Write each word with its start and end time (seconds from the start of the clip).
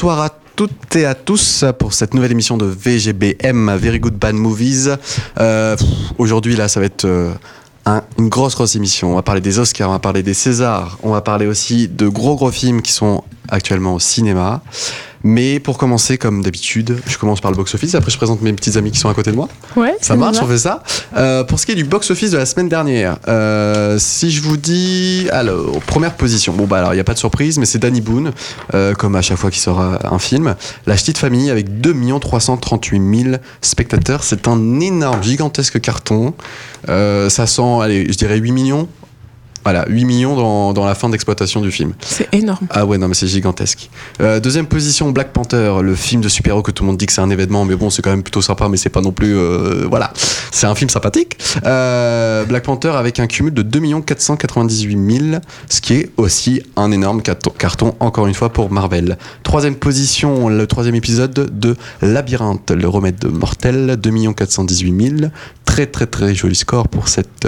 Bonsoir 0.00 0.20
à 0.20 0.30
toutes 0.54 0.94
et 0.94 1.06
à 1.06 1.16
tous 1.16 1.64
pour 1.76 1.92
cette 1.92 2.14
nouvelle 2.14 2.30
émission 2.30 2.56
de 2.56 2.66
VGBM, 2.66 3.74
Very 3.78 3.98
Good 3.98 4.14
Bad 4.14 4.36
Movies. 4.36 4.90
Euh, 5.40 5.76
Aujourd'hui, 6.18 6.54
là, 6.54 6.68
ça 6.68 6.78
va 6.78 6.86
être 6.86 7.04
euh, 7.04 7.32
un- 7.84 8.04
une 8.16 8.28
grosse, 8.28 8.54
grosse 8.54 8.76
émission. 8.76 9.10
On 9.10 9.14
va 9.16 9.22
parler 9.22 9.40
des 9.40 9.58
Oscars, 9.58 9.88
on 9.88 9.94
va 9.94 9.98
parler 9.98 10.22
des 10.22 10.34
Césars, 10.34 10.98
on 11.02 11.10
va 11.10 11.20
parler 11.20 11.48
aussi 11.48 11.88
de 11.88 12.06
gros, 12.06 12.36
gros 12.36 12.52
films 12.52 12.80
qui 12.80 12.92
sont 12.92 13.24
actuellement 13.48 13.94
au 13.96 13.98
cinéma. 13.98 14.62
Mais 15.28 15.60
pour 15.60 15.76
commencer, 15.76 16.16
comme 16.16 16.42
d'habitude, 16.42 17.00
je 17.06 17.18
commence 17.18 17.42
par 17.42 17.50
le 17.50 17.56
box-office. 17.58 17.94
Après, 17.94 18.10
je 18.10 18.16
présente 18.16 18.40
mes 18.40 18.54
petits 18.54 18.78
amis 18.78 18.90
qui 18.90 18.98
sont 18.98 19.10
à 19.10 19.14
côté 19.14 19.30
de 19.30 19.36
moi. 19.36 19.50
Ouais, 19.76 19.94
Ça 20.00 20.16
marche, 20.16 20.38
on 20.40 20.46
fait 20.46 20.56
ça. 20.56 20.82
Euh, 21.18 21.44
pour 21.44 21.60
ce 21.60 21.66
qui 21.66 21.72
est 21.72 21.74
du 21.74 21.84
box-office 21.84 22.30
de 22.30 22.38
la 22.38 22.46
semaine 22.46 22.70
dernière, 22.70 23.18
euh, 23.28 23.98
si 23.98 24.30
je 24.30 24.40
vous 24.40 24.56
dis. 24.56 25.28
Alors, 25.30 25.80
première 25.80 26.14
position. 26.14 26.54
Bon, 26.54 26.64
bah 26.64 26.78
alors, 26.78 26.94
il 26.94 26.96
n'y 26.96 27.02
a 27.02 27.04
pas 27.04 27.12
de 27.12 27.18
surprise, 27.18 27.58
mais 27.58 27.66
c'est 27.66 27.78
Danny 27.78 28.00
Boone, 28.00 28.32
euh, 28.72 28.94
comme 28.94 29.16
à 29.16 29.20
chaque 29.20 29.36
fois 29.36 29.50
qu'il 29.50 29.60
sort 29.60 29.80
un 29.80 30.18
film. 30.18 30.56
La 30.86 30.94
Petite 30.94 31.18
Famille 31.18 31.50
avec 31.50 31.78
2 31.78 31.94
338 32.18 33.24
000 33.24 33.36
spectateurs. 33.60 34.24
C'est 34.24 34.48
un 34.48 34.80
énorme, 34.80 35.22
gigantesque 35.22 35.78
carton. 35.78 36.32
Ça 36.86 37.46
sent, 37.46 37.80
allez, 37.82 38.10
je 38.10 38.16
dirais 38.16 38.38
8 38.38 38.52
millions. 38.52 38.88
Voilà, 39.68 39.84
8 39.86 40.06
millions 40.06 40.34
dans, 40.34 40.72
dans 40.72 40.86
la 40.86 40.94
fin 40.94 41.10
d'exploitation 41.10 41.60
du 41.60 41.70
film. 41.70 41.92
C'est 42.00 42.26
énorme. 42.32 42.66
Ah 42.70 42.86
ouais, 42.86 42.96
non, 42.96 43.06
mais 43.06 43.12
c'est 43.12 43.26
gigantesque. 43.26 43.90
Euh, 44.22 44.40
deuxième 44.40 44.64
position, 44.64 45.10
Black 45.10 45.34
Panther, 45.34 45.80
le 45.82 45.94
film 45.94 46.22
de 46.22 46.30
super-héros 46.30 46.62
que 46.62 46.70
tout 46.70 46.84
le 46.84 46.86
monde 46.86 46.96
dit 46.96 47.04
que 47.04 47.12
c'est 47.12 47.20
un 47.20 47.28
événement, 47.28 47.66
mais 47.66 47.76
bon, 47.76 47.90
c'est 47.90 48.00
quand 48.00 48.08
même 48.08 48.22
plutôt 48.22 48.40
sympa, 48.40 48.66
mais 48.70 48.78
c'est 48.78 48.88
pas 48.88 49.02
non 49.02 49.12
plus. 49.12 49.36
euh, 49.36 49.86
voilà, 49.86 50.10
c'est 50.52 50.66
un 50.66 50.74
film 50.74 50.88
sympathique. 50.88 51.36
Euh, 51.66 52.46
Black 52.46 52.62
Panther 52.62 52.92
avec 52.96 53.20
un 53.20 53.26
cumul 53.26 53.52
de 53.52 53.60
2 53.60 54.00
498 54.06 55.18
000, 55.18 55.40
ce 55.68 55.82
qui 55.82 55.92
est 55.96 56.12
aussi 56.16 56.62
un 56.76 56.90
énorme 56.90 57.20
carton, 57.20 57.94
encore 58.00 58.26
une 58.26 58.32
fois, 58.32 58.48
pour 58.48 58.70
Marvel. 58.72 59.18
Troisième 59.42 59.74
position, 59.74 60.48
le 60.48 60.66
troisième 60.66 60.94
épisode 60.94 61.50
de 61.58 61.76
Labyrinthe, 62.00 62.70
le 62.70 62.88
remède 62.88 63.22
mortel, 63.30 63.98
2 64.00 64.32
418 64.32 65.18
000. 65.20 65.30
Très, 65.66 65.84
très, 65.84 66.06
très 66.06 66.34
joli 66.34 66.54
score 66.54 66.88
pour 66.88 67.08
cette 67.08 67.46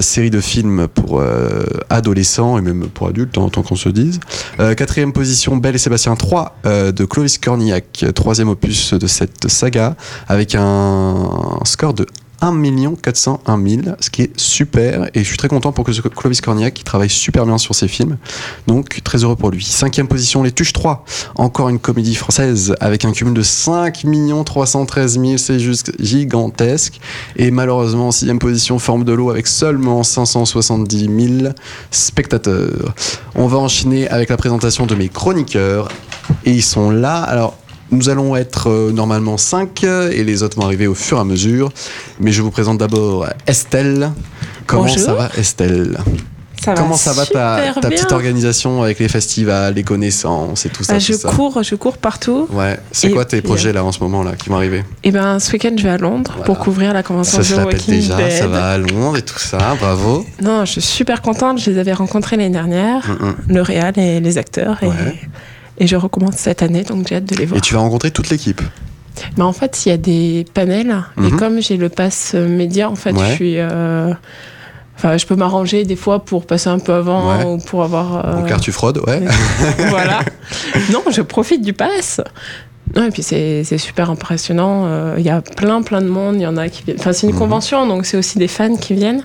série 0.00 0.30
de 0.30 0.40
films 0.40 0.88
pour 0.88 1.22
euh, 1.42 1.64
adolescents 1.90 2.58
et 2.58 2.60
même 2.60 2.88
pour 2.88 3.08
adultes, 3.08 3.32
tant 3.32 3.48
qu'on 3.50 3.76
se 3.76 3.88
dise. 3.88 4.20
Euh, 4.60 4.74
quatrième 4.74 5.12
position, 5.12 5.56
Belle 5.56 5.74
et 5.74 5.78
Sébastien 5.78 6.14
3 6.14 6.56
euh, 6.66 6.92
de 6.92 7.04
Clovis 7.04 7.38
Cornillac, 7.38 8.04
troisième 8.14 8.48
opus 8.48 8.94
de 8.94 9.06
cette 9.06 9.48
saga, 9.48 9.96
avec 10.28 10.54
un 10.54 11.58
score 11.64 11.94
de 11.94 12.06
1 12.42 12.96
401 13.00 13.68
000, 13.68 13.82
ce 14.00 14.10
qui 14.10 14.22
est 14.22 14.32
super. 14.38 15.08
Et 15.14 15.20
je 15.20 15.24
suis 15.24 15.36
très 15.36 15.48
content 15.48 15.70
pour 15.70 15.84
que 15.84 15.92
Clovis 16.08 16.40
Cornillac 16.40 16.74
qui 16.74 16.82
travaille 16.82 17.08
super 17.08 17.46
bien 17.46 17.56
sur 17.56 17.74
ses 17.74 17.86
films. 17.86 18.18
Donc, 18.66 19.00
très 19.04 19.22
heureux 19.22 19.36
pour 19.36 19.50
lui. 19.50 19.64
Cinquième 19.64 20.08
position, 20.08 20.42
Les 20.42 20.50
Tuches 20.50 20.72
3. 20.72 21.04
Encore 21.36 21.68
une 21.68 21.78
comédie 21.78 22.16
française 22.16 22.74
avec 22.80 23.04
un 23.04 23.12
cumul 23.12 23.32
de 23.32 23.42
5 23.42 24.04
313 24.44 25.20
000. 25.20 25.36
C'est 25.36 25.60
juste 25.60 25.92
gigantesque. 26.00 27.00
Et 27.36 27.52
malheureusement, 27.52 28.08
en 28.08 28.12
sixième 28.12 28.40
position, 28.40 28.80
Forme 28.80 29.04
de 29.04 29.12
l'eau 29.12 29.30
avec 29.30 29.46
seulement 29.46 30.02
570 30.02 31.38
000 31.40 31.52
spectateurs. 31.92 32.92
On 33.36 33.46
va 33.46 33.58
enchaîner 33.58 34.08
avec 34.08 34.30
la 34.30 34.36
présentation 34.36 34.86
de 34.86 34.96
mes 34.96 35.08
chroniqueurs. 35.08 35.88
Et 36.44 36.50
ils 36.50 36.62
sont 36.62 36.90
là. 36.90 37.22
Alors, 37.22 37.56
nous 37.92 38.08
allons 38.08 38.34
être 38.36 38.68
euh, 38.70 38.90
normalement 38.92 39.36
5 39.36 39.84
et 39.84 40.24
les 40.24 40.42
autres 40.42 40.56
vont 40.58 40.64
arriver 40.64 40.86
au 40.86 40.94
fur 40.94 41.18
et 41.18 41.20
à 41.20 41.24
mesure. 41.24 41.70
Mais 42.20 42.32
je 42.32 42.42
vous 42.42 42.50
présente 42.50 42.78
d'abord 42.78 43.26
Estelle. 43.46 44.10
Comment 44.66 44.82
Bonjour. 44.84 44.98
ça 44.98 45.14
va 45.14 45.30
Estelle? 45.36 45.98
Ça 46.64 46.74
Comment 46.74 46.94
ça 46.96 47.12
va 47.12 47.26
ta, 47.26 47.72
petite 47.90 48.12
organisation 48.12 48.84
avec 48.84 49.00
les 49.00 49.08
festivals, 49.08 49.74
les 49.74 49.82
connaissances 49.82 50.64
et 50.64 50.68
tout 50.68 50.84
ça, 50.84 50.92
Ah, 50.94 50.98
tout 51.00 51.06
je 51.06 51.12
ça? 51.14 51.28
cours, 51.28 51.60
je 51.64 51.74
cours 51.74 51.98
partout. 51.98 52.46
Ouais, 52.52 52.78
c'est 52.92 53.10
quoi 53.10 53.24
tes 53.24 53.42
projets 53.42 53.72
là 53.72 53.84
en 53.84 53.90
ce 53.90 53.98
moment 53.98 54.22
là 54.22 54.36
qui 54.36 54.48
vont 54.48 54.54
arriver? 54.58 54.84
Et 55.02 55.10
ben, 55.10 55.40
ce 55.40 55.50
week-end, 55.52 55.72
je 55.76 55.82
vais 55.82 55.88
à 55.88 55.98
Londres 55.98 56.30
Voilà. 56.36 56.44
pour 56.44 56.60
couvrir 56.60 56.92
la 56.94 57.02
convention 57.02 57.38
Ça 57.38 57.42
se 57.42 57.56
l'appelle 57.56 57.80
déjà, 57.88 58.14
Dead. 58.16 58.30
ça 58.30 58.46
va 58.46 58.70
à 58.70 58.78
Londres 58.78 59.16
et 59.16 59.22
tout 59.22 59.40
ça, 59.40 59.74
bravo. 59.80 60.24
Non, 60.40 60.64
je 60.64 60.70
suis 60.72 60.80
super 60.82 61.20
contente. 61.20 61.58
Je 61.58 61.68
les 61.68 61.78
avais 61.78 61.94
rencontrés 61.94 62.36
l'année 62.36 62.50
dernière, 62.50 63.08
Mm, 63.08 63.26
mm. 63.26 63.34
le 63.48 63.60
réal 63.62 63.98
et 63.98 64.20
les 64.20 64.38
acteurs. 64.38 64.78
Et, 64.82 64.86
Ouais. 64.86 65.18
Et 65.78 65.86
je 65.86 65.96
recommence 65.96 66.36
cette 66.36 66.62
année, 66.62 66.82
donc 66.84 67.06
j'ai 67.08 67.16
hâte 67.16 67.24
de 67.26 67.36
les 67.36 67.46
voir. 67.46 67.58
Et 67.58 67.60
tu 67.60 67.74
vas 67.74 67.80
rencontrer 67.80 68.10
toute 68.10 68.28
l'équipe. 68.30 68.60
Mais 69.36 69.42
en 69.44 69.52
fait, 69.52 69.84
il 69.84 69.90
y 69.90 69.92
a 69.92 69.96
des 69.98 70.44
panels. 70.54 70.96
Et 71.18 71.20
Mhm. 71.22 71.36
comme 71.38 71.60
j'ai 71.60 71.76
le 71.76 71.88
pass 71.88 72.32
euh, 72.34 72.48
média, 72.48 72.88
en 72.90 72.94
fait, 72.94 73.12
Ouais. 73.12 73.30
je 73.30 73.34
suis. 73.34 73.54
euh, 73.58 74.12
Enfin, 74.96 75.16
je 75.16 75.26
peux 75.26 75.34
m'arranger 75.34 75.84
des 75.84 75.96
fois 75.96 76.24
pour 76.24 76.46
passer 76.46 76.68
un 76.68 76.78
peu 76.78 76.92
avant 76.92 77.36
Ouais. 77.36 77.44
ou 77.44 77.58
pour 77.58 77.82
avoir. 77.82 78.24
euh, 78.24 78.42
Au 78.42 78.46
car 78.46 78.60
tu 78.60 78.70
fraudes, 78.70 78.98
ouais. 79.06 79.20
voilà. 79.88 80.20
Non, 80.92 81.02
je 81.10 81.22
profite 81.22 81.62
du 81.62 81.72
pass. 81.72 82.20
Non, 82.96 83.04
et 83.06 83.10
puis 83.10 83.22
c'est 83.22 83.64
super 83.78 84.10
impressionnant. 84.10 84.84
Euh, 84.86 85.14
Il 85.18 85.24
y 85.24 85.30
a 85.30 85.40
plein, 85.40 85.82
plein 85.82 86.02
de 86.02 86.08
monde. 86.08 86.36
Il 86.36 86.42
y 86.42 86.46
en 86.46 86.56
a 86.56 86.68
qui. 86.68 86.82
Enfin, 86.98 87.12
c'est 87.12 87.26
une 87.26 87.32
Mhm. 87.32 87.38
convention, 87.38 87.86
donc 87.86 88.04
c'est 88.06 88.16
aussi 88.16 88.38
des 88.38 88.48
fans 88.48 88.76
qui 88.76 88.94
viennent. 88.94 89.24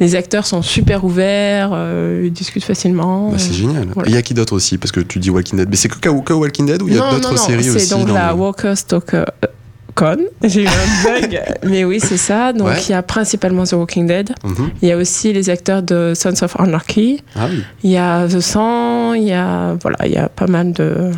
Les 0.00 0.14
acteurs 0.16 0.46
sont 0.46 0.62
super 0.62 1.04
ouverts, 1.04 1.70
euh, 1.72 2.22
ils 2.24 2.32
discutent 2.32 2.64
facilement. 2.64 3.30
Bah, 3.30 3.38
c'est 3.38 3.52
génial. 3.52 3.88
Voilà. 3.94 4.08
Et 4.08 4.12
il 4.12 4.14
y 4.14 4.18
a 4.18 4.22
qui 4.22 4.34
d'autre 4.34 4.54
aussi? 4.54 4.78
Parce 4.78 4.90
que 4.92 5.00
tu 5.00 5.18
dis 5.18 5.30
Walking 5.30 5.58
Dead. 5.58 5.68
Mais 5.70 5.76
c'est 5.76 5.88
que, 5.88 5.98
que, 5.98 6.32
Walking 6.32 6.66
Dead 6.66 6.82
ou 6.82 6.88
il 6.88 6.94
y 6.96 6.98
a 6.98 7.10
d'autres 7.12 7.38
séries 7.38 7.70
aussi 7.70 7.80
C'est 7.86 7.94
donc 7.94 8.08
dans 8.08 8.14
la 8.14 8.30
le- 8.32 8.34
Walker 8.38 8.74
Stalker 8.74 9.16
euh, 9.44 9.46
Con. 9.94 10.16
J'ai 10.42 10.64
eu 10.64 10.66
un 10.66 11.20
bug. 11.20 11.40
Mais 11.64 11.84
oui, 11.84 12.00
c'est 12.00 12.16
ça. 12.16 12.52
Donc 12.52 12.66
Ouais. 12.66 12.82
il 12.88 12.90
y 12.90 12.94
a 12.94 13.02
principalement 13.02 13.62
The 13.64 13.74
Walking 13.74 14.06
Dead. 14.08 14.30
Mhm. 14.42 14.70
Il 14.82 14.88
y 14.88 14.92
a 14.92 14.96
aussi 14.96 15.32
les 15.32 15.50
acteurs 15.50 15.82
de 15.82 16.14
Sons 16.16 16.42
of 16.42 16.58
Anarchy. 16.58 17.22
Ah 17.36 17.46
oui, 17.48 17.62
Il 17.84 17.90
y 17.90 17.96
a 17.96 18.26
The 18.26 18.40
Sang. 18.40 19.12
Il 19.14 19.22
y 19.22 19.32
a, 19.32 19.76
voilà, 19.80 19.98
il 20.06 20.12
y 20.12 20.16
a 20.16 20.28
pas 20.28 20.48
mal 20.48 20.72
de, 20.72 21.12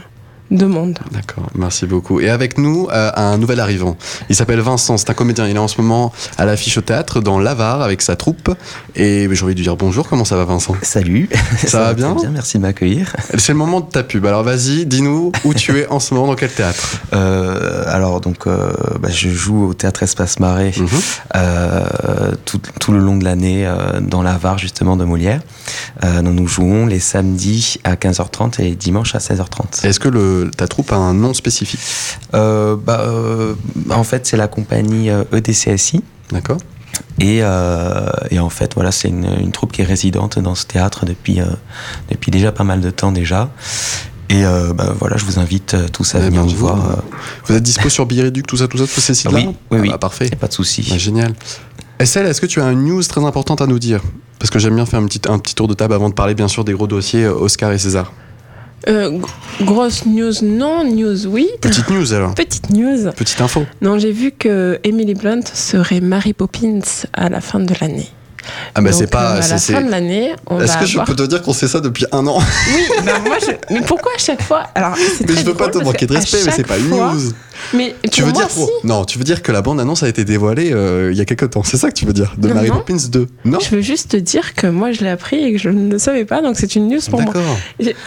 de 0.50 0.64
monde. 0.66 0.98
d'accord, 1.12 1.48
merci 1.54 1.86
beaucoup. 1.86 2.20
Et 2.20 2.28
avec 2.30 2.58
nous, 2.58 2.88
euh, 2.92 3.10
un 3.16 3.36
nouvel 3.38 3.60
arrivant. 3.60 3.96
Il 4.28 4.36
s'appelle 4.36 4.60
Vincent, 4.60 4.96
c'est 4.96 5.10
un 5.10 5.14
comédien. 5.14 5.46
Il 5.48 5.56
est 5.56 5.58
en 5.58 5.68
ce 5.68 5.80
moment 5.80 6.12
à 6.38 6.44
l'affiche 6.44 6.78
au 6.78 6.82
théâtre 6.82 7.20
dans 7.20 7.38
l'Avare 7.38 7.82
avec 7.82 8.02
sa 8.02 8.16
troupe. 8.16 8.50
Et 8.94 9.28
j'ai 9.30 9.42
envie 9.44 9.54
de 9.54 9.58
lui 9.58 9.64
dire 9.64 9.76
bonjour, 9.76 10.08
comment 10.08 10.24
ça 10.24 10.36
va 10.36 10.44
Vincent? 10.44 10.76
Salut. 10.82 11.28
Ça 11.66 11.80
va 11.80 11.94
bien? 11.94 12.12
très 12.14 12.22
bien, 12.22 12.30
merci 12.30 12.58
de 12.58 12.62
m'accueillir. 12.62 13.14
C'est 13.36 13.52
le 13.52 13.58
moment 13.58 13.80
de 13.80 13.86
ta 13.90 14.02
pub. 14.02 14.24
Alors 14.26 14.42
vas-y, 14.44 14.86
dis-nous 14.86 15.32
où 15.44 15.54
tu 15.54 15.78
es 15.78 15.88
en 15.88 16.00
ce 16.00 16.14
moment, 16.14 16.26
dans 16.28 16.34
quel 16.36 16.50
théâtre? 16.50 17.00
Euh, 17.12 17.84
alors 17.88 18.20
donc, 18.20 18.46
euh, 18.46 18.72
bah, 19.00 19.08
je 19.10 19.28
joue 19.28 19.66
au 19.68 19.74
théâtre 19.74 20.02
Espace 20.02 20.38
Marais 20.40 20.72
Mhm. 20.76 20.88
euh, 21.36 22.32
tout, 22.44 22.60
tout 22.80 22.92
le 22.92 22.98
long 22.98 23.16
de 23.16 23.24
l'année 23.24 23.66
euh, 23.66 24.00
dans 24.00 24.22
la 24.22 24.36
Var 24.36 24.58
justement 24.58 24.96
de 24.96 25.04
Molière. 25.04 25.40
Euh, 26.04 26.22
donc 26.22 26.34
nous 26.34 26.46
jouons 26.46 26.86
les 26.86 26.98
samedis 27.00 27.78
à 27.84 27.94
15h30 27.96 28.60
et 28.60 28.64
les 28.64 28.74
dimanches 28.76 29.14
à 29.14 29.18
16h30. 29.18 29.84
Est-ce 29.86 30.00
que 30.00 30.08
le, 30.08 30.35
ta 30.44 30.68
troupe 30.68 30.92
a 30.92 30.96
un 30.96 31.14
nom 31.14 31.34
spécifique 31.34 31.80
Euh, 32.34 32.76
bah, 32.76 33.00
euh, 33.06 33.54
en 33.90 34.04
fait, 34.04 34.26
c'est 34.26 34.36
la 34.36 34.48
compagnie 34.48 35.10
euh, 35.10 35.24
EDCSI. 35.32 36.02
D'accord 36.30 36.58
Et, 37.20 37.40
euh, 37.42 38.08
et 38.30 38.38
en 38.38 38.50
fait, 38.50 38.74
voilà, 38.74 38.92
c'est 38.92 39.08
une, 39.08 39.28
une 39.40 39.52
troupe 39.52 39.72
qui 39.72 39.82
est 39.82 39.84
résidente 39.84 40.38
dans 40.38 40.54
ce 40.54 40.66
théâtre 40.66 41.04
depuis, 41.06 41.38
depuis 42.10 42.30
déjà 42.30 42.52
pas 42.52 42.64
mal 42.64 42.80
de 42.80 42.90
temps 42.90 43.12
déjà. 43.12 43.50
Et 44.28 44.44
euh, 44.44 44.72
bah, 44.72 44.92
voilà, 44.98 45.16
je 45.16 45.24
vous 45.24 45.38
invite 45.38 45.74
euh, 45.74 45.86
tous 45.88 46.14
à 46.16 46.18
Eh 46.18 46.22
venir 46.22 46.40
ben, 46.42 46.46
nous 46.48 46.52
vous, 46.56 46.66
voir. 46.66 46.90
euh, 46.90 46.94
Vous 47.46 47.54
êtes 47.54 47.62
dispo 47.62 47.88
sur 47.88 48.06
Billeduc, 48.06 48.44
tout 48.46 48.56
ça, 48.56 48.66
tout 48.66 48.76
ça, 48.78 48.84
tous 48.92 49.00
ces 49.00 49.14
sites-là 49.14 49.38
Oui, 49.38 49.48
oui, 49.70 49.78
oui. 49.82 49.90
Ah, 49.92 49.98
parfait. 49.98 50.26
y 50.28 50.32
a 50.32 50.36
pas 50.36 50.48
de 50.48 50.52
souci. 50.52 50.88
Ah, 50.92 50.98
génial. 50.98 51.32
Estelle, 52.00 52.26
est-ce 52.26 52.40
que 52.40 52.46
tu 52.46 52.60
as 52.60 52.70
une 52.72 52.84
news 52.84 53.02
très 53.04 53.24
importante 53.24 53.60
à 53.62 53.66
nous 53.68 53.78
dire? 53.78 54.02
Parce 54.40 54.50
que 54.50 54.58
j'aime 54.58 54.74
bien 54.74 54.84
faire 54.84 54.98
un 55.00 55.06
petit, 55.06 55.20
un 55.28 55.38
petit 55.38 55.54
tour 55.54 55.68
de 55.68 55.74
table 55.74 55.94
avant 55.94 56.08
de 56.08 56.14
parler 56.14 56.34
bien 56.34 56.48
sûr 56.48 56.64
des 56.64 56.72
gros 56.72 56.86
dossiers 56.88 57.26
Oscar 57.28 57.70
et 57.72 57.78
César. 57.78 58.12
Euh, 58.88 59.18
grosse 59.62 60.06
news, 60.06 60.32
non. 60.42 60.84
News, 60.84 61.26
oui. 61.26 61.48
Petite 61.60 61.88
news 61.90 62.12
alors. 62.12 62.34
Petite 62.34 62.70
news. 62.70 63.10
Petite 63.16 63.40
info. 63.40 63.64
Non, 63.82 63.98
j'ai 63.98 64.12
vu 64.12 64.30
que 64.32 64.78
Emily 64.84 65.14
Blunt 65.14 65.42
serait 65.52 66.00
Mary 66.00 66.32
Poppins 66.32 66.80
à 67.12 67.28
la 67.28 67.40
fin 67.40 67.60
de 67.60 67.74
l'année. 67.80 68.08
Ah 68.74 68.80
bah 68.80 68.92
c'est 68.92 69.06
pas. 69.10 69.36
euh, 69.36 69.42
à 69.42 69.48
la 69.48 69.58
fin 69.58 69.80
de 69.80 69.90
l'année, 69.90 70.34
on 70.46 70.60
Est-ce 70.60 70.76
que 70.78 70.86
je 70.86 70.92
avoir- 70.92 71.06
peux 71.06 71.16
te 71.16 71.22
dire 71.22 71.42
qu'on 71.42 71.52
sait 71.52 71.68
ça 71.68 71.80
depuis 71.80 72.04
un 72.12 72.26
an? 72.26 72.38
Oui, 72.74 72.82
ben 73.04 73.18
moi 73.26 73.36
je. 73.40 73.52
Mais 73.74 73.80
pourquoi 73.82 74.12
à 74.14 74.18
chaque 74.18 74.42
fois? 74.42 74.64
Alors, 74.74 74.94
Mais 75.20 75.26
très 75.26 75.40
je 75.40 75.46
veux 75.46 75.54
pas 75.54 75.68
te 75.68 75.78
manquer 75.78 76.06
de 76.06 76.14
respect, 76.14 76.38
mais 76.44 76.52
c'est 76.52 76.66
pas 76.66 76.78
une 76.78 76.88
fois- 76.88 77.12
news. 77.14 77.32
Mais 77.72 77.94
Tu 78.12 78.20
veux 78.22 78.32
moi, 78.32 78.42
dire 78.42 78.50
si. 78.50 78.66
Non, 78.84 79.04
tu 79.06 79.18
veux 79.18 79.24
dire 79.24 79.42
que 79.42 79.50
la 79.50 79.62
bande-annonce 79.62 80.02
a 80.02 80.08
été 80.08 80.24
dévoilée 80.24 80.72
euh, 80.72 81.10
il 81.10 81.16
y 81.16 81.22
a 81.22 81.24
quelques 81.24 81.50
temps. 81.50 81.62
C'est 81.64 81.78
ça 81.78 81.88
que 81.88 81.94
tu 81.94 82.04
veux 82.04 82.12
dire 82.12 82.34
De 82.36 82.48
Non, 82.48 82.54
Mary 82.54 82.68
non. 82.68 82.76
Poppins 82.76 82.96
2 83.10 83.26
Non? 83.46 83.58
Je 83.60 83.70
veux 83.74 83.80
juste 83.80 84.10
te 84.10 84.16
dire 84.18 84.54
que 84.54 84.66
moi 84.66 84.92
je 84.92 85.00
l'ai 85.00 85.08
appris 85.08 85.36
et 85.42 85.52
que 85.52 85.58
je 85.58 85.70
ne 85.70 85.90
le 85.90 85.98
savais 85.98 86.26
pas, 86.26 86.42
donc 86.42 86.56
c'est 86.58 86.76
une 86.76 86.88
news 86.88 87.00
pour 87.10 87.20
moi. 87.22 87.32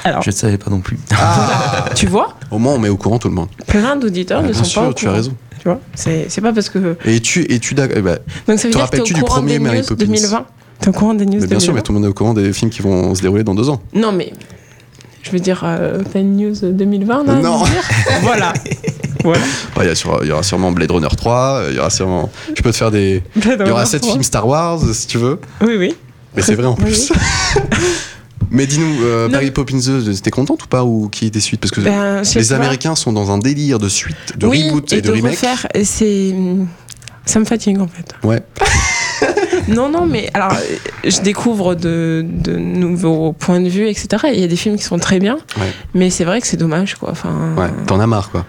Alors, 0.04 0.22
Je 0.22 0.30
ne 0.30 0.36
savais 0.36 0.58
pas 0.60 0.70
non 0.70 0.82
plus. 0.82 1.00
Ah 1.12 1.86
tu 1.96 2.06
vois, 2.06 2.36
Au 2.52 2.60
moins 2.60 2.74
on 2.76 2.80
met 2.80 2.90
au 2.90 2.98
courant 2.98 3.18
tout 3.18 3.28
le 3.30 3.34
monde. 3.34 3.50
plein 3.68 3.96
d'auditeurs 3.96 4.42
Ah, 4.44 4.48
ne 4.48 4.54
sont 4.54 4.64
sûr, 4.64 4.82
pas 4.84 4.88
au 4.90 4.94
tu 4.94 5.06
as 5.06 5.10
courant. 5.10 5.18
raison. 5.18 5.34
Tu 5.60 5.68
vois, 5.68 5.80
c'est 5.96 6.42
pas 6.42 6.54
parce 6.54 6.70
que. 6.70 6.96
Et 7.06 7.20
tu, 7.20 7.46
et 7.52 7.60
tu 7.60 7.74
d'ac- 7.76 7.92
eh 7.96 8.02
ben, 8.02 8.18
Donc 8.48 8.60
ça 8.60 8.68
veut 8.68 8.74
Te 8.74 8.78
dire 8.78 8.86
que 8.86 8.92
t'es 8.92 8.98
rappelles-tu 8.98 9.14
du 9.14 9.24
premier 9.24 9.60
Mary 9.60 9.80
news 9.80 9.84
Poppins? 9.86 10.06
2020 10.06 10.46
T'es 10.80 10.88
au 10.88 10.92
courant 10.94 11.14
des 11.14 11.26
news 11.26 11.40
mais 11.42 11.48
bien 11.48 11.60
sûr, 11.60 11.74
2020 11.74 11.76
mais 11.76 11.82
tout 11.82 11.92
le 11.92 11.98
monde 12.00 12.06
est 12.06 12.10
au 12.10 12.14
courant 12.14 12.34
des 12.34 12.54
films 12.54 12.72
qui 12.72 12.82
vont 12.82 13.14
se 13.14 13.22
dérouler 13.22 13.44
dans 13.44 13.54
deux 13.56 13.70
ans. 13.70 13.82
Non, 13.94 14.12
mais. 14.14 14.32
Je 15.22 15.32
veux 15.32 15.40
dire, 15.40 15.62
euh, 15.66 16.02
t'as 16.12 16.22
une 16.22 16.38
news 16.38 16.56
2020 16.62 17.26
là 17.26 17.34
Non. 17.36 17.62
Voilà. 18.22 18.54
voilà. 19.24 19.42
Ouais, 19.78 19.92
Il 20.24 20.28
y, 20.28 20.32
aura 20.32 20.44
sûrement 20.44 20.72
Blade 20.72 20.92
Runner 20.92 21.08
3, 21.16 21.36
euh, 21.36 21.68
il 21.72 21.76
y 21.76 21.80
aura 21.80 21.90
sûrement. 21.90 22.30
Je 22.56 22.62
peux 22.62 22.72
te 22.72 22.78
faire 22.78 22.90
des. 22.92 23.22
Il 23.36 23.68
y 23.68 23.70
aura 23.70 23.86
sept 23.86 24.06
films 24.06 24.24
Star 24.24 24.48
Wars 24.48 24.80
si 24.94 25.08
tu 25.08 25.18
veux. 25.18 25.40
Oui, 25.62 25.76
oui. 25.78 25.94
Mais 26.36 26.42
c'est 26.42 26.56
vrai 26.56 26.68
en 26.68 26.76
Oui, 26.76 26.84
plus. 26.86 27.12
Mais 28.52 28.66
dis-nous, 28.66 29.04
euh. 29.04 29.30
Mary 29.30 29.52
Poppins 29.52 29.78
2, 29.78 30.14
t'es 30.16 30.32
contente 30.32 30.64
ou 30.64 30.68
pas 30.68 30.84
Ou 30.84 31.08
qui 31.10 31.28
est 31.28 31.30
des 31.30 31.40
suites 31.40 31.60
Parce 31.62 31.72
que 31.72 31.82
Ben, 31.82 32.22
les 32.36 32.46
pas. 32.46 32.56
Américains 32.56 32.96
sont 32.96 33.14
dans 33.14 33.32
un 33.32 33.38
délire 33.38 33.78
de 33.80 33.90
suite, 33.90 34.16
de 34.38 34.48
oui, 34.48 34.64
reboot 34.70 34.92
et, 34.94 34.98
et, 34.98 35.02
de, 35.02 35.12
remake. 35.12 35.32
refaire, 35.34 35.68
et 35.74 35.84
c'est. 35.84 36.34
Ça 37.26 37.40
me 37.40 37.46
fatigue 37.46 37.80
en 37.80 37.88
fait. 37.88 38.14
Ouais. 38.24 38.42
Non, 39.68 39.90
non, 39.90 40.08
mais 40.08 40.30
alors, 40.34 40.54
euh, 40.54 40.78
je 41.04 41.20
découvre 41.22 41.76
de, 41.76 42.26
de 42.28 42.56
nouveaux 42.56 43.34
points 43.34 43.60
de 43.60 43.68
vue, 43.70 43.88
etc. 43.88 44.08
Et 44.30 44.36
Il 44.36 44.40
y 44.40 44.44
a 44.44 44.48
des 44.48 44.56
films 44.56 44.78
qui 44.78 44.84
sont 44.84 44.98
très 44.98 45.20
bien, 45.20 45.36
Ouais. 45.58 45.72
mais 45.94 46.10
c'est 46.10 46.24
vrai 46.24 46.40
que 46.42 46.48
c'est 46.48 46.58
dommage, 46.58 46.96
quoi. 46.96 47.10
Enfin, 47.12 47.54
Ouais, 47.58 47.70
t'en 47.86 48.00
as 48.00 48.08
marre 48.08 48.32
quoi. 48.32 48.46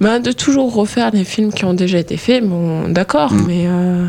ben, 0.00 0.18
de 0.18 0.32
toujours 0.32 0.72
refaire 0.74 1.10
les 1.12 1.22
films 1.24 1.52
qui 1.52 1.64
ont 1.66 1.74
déjà 1.74 1.98
été 1.98 2.16
faits, 2.16 2.42
bon, 2.44 2.88
d'accord, 2.88 3.32
Mm. 3.32 3.44
mais. 3.46 3.64
euh, 3.66 4.06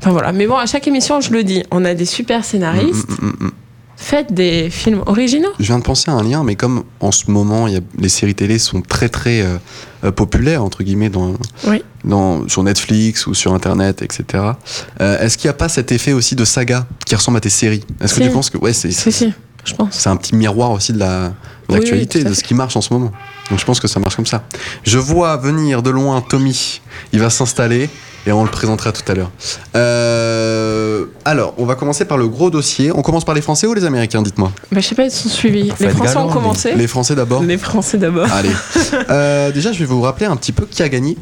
Enfin 0.00 0.10
voilà. 0.10 0.32
Mais 0.32 0.46
bon, 0.46 0.56
à 0.56 0.66
chaque 0.66 0.86
émission, 0.88 1.20
je 1.20 1.32
le 1.32 1.42
dis, 1.42 1.62
on 1.70 1.84
a 1.84 1.94
des 1.94 2.04
super 2.04 2.44
scénaristes. 2.44 3.08
Mm, 3.08 3.26
mm, 3.26 3.28
mm, 3.40 3.44
mm. 3.46 3.50
Faites 4.00 4.32
des 4.32 4.70
films 4.70 5.02
originaux. 5.06 5.50
Je 5.58 5.64
viens 5.66 5.78
de 5.80 5.82
penser 5.84 6.08
à 6.10 6.14
un 6.14 6.22
lien, 6.22 6.44
mais 6.44 6.54
comme 6.54 6.84
en 7.00 7.10
ce 7.10 7.30
moment, 7.30 7.66
y 7.66 7.76
a, 7.76 7.80
les 7.98 8.08
séries 8.08 8.34
télé 8.36 8.58
sont 8.60 8.80
très 8.80 9.08
très 9.08 9.42
euh, 9.42 9.56
euh, 10.04 10.12
populaires 10.12 10.62
entre 10.62 10.84
guillemets 10.84 11.10
dans, 11.10 11.34
Oui. 11.66 11.82
dans 12.04 12.48
sur 12.48 12.62
Netflix 12.62 13.26
ou 13.26 13.34
sur 13.34 13.52
Internet, 13.54 14.00
etc. 14.02 14.24
euh, 15.00 15.18
Est-ce 15.20 15.36
qu'il 15.36 15.48
n'y 15.48 15.50
a 15.50 15.54
pas 15.54 15.68
cet 15.68 15.90
effet 15.90 16.12
aussi 16.12 16.36
de 16.36 16.44
saga 16.44 16.86
qui 17.06 17.16
ressemble 17.16 17.38
à 17.38 17.40
tes 17.40 17.50
séries? 17.50 17.82
Est-ce 18.00 18.14
que 18.14 18.22
tu 18.22 18.30
penses 18.30 18.50
que 18.50 18.58
ouais, 18.58 18.72
c'est 18.72 18.92
Si, 18.92 19.10
si, 19.10 19.32
je 19.64 19.74
pense. 19.74 19.88
c'est 19.90 20.08
un 20.08 20.16
petit 20.16 20.36
miroir 20.36 20.70
aussi 20.70 20.92
de 20.92 20.98
la 21.00 21.32
Oui, 21.68 21.76
l'actualité, 21.76 22.20
oui, 22.20 22.24
de 22.24 22.34
ce 22.34 22.42
qui 22.42 22.54
marche 22.54 22.76
en 22.76 22.80
ce 22.80 22.92
moment. 22.92 23.12
Donc 23.50 23.58
je 23.58 23.64
pense 23.64 23.80
que 23.80 23.88
ça 23.88 24.00
marche 24.00 24.16
comme 24.16 24.26
ça. 24.26 24.44
Je 24.84 24.98
vois 24.98 25.36
venir 25.36 25.82
de 25.82 25.90
loin 25.90 26.20
Tommy. 26.20 26.80
Il 27.12 27.20
va 27.20 27.30
s'installer 27.30 27.90
et 28.26 28.32
on 28.32 28.44
le 28.44 28.50
présentera 28.50 28.92
tout 28.92 29.10
à 29.10 29.14
l'heure. 29.14 29.30
Euh, 29.76 31.06
alors, 31.24 31.54
on 31.56 31.64
va 31.64 31.74
commencer 31.74 32.04
par 32.04 32.18
le 32.18 32.28
gros 32.28 32.50
dossier. 32.50 32.90
On 32.94 33.02
commence 33.02 33.24
par 33.24 33.34
les 33.34 33.40
Français 33.40 33.66
ou 33.66 33.74
les 33.74 33.84
Américains, 33.84 34.22
dites-moi? 34.22 34.52
Bah, 34.70 34.80
je 34.80 34.86
sais 34.86 34.94
pas, 34.94 35.04
ils 35.04 35.10
sont 35.10 35.28
suivis. 35.28 35.72
Les 35.80 35.88
Français 35.90 36.14
galant, 36.14 36.28
ont 36.28 36.32
commencé. 36.32 36.74
Les 36.74 36.86
Français 36.86 37.14
d'abord. 37.14 37.42
Les 37.42 37.58
Français 37.58 37.98
d'abord. 37.98 38.30
Allez. 38.32 38.50
Euh, 39.10 39.50
déjà, 39.52 39.72
je 39.72 39.78
vais 39.78 39.84
vous 39.84 40.00
rappeler 40.00 40.26
un 40.26 40.36
petit 40.36 40.52
peu 40.52 40.66
qui 40.66 40.82
a 40.82 40.88
gagné. 40.88 41.16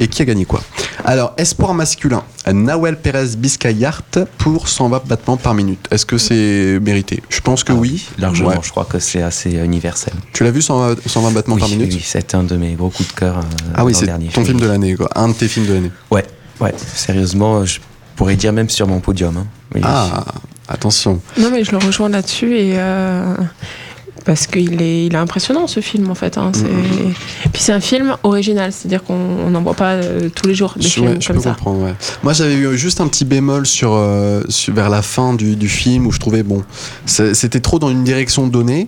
Et 0.00 0.06
qui 0.08 0.22
a 0.22 0.24
gagné 0.24 0.44
quoi 0.44 0.60
Alors, 1.04 1.34
espoir 1.38 1.74
masculin, 1.74 2.22
Nawel 2.52 2.96
Perez 3.00 3.36
Biscayart 3.36 4.02
pour 4.38 4.68
120 4.68 5.02
battements 5.06 5.36
par 5.36 5.54
minute. 5.54 5.86
Est-ce 5.90 6.06
que 6.06 6.18
c'est 6.18 6.78
mérité? 6.80 7.20
Je 7.28 7.40
pense 7.40 7.64
que 7.64 7.72
Ah, 7.72 7.76
oui. 7.76 8.06
Largement, 8.18 8.50
Ouais. 8.50 8.56
je 8.62 8.70
crois 8.70 8.84
que 8.84 8.98
c'est 9.00 9.22
assez 9.22 9.50
universel. 9.56 10.12
Tu 10.32 10.44
l'as 10.44 10.50
vu 10.52 10.62
120, 10.62 10.96
120 11.06 11.30
battements 11.32 11.56
Oui, 11.56 11.60
par 11.60 11.68
minute? 11.70 11.92
oui, 11.92 12.00
c'est 12.04 12.34
un 12.36 12.44
de 12.44 12.56
mes 12.56 12.74
gros 12.74 12.90
coups 12.90 13.08
de 13.08 13.14
cœur. 13.18 13.38
euh, 13.38 13.42
Ah 13.74 13.84
oui, 13.84 13.92
c'est 13.94 14.06
dernier. 14.06 14.28
ton 14.28 14.44
film 14.44 14.60
de 14.60 14.66
l'année, 14.66 14.94
quoi. 14.94 15.08
Un 15.16 15.28
de 15.28 15.32
tes 15.34 15.48
films 15.48 15.66
de 15.66 15.74
l'année. 15.74 15.90
Ouais, 16.12 16.24
ouais, 16.60 16.74
sérieusement, 16.94 17.64
je 17.64 17.80
pourrais 18.14 18.36
dire 18.36 18.52
même 18.52 18.68
sur 18.70 18.86
mon 18.86 19.00
podium. 19.00 19.36
hein. 19.36 19.46
Oui, 19.74 19.80
Ah, 19.84 20.24
attention. 20.68 21.20
Non, 21.38 21.50
mais 21.50 21.64
je 21.64 21.72
le 21.72 21.78
rejoins 21.78 22.08
là-dessus 22.08 22.56
et. 22.56 22.74
euh, 22.78 23.34
Parce 24.28 24.46
qu'il 24.46 24.82
est, 24.82 25.06
il 25.06 25.14
est 25.14 25.18
impressionnant 25.18 25.66
ce 25.66 25.80
film 25.80 26.10
en 26.10 26.14
fait. 26.14 26.36
hein, 26.36 26.52
Mm. 26.54 26.66
Et 27.46 27.48
puis 27.50 27.62
c'est 27.62 27.72
un 27.72 27.80
film 27.80 28.14
original, 28.24 28.72
c'est-à-dire 28.72 29.02
qu'on 29.02 29.48
n'en 29.48 29.62
voit 29.62 29.72
pas 29.72 29.92
euh, 29.92 30.28
tous 30.34 30.46
les 30.46 30.54
jours 30.54 30.74
des 30.76 30.82
Je, 30.82 30.88
films 30.88 31.06
ouais, 31.06 31.16
je 31.18 31.26
comme 31.28 31.36
peux 31.36 31.42
ça. 31.42 31.50
comprendre, 31.54 31.82
ouais. 31.84 31.94
Moi, 32.22 32.34
j'avais 32.34 32.54
eu 32.54 32.76
juste 32.76 33.00
un 33.00 33.08
petit 33.08 33.24
bémol 33.24 33.64
sur, 33.66 33.92
euh, 33.94 34.42
sur- 34.50 34.74
vers 34.74 34.90
la 34.90 35.00
fin 35.00 35.32
du, 35.32 35.56
du 35.56 35.68
film 35.70 36.06
où 36.06 36.12
je 36.12 36.18
trouvais, 36.18 36.42
bon, 36.42 36.62
c'était 37.06 37.60
trop 37.60 37.78
dans 37.78 37.88
une 37.88 38.04
direction 38.04 38.46
donnée. 38.48 38.84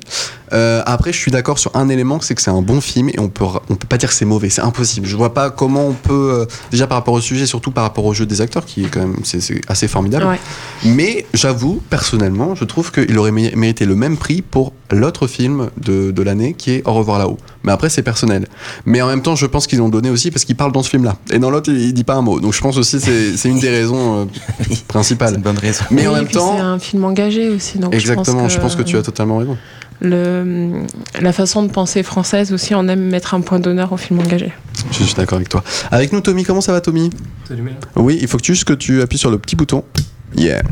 Euh, 0.53 0.83
après, 0.87 1.13
je 1.13 1.19
suis 1.19 1.31
d'accord 1.31 1.59
sur 1.59 1.75
un 1.77 1.89
élément, 1.89 2.21
c'est 2.21 2.35
que 2.35 2.43
c'est 2.43 2.51
un 2.51 2.63
bon 2.63 2.81
film 2.81 3.09
et 3.09 3.19
on 3.19 3.29
peut, 3.29 3.45
on 3.69 3.75
peut 3.77 3.87
pas 3.89 3.99
dire 3.99 4.09
que 4.09 4.15
c'est 4.15 4.25
mauvais, 4.25 4.51
c'est 4.51 4.63
impossible. 4.63 5.07
Je 5.07 5.17
vois 5.17 5.33
pas 5.35 5.51
comment 5.51 5.87
on 5.87 5.93
peut, 5.93 6.41
euh, 6.41 6.47
déjà 6.71 6.87
par 6.87 6.99
rapport 6.99 7.15
au 7.15 7.21
sujet, 7.21 7.47
surtout 7.47 7.71
par 7.71 7.85
rapport 7.85 8.05
au 8.05 8.15
jeu 8.15 8.27
des 8.27 8.41
acteurs, 8.41 8.65
qui 8.65 8.85
est 8.85 8.89
quand 8.89 9.01
même 9.01 9.17
c'est, 9.25 9.41
assez 9.69 9.89
formidable. 9.89 10.27
Ouais. 10.27 10.41
Mais 10.85 11.27
j'avoue, 11.35 11.81
personnellement, 11.91 12.55
je 12.55 12.65
trouve 12.65 12.91
qu'il 12.93 13.17
aurait 13.19 13.31
mé- 13.33 13.55
mérité 13.55 13.85
le 13.85 13.95
même 13.95 14.17
prix 14.17 14.43
pour 14.43 14.73
l'autre 14.91 15.27
film 15.29 15.71
de, 15.81 16.11
de 16.11 16.23
l'année 16.23 16.55
qui 16.55 16.73
est 16.73 16.83
Au 16.87 16.95
revoir 16.95 17.19
là-haut. 17.19 17.39
Mais 17.63 17.71
après, 17.73 17.89
c'est 17.91 18.03
personnel. 18.03 18.49
Mais 18.87 19.03
en 19.03 19.07
même 19.09 19.23
temps, 19.23 19.37
je 19.37 19.47
pense 19.47 19.67
qu'ils 19.67 19.83
ont 19.83 19.89
donné 19.89 20.11
aussi 20.11 20.31
parce 20.31 20.45
qu'il 20.45 20.57
parle 20.57 20.73
dans 20.73 20.83
ce 20.83 20.91
film-là. 20.91 21.17
Et 21.33 21.39
dans 21.39 21.51
l'autre, 21.51 21.71
il, 21.71 21.79
il 21.81 21.93
dit 21.93 22.05
pas 22.05 22.15
un 22.15 22.23
mot. 22.23 22.41
Donc 22.41 22.55
je 22.55 22.61
pense 22.61 22.77
aussi 22.77 22.97
que 22.97 23.03
c'est, 23.05 23.37
c'est 23.37 23.49
une 23.49 23.61
des 23.61 23.71
raisons 23.71 24.23
euh, 24.23 24.25
C'est 24.63 24.71
une 24.71 24.77
principales. 24.89 25.37
bonne 25.39 25.59
raison. 25.59 25.85
Mais 25.91 26.07
en 26.07 26.15
même 26.15 26.25
puis 26.25 26.35
C'est 26.35 26.41
temps, 26.41 26.59
un 26.59 26.79
film 26.79 27.05
engagé 27.05 27.49
aussi. 27.51 27.79
Donc 27.79 27.95
exactement, 27.95 28.49
je 28.49 28.59
pense 28.59 28.75
que, 28.75 28.83
tu 28.83 28.97
as 28.97 29.03
totalement 29.03 29.39
raison. 29.39 29.57
Le, 30.01 30.83
la 31.21 31.33
façon 31.33 31.63
de 31.63 31.71
penser 31.71 32.03
française 32.03 32.53
aussi, 32.53 32.75
on 32.75 32.87
aime 32.89 33.03
mettre 33.11 33.35
un 33.35 33.41
point 33.41 33.59
d'honneur 33.59 33.93
au 33.93 33.97
film 33.97 34.21
engagé. 34.21 34.53
Je 34.93 35.03
suis 35.05 35.15
d'accord 35.15 35.37
avec 35.37 35.49
toi. 35.49 35.63
Avec 35.91 36.13
nous, 36.13 36.21
Tommy, 36.21 36.45
comment 36.45 36.61
ça 36.61 36.73
va, 36.73 36.81
Tommy? 36.81 37.11
Oui, 37.97 38.19
il 38.21 38.29
faut 38.29 38.37
que 38.39 38.43
tu, 38.43 38.55
juste 38.55 38.65
que 38.67 38.73
tu 38.73 39.03
appuies 39.03 39.19
sur 39.19 39.31
le 39.31 39.39
petit 39.39 39.57
bouton. 39.57 39.85
Yeah. 40.35 40.63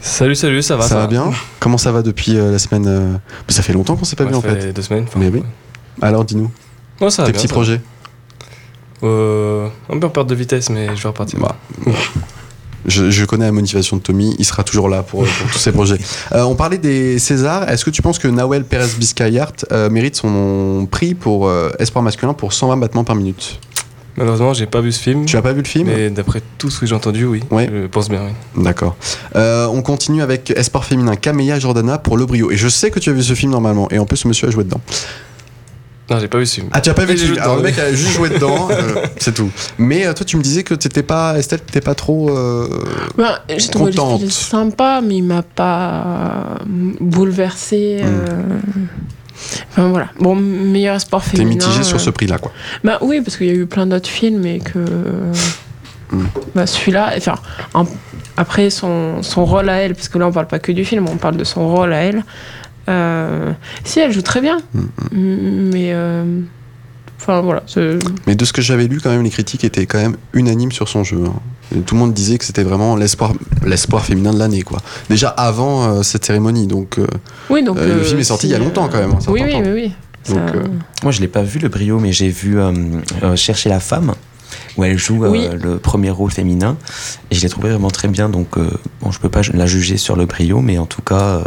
Salut, 0.00 0.36
salut, 0.36 0.62
ça 0.62 0.76
va 0.76 0.84
ça, 0.84 0.94
va 0.94 1.06
bien? 1.08 1.30
Comment 1.60 1.76
ça 1.78 1.90
va 1.92 2.02
depuis 2.02 2.36
euh, 2.38 2.52
la 2.52 2.58
semaine 2.58 2.86
euh, 2.86 3.16
Ça 3.48 3.62
fait 3.62 3.72
longtemps 3.72 3.96
qu'on 3.96 4.04
s'est 4.04 4.14
pas 4.16 4.24
Ouais, 4.24 4.30
vu 4.30 4.36
en 4.36 4.40
ça 4.42 4.48
fait. 4.50 4.60
fait 4.60 4.72
deux 4.72 4.82
semaines. 4.82 5.04
enfin, 5.08 5.18
Mais 5.18 5.28
oui. 5.28 5.42
Alors, 6.00 6.24
dis-nous, 6.24 6.50
Ouais, 7.00 7.10
ça 7.10 7.22
va 7.22 7.26
tes 7.26 7.32
bien, 7.32 7.38
petits 7.40 7.48
ça 7.48 7.54
va. 7.54 7.60
projets? 7.60 7.80
Euh, 9.02 9.68
un 9.92 9.98
peu 9.98 10.06
en 10.06 10.10
perte 10.10 10.28
de 10.28 10.34
vitesse, 10.34 10.70
mais 10.70 10.86
je 10.96 11.02
vais 11.02 11.08
repartir. 11.08 11.38
Bah, 11.40 11.56
je, 12.86 13.10
je 13.10 13.24
connais 13.24 13.46
la 13.46 13.52
motivation 13.52 13.96
de 13.96 14.02
Tommy, 14.02 14.34
il 14.38 14.44
sera 14.44 14.64
toujours 14.64 14.88
là 14.88 15.02
pour, 15.02 15.24
pour 15.24 15.50
tous 15.52 15.58
ses 15.58 15.72
projets. 15.72 15.98
Euh, 16.32 16.42
on 16.42 16.54
parlait 16.54 16.78
des 16.78 17.18
Césars. 17.18 17.68
Est-ce 17.70 17.84
que 17.84 17.90
tu 17.90 18.02
penses 18.02 18.18
que 18.18 18.28
Nawel 18.28 18.64
Perez 18.64 18.88
Biscayart 18.98 19.52
euh, 19.72 19.88
mérite 19.88 20.16
son 20.16 20.86
prix 20.90 21.14
pour 21.14 21.48
euh, 21.48 21.70
espoir 21.78 22.02
masculin 22.02 22.34
pour 22.34 22.52
120 22.52 22.76
battements 22.76 23.04
par 23.04 23.16
minute? 23.16 23.58
Malheureusement, 24.18 24.52
j'ai 24.52 24.66
pas 24.66 24.80
vu 24.80 24.90
ce 24.90 25.00
film. 25.00 25.26
Tu 25.26 25.36
as 25.36 25.42
pas 25.42 25.52
vu 25.52 25.62
le 25.62 25.68
film? 25.68 25.86
Mais 25.86 26.10
d'après 26.10 26.42
tout 26.58 26.70
ce 26.70 26.80
que 26.80 26.86
j'ai 26.86 26.94
entendu, 26.94 27.24
oui. 27.24 27.40
Ouais. 27.52 27.70
Je 27.72 27.86
pense 27.86 28.08
bien, 28.08 28.22
oui. 28.26 28.64
D'accord. 28.64 28.96
Euh, 29.36 29.66
on 29.66 29.80
continue 29.80 30.22
avec 30.22 30.50
espoir 30.50 30.84
féminin 30.84 31.14
Camélia 31.14 31.58
Jordana 31.60 31.98
pour 31.98 32.16
Le 32.16 32.26
Brio. 32.26 32.50
Et 32.50 32.56
je 32.56 32.68
sais 32.68 32.90
que 32.90 32.98
tu 32.98 33.10
as 33.10 33.12
vu 33.12 33.22
ce 33.22 33.34
film 33.34 33.52
normalement. 33.52 33.88
Et 33.90 33.98
en 33.98 34.06
plus, 34.06 34.16
ce 34.16 34.28
monsieur 34.28 34.48
a 34.48 34.50
joué 34.50 34.64
dedans. 34.64 34.80
Non, 36.10 36.18
j'ai 36.20 36.28
pas 36.28 36.38
vu 36.38 36.46
ce 36.46 36.54
film. 36.54 36.68
Ah, 36.72 36.80
tu 36.80 36.88
as 36.88 36.94
pas 36.94 37.04
vu 37.04 37.12
le 37.12 37.18
film 37.18 37.38
Alors, 37.38 37.56
le 37.56 37.62
mec 37.62 37.78
a 37.78 37.92
juste 37.92 38.12
joué 38.16 38.30
dedans, 38.30 38.68
euh, 38.70 38.94
c'est 39.18 39.34
tout. 39.34 39.50
Mais 39.76 40.06
euh, 40.06 40.14
toi, 40.14 40.24
tu 40.24 40.36
me 40.38 40.42
disais 40.42 40.62
que 40.62 40.72
t'étais 40.74 41.02
pas, 41.02 41.38
Estelle, 41.38 41.60
t'étais 41.60 41.82
pas 41.82 41.94
trop. 41.94 42.30
euh, 42.30 42.66
Ben, 43.16 43.38
j'ai 43.48 43.68
trouvé 43.68 43.90
Contente. 43.92 44.12
le 44.12 44.18
film 44.20 44.30
sympa, 44.30 45.00
mais 45.04 45.16
il 45.16 45.22
m'a 45.24 45.42
pas 45.42 46.56
bouleversé. 47.00 48.02
Hmm. 48.02 48.56
Enfin 49.70 49.88
voilà. 49.88 50.08
Bon, 50.18 50.34
meilleur 50.34 51.00
sport 51.00 51.22
T'es 51.22 51.36
féminin. 51.38 51.64
mitigé 51.66 51.82
sur 51.84 51.96
euh, 51.96 52.00
ce 52.00 52.10
prix-là, 52.10 52.38
quoi. 52.38 52.52
Bah 52.84 52.98
oui, 53.02 53.20
parce 53.20 53.36
qu'il 53.36 53.46
y 53.46 53.50
a 53.50 53.54
eu 53.54 53.66
plein 53.66 53.86
d'autres 53.86 54.08
films 54.08 54.44
et 54.46 54.58
que. 54.60 54.78
Mm. 56.10 56.24
Bah 56.54 56.66
celui-là, 56.66 57.12
enfin, 57.18 57.34
en- 57.74 57.84
après 58.38 58.70
son, 58.70 59.22
son 59.22 59.44
rôle 59.44 59.68
à 59.68 59.76
elle, 59.76 59.94
parce 59.94 60.08
que 60.08 60.16
là 60.18 60.26
on 60.26 60.32
parle 60.32 60.46
pas 60.46 60.58
que 60.58 60.72
du 60.72 60.84
film, 60.84 61.06
on 61.08 61.16
parle 61.18 61.36
de 61.36 61.44
son 61.44 61.68
rôle 61.68 61.92
à 61.92 61.98
elle. 61.98 62.24
Euh, 62.88 63.52
si, 63.84 64.00
elle 64.00 64.12
joue 64.12 64.22
très 64.22 64.40
bien, 64.40 64.58
Mm, 64.74 64.80
M- 65.12 65.70
mais. 65.72 65.90
euh, 65.92 66.40
Enfin 67.20 67.40
voilà. 67.40 67.62
c'est- 67.66 67.98
Mais 68.28 68.36
de 68.36 68.44
ce 68.44 68.52
que 68.52 68.62
j'avais 68.62 68.86
lu, 68.86 69.00
quand 69.02 69.10
même, 69.10 69.22
les 69.24 69.28
critiques 69.30 69.64
étaient 69.64 69.86
quand 69.86 69.98
même 69.98 70.16
unanimes 70.32 70.70
sur 70.72 70.88
son 70.88 71.02
jeu. 71.04 71.18
hein. 71.26 71.34
Tout 71.84 71.96
le 71.96 71.98
monde 72.00 72.14
disait 72.14 72.38
que 72.38 72.44
c'était 72.44 72.62
vraiment 72.62 72.94
l'espoir, 72.96 73.32
l'espoir 73.66 74.04
féminin 74.04 74.32
de 74.32 74.38
l'année, 74.38 74.62
quoi. 74.62 74.78
Déjà 75.10 75.28
avant 75.28 75.82
euh, 75.98 76.02
cette 76.02 76.24
cérémonie, 76.24 76.66
donc. 76.68 76.96
euh, 76.98 77.06
Oui, 77.50 77.62
donc. 77.64 77.76
Euh, 77.76 77.98
le 77.98 78.02
film 78.04 78.20
est 78.20 78.24
sorti 78.24 78.46
il 78.46 78.50
y 78.50 78.54
a 78.54 78.58
longtemps, 78.58 78.88
quand 78.88 78.98
même, 78.98 79.10
certain 79.20 79.32
Oui, 79.32 79.42
oui, 79.44 79.52
oui, 79.64 79.70
oui. 79.74 79.92
Ça- 80.22 80.34
Donc, 80.34 80.54
euh, 80.54 80.64
Moi, 81.02 81.10
je 81.12 81.20
l'ai 81.20 81.28
pas 81.28 81.42
vu 81.42 81.58
le 81.58 81.68
brio, 81.68 81.98
mais 81.98 82.12
j'ai 82.12 82.28
vu 82.28 82.58
euh, 82.58 82.72
euh, 83.22 83.36
Chercher 83.36 83.68
la 83.68 83.80
femme, 83.80 84.14
où 84.78 84.84
elle 84.84 84.96
joue 84.96 85.24
euh, 85.24 85.58
le 85.60 85.78
premier 85.78 86.10
rôle 86.10 86.30
féminin, 86.30 86.78
et 87.30 87.34
je 87.34 87.42
l'ai 87.42 87.48
trouvé 87.48 87.70
vraiment 87.70 87.90
très 87.90 88.08
bien. 88.08 88.28
Donc, 88.28 88.56
euh, 88.56 88.70
bon, 89.02 89.10
je 89.10 89.18
peux 89.18 89.28
pas 89.28 89.42
la 89.52 89.66
juger 89.66 89.98
sur 89.98 90.16
le 90.16 90.24
brio, 90.24 90.60
mais 90.60 90.78
en 90.78 90.86
tout 90.86 91.02
cas, 91.02 91.20
euh, 91.20 91.44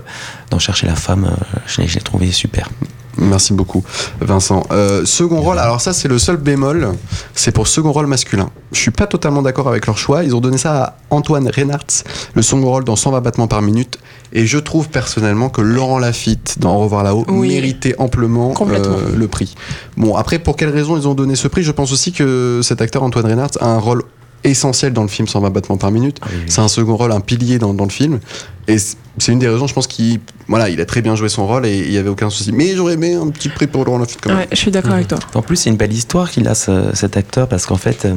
dans 0.52 0.60
Chercher 0.60 0.86
la 0.86 0.96
femme, 0.96 1.26
euh, 1.26 1.60
je 1.66 1.82
l'ai 1.82 1.88
je 1.88 1.96
l'ai 1.96 2.02
trouvé 2.02 2.32
super. 2.32 2.70
Merci 3.18 3.53
beaucoup, 3.53 3.84
Vincent. 4.20 4.63
Euh, 4.72 5.06
second 5.06 5.41
rôle, 5.41 5.60
alors 5.60 5.82
ça 5.82 5.94
c'est 5.94 6.08
le 6.08 6.18
seul 6.18 6.38
bémol, 6.38 6.94
c'est 7.34 7.51
pour 7.51 7.68
second 7.68 7.91
rôle 7.91 8.08
masculin. 8.08 8.50
Je 8.72 8.80
suis 8.80 8.91
pas 8.91 9.08
totalement 9.08 9.41
d'accord 9.41 9.68
avec 9.68 9.86
leur 9.86 9.98
choix. 9.98 10.24
Ils 10.24 10.36
ont 10.36 10.39
donné 10.39 10.58
ça 10.58 10.84
à 10.84 10.98
Antoine 11.10 11.50
Reinhardt, 11.53 12.03
le 12.34 12.41
second 12.41 12.70
rôle 12.70 12.84
dans 12.84 12.96
120 12.96 13.22
battements 13.22 13.48
par 13.48 13.62
minute. 13.62 14.00
Et 14.34 14.46
je 14.46 14.58
trouve 14.58 14.88
personnellement 14.89 15.50
que 15.50 15.60
Laurent 15.62 16.00
Lafitte 16.00 16.56
dans 16.60 16.75
Au 16.75 16.80
revoir 16.80 17.03
là-haut 17.03 17.25
Oui. 17.27 17.50
méritait 17.50 17.96
amplement 17.98 18.53
euh, 18.62 19.13
le 19.13 19.27
prix. 19.27 19.56
Bon, 19.98 20.15
après, 20.15 20.39
pour 20.39 20.56
quelles 20.56 20.70
raisons 20.70 20.98
ils 20.98 21.06
ont 21.08 21.13
donné 21.15 21.36
ce 21.36 21.50
prix? 21.50 21.63
Je 21.63 21.72
pense 21.72 21.91
aussi 21.91 22.13
que 22.13 22.62
cet 22.63 22.82
acteur, 22.82 23.03
Antoine 23.03 23.25
Reinhardt, 23.25 23.58
a 23.60 23.65
un 23.65 23.77
rôle 23.77 24.03
essentiel 24.44 24.94
dans 24.94 25.02
le 25.04 25.08
film 25.08 25.28
120 25.28 25.50
battements 25.50 25.78
par 25.78 25.92
minute. 25.92 26.20
C'est 26.48 26.62
un 26.62 26.68
second 26.68 26.96
rôle, 26.96 27.12
un 27.12 27.20
pilier 27.22 27.60
dans, 27.60 27.74
dans 27.74 27.84
le 27.86 27.90
film. 27.92 28.20
Et 28.68 28.78
c'est 28.78 29.32
une 29.32 29.40
des 29.40 29.48
raisons, 29.50 29.68
je 29.68 29.74
pense, 29.74 29.88
qu'il 29.88 30.20
voilà, 30.48 30.70
il 30.70 30.80
a 30.82 30.86
très 30.86 31.02
bien 31.02 31.16
joué 31.16 31.30
son 31.30 31.46
rôle 31.48 31.66
et 31.66 31.78
il 31.80 31.92
y 31.92 31.98
avait 31.98 32.10
aucun 32.10 32.30
souci. 32.30 32.52
Mais 32.52 32.76
j'aurais 32.76 32.94
aimé 32.94 33.14
un 33.16 33.28
petit 33.30 33.50
prix 33.50 33.68
pour 33.68 33.86
Laurent 33.86 33.98
Lafitte 34.00 34.20
quand 34.22 34.30
même. 34.30 34.40
Ouais, 34.40 34.48
je 34.52 34.58
suis 34.58 34.72
d'accord 34.72 34.94
avec 34.94 35.08
toi. 35.08 35.20
En 35.36 35.42
plus, 35.42 35.56
c'est 35.58 35.70
une 35.70 35.78
belle 35.78 35.94
histoire 35.94 36.30
qu'il 36.32 36.48
a, 36.48 36.56
ce- 36.56 36.92
cet 36.94 37.18
acteur, 37.18 37.48
parce 37.48 37.66
qu'en 37.66 37.76
fait, 37.78 38.06
euh, 38.06 38.16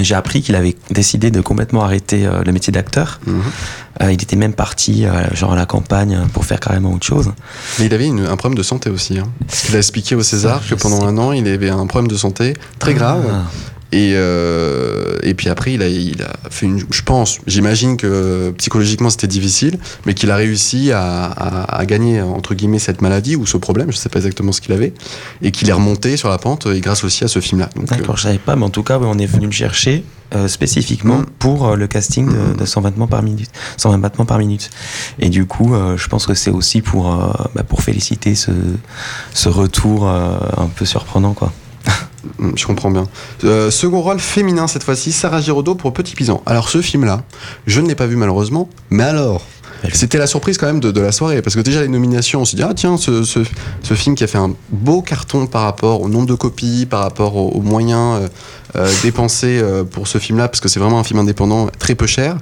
j'ai 0.00 0.14
appris 0.14 0.42
qu'il 0.42 0.54
avait 0.56 0.76
décidé 0.90 1.30
de 1.30 1.40
complètement 1.40 1.82
arrêter 1.84 2.26
euh, 2.26 2.42
le 2.44 2.52
métier 2.52 2.72
d'acteur. 2.72 3.20
Mhm. 3.26 3.42
Euh, 4.02 4.12
il 4.12 4.22
était 4.22 4.36
même 4.36 4.52
parti, 4.54 5.04
euh, 5.06 5.10
genre 5.34 5.52
à 5.52 5.56
la 5.56 5.66
campagne, 5.66 6.18
pour 6.32 6.44
faire 6.44 6.60
carrément 6.60 6.92
autre 6.92 7.06
chose. 7.06 7.32
Mais 7.78 7.86
il 7.86 7.94
avait 7.94 8.06
une- 8.06 8.26
un 8.26 8.36
problème 8.36 8.56
de 8.58 8.62
santé 8.62 8.90
aussi. 8.90 9.18
Hein. 9.18 9.24
Parce 9.46 9.62
qu'il 9.62 9.74
a 9.74 9.78
expliqué 9.78 10.14
au 10.14 10.22
César 10.22 10.62
que 10.68 10.74
pendant 10.76 11.04
un 11.06 11.16
an, 11.18 11.32
il 11.32 11.46
avait 11.48 11.70
un 11.70 11.86
problème 11.86 12.08
de 12.08 12.16
santé 12.16 12.54
très 12.78 12.94
grave. 12.94 13.24
Ah. 13.30 13.42
Et, 13.92 14.12
euh, 14.16 15.16
et 15.22 15.32
puis 15.34 15.48
après, 15.48 15.72
il 15.72 15.82
a, 15.82 15.88
il 15.88 16.22
a 16.22 16.50
fait 16.50 16.66
une. 16.66 16.80
Je 16.90 17.02
pense, 17.02 17.38
j'imagine 17.46 17.96
que 17.96 18.52
psychologiquement 18.58 19.08
c'était 19.08 19.26
difficile, 19.26 19.78
mais 20.04 20.12
qu'il 20.14 20.30
a 20.30 20.36
réussi 20.36 20.92
à, 20.92 21.24
à, 21.24 21.78
à 21.78 21.86
gagner, 21.86 22.20
entre 22.20 22.54
guillemets, 22.54 22.78
cette 22.78 23.00
maladie 23.00 23.34
ou 23.36 23.46
ce 23.46 23.56
problème, 23.56 23.90
je 23.90 23.96
sais 23.96 24.10
pas 24.10 24.18
exactement 24.18 24.52
ce 24.52 24.60
qu'il 24.60 24.72
avait, 24.74 24.92
et 25.40 25.50
qu'il 25.52 25.70
est 25.70 25.72
remonté 25.72 26.16
sur 26.18 26.28
la 26.28 26.36
pente, 26.38 26.66
et 26.66 26.80
grâce 26.80 27.02
aussi 27.02 27.24
à 27.24 27.28
ce 27.28 27.40
film-là. 27.40 27.70
D'accord, 27.76 28.10
euh, 28.14 28.16
je 28.18 28.22
savais 28.24 28.38
pas, 28.38 28.56
mais 28.56 28.64
en 28.64 28.70
tout 28.70 28.82
cas, 28.82 28.98
on 29.00 29.18
est 29.18 29.26
venu 29.26 29.46
le 29.46 29.52
chercher 29.52 30.04
euh, 30.34 30.46
spécifiquement 30.48 31.20
Mm. 31.20 31.26
pour 31.38 31.68
euh, 31.68 31.76
le 31.76 31.86
casting 31.86 32.26
Mm. 32.26 32.52
de, 32.52 32.58
de 32.60 32.64
120 32.66 32.90
battements 32.90 33.06
par 33.06 33.22
minute. 33.22 33.48
120 33.78 33.96
battements 33.98 34.26
par 34.26 34.36
minute. 34.38 34.68
Et 35.18 35.30
du 35.30 35.46
coup, 35.46 35.74
euh, 35.74 35.96
je 35.96 36.06
pense 36.08 36.26
que 36.26 36.34
c'est 36.34 36.50
aussi 36.50 36.82
pour, 36.82 37.10
euh, 37.14 37.32
bah, 37.54 37.62
pour 37.62 37.80
féliciter 37.82 38.34
ce, 38.34 38.50
ce 39.32 39.48
retour 39.48 40.06
euh, 40.06 40.36
un 40.58 40.66
peu 40.66 40.84
surprenant, 40.84 41.32
quoi. 41.32 41.50
Mm, 42.38 42.50
Je 42.56 42.66
comprends 42.66 42.90
bien. 42.90 43.06
Euh, 43.44 43.70
second 43.70 44.00
rôle 44.00 44.18
féminin 44.18 44.66
cette 44.66 44.82
fois-ci, 44.84 45.12
Sarah 45.12 45.40
Giraudot 45.40 45.74
pour 45.74 45.92
Petit 45.92 46.14
Pisan. 46.14 46.42
Alors 46.46 46.68
ce 46.68 46.80
film-là, 46.82 47.22
je 47.66 47.80
ne 47.80 47.88
l'ai 47.88 47.94
pas 47.94 48.06
vu 48.06 48.16
malheureusement, 48.16 48.68
mais 48.90 49.04
alors 49.04 49.42
c'était 49.92 50.18
la 50.18 50.26
surprise 50.26 50.58
quand 50.58 50.66
même 50.66 50.80
de, 50.80 50.90
de 50.90 51.00
la 51.00 51.12
soirée 51.12 51.40
parce 51.40 51.54
que 51.54 51.60
déjà 51.60 51.80
les 51.82 51.88
nominations, 51.88 52.40
on 52.40 52.44
se 52.44 52.56
dit 52.56 52.64
ah 52.64 52.72
tiens 52.74 52.96
ce, 52.96 53.22
ce, 53.22 53.38
ce 53.82 53.94
film 53.94 54.16
qui 54.16 54.24
a 54.24 54.26
fait 54.26 54.38
un 54.38 54.52
beau 54.70 55.02
carton 55.02 55.46
par 55.46 55.62
rapport 55.62 56.00
au 56.00 56.08
nombre 56.08 56.26
de 56.26 56.34
copies, 56.34 56.84
par 56.84 57.00
rapport 57.02 57.36
aux, 57.36 57.50
aux 57.50 57.60
moyens 57.62 58.22
euh, 58.22 58.28
euh, 58.76 58.92
dépensés 59.04 59.60
euh, 59.62 59.84
pour 59.84 60.08
ce 60.08 60.18
film-là 60.18 60.48
parce 60.48 60.60
que 60.60 60.68
c'est 60.68 60.80
vraiment 60.80 60.98
un 60.98 61.04
film 61.04 61.20
indépendant 61.20 61.68
très 61.78 61.94
peu 61.94 62.06
cher. 62.08 62.36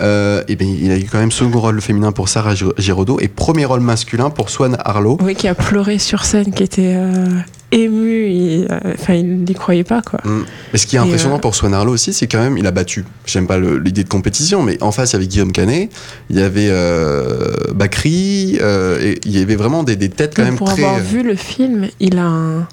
Euh, 0.00 0.42
et 0.48 0.56
bien 0.56 0.66
il 0.68 0.90
a 0.92 0.96
eu 0.96 1.04
quand 1.10 1.18
même 1.18 1.32
second 1.32 1.60
rôle 1.60 1.80
féminin 1.82 2.12
pour 2.12 2.28
Sarah 2.30 2.54
Gir- 2.54 2.72
Giraudot 2.78 3.18
et 3.20 3.28
premier 3.28 3.66
rôle 3.66 3.80
masculin 3.80 4.30
pour 4.30 4.48
Swan 4.48 4.76
Harlow. 4.82 5.18
Oui, 5.20 5.34
qui 5.34 5.46
a 5.48 5.54
pleuré 5.54 5.98
sur 5.98 6.24
scène, 6.24 6.54
qui 6.54 6.62
était 6.62 6.94
euh, 6.96 7.26
ému. 7.72 8.28
il- 8.30 8.66
euh, 8.70 8.78
Enfin, 8.94 9.14
il 9.14 9.44
n'y 9.44 9.54
croyait 9.54 9.84
pas, 9.84 10.02
quoi. 10.02 10.20
Mm. 10.24 10.44
Mais 10.72 10.78
ce 10.78 10.86
qui 10.86 10.96
est 10.96 10.98
impressionnant 10.98 11.36
euh, 11.36 11.40
pour 11.40 11.54
Swan 11.54 11.74
Harlow 11.74 11.92
aussi, 11.92 12.12
c'est 12.12 12.26
quand 12.26 12.40
même, 12.40 12.56
il 12.58 12.66
a 12.66 12.70
battu. 12.70 13.04
J'aime 13.26 13.46
pas 13.46 13.58
l'idée 13.58 14.04
de 14.04 14.08
compétition, 14.08 14.62
mais 14.62 14.82
en 14.82 14.92
face, 14.92 15.12
il 15.12 15.14
y 15.14 15.16
avait 15.16 15.26
Guillaume 15.26 15.52
Canet, 15.52 15.90
il 16.30 16.36
y 16.36 16.42
avait 16.42 16.68
euh, 16.70 17.54
Bakri, 17.74 18.58
euh, 18.60 19.00
et 19.00 19.18
il 19.24 19.38
y 19.38 19.42
avait 19.42 19.56
vraiment 19.56 19.82
des, 19.82 19.96
des 19.96 20.08
têtes 20.08 20.34
quand 20.34 20.42
Mais 20.42 20.50
même 20.50 20.58
pour 20.58 20.68
très. 20.72 20.82
avoir 20.82 20.98
vu 21.00 21.22
le 21.22 21.34
film, 21.36 21.88
il 22.00 22.18
a 22.18 22.24
un, 22.26 22.66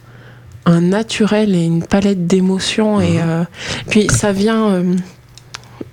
un 0.65 0.81
naturel 0.81 1.53
et 1.55 1.63
une 1.63 1.83
palette 1.83 2.25
d'émotions. 2.27 2.99
Et 3.01 3.19
euh, 3.21 3.43
puis 3.89 4.07
ça 4.09 4.31
vient 4.31 4.83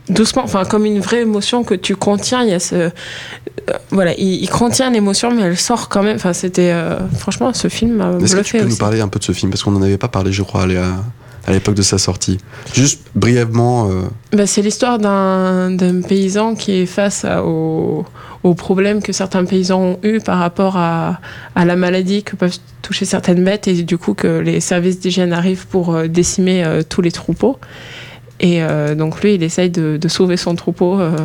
doucement, 0.08 0.42
enfin 0.44 0.64
comme 0.64 0.84
une 0.86 1.00
vraie 1.00 1.20
émotion 1.22 1.64
que 1.64 1.74
tu 1.74 1.96
contiens. 1.96 2.42
Il 2.42 2.50
y 2.50 2.54
a 2.54 2.58
ce, 2.60 2.74
euh, 2.74 2.90
voilà, 3.90 4.12
il, 4.18 4.42
il 4.42 4.50
contient 4.50 4.90
l'émotion, 4.90 5.30
mais 5.34 5.42
elle 5.42 5.56
sort 5.58 5.88
quand 5.88 6.02
même. 6.02 6.16
Enfin, 6.16 6.32
c'était 6.32 6.72
euh, 6.72 6.98
franchement, 7.18 7.52
ce 7.52 7.68
film 7.68 8.00
Est-ce 8.22 8.36
que 8.36 8.40
tu 8.42 8.58
peux 8.58 8.64
nous 8.64 8.76
parler 8.76 9.00
un 9.00 9.08
peu 9.08 9.18
de 9.18 9.24
ce 9.24 9.32
film? 9.32 9.50
Parce 9.50 9.62
qu'on 9.62 9.70
n'en 9.72 9.82
avait 9.82 9.98
pas 9.98 10.08
parlé, 10.08 10.32
je 10.32 10.42
crois, 10.42 10.62
à 10.62 10.66
l'é- 10.66 10.82
à 11.44 11.50
l'époque 11.50 11.74
de 11.74 11.82
sa 11.82 11.98
sortie. 11.98 12.38
Juste 12.72 13.00
brièvement. 13.16 13.90
euh, 13.90 14.02
Bah, 14.32 14.46
c'est 14.46 14.62
l'histoire 14.62 14.98
d'un 15.00 15.76
paysan 16.06 16.54
qui 16.54 16.72
est 16.82 16.86
face 16.86 17.24
à- 17.24 17.42
aux, 17.44 18.04
aux 18.44 18.54
problèmes 18.54 19.02
que 19.02 19.12
certains 19.12 19.44
paysans 19.44 19.80
ont 19.80 19.98
eu 20.04 20.20
par 20.20 20.38
rapport 20.38 20.76
à, 20.76 21.18
à 21.56 21.64
la 21.64 21.74
maladie 21.74 22.22
que 22.22 22.36
peuvent 22.36 22.56
toucher 22.80 23.04
certaines 23.06 23.42
bêtes 23.44 23.66
et 23.66 23.82
du 23.82 23.98
coup 23.98 24.14
que 24.14 24.38
les 24.38 24.60
services 24.60 25.00
d'hygiène 25.00 25.32
arrivent 25.32 25.66
pour 25.66 25.96
décimer 26.08 26.64
tous 26.88 27.00
les 27.02 27.10
troupeaux. 27.12 27.58
Et 28.42 28.60
euh, 28.60 28.96
donc 28.96 29.22
lui, 29.22 29.34
il 29.34 29.42
essaye 29.44 29.70
de, 29.70 29.98
sauver 30.08 30.36
son 30.36 30.56
troupeau 30.56 31.00
euh, 31.00 31.16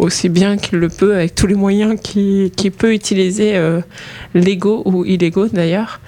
aussi 0.00 0.28
bien 0.28 0.56
qu'il 0.56 0.80
le 0.80 0.88
peut 0.88 1.14
avec 1.14 1.36
tous 1.36 1.46
les 1.46 1.54
moyens 1.54 1.98
qu'il 2.00 2.72
peut 2.76 2.92
utiliser, 2.92 3.56
euh, 3.56 3.80
légaux 4.34 4.82
ou 4.84 5.04
illégaux 5.04 5.46
d'ailleurs. 5.46 6.00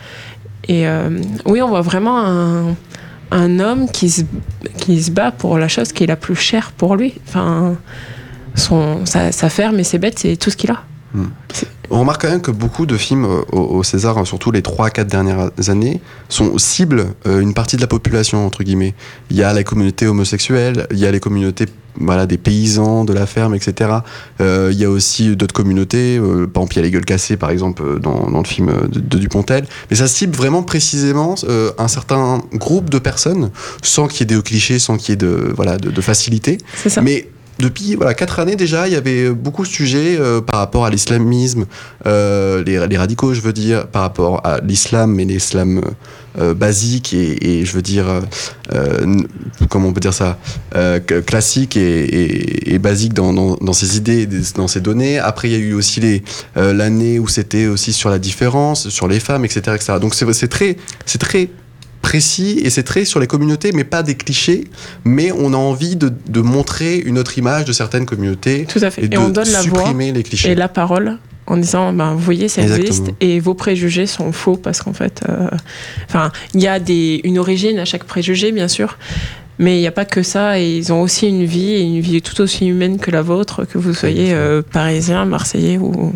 Et 0.71 0.85
oui, 1.47 1.63
on 1.63 1.69
voit 1.69 1.81
vraiment 1.81 2.19
un, 2.27 2.77
un 3.31 3.59
homme 3.59 3.91
qui 3.91 4.11
se, 4.11 4.21
qui 4.77 5.03
se 5.03 5.11
bat 5.11 5.31
pour 5.31 5.57
la 5.57 5.67
chose 5.67 5.93
qui 5.93 6.05
est 6.05 6.07
la 6.07 6.17
plus 6.17 6.35
chère 6.35 6.73
pour 6.73 6.95
lui. 6.95 7.15
Enfin, 7.27 7.77
son, 8.55 9.07
sa, 9.07 9.33
sa 9.33 9.49
ferme 9.49 9.79
et 9.79 9.85
ses 9.85 9.97
bêtes, 9.97 10.19
c'est 10.19 10.37
tout 10.37 10.51
ce 10.51 10.59
qu'il 10.59 10.71
a. 10.71 10.85
On 11.91 12.01
remarque 12.01 12.23
quand 12.23 12.31
même 12.31 12.43
que 12.43 12.51
beaucoup 12.51 12.85
de 12.85 12.97
films 12.97 13.25
euh, 13.25 13.41
au, 13.51 13.61
au 13.61 13.83
César, 13.83 14.27
surtout 14.27 14.51
les 14.51 14.61
3-4 14.61 15.05
dernières 15.05 15.51
années, 15.69 16.01
sont 16.29 16.59
ciblent 16.59 17.07
euh, 17.27 17.41
une 17.41 17.55
partie 17.55 17.77
de 17.77 17.81
la 17.81 17.87
population, 17.87 18.45
entre 18.45 18.63
guillemets. 18.63 18.95
Il 19.31 19.37
y 19.37 19.43
a 19.43 19.53
la 19.55 19.65
communauté 19.65 20.07
homosexuelle, 20.07 20.87
il 20.91 20.99
y 20.99 21.07
a 21.07 21.11
les 21.11 21.21
communautés 21.21 21.67
voilà, 22.01 22.27
des 22.27 22.37
paysans, 22.37 23.05
de 23.05 23.13
la 23.13 23.27
ferme, 23.27 23.55
etc. 23.55 23.91
Euh, 24.41 24.69
il 24.71 24.79
y 24.79 24.85
a 24.85 24.91
aussi 24.91 25.35
d'autres 25.35 25.55
communautés, 25.55 26.21
par 26.53 26.63
exemple, 26.63 26.75
il 26.75 26.77
y 26.77 26.79
a 26.79 26.83
les 26.83 26.91
gueules 26.91 27.05
cassées, 27.05 27.37
par 27.37 27.51
exemple, 27.51 27.99
dans, 27.99 28.31
dans 28.31 28.39
le 28.39 28.47
film 28.47 28.71
de, 28.89 29.01
de 29.01 29.19
Dupontel. 29.19 29.67
Mais 29.91 29.97
ça 29.97 30.07
cible 30.07 30.37
vraiment 30.37 30.63
précisément 30.63 31.35
un 31.79 31.89
certain 31.89 32.41
groupe 32.53 32.89
de 32.91 33.01
personnes, 33.01 33.51
sans 33.83 34.07
qu'il 34.07 34.31
y 34.31 34.33
ait 34.33 34.37
de 34.37 34.41
clichés, 34.41 34.79
sans 34.79 34.97
qu'il 34.97 35.11
y 35.11 35.13
ait 35.15 35.17
de, 35.17 35.53
voilà, 35.57 35.77
de, 35.79 35.91
de 35.91 36.01
facilité. 36.01 36.59
C'est 36.77 36.91
ça. 36.91 37.03
Mais 37.03 37.29
depuis 37.59 37.95
voilà, 37.97 38.15
quatre 38.15 38.39
années 38.39 38.57
déjà, 38.57 38.87
il 38.87 38.93
y 38.95 38.97
avait 38.97 39.31
beaucoup 39.31 39.63
de 39.63 39.69
sujets 39.69 40.17
euh, 40.19 40.41
par 40.41 40.57
rapport 40.61 40.85
à 40.85 40.91
l'islamisme, 40.91 41.67
euh, 42.07 42.63
les, 42.65 42.79
radicaux, 42.99 43.35
je 43.35 43.41
veux 43.41 43.53
dire, 43.53 43.87
par 43.89 44.03
rapport 44.03 44.47
à 44.47 44.61
l'islam, 44.61 45.13
mais 45.15 45.25
l'islam 45.25 45.83
euh, 46.39 46.55
basique 46.55 47.13
et, 47.15 47.61
et 47.61 47.65
je 47.65 47.73
veux 47.73 47.83
dire, 47.83 48.09
euh, 48.09 48.21
euh, 48.75 49.17
comment 49.69 49.89
on 49.89 49.93
peut 49.93 50.01
dire 50.01 50.15
ça, 50.15 50.39
euh, 50.77 51.01
classique 51.01 51.77
et, 51.77 52.05
et- 52.05 52.75
et 52.75 52.79
basique 52.79 53.13
dans, 53.15 53.33
dans, 53.33 53.57
dans 53.57 53.73
ses 53.73 53.97
idées, 53.97 54.29
dans 54.55 54.69
ses 54.69 54.81
données. 54.81 55.19
Après, 55.19 55.49
il 55.49 55.53
y 55.53 55.57
a 55.57 55.59
eu 55.59 55.73
aussi 55.75 56.23
euh, 56.57 56.73
l'année 56.73 57.19
où 57.19 57.27
c'était 57.27 57.67
aussi 57.67 57.93
sur 57.93 58.09
la 58.11 58.19
différence, 58.21 58.89
sur 58.89 59.09
les 59.09 59.19
femmes, 59.21 59.45
etc. 59.45 59.61
etc. 59.75 59.95
Donc 60.01 60.15
c'est 60.15 60.49
très, 60.49 60.77
c'est 61.07 61.19
très 61.19 61.51
précis 62.09 62.61
et 62.65 62.71
c'est 62.71 62.85
très 62.93 63.05
sur 63.05 63.21
les 63.21 63.27
communautés, 63.27 63.71
mais 63.73 63.85
pas 63.85 64.03
des 64.03 64.15
clichés. 64.15 64.65
Mais 65.05 65.31
on 65.33 65.53
a 65.53 65.57
envie 65.59 65.95
de, 65.97 66.09
de 66.37 66.41
montrer 66.41 66.97
une 67.09 67.19
autre 67.19 67.37
image 67.37 67.65
de 67.67 67.73
certaines 67.73 68.07
communautés 68.07 68.65
Tout 68.67 68.81
à 68.83 68.91
fait. 68.91 69.03
et, 69.03 69.05
Et, 69.05 69.09
de 69.09 69.19
on 69.19 69.29
donne 69.29 69.51
la 69.51 69.61
voix 69.63 69.81
supprimer 69.81 70.13
les 70.13 70.23
clichés. 70.23 70.51
et 70.51 70.55
la 70.55 70.69
parole 70.69 71.19
en 71.47 71.57
disant, 71.59 71.93
ben, 71.93 72.13
vous 72.15 72.19
voyez, 72.33 72.49
ça 72.49 72.63
existe 72.63 73.09
et 73.21 73.41
vos 73.41 73.55
préjugés 73.55 74.07
sont 74.07 74.33
faux 74.33 74.57
parce 74.57 74.81
qu'en 74.83 74.93
fait, 74.95 75.17
euh, 75.29 75.49
enfin, 76.09 76.31
il 76.55 76.63
y 76.63 76.67
a 76.69 76.79
des, 76.81 77.21
une 77.25 77.39
origine 77.39 77.79
à 77.79 77.85
chaque 77.85 78.05
préjugé, 78.05 78.53
bien 78.53 78.69
sûr. 78.69 78.97
Mais 79.59 79.77
il 79.77 79.81
n'y 79.81 79.87
a 79.87 79.93
pas 80.01 80.05
que 80.05 80.23
ça, 80.23 80.59
et 80.61 80.77
ils 80.79 80.93
ont 80.93 81.03
aussi 81.03 81.27
une 81.27 81.45
vie, 81.45 81.73
et 81.73 81.81
une 81.83 82.01
vie 82.01 82.23
tout 82.23 82.41
aussi 82.41 82.67
humaine 82.67 82.97
que 82.99 83.11
la 83.11 83.23
vôtre, 83.23 83.65
que 83.65 83.77
vous 83.77 83.93
soyez 83.93 84.29
euh, 84.33 84.63
parisien, 84.63 85.25
marseillais 85.25 85.79
ou, 85.79 86.13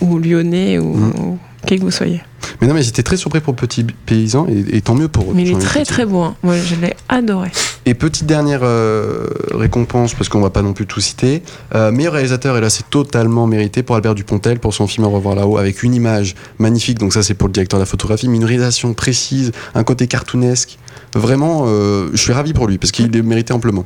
ou 0.00 0.18
lyonnais, 0.18 0.78
ou, 0.78 0.94
Mm. 0.96 1.12
ou 1.20 1.38
qui 1.64 1.78
que 1.78 1.82
vous 1.82 1.90
soyez. 1.90 2.22
Mais 2.60 2.66
non, 2.66 2.74
mais 2.74 2.82
j'étais 2.82 3.02
très 3.02 3.16
surpris 3.16 3.40
pour 3.40 3.56
Petit 3.56 3.84
Paysan 3.84 4.46
et, 4.48 4.76
et 4.76 4.80
tant 4.80 4.94
mieux 4.94 5.08
pour 5.08 5.30
eux. 5.30 5.34
Mais 5.34 5.42
il 5.42 5.52
est 5.52 5.60
très 5.60 5.84
très 5.84 6.04
beau, 6.06 6.22
hein. 6.22 6.36
Moi, 6.42 6.56
je 6.58 6.74
l'ai 6.76 6.94
adoré. 7.08 7.50
Et 7.86 7.94
petite 7.94 8.26
dernière 8.26 8.60
euh, 8.62 9.28
récompense, 9.52 10.14
parce 10.14 10.28
qu'on 10.28 10.40
va 10.40 10.50
pas 10.50 10.62
non 10.62 10.72
plus 10.72 10.86
tout 10.86 11.00
citer. 11.00 11.42
Euh, 11.74 11.90
meilleur 11.90 12.14
réalisateur, 12.14 12.56
et 12.56 12.60
là 12.60 12.70
c'est 12.70 12.88
totalement 12.88 13.46
mérité 13.46 13.82
pour 13.82 13.96
Albert 13.96 14.14
Dupontel, 14.14 14.58
pour 14.58 14.72
son 14.72 14.86
film 14.86 15.06
Au 15.06 15.10
revoir 15.10 15.34
là-haut, 15.34 15.58
avec 15.58 15.82
une 15.82 15.94
image 15.94 16.34
magnifique, 16.58 16.98
donc 16.98 17.12
ça 17.12 17.22
c'est 17.22 17.34
pour 17.34 17.48
le 17.48 17.52
directeur 17.52 17.78
de 17.78 17.82
la 17.82 17.86
photographie, 17.86 18.28
mais 18.28 18.36
une 18.36 18.44
réalisation 18.44 18.94
précise, 18.94 19.52
un 19.74 19.84
côté 19.84 20.06
cartoonesque. 20.06 20.78
Vraiment, 21.14 21.64
euh, 21.66 22.08
je 22.12 22.18
suis 22.18 22.32
ravi 22.32 22.54
pour 22.54 22.66
lui, 22.66 22.78
parce 22.78 22.90
qu'il 22.90 23.14
est 23.14 23.22
mérité 23.22 23.52
amplement. 23.52 23.84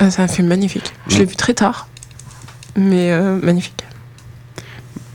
Ah, 0.00 0.10
c'est 0.10 0.22
un 0.22 0.28
film 0.28 0.48
magnifique. 0.48 0.92
Je 1.08 1.18
l'ai 1.18 1.24
vu 1.24 1.36
très 1.36 1.54
tard, 1.54 1.88
mais 2.74 3.16
magnifique. 3.42 3.84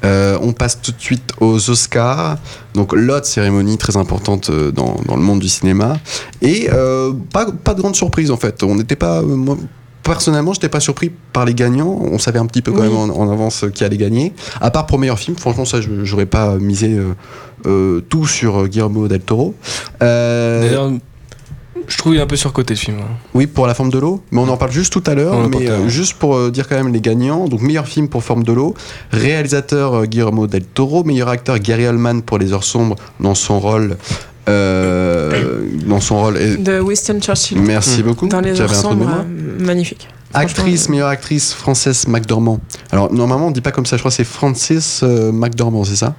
Euh, 0.06 0.38
on 0.42 0.54
passe 0.54 0.82
tout 0.82 0.92
de 0.92 1.02
suite 1.02 1.32
aux 1.40 1.70
Oscars. 1.70 2.38
Donc 2.74 2.94
l'autre 2.94 3.26
cérémonie 3.26 3.78
très 3.78 3.98
importante 3.98 4.50
euh, 4.50 4.72
dans, 4.72 4.96
dans 5.06 5.16
le 5.16 5.22
monde 5.22 5.40
du 5.40 5.50
cinéma. 5.50 5.98
Et 6.42 6.70
euh, 6.72 7.12
pas, 7.34 7.48
pas 7.52 7.74
de 7.74 7.82
grande 7.82 7.96
surprise 7.96 8.32
en 8.32 8.38
fait. 8.38 8.64
On 8.64 8.76
n'était 8.76 8.96
pas... 8.96 9.22
moi, 9.22 9.58
personnellement, 10.04 10.54
je 10.54 10.60
n'étais 10.60 10.70
pas 10.70 10.80
surpris 10.80 11.12
par 11.34 11.46
les 11.46 11.56
gagnants. 11.56 12.00
On 12.12 12.20
savait 12.20 12.38
un 12.40 12.46
petit 12.46 12.62
peu 12.62 12.72
quand 12.72 12.82
Oui. 12.82 12.90
même 12.90 12.98
en, 12.98 13.18
en 13.18 13.32
avance 13.32 13.66
qui 13.74 13.84
allait 13.84 13.98
gagner. 13.98 14.34
À 14.62 14.70
part 14.70 14.86
pour 14.86 15.00
meilleur 15.00 15.18
film, 15.18 15.36
franchement 15.36 15.66
ça, 15.66 15.82
je 15.82 15.90
j'aurais 16.04 16.28
pas 16.28 16.58
misé 16.58 16.94
euh, 16.94 17.14
euh, 17.66 18.02
tout 18.08 18.28
sur 18.28 18.68
Guillermo 18.68 19.08
del 19.08 19.22
Toro. 19.22 19.56
Euh, 20.04 20.92
je 21.88 21.98
trouve 21.98 22.14
qu'il 22.14 22.20
est 22.20 22.24
un 22.24 22.28
peu 22.28 22.36
surcoté 22.36 22.74
le 22.74 22.80
film. 22.80 22.98
hein. 23.00 23.12
oui, 23.34 23.48
pour 23.48 23.68
La 23.68 23.74
forme 23.74 23.90
de 23.90 24.00
l'eau, 24.00 24.22
mais 24.32 24.40
on 24.40 24.48
en 24.50 24.58
parle 24.58 24.72
juste 24.72 24.92
tout 24.94 25.04
à 25.08 25.14
l'heure. 25.16 25.50
Mais 25.50 25.70
euh, 25.70 25.88
juste 25.88 26.14
pour 26.16 26.36
euh, 26.36 26.52
dire 26.52 26.68
quand 26.68 26.76
même 26.76 26.92
les 26.94 27.02
gagnants. 27.02 27.48
Donc, 27.48 27.62
meilleur 27.62 27.88
film 27.88 28.08
pour 28.10 28.24
Forme 28.24 28.44
de 28.44 28.52
l'eau, 28.54 28.74
réalisateur 29.12 29.94
euh, 29.94 30.06
Guillermo 30.06 30.48
del 30.48 30.64
Toro, 30.64 31.04
meilleur 31.04 31.30
acteur 31.30 31.60
Gary 31.60 31.88
Oldman 31.88 32.22
pour 32.22 32.38
Les 32.38 32.54
Heures 32.54 32.64
sombres 32.64 32.96
dans 33.20 33.36
son 33.36 33.60
rôle. 33.60 33.98
euh, 34.48 35.66
dans 35.88 36.00
son 36.00 36.22
rôle. 36.22 36.38
et- 36.38 36.58
De 36.58 36.80
Winston 36.80 37.20
Churchill. 37.20 37.60
Merci 37.62 38.02
Mm. 38.02 38.06
beaucoup. 38.06 38.28
Dans 38.28 38.42
les 38.42 38.60
heures 38.62 38.74
sombres, 38.76 39.10
euh, 39.10 39.64
magnifique. 39.66 40.08
Actrice, 40.34 40.90
meilleure 40.90 41.08
actrice 41.08 41.54
française 41.54 42.08
McDormand. 42.08 42.60
Alors, 42.92 43.12
normalement, 43.12 43.48
on 43.48 43.52
dit 43.52 43.62
pas 43.62 43.72
comme 43.72 43.86
ça. 43.86 43.96
Je 43.96 44.02
crois 44.02 44.12
que 44.12 44.18
c'est 44.18 44.24
Francis 44.26 45.02
euh, 45.04 45.32
McDormand, 45.32 45.84
c'est 45.86 45.96
ça? 45.96 46.14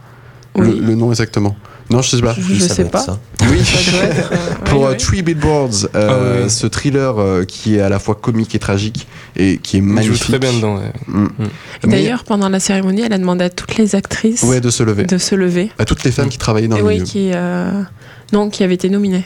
Le, 0.56 0.66
Oui. 0.68 0.80
le 0.82 0.94
nom 0.94 1.10
exactement 1.10 1.54
Non, 1.90 2.02
je 2.02 2.10
sais 2.10 2.20
pas. 2.20 2.34
Je, 2.38 2.54
je 2.54 2.60
sais 2.64 2.84
pas. 2.86 2.98
ça. 3.00 3.18
Oui. 3.42 3.58
Être, 4.02 4.32
euh, 4.32 4.36
pour 4.66 4.86
euh. 4.86 4.94
Three 4.94 5.22
Billboards, 5.22 5.86
euh, 5.94 6.40
Ah 6.40 6.42
oui. 6.44 6.50
ce 6.50 6.66
thriller 6.66 7.18
euh, 7.18 7.44
qui 7.44 7.76
est 7.76 7.80
à 7.80 7.88
la 7.88 7.98
fois 7.98 8.14
comique 8.16 8.54
et 8.54 8.58
tragique 8.58 9.06
et 9.36 9.58
qui 9.58 9.76
est 9.76 9.80
Il 9.80 9.84
joue 9.86 9.92
magnifique. 9.92 10.22
très 10.24 10.38
bien 10.38 10.52
dedans. 10.52 10.76
ouais. 10.78 10.92
Mm. 11.06 11.26
Et 11.84 11.86
D'ailleurs, 11.88 12.24
pendant 12.24 12.48
la 12.48 12.58
cérémonie, 12.60 13.02
elle 13.02 13.12
a 13.12 13.18
demandé 13.18 13.44
à 13.44 13.50
toutes 13.50 13.76
les 13.76 13.94
actrices 13.94 14.44
de 14.44 14.70
se 14.70 14.82
lever. 14.82 15.04
de 15.04 15.18
se 15.18 15.34
lever. 15.34 15.70
À 15.78 15.84
toutes 15.84 16.02
les 16.04 16.10
femmes 16.10 16.28
qui 16.28 16.38
travaillaient 16.38 16.68
dans 16.68 16.76
Et 16.76 16.80
le 16.80 16.86
oui, 16.86 16.94
milieu. 16.94 17.04
qui, 17.06 17.30
euh, 17.32 17.82
non, 18.32 18.50
qui 18.50 18.64
avaient 18.64 18.74
été 18.74 18.88
nominées. 18.88 19.24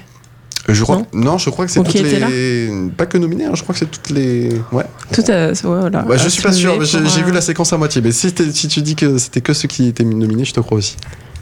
Je 0.69 0.83
crois 0.83 0.97
Non 0.99 1.07
non, 1.15 1.39
je 1.39 1.49
crois 1.49 1.65
que 1.65 1.73
c'est 1.73 1.81
Ou 1.81 1.85
toutes 1.85 1.95
les. 1.95 2.71
Pas 2.97 3.07
que 3.07 3.17
nominées, 3.17 3.47
hein, 3.47 3.53
je 3.55 3.63
crois 3.63 3.73
que 3.73 3.79
c'est 3.79 3.91
toutes 3.91 4.11
les. 4.11 4.51
Ouais. 4.71 4.85
Tout 5.13 5.23
à, 5.29 5.49
ouais, 5.49 5.55
voilà, 5.63 6.03
Bah, 6.03 6.17
je 6.19 6.27
à 6.27 6.29
suis 6.31 6.43
pas 6.43 6.53
sûr, 6.53 6.85
j'ai 6.85 6.99
euh, 6.99 7.25
vu 7.25 7.33
la 7.33 7.41
séquence 7.41 7.73
à 7.73 7.79
moitié. 7.79 8.03
Mais 8.03 8.13
si 8.13 8.31
tu 8.35 8.83
dis 8.83 8.95
que 8.95 9.17
c'était 9.17 9.41
que 9.41 9.55
ceux 9.55 9.69
qui 9.69 9.89
étaient 9.89 10.05
nominés, 10.05 10.45
je 10.45 10.53
te 10.53 10.61
crois 10.61 10.77
aussi. 10.79 10.97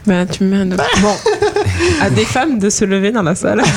Bah, 0.09 0.25
tu 0.25 0.43
me 0.43 0.49
mets 0.65 0.73
un. 0.73 0.75
Bon, 1.01 1.15
à 2.01 2.09
des 2.09 2.25
femmes 2.25 2.57
de 2.57 2.71
se 2.71 2.83
lever 2.83 3.11
dans 3.11 3.23
la 3.23 3.35
salle. 3.35 3.61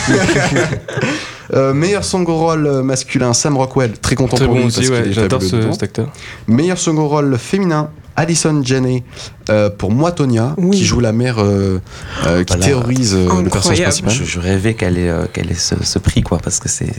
Euh, 1.55 1.75
meilleur 1.75 2.03
second 2.03 2.39
rôle 2.39 2.83
masculin, 2.83 3.35
Sam 3.35 3.59
Rockwell, 3.59 3.93
très 3.99 4.15
content 4.15 4.37
Très 4.37 4.47
pour 4.47 4.55
bon 4.55 4.61
lui 4.61 4.67
aussi, 4.69 4.79
parce 4.79 4.91
ouais, 4.91 5.03
qu'il 5.03 5.11
est 5.11 5.15
j'adore 5.15 5.43
ce, 5.43 5.71
cet 5.73 5.83
acteur. 5.83 6.09
Meilleur 6.47 6.79
second 6.79 7.07
rôle 7.07 7.37
féminin, 7.37 7.91
Alison 8.17 8.63
Janney 8.63 9.03
euh, 9.51 9.71
pour 9.71 9.91
moi 9.91 10.13
Tonya, 10.13 10.55
Oui. 10.59 10.77
qui 10.77 10.85
joue 10.85 11.01
la 11.01 11.13
mère 11.13 11.39
euh, 11.39 11.81
euh, 12.27 12.45
qui 12.45 12.55
Voilà. 12.55 12.67
terrorise 12.67 13.15
euh, 13.15 13.25
le 13.43 13.49
personnage 13.49 13.81
Incroyable. 13.81 13.83
principal. 14.03 14.13
Je, 14.13 14.25
je 14.25 14.39
rêvais 14.41 14.75
qu'elle 14.75 14.99
ait, 14.99 15.09
euh, 15.09 15.25
qu'elle 15.33 15.51
ait 15.51 15.55
ce, 15.55 15.75
ce 15.83 15.99
prix, 15.99 16.23
quoi, 16.23 16.39
parce 16.39 16.59
que 16.61 16.69
c'est. 16.69 16.93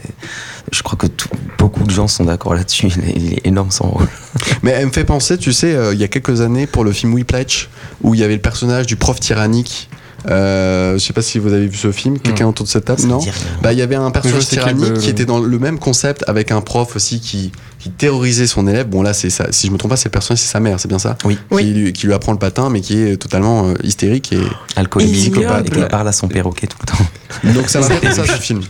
Je 0.72 0.82
crois 0.82 0.98
que 0.98 1.08
tout- 1.08 1.30
beaucoup 1.58 1.84
de 1.84 1.92
gens 1.92 2.08
sont 2.08 2.26
d'accord 2.26 2.56
là-dessus. 2.56 2.88
Il, 2.88 3.10
est- 3.10 3.14
il 3.16 3.34
est 3.34 3.48
énorme 3.48 3.72
son 3.72 3.88
rôle. 3.90 4.08
Mais 4.64 4.72
elle 4.72 4.88
me 4.88 4.92
fait 4.92 5.04
penser, 5.06 5.38
tu 5.38 5.54
sais, 5.54 5.74
euh, 5.76 5.94
il 5.94 6.00
y 6.00 6.04
a 6.04 6.08
quelques 6.08 6.42
années 6.42 6.68
pour 6.68 6.84
le 6.84 6.92
film 6.92 7.14
Whiplash, 7.14 7.70
où 8.02 8.14
il 8.16 8.20
y 8.20 8.24
avait 8.24 8.36
le 8.36 8.42
personnage 8.42 8.86
du 8.88 8.96
prof 8.96 9.20
tyrannique. 9.20 9.90
Euh, 10.30 10.94
je 10.94 11.00
sais 11.00 11.14
pas 11.14 11.22
si 11.22 11.38
vous 11.40 11.52
avez 11.54 11.68
vu 11.68 11.76
ce 11.78 11.92
film. 11.92 12.20
Quelqu'un 12.20 12.48
autour 12.48 12.66
de 12.66 12.70
cette 12.72 12.86
table 12.86 13.00
Ça 13.02 13.08
Non. 13.08 13.20
Bah, 13.62 13.74
il 13.74 13.80
y 13.80 13.82
avait 13.82 13.96
un 13.96 14.10
personnage 14.12 14.48
tyrannique 14.48 14.86
euh, 14.92 14.98
qui 15.00 15.10
était 15.10 15.26
dans 15.26 15.40
le 15.40 15.60
même 15.60 15.80
concept 15.80 16.24
avec 16.28 16.52
un 16.52 16.62
prof 16.62 16.96
aussi 16.96 17.20
qui, 17.20 17.52
qui 17.80 17.90
terrorisait 17.90 18.48
son 18.48 18.68
élève. 18.68 18.88
Bon, 18.88 19.02
là, 19.02 19.14
c'est 19.14 19.30
ça. 19.30 19.48
Si 19.52 19.68
je 19.68 19.72
me 19.72 19.78
trompe 19.78 19.92
pas, 19.92 19.98
c'est 19.98 20.08
le 20.08 20.12
personnage, 20.12 20.40
c'est 20.40 20.52
sa 20.52 20.60
mère, 20.60 20.80
c'est 20.80 20.88
bien 20.88 21.00
ça 21.00 21.18
Oui. 21.26 21.36
Qui, 21.36 21.42
Oui. 21.56 21.64
lui, 21.74 21.94
qui 21.94 22.08
lui 22.08 22.14
apprend 22.14 22.32
le 22.32 22.40
patin, 22.40 22.70
mais 22.70 22.82
qui 22.82 22.98
est 23.02 23.18
totalement 23.18 23.68
euh, 23.70 23.74
hystérique. 23.84 24.32
Et... 24.34 24.40
Alcoolique, 24.76 25.28
et 25.28 25.32
qui 25.70 25.82
parle 25.90 26.08
à 26.08 26.12
son 26.14 26.28
perroquet 26.28 26.68
tout 26.68 26.78
le 26.82 26.86
temps. 26.86 27.54
Donc, 27.60 27.70
ça 27.70 27.80
m'a 27.82 27.88
fait 27.88 28.08
penser 28.08 28.20
à 28.22 28.26
ce 28.26 28.42
film. 28.42 28.62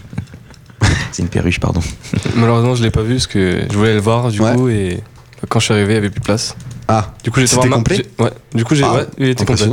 C'est 1.12 1.22
une 1.22 1.29
perruche, 1.29 1.60
pardon. 1.60 1.81
Malheureusement, 2.36 2.75
je 2.75 2.83
l'ai 2.83 2.91
pas 2.91 3.03
vu 3.03 3.13
parce 3.15 3.27
que 3.27 3.62
je 3.72 3.77
voulais 3.77 3.93
le 3.93 4.00
voir 4.01 4.29
du 4.31 4.41
Ouais. 4.41 4.55
coup 4.55 4.67
et 4.69 5.00
quand 5.48 5.60
je 5.60 5.65
suis 5.65 5.74
arrivé, 5.74 5.93
il 5.93 5.95
y 5.95 5.98
avait 6.00 6.10
plus 6.10 6.19
de 6.19 6.25
place. 6.25 6.55
Ah, 6.88 7.13
Du 7.24 7.31
coup, 7.31 7.39
voir 7.45 7.67
Ma- 7.67 7.75
complet 7.77 7.98
j'ai- 7.98 8.24
Ouais. 8.24 8.31
Du 8.53 8.65
coup, 8.65 8.75
j'ai 8.75 8.83
Ah, 8.83 8.93
ouais, 8.95 9.05
il 9.17 9.29
était 9.29 9.45
complet. 9.45 9.67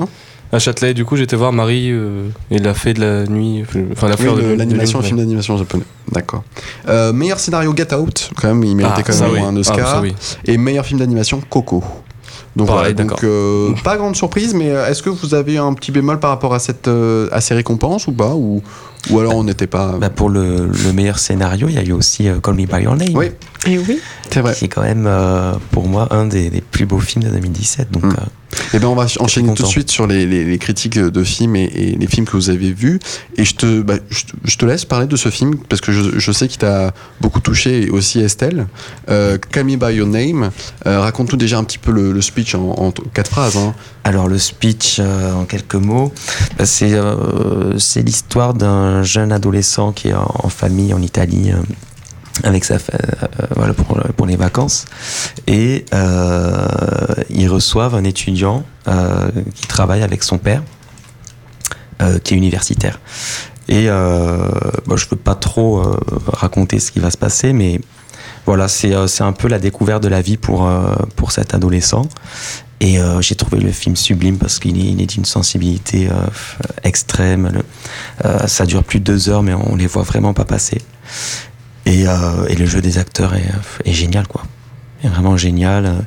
À 0.53 0.59
Châtelet, 0.59 0.95
du 0.95 1.05
coup, 1.05 1.17
j'étais 1.17 1.37
voir 1.37 1.53
Marie 1.53 1.91
euh, 1.93 2.29
et 2.51 2.59
la 2.59 2.75
fée 2.75 2.93
de 2.93 3.01
la 3.01 3.25
nuit, 3.27 3.65
enfin 3.93 4.09
la 4.09 4.17
Oui, 4.17 4.21
fleur 4.23 4.35
de 4.37 4.43
de 4.43 4.53
l'animation, 4.55 4.99
un 4.99 5.03
film 5.03 5.19
d'animation 5.19 5.57
japonais. 5.57 5.85
D'accord. 6.11 6.43
Euh, 6.89 7.13
meilleur 7.13 7.39
scénario 7.39 7.73
Get 7.77 7.95
Out, 7.95 8.31
quand 8.41 8.49
même, 8.49 8.65
il 8.65 8.75
méritait 8.75 9.03
Ah, 9.07 9.13
quand 9.13 9.21
même 9.21 9.31
oui. 9.33 9.39
un 9.41 9.55
Ah, 9.57 9.61
Oscar. 9.61 9.89
ça, 9.89 10.01
oui. 10.01 10.13
Et 10.47 10.59
meilleur 10.59 10.85
film 10.85 10.99
d'animation, 10.99 11.41
Coco. 11.49 11.85
Donc 12.57 12.67
Pareil, 12.67 12.93
voilà, 12.95 12.95
donc 12.95 13.11
d'accord. 13.11 13.21
euh, 13.31 13.73
pas 13.85 13.97
grande 13.97 14.17
surprise, 14.17 14.55
mais 14.55 14.71
euh, 14.71 14.89
est-ce 14.89 15.05
que 15.05 15.11
vous 15.11 15.35
avez 15.35 15.57
un 15.59 15.73
petit 15.73 15.93
bémol 15.93 16.19
par 16.19 16.31
rapport 16.31 16.53
à 16.53 16.59
cette 16.59 16.89
euh, 16.89 17.29
à 17.31 17.41
ces 17.41 17.55
récompenses 17.55 18.09
ou 18.09 18.13
pas 18.13 18.35
ou, 18.35 18.61
ou 19.11 19.21
alors 19.21 19.37
on 19.37 19.45
n'était 19.45 19.69
pas. 19.69 19.95
Bah, 20.01 20.11
pour 20.11 20.31
le, 20.31 20.67
le 20.67 20.93
meilleur 20.93 21.21
scénario, 21.21 21.69
il 21.69 21.77
y 21.77 21.79
a 21.79 21.85
eu 21.85 21.93
aussi 21.93 22.29
euh, 22.29 22.41
Call 22.41 22.55
Me 22.55 22.67
By 22.67 22.83
Your 22.83 22.97
Name. 22.97 23.11
Oui, 23.15 23.27
Et 23.69 23.79
oui. 23.79 24.01
c'est 24.33 24.41
vrai. 24.41 24.55
Qui 24.55 24.65
est 24.65 24.69
quand 24.69 24.83
même, 24.83 25.05
euh, 25.07 25.53
pour 25.71 25.87
moi, 25.87 26.09
un 26.11 26.27
des, 26.27 26.51
des 26.51 26.61
plus 26.61 26.87
beaux 26.87 26.99
films 26.99 27.23
de 27.23 27.31
2017. 27.31 27.93
Donc, 27.93 28.05
Mm. 28.05 28.17
Et 28.75 28.79
ben 28.79 28.89
on 28.89 28.95
va 28.95 29.07
enchaîner 29.21 29.49
tout 29.55 29.63
de 29.63 29.69
suite 29.69 29.91
sur 29.91 30.07
les, 30.07 30.27
les- 30.27 30.45
les 30.45 30.59
critiques 30.59 30.99
de 30.99 31.25
films 31.25 31.57
et, 31.57 31.65
et 31.65 31.97
les 31.97 32.07
films 32.07 32.27
que 32.27 32.33
vous 32.33 32.51
avez 32.51 32.73
vus. 32.73 32.99
Et 33.37 33.45
je 33.45 33.55
te, 33.55 33.81
bah, 33.83 33.95
je, 34.11 34.25
te- 34.25 34.33
je 34.45 34.57
te 34.57 34.65
laisse 34.67 34.85
parler 34.85 35.07
de 35.07 35.17
ce 35.17 35.29
film 35.29 35.57
parce 35.69 35.81
que 35.81 35.93
je, 35.93 36.19
je 36.19 36.33
sais 36.33 36.49
qu'il 36.49 36.59
t'a 36.59 36.93
beaucoup 37.21 37.41
touché 37.41 37.87
et 37.87 37.91
aussi 37.91 38.21
Estelle. 38.21 38.67
Euh, 39.09 39.39
Call 39.39 39.65
Me 39.65 39.77
By 39.77 39.95
Your 39.95 40.07
Name. 40.09 40.51
Euh, 40.87 41.01
Raconte-nous 41.01 41.39
déjà 41.39 41.59
un 41.59 41.65
petit 41.65 41.79
peu 41.79 41.93
le, 41.93 42.13
le 42.13 42.21
speech 42.21 42.55
en, 42.55 42.93
quatre 43.15 43.31
phrases. 43.31 43.57
hein. 43.57 43.75
Alors 44.05 44.29
le 44.29 44.39
speech 44.39 44.97
euh, 44.99 45.33
en 45.35 45.45
quelques 45.45 45.75
mots, 45.75 46.13
bah, 46.59 46.67
c'est 46.67 46.95
euh, 46.95 47.79
c'est 47.79 48.03
l'histoire 48.03 48.55
d'un 48.55 49.03
jeune 49.03 49.31
adolescent 49.33 49.93
qui 49.93 50.09
est 50.09 50.15
en, 50.15 50.31
en 50.43 50.49
famille 50.49 50.93
en 50.95 51.03
Italie 51.03 51.51
avec 52.45 52.65
sa 52.65 52.75
euh, 52.75 52.79
voilà 53.57 53.75
pour, 53.75 53.99
pour 54.17 54.27
les 54.27 54.37
vacances 54.37 54.87
et 55.47 55.85
euh, 55.95 56.67
ils 57.29 57.49
reçoivent 57.49 57.95
un 57.95 58.05
étudiant 58.05 58.65
euh, 58.89 59.31
qui 59.55 59.67
travaille 59.67 60.03
avec 60.03 60.23
son 60.23 60.39
père 60.39 60.63
qui 62.25 62.33
est 62.33 62.37
universitaire 62.39 62.99
et 63.69 63.85
je 63.85 65.07
veux 65.11 65.17
pas 65.23 65.35
trop 65.35 65.83
raconter 66.27 66.79
ce 66.81 66.91
qui 66.93 66.99
va 66.99 67.11
se 67.11 67.19
passer 67.19 67.53
mais 67.53 67.79
voilà 68.47 68.69
c'est 68.69 68.95
euh, 68.95 69.07
un 69.21 69.33
peu 69.33 69.49
la 69.49 69.59
découverte 69.59 70.03
de 70.03 70.09
la 70.09 70.23
vie 70.23 70.39
pour 70.39 70.67
pour 71.17 71.31
cet 71.33 71.53
adolescent 71.53 72.09
et 72.81 72.97
j'ai 73.21 73.35
trouvé 73.35 73.61
le 73.61 73.71
film 73.71 73.95
sublime 73.97 74.39
parce 74.39 74.59
qu'il 74.59 74.79
est, 75.03 75.07
d'une 75.07 75.27
sensibilité 75.27 76.09
extrême. 76.83 77.53
Le- 77.53 78.47
ça 78.49 78.65
dure 78.65 78.85
plus 78.85 79.01
de 79.01 79.05
deux 79.05 79.29
heures, 79.29 79.43
mais 79.43 79.53
on 79.53 79.77
les 79.77 79.87
voit 79.87 80.03
vraiment 80.03 80.33
pas 80.33 80.47
passer. 80.47 80.81
Et, 81.91 82.07
euh, 82.07 82.47
et 82.49 82.55
le 82.55 82.67
jeu 82.67 82.81
des 82.81 82.99
acteurs 82.99 83.35
est, 83.35 83.51
est 83.85 83.93
génial, 83.93 84.29
quoi. 84.29 84.45
Est 85.03 85.09
vraiment 85.09 85.37
génial. 85.37 86.07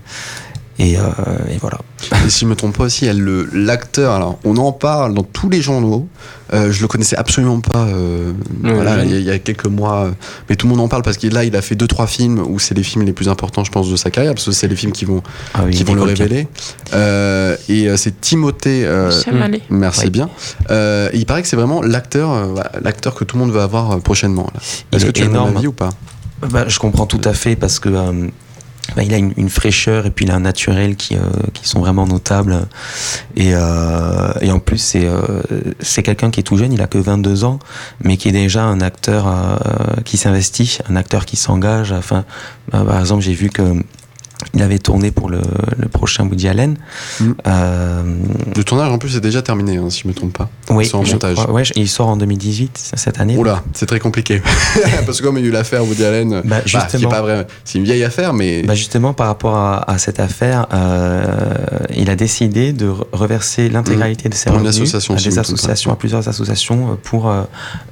Euh, 0.79 0.83
Et, 0.83 0.97
euh, 0.97 1.03
et 1.51 1.57
voilà. 1.59 1.79
Et 2.25 2.29
si 2.29 2.41
je 2.41 2.45
me 2.45 2.55
trompe 2.55 2.75
pas 2.77 2.83
aussi, 2.85 3.05
elle, 3.05 3.19
le- 3.19 3.47
l'acteur, 3.53 4.13
alors 4.13 4.39
on 4.43 4.57
en 4.57 4.71
parle 4.71 5.13
dans 5.13 5.23
tous 5.23 5.49
les 5.49 5.61
journaux. 5.61 6.07
Euh, 6.53 6.71
je 6.71 6.81
le 6.81 6.87
connaissais 6.87 7.15
absolument 7.15 7.59
pas. 7.61 7.85
euh, 7.85 8.33
voilà, 8.61 9.03
il 9.03 9.11
y, 9.11 9.15
a- 9.15 9.19
il 9.19 9.23
y 9.25 9.29
a 9.31 9.39
quelques 9.39 9.65
mois, 9.67 10.11
mais 10.49 10.55
tout 10.55 10.67
le 10.67 10.71
monde 10.71 10.81
en 10.81 10.87
parle 10.87 11.01
parce 11.03 11.17
qu'il 11.17 11.31
là, 11.33 11.43
il 11.43 11.55
a 11.55 11.61
fait 11.61 11.75
deux 11.75 11.87
trois 11.87 12.05
films 12.07 12.39
où 12.47 12.59
c'est 12.59 12.75
les 12.75 12.83
films 12.83 13.05
les 13.05 13.13
plus 13.13 13.29
importants, 13.29 13.63
je 13.63 13.71
pense, 13.71 13.89
de 13.89 13.95
sa 13.95 14.11
carrière 14.11 14.33
parce 14.33 14.45
que 14.45 14.51
c'est 14.51 14.67
les 14.67 14.75
films 14.75 14.91
qui 14.91 15.05
vont 15.05 15.21
Ah 15.53 15.61
oui, 15.65 15.71
qui 15.71 15.83
vont 15.83 15.93
le 15.95 16.03
révéler. 16.03 16.47
Euh, 16.93 17.55
et 17.69 17.95
c'est 17.97 18.19
Timothée. 18.21 18.85
euh, 18.85 19.09
Chamalé. 19.23 19.61
Merci 19.69 20.05
Oui. 20.05 20.09
bien. 20.09 20.29
Euh, 20.69 21.09
et 21.13 21.17
il 21.17 21.25
paraît 21.25 21.41
que 21.41 21.47
c'est 21.47 21.55
vraiment 21.55 21.81
l'acteur, 21.81 22.31
euh, 22.31 22.55
l'acteur 22.83 23.15
que 23.15 23.23
tout 23.23 23.37
le 23.37 23.43
monde 23.43 23.51
veut 23.53 23.61
avoir 23.61 23.99
prochainement. 23.99 24.49
Est-ce 24.91 25.05
que 25.05 25.11
tu 25.11 25.23
as 25.23 25.25
énorme. 25.25 25.57
avis 25.57 25.67
ou 25.67 25.71
pas? 25.73 25.89
Bah, 26.51 26.65
je 26.67 26.77
comprends 26.77 27.05
tout 27.05 27.21
à 27.23 27.33
fait 27.33 27.55
parce 27.55 27.79
que 27.79 27.87
euh, 27.89 28.27
bah, 28.95 29.03
il 29.03 29.13
a 29.13 29.17
une, 29.17 29.49
fraîcheur 29.49 30.05
et 30.05 30.11
puis 30.11 30.25
il 30.25 30.31
a 30.31 30.35
un 30.35 30.41
naturel 30.41 30.95
qui, 30.95 31.15
euh, 31.15 31.21
qui 31.53 31.67
sont 31.67 31.79
vraiment 31.79 32.05
notables. 32.05 32.67
Et, 33.35 33.51
euh, 33.53 34.33
et 34.41 34.51
en 34.51 34.59
plus, 34.59 34.77
c'est 34.77 35.05
euh, 35.05 35.41
c'est 35.79 36.03
quelqu'un 36.03 36.29
qui 36.29 36.41
est 36.41 36.43
tout 36.43 36.57
jeune, 36.57 36.73
il 36.73 36.81
a 36.81 36.87
que 36.87 36.97
22 36.97 37.43
ans, 37.43 37.59
mais 38.03 38.17
qui 38.17 38.29
est 38.29 38.33
déjà 38.33 38.63
un 38.63 38.81
acteur 38.81 39.25
qui 40.05 40.17
s'investit, 40.17 40.79
un 40.89 40.95
acteur 40.95 41.25
qui 41.25 41.37
s'engage. 41.37 41.91
Enfin, 41.91 42.25
par 42.71 42.99
exemple, 42.99 43.23
j'ai 43.23 43.33
vu 43.33 43.49
que 43.49 43.63
il 44.53 44.61
avait 44.61 44.79
tourné 44.79 45.11
pour 45.11 45.29
le, 45.29 45.41
le 45.77 45.87
prochain 45.89 46.25
Woody 46.27 46.47
Allen. 46.47 46.75
Mm. 47.19 47.31
Euh, 47.47 48.03
Le 48.55 48.63
tournage 48.63 48.91
en 48.91 48.97
plus 48.97 49.15
est 49.15 49.21
déjà 49.21 49.41
terminé, 49.41 49.77
hein, 49.77 49.89
si 49.89 50.01
je 50.03 50.07
me 50.07 50.13
trompe 50.13 50.37
pas. 50.37 50.49
oui, 50.69 50.85
C'est 50.85 50.95
en 50.95 51.03
je 51.03 51.13
montage. 51.13 51.35
crois- 51.35 51.51
ouais, 51.51 51.63
il 51.75 51.87
sort 51.89 52.07
en 52.09 52.17
2018, 52.17 52.77
cette 52.95 53.19
année. 53.19 53.37
Oula, 53.37 53.63
c'est 53.73 53.85
très 53.85 53.99
compliqué. 53.99 54.41
Parce 55.05 55.19
que 55.19 55.23
comme 55.25 55.37
il 55.37 55.43
y 55.43 55.45
a 55.45 55.49
eu 55.49 55.51
l'affaire 55.51 55.83
Woody 55.85 56.03
Allen, 56.03 56.29
Bah, 56.29 56.41
bah, 56.45 56.61
justement. 56.65 57.09
pas 57.09 57.21
vrai, 57.21 57.47
c'est 57.63 57.77
une 57.79 57.85
vieille 57.85 58.03
affaire, 58.03 58.33
mais 58.33 58.63
Bah 58.63 58.75
justement, 58.75 59.13
par 59.13 59.27
rapport 59.27 59.55
à, 59.55 59.89
à 59.91 59.97
cette 59.97 60.19
affaire, 60.19 60.67
euh, 60.73 61.25
il 61.95 62.09
a 62.09 62.15
décidé 62.15 62.73
de 62.73 62.87
re- 62.89 63.03
reverser 63.11 63.69
l'intégralité 63.69 64.29
de 64.29 64.33
ses 64.35 64.49
revenus 64.49 64.69
association, 64.69 65.13
à 65.15 65.17
si 65.17 65.29
des 65.29 65.39
associations, 65.39 65.91
à 65.91 65.95
plusieurs 65.95 66.27
associations 66.27 66.91
euh, 66.91 66.95
pour 67.01 67.29
euh, 67.29 67.43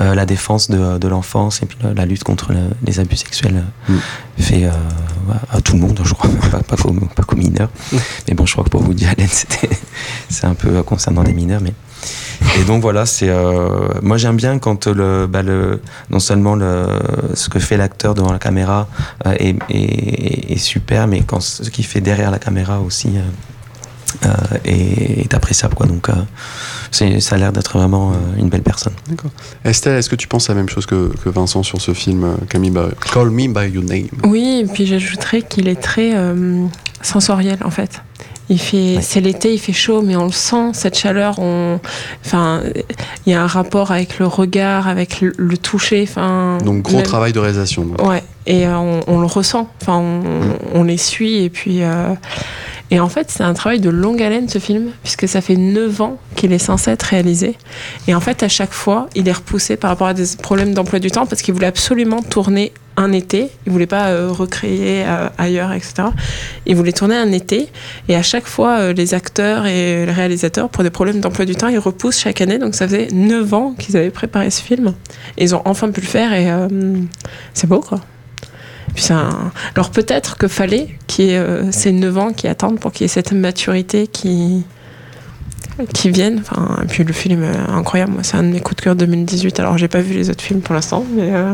euh, 0.01 0.15
la 0.15 0.25
défense 0.25 0.69
de, 0.69 0.97
de 0.97 1.07
l'enfance 1.07 1.61
et 1.61 1.65
puis 1.65 1.77
la, 1.83 1.93
la 1.93 2.05
lutte 2.05 2.23
contre 2.23 2.51
le- 2.53 2.59
les 2.85 2.99
abus 2.99 3.15
sexuels 3.17 3.63
Mm. 3.89 3.93
fait 4.39 4.65
euh, 4.65 4.69
à 5.51 5.61
tout 5.61 5.73
le 5.73 5.79
monde, 5.79 5.99
je 6.03 6.13
crois, 6.13 6.29
pas, 6.49 6.60
pas 6.62 7.23
qu'aux 7.23 7.36
mineurs. 7.36 7.69
Mais 8.27 8.34
bon, 8.34 8.45
je 8.45 8.54
crois 8.54 8.63
que 8.63 8.69
pour 8.69 8.82
Woody 8.88 9.06
Allen, 9.06 9.27
c'était 9.32 9.69
c'est 10.30 10.45
un 10.45 10.54
peu 10.56 10.82
concernant 10.84 11.23
les 11.23 11.34
mineurs, 11.34 11.62
mais 11.62 11.73
et 12.60 12.63
donc 12.63 12.82
voilà, 12.82 13.06
c'est 13.06 13.30
euh, 13.30 13.88
moi 14.01 14.17
j'aime 14.17 14.36
bien 14.36 14.58
quand 14.58 14.88
le, 14.88 15.27
bah, 15.27 15.43
le 15.43 15.80
non 16.10 16.19
seulement 16.19 16.56
le 16.56 16.88
ce 17.36 17.49
que 17.49 17.60
fait 17.60 17.77
l'acteur 17.77 18.15
devant 18.15 18.32
la 18.32 18.39
caméra 18.39 18.88
euh, 19.27 19.34
est, 19.38 19.56
est- 19.69 20.51
est 20.54 20.58
super, 20.58 21.06
mais 21.08 21.21
quand 21.21 21.39
ce 21.41 21.69
qu'il 21.69 21.86
fait 21.86 22.01
derrière 22.01 22.32
la 22.32 22.39
caméra 22.39 22.80
aussi 22.80 23.10
euh, 24.25 24.27
est, 24.65 25.21
est 25.25 25.34
appréciable 25.34 25.75
quoi. 25.75 25.86
Donc 25.86 26.10
ça 26.91 27.36
a 27.36 27.38
l'air 27.38 27.51
d'être 27.54 27.77
vraiment 27.77 28.12
euh, 28.12 28.15
une 28.38 28.49
belle 28.49 28.62
personne. 28.63 28.93
Estelle, 29.65 29.97
est-ce 29.97 30.10
que 30.10 30.15
tu 30.15 30.27
penses 30.27 30.49
la 30.49 30.56
même 30.56 30.69
chose 30.69 30.86
que, 30.86 31.12
que 31.23 31.30
Vincent 31.30 31.63
sur 31.63 31.80
ce 31.82 31.93
film 31.93 32.23
euh, 32.23 32.36
Call 32.49 32.62
Me 32.62 32.69
By, 32.69 32.93
Call 33.12 33.30
Me 33.30 33.47
By 33.47 33.69
Your 33.73 33.84
Name? 33.84 34.08
Oui, 34.25 34.63
et 34.63 34.65
puis 34.71 34.86
j'ajouterais 34.86 35.41
qu'il 35.41 35.67
est 35.67 35.82
très 35.82 36.12
euh, 36.13 36.65
sensoriel 37.01 37.58
en 37.63 37.71
fait. 37.71 38.01
Il 38.49 38.60
fait, 38.60 38.95
Ouais. 38.97 39.01
c'est 39.01 39.21
l'été, 39.21 39.54
il 39.54 39.60
fait 39.60 39.71
chaud, 39.71 40.01
mais 40.01 40.17
on 40.17 40.25
le 40.25 40.32
sent 40.32 40.71
cette 40.73 40.97
chaleur. 40.97 41.36
On, 41.39 41.80
enfin, 42.25 42.62
il 43.25 43.32
y 43.32 43.34
a 43.34 43.41
un 43.41 43.47
rapport 43.47 43.91
avec 43.91 44.19
le 44.19 44.27
regard, 44.27 44.89
avec 44.89 45.21
le, 45.21 45.32
le 45.38 45.58
toucher. 45.58 46.04
Enfin, 46.04 46.58
Donc 46.65 46.82
gros 46.82 46.97
même- 46.97 47.06
travail 47.06 47.32
de 47.32 47.39
réalisation. 47.39 47.86
donc. 47.86 48.06
Ouais, 48.06 48.21
et 48.47 48.67
euh, 48.67 48.75
on, 48.77 48.99
on 49.08 49.19
le 49.21 49.25
ressent. 49.27 49.69
Enfin, 49.82 49.95
on, 49.99 50.19
Mm. 50.19 50.54
on 50.73 50.84
les 50.84 50.97
suit 50.97 51.43
et 51.43 51.49
puis. 51.49 51.82
euh, 51.84 52.13
et 52.93 52.99
en 52.99 53.08
fait, 53.08 53.32
c'est 53.32 53.43
un 53.43 53.54
travail 53.54 53.80
de 53.80 53.89
longue 53.89 54.21
haleine 54.21 54.49
ce 54.49 54.60
film, 54.60 54.89
puisque 55.01 55.25
ça 55.30 55.39
fait 55.39 55.56
9 55.56 56.01
ans 56.01 56.17
qu'il 56.41 56.51
est 56.54 56.58
censé 56.60 56.91
être 56.91 57.04
réalisé. 57.04 57.56
Et 58.08 58.15
en 58.15 58.19
fait, 58.19 58.41
à 58.43 58.47
chaque 58.49 58.73
fois, 58.73 59.08
il 59.15 59.27
est 59.27 59.32
repoussé 59.32 59.77
par 59.77 59.89
rapport 59.91 60.08
à 60.08 60.13
des 60.13 60.25
problèmes 60.41 60.73
d'emploi 60.73 60.99
du 60.99 61.12
temps 61.12 61.25
parce 61.27 61.41
qu'il 61.43 61.54
voulait 61.54 61.67
absolument 61.67 62.21
tourner 62.23 62.73
un 62.97 63.12
été. 63.13 63.49
Il 63.65 63.71
voulait 63.71 63.86
pas 63.86 64.08
euh, 64.10 64.30
recréer 64.32 65.04
euh, 65.06 65.30
ailleurs, 65.38 65.71
etc. 65.71 65.93
Il 66.65 66.75
voulait 66.75 66.91
tourner 66.93 67.15
un 67.15 67.32
été. 67.32 67.69
Et 68.10 68.15
à 68.15 68.23
chaque 68.23 68.47
fois, 68.47 68.80
euh, 68.80 68.93
les 68.93 69.13
acteurs 69.13 69.65
et 69.67 70.06
les 70.06 70.12
réalisateurs, 70.12 70.67
pour 70.69 70.84
des 70.84 70.89
problèmes 70.89 71.19
d'emploi 71.21 71.45
du 71.45 71.56
temps, 71.56 71.67
ils 71.69 71.80
repoussent 71.80 72.19
chaque 72.19 72.41
année. 72.41 72.58
Donc 72.58 72.73
ça 72.75 72.88
faisait 72.88 73.08
9 73.12 73.54
ans 73.54 73.75
qu'ils 73.77 73.95
avaient 73.97 74.10
préparé 74.10 74.49
ce 74.49 74.62
film. 74.63 74.93
Ils 75.38 75.54
ont 75.56 75.62
enfin 75.65 75.89
pu 75.91 76.01
le 76.01 76.08
faire 76.08 76.34
et 76.34 76.47
c'est 77.54 77.67
beau, 77.67 77.80
quoi. 77.80 78.01
Puis 78.95 79.06
un- 79.13 79.51
Alors 79.75 79.91
peut-être 79.91 80.38
que 80.38 80.47
fallait 80.49 80.89
qu'il 81.08 81.25
y 81.25 81.30
ait 81.32 81.71
ces 81.71 81.91
9 81.93 82.17
ans 82.17 82.34
qui 82.34 82.47
attendent 82.47 82.80
pour 82.80 82.91
qu'il 82.91 83.04
y 83.04 83.06
ait 83.06 83.13
cette 83.13 83.32
maturité 83.32 84.08
qui 84.08 84.65
qui 85.93 86.10
viennent. 86.10 86.39
Enfin, 86.41 86.79
puis 86.89 87.03
le 87.03 87.13
film 87.13 87.43
est 87.43 87.57
incroyable. 87.71 88.13
C'est 88.23 88.38
un 88.38 88.43
de 88.43 88.49
mes 88.49 88.60
coups 88.60 88.77
de 88.77 88.81
cœur 88.81 88.95
2018. 88.95 89.60
Alors 89.60 89.77
j'ai 89.77 89.88
pas 89.88 90.01
vu 90.01 90.13
les 90.13 90.29
autres 90.29 90.43
films 90.43 90.62
pour 90.62 90.75
l'instant, 90.75 91.03
mais 91.15 91.29
euh, 91.34 91.53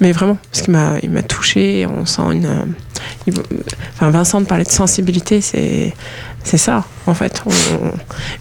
mais 0.00 0.12
vraiment 0.12 0.38
parce 0.50 0.62
qu'il 0.62 0.72
m'a 0.72 0.98
il 1.02 1.10
m'a 1.10 1.22
touché. 1.22 1.86
On 1.86 2.04
sent 2.06 2.22
une 2.32 2.46
euh, 2.46 3.32
enfin 3.94 4.10
Vincent 4.10 4.40
de 4.40 4.46
parler 4.46 4.64
de 4.64 4.70
sensibilité, 4.70 5.40
c'est 5.40 5.94
c'est 6.44 6.58
ça 6.58 6.84
en 7.06 7.14
fait. 7.14 7.42
On- 7.46 7.50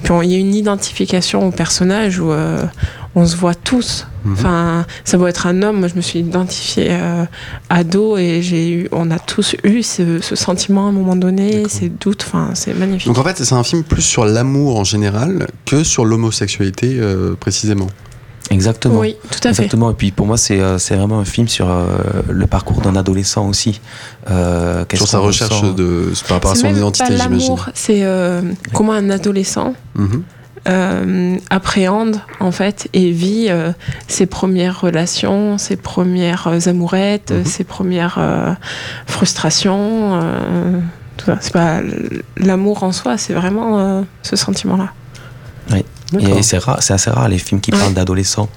puis 0.04 0.12
on- 0.12 0.22
il 0.22 0.32
y 0.32 0.36
a 0.36 0.38
une 0.40 0.56
identification 0.56 1.48
au 1.48 1.52
personnage 1.52 2.20
où 2.20 2.32
euh, 2.32 2.64
on 3.16 3.26
se 3.26 3.36
voit 3.36 3.56
tous. 3.56 4.08
Mhm. 4.28 4.34
Enfin, 4.34 4.86
ça 5.06 5.18
doit 5.18 5.30
être 5.30 5.48
un 5.48 5.62
homme. 5.62 5.80
Moi, 5.80 5.88
je 5.88 5.96
me 5.96 6.02
suis 6.02 6.20
identifiée 6.20 6.88
euh, 6.92 7.26
ado 7.70 8.18
et 8.18 8.42
j'ai 8.42 8.70
eu, 8.72 8.90
on 8.92 9.10
a 9.12 9.20
tous 9.20 9.56
eu 9.64 9.82
ce, 9.84 10.20
ce 10.20 10.36
sentiment 10.36 10.86
à 10.88 10.90
un 10.90 10.94
moment 10.94 11.16
donné, 11.16 11.64
ces 11.70 11.90
doutes. 11.90 12.24
Enfin, 12.28 12.52
c'est 12.54 12.74
magnifique. 12.74 13.08
Donc 13.08 13.18
en 13.18 13.24
fait, 13.24 13.38
c'est 13.44 13.54
un 13.56 13.64
film 13.64 13.84
plus 13.84 14.02
sur 14.02 14.26
l'amour 14.26 14.78
en 14.80 14.84
général 14.84 15.48
que 15.66 15.84
sur 15.84 16.06
l'homosexualité 16.06 16.98
euh, 17.00 17.36
précisément. 17.40 17.88
Exactement. 18.50 19.00
oui, 19.00 19.18
tout 19.30 19.40
à 19.40 19.54
fait. 19.54 19.64
Exactement. 19.64 19.92
Et 19.92 19.94
puis 19.94 20.12
pour 20.12 20.26
moi, 20.26 20.38
c'est 20.38 20.62
euh, 20.62 20.78
c'est 20.78 20.96
vraiment 20.96 21.20
un 21.20 21.26
film 21.26 21.50
sur 21.50 21.70
euh, 21.70 21.86
le 22.30 22.48
parcours 22.48 22.80
d'un 22.82 22.96
adolescent 22.96 23.46
aussi. 23.50 23.82
Euh, 24.30 24.86
Sur 24.94 25.08
sa 25.08 25.20
recherche 25.20 25.62
de, 25.76 26.14
par 26.28 26.38
rapport 26.38 26.52
à 26.52 26.56
son 26.56 26.64
même 26.68 26.78
identité, 26.78 27.04
j'imagine. 27.18 27.40
l'amour, 27.50 27.70
c'est 27.74 28.04
euh, 28.04 28.42
comment 28.74 28.94
un 28.94 29.10
adolescent 29.10 29.74
Mhm. 29.96 30.24
Euh, 30.68 31.38
appréhende 31.50 32.18
en 32.40 32.52
fait 32.52 32.88
et 32.94 33.12
vit 33.12 33.48
euh, 33.50 33.72
ses 34.08 34.26
premières 34.26 34.82
relations, 34.82 35.58
ses 35.58 35.76
premières 35.78 36.48
euh, 36.48 36.60
amourettes, 36.70 37.32
Mhm. 37.32 37.46
ses 37.46 37.64
premières 37.64 38.18
euh, 38.20 38.54
frustrations. 39.06 40.20
euh, 40.22 40.80
tout 41.18 41.26
ça. 41.26 41.38
C'est 41.42 41.54
pas 41.54 41.80
l'amour 42.38 42.84
en 42.84 42.92
soi, 42.92 43.18
c'est 43.18 43.34
vraiment 43.34 43.80
euh, 43.80 44.02
ce 44.22 44.36
sentiment-là. 44.36 44.90
D'accord. 45.70 45.86
Et 46.20 46.42
c'est 46.42 46.58
rare, 46.58 46.82
c'est 46.82 46.94
assez 46.94 47.10
rare 47.10 47.28
les 47.28 47.38
films 47.38 47.60
qui 47.60 47.72
Ouais. 47.72 47.78
parlent 47.80 47.94
d'adolescents. 47.94 48.48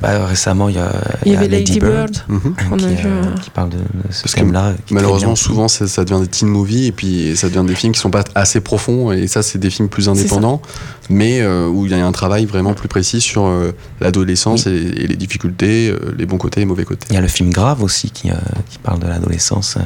Bah, 0.00 0.26
récemment, 0.26 0.68
il 0.68 0.76
y 0.76 0.78
a, 0.78 0.90
Il 1.26 1.32
y 1.32 1.36
avait 1.36 1.48
Lady 1.48 1.78
Bird. 1.78 2.16
Mhm. 2.28 2.54
qu'on 2.70 2.76
qui, 2.76 2.84
a 2.86 2.88
vu, 2.88 3.06
euh, 3.06 3.22
euh, 3.24 3.34
qui 3.42 3.50
parle 3.50 3.70
de, 3.70 3.78
ce 4.10 4.26
thème-là. 4.28 4.72
Malheureusement, 4.90 5.36
souvent, 5.36 5.68
ça, 5.68 5.86
ça 5.86 6.04
devient 6.04 6.20
des 6.22 6.28
teen 6.28 6.48
movies 6.48 6.86
et 6.86 6.92
puis 6.92 7.36
ça 7.36 7.48
devient 7.48 7.66
des 7.66 7.74
films 7.74 7.92
qui 7.92 8.00
sont 8.00 8.10
pas 8.10 8.24
assez 8.34 8.60
profonds. 8.60 9.12
Et 9.12 9.26
ça, 9.26 9.42
c'est 9.42 9.58
des 9.58 9.70
films 9.70 9.88
plus 9.88 10.08
indépendants, 10.08 10.62
mais 11.10 11.40
euh, 11.42 11.68
où 11.68 11.84
il 11.86 11.92
y 11.92 11.94
a 11.94 12.06
un 12.06 12.12
travail 12.12 12.46
vraiment 12.46 12.72
plus 12.74 12.88
précis 12.88 13.20
sur 13.20 13.44
euh, 13.46 13.72
l'adolescence 14.00 14.66
et, 14.66 14.70
et 14.70 15.06
les 15.06 15.16
difficultés, 15.16 15.90
euh, 15.90 16.14
les 16.16 16.24
bons 16.26 16.38
côtés 16.38 16.60
et 16.60 16.62
les 16.62 16.66
mauvais 16.66 16.84
côtés. 16.84 17.06
Il 17.10 17.14
y 17.14 17.18
a 17.18 17.20
le 17.22 17.28
film 17.28 17.50
Grave 17.50 17.82
aussi 17.82 18.10
qui, 18.10 18.30
euh, 18.30 18.34
qui 18.70 18.78
parle 18.78 19.00
de 19.00 19.06
l'adolescence, 19.06 19.76
euh, 19.76 19.80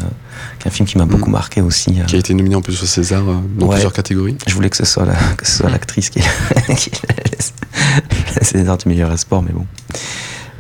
qui 0.61 0.69
est 0.69 0.71
un 0.71 0.75
film 0.75 0.87
qui 0.89 0.99
m'a 0.99 1.05
beaucoup 1.07 1.27
Mhm. 1.27 1.33
marqué 1.33 1.61
aussi. 1.63 1.91
euh. 2.01 2.05
Qui 2.05 2.17
a 2.17 2.19
été 2.21 2.33
nominé 2.35 2.55
en 2.55 2.63
plus 2.63 2.81
au 2.83 2.87
César 2.87 3.23
euh, 3.29 3.35
dans 3.59 3.67
Ouais. 3.67 3.73
plusieurs 3.75 3.93
catégories. 3.93 4.37
Je 4.47 4.55
voulais 4.55 4.71
que 4.71 4.77
ce 4.77 4.85
soit 4.85 5.05
la- 5.05 5.15
que 5.37 5.47
ce 5.47 5.59
soit 5.59 5.71
l'actrice 5.71 6.11
qui, 6.11 6.21
qui 6.77 6.91
le 8.41 8.45
César 8.45 8.79
du 8.79 8.89
meilleur 8.89 9.17
sport, 9.19 9.43
mais 9.43 9.53
bon. 9.53 9.67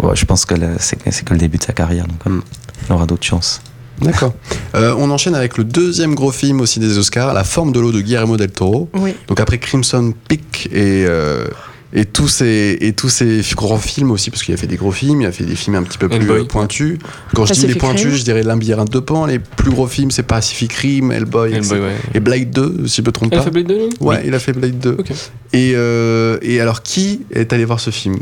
Ouais, 0.02 0.14
je 0.16 0.24
pense 0.24 0.44
que 0.44 0.54
c'est 0.78 0.96
que 1.02 1.10
c'est 1.10 1.28
le 1.30 1.36
début 1.38 1.58
de 1.58 1.64
sa 1.64 1.72
carrière, 1.72 2.06
donc 2.06 2.24
Mm. 2.26 2.40
il 2.88 2.92
aura 2.92 3.06
d'autres 3.06 3.24
chances. 3.26 3.60
D'accord. 4.00 4.32
Euh, 4.76 4.94
on 4.96 5.10
enchaîne 5.10 5.34
avec 5.34 5.58
le 5.58 5.64
deuxième 5.64 6.14
gros 6.14 6.30
film 6.30 6.60
aussi 6.60 6.78
des 6.78 6.98
Oscars, 6.98 7.34
La 7.34 7.42
forme 7.42 7.72
de 7.72 7.80
l'eau 7.80 7.90
de 7.90 8.00
Guillermo 8.00 8.36
del 8.36 8.50
Toro. 8.52 8.88
Oui. 8.94 9.14
Donc 9.26 9.40
après 9.40 9.58
Crimson 9.58 10.14
Peak 10.28 10.68
et, 10.72 11.04
euh, 11.06 11.48
et, 11.92 12.04
tous 12.04 12.28
ces, 12.28 12.76
et 12.80 12.92
tous 12.92 13.08
ces 13.08 13.40
grands 13.56 13.78
films 13.78 14.10
aussi, 14.10 14.30
parce 14.30 14.42
qu'il 14.42 14.52
a 14.54 14.56
fait 14.58 14.66
des 14.66 14.76
gros 14.76 14.92
films, 14.92 15.22
il 15.22 15.26
a 15.26 15.32
fait 15.32 15.44
des 15.44 15.56
films 15.56 15.76
un 15.76 15.82
petit 15.82 15.96
peu 15.98 16.08
plus 16.08 16.18
Hellboy. 16.18 16.40
euh, 16.40 16.44
pointus. 16.44 16.98
Quand 17.34 17.46
je 17.46 17.54
dis 17.54 17.66
les 17.66 17.74
pointus, 17.76 18.14
je 18.16 18.22
dirais 18.24 18.42
L'Ambirante 18.42 18.90
de 18.92 18.98
Pan. 19.00 19.26
Les 19.26 19.38
plus 19.38 19.70
gros 19.70 19.86
films, 19.86 20.10
c'est 20.10 20.22
Pacific 20.22 20.72
Rim, 20.72 21.10
Hellboy. 21.12 21.54
Hellboy, 21.54 21.78
ouais. 21.80 21.96
et 22.14 22.20
Blade 22.20 22.50
2, 22.50 22.86
si 22.86 22.96
je 22.96 23.02
me 23.06 23.12
trompe 23.12 23.32
Elle 23.32 23.38
a 23.38 23.42
pas. 23.42 23.44
fait 23.46 23.50
Blade 23.52 23.66
2 23.68 23.74
lui? 23.74 23.88
Ouais, 24.00 24.22
il 24.26 24.34
a 24.34 24.38
fait 24.38 24.52
Blade 24.52 24.78
2. 24.78 24.96
Ok. 24.98 25.10
Et, 25.54 25.72
euh, 25.74 26.38
et 26.42 26.60
alors, 26.60 26.82
qui 26.82 27.22
est 27.32 27.52
allé 27.52 27.64
voir 27.64 27.80
ce 27.80 27.90
film? 27.90 28.16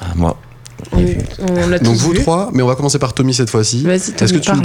Ah, 0.00 0.12
moi, 0.16 0.38
On, 0.92 0.98
on 1.62 1.68
l'a 1.68 1.78
Donc 1.78 1.94
vous 1.96 2.10
vu. 2.12 2.20
trois, 2.20 2.50
mais 2.52 2.62
on 2.62 2.66
va 2.66 2.74
commencer 2.74 2.98
par 2.98 3.12
Tommy 3.14 3.32
cette 3.34 3.50
fois-ci. 3.50 3.82
Vas-y, 3.84 3.94
Est-ce 3.96 4.32
que 4.32 4.38
tu, 4.38 4.50
nous- 4.52 4.62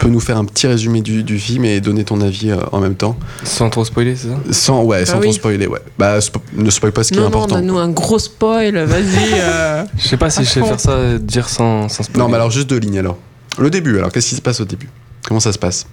peux 0.00 0.08
nous 0.08 0.20
faire 0.20 0.36
un 0.36 0.44
petit 0.44 0.66
résumé 0.66 1.00
du, 1.00 1.22
du 1.22 1.38
film 1.38 1.64
et 1.64 1.80
donner 1.80 2.04
ton 2.04 2.20
avis 2.20 2.50
euh, 2.50 2.56
en 2.72 2.80
même 2.80 2.94
temps 2.94 3.16
Sans 3.44 3.70
trop 3.70 3.84
spoiler, 3.84 4.16
c'est 4.16 4.28
ça 4.28 4.34
Sans, 4.50 4.82
ouais, 4.84 5.04
sans 5.06 5.18
Ah 5.18 5.20
trop 5.22 5.32
spoiler, 5.32 5.66
ouais. 5.66 5.80
Bah, 5.98 6.18
spo- 6.18 6.40
ne 6.54 6.70
spoil 6.70 6.92
pas 6.92 7.04
ce 7.04 7.08
qui 7.12 7.14
est 7.18 7.22
Non, 7.22 7.24
non, 7.30 7.36
important. 7.36 7.56
donne-nous 7.56 7.78
un 7.78 7.88
gros 7.90 8.18
spoil, 8.18 8.76
vas-y. 8.84 9.40
euh. 9.40 9.84
Je 9.96 10.08
sais 10.08 10.16
pas 10.16 10.30
si 10.30 10.44
je 10.44 10.48
sais 10.50 10.62
faire 10.62 10.80
ça, 10.80 11.18
dire 11.18 11.48
sans, 11.48 11.88
sans 11.88 12.02
spoiler. 12.02 12.18
Non, 12.22 12.28
mais 12.28 12.36
alors 12.36 12.50
juste 12.50 12.68
deux 12.70 12.78
lignes 12.78 12.98
alors. 12.98 13.18
Le 13.58 13.70
début, 13.70 13.98
alors 13.98 14.12
qu'est-ce 14.12 14.28
qui 14.28 14.36
se 14.36 14.42
passe 14.42 14.60
au 14.60 14.64
début? 14.64 14.88
Comment 15.26 15.40
ça 15.40 15.52
se 15.52 15.58
passe? 15.58 15.86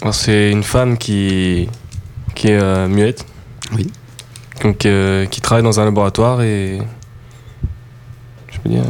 Alors, 0.00 0.14
c'est 0.14 0.50
une 0.50 0.64
femme 0.64 0.98
qui, 0.98 1.68
qui 2.34 2.48
est 2.48 2.58
euh, 2.60 2.88
muette. 2.88 3.24
Oui. 3.76 3.88
Donc, 4.62 4.84
euh, 4.86 5.26
qui 5.26 5.40
travaille 5.40 5.62
dans 5.64 5.78
un 5.80 5.84
laboratoire 5.84 6.42
et. 6.42 6.78
Je 8.50 8.58
peux 8.60 8.68
dire. 8.68 8.82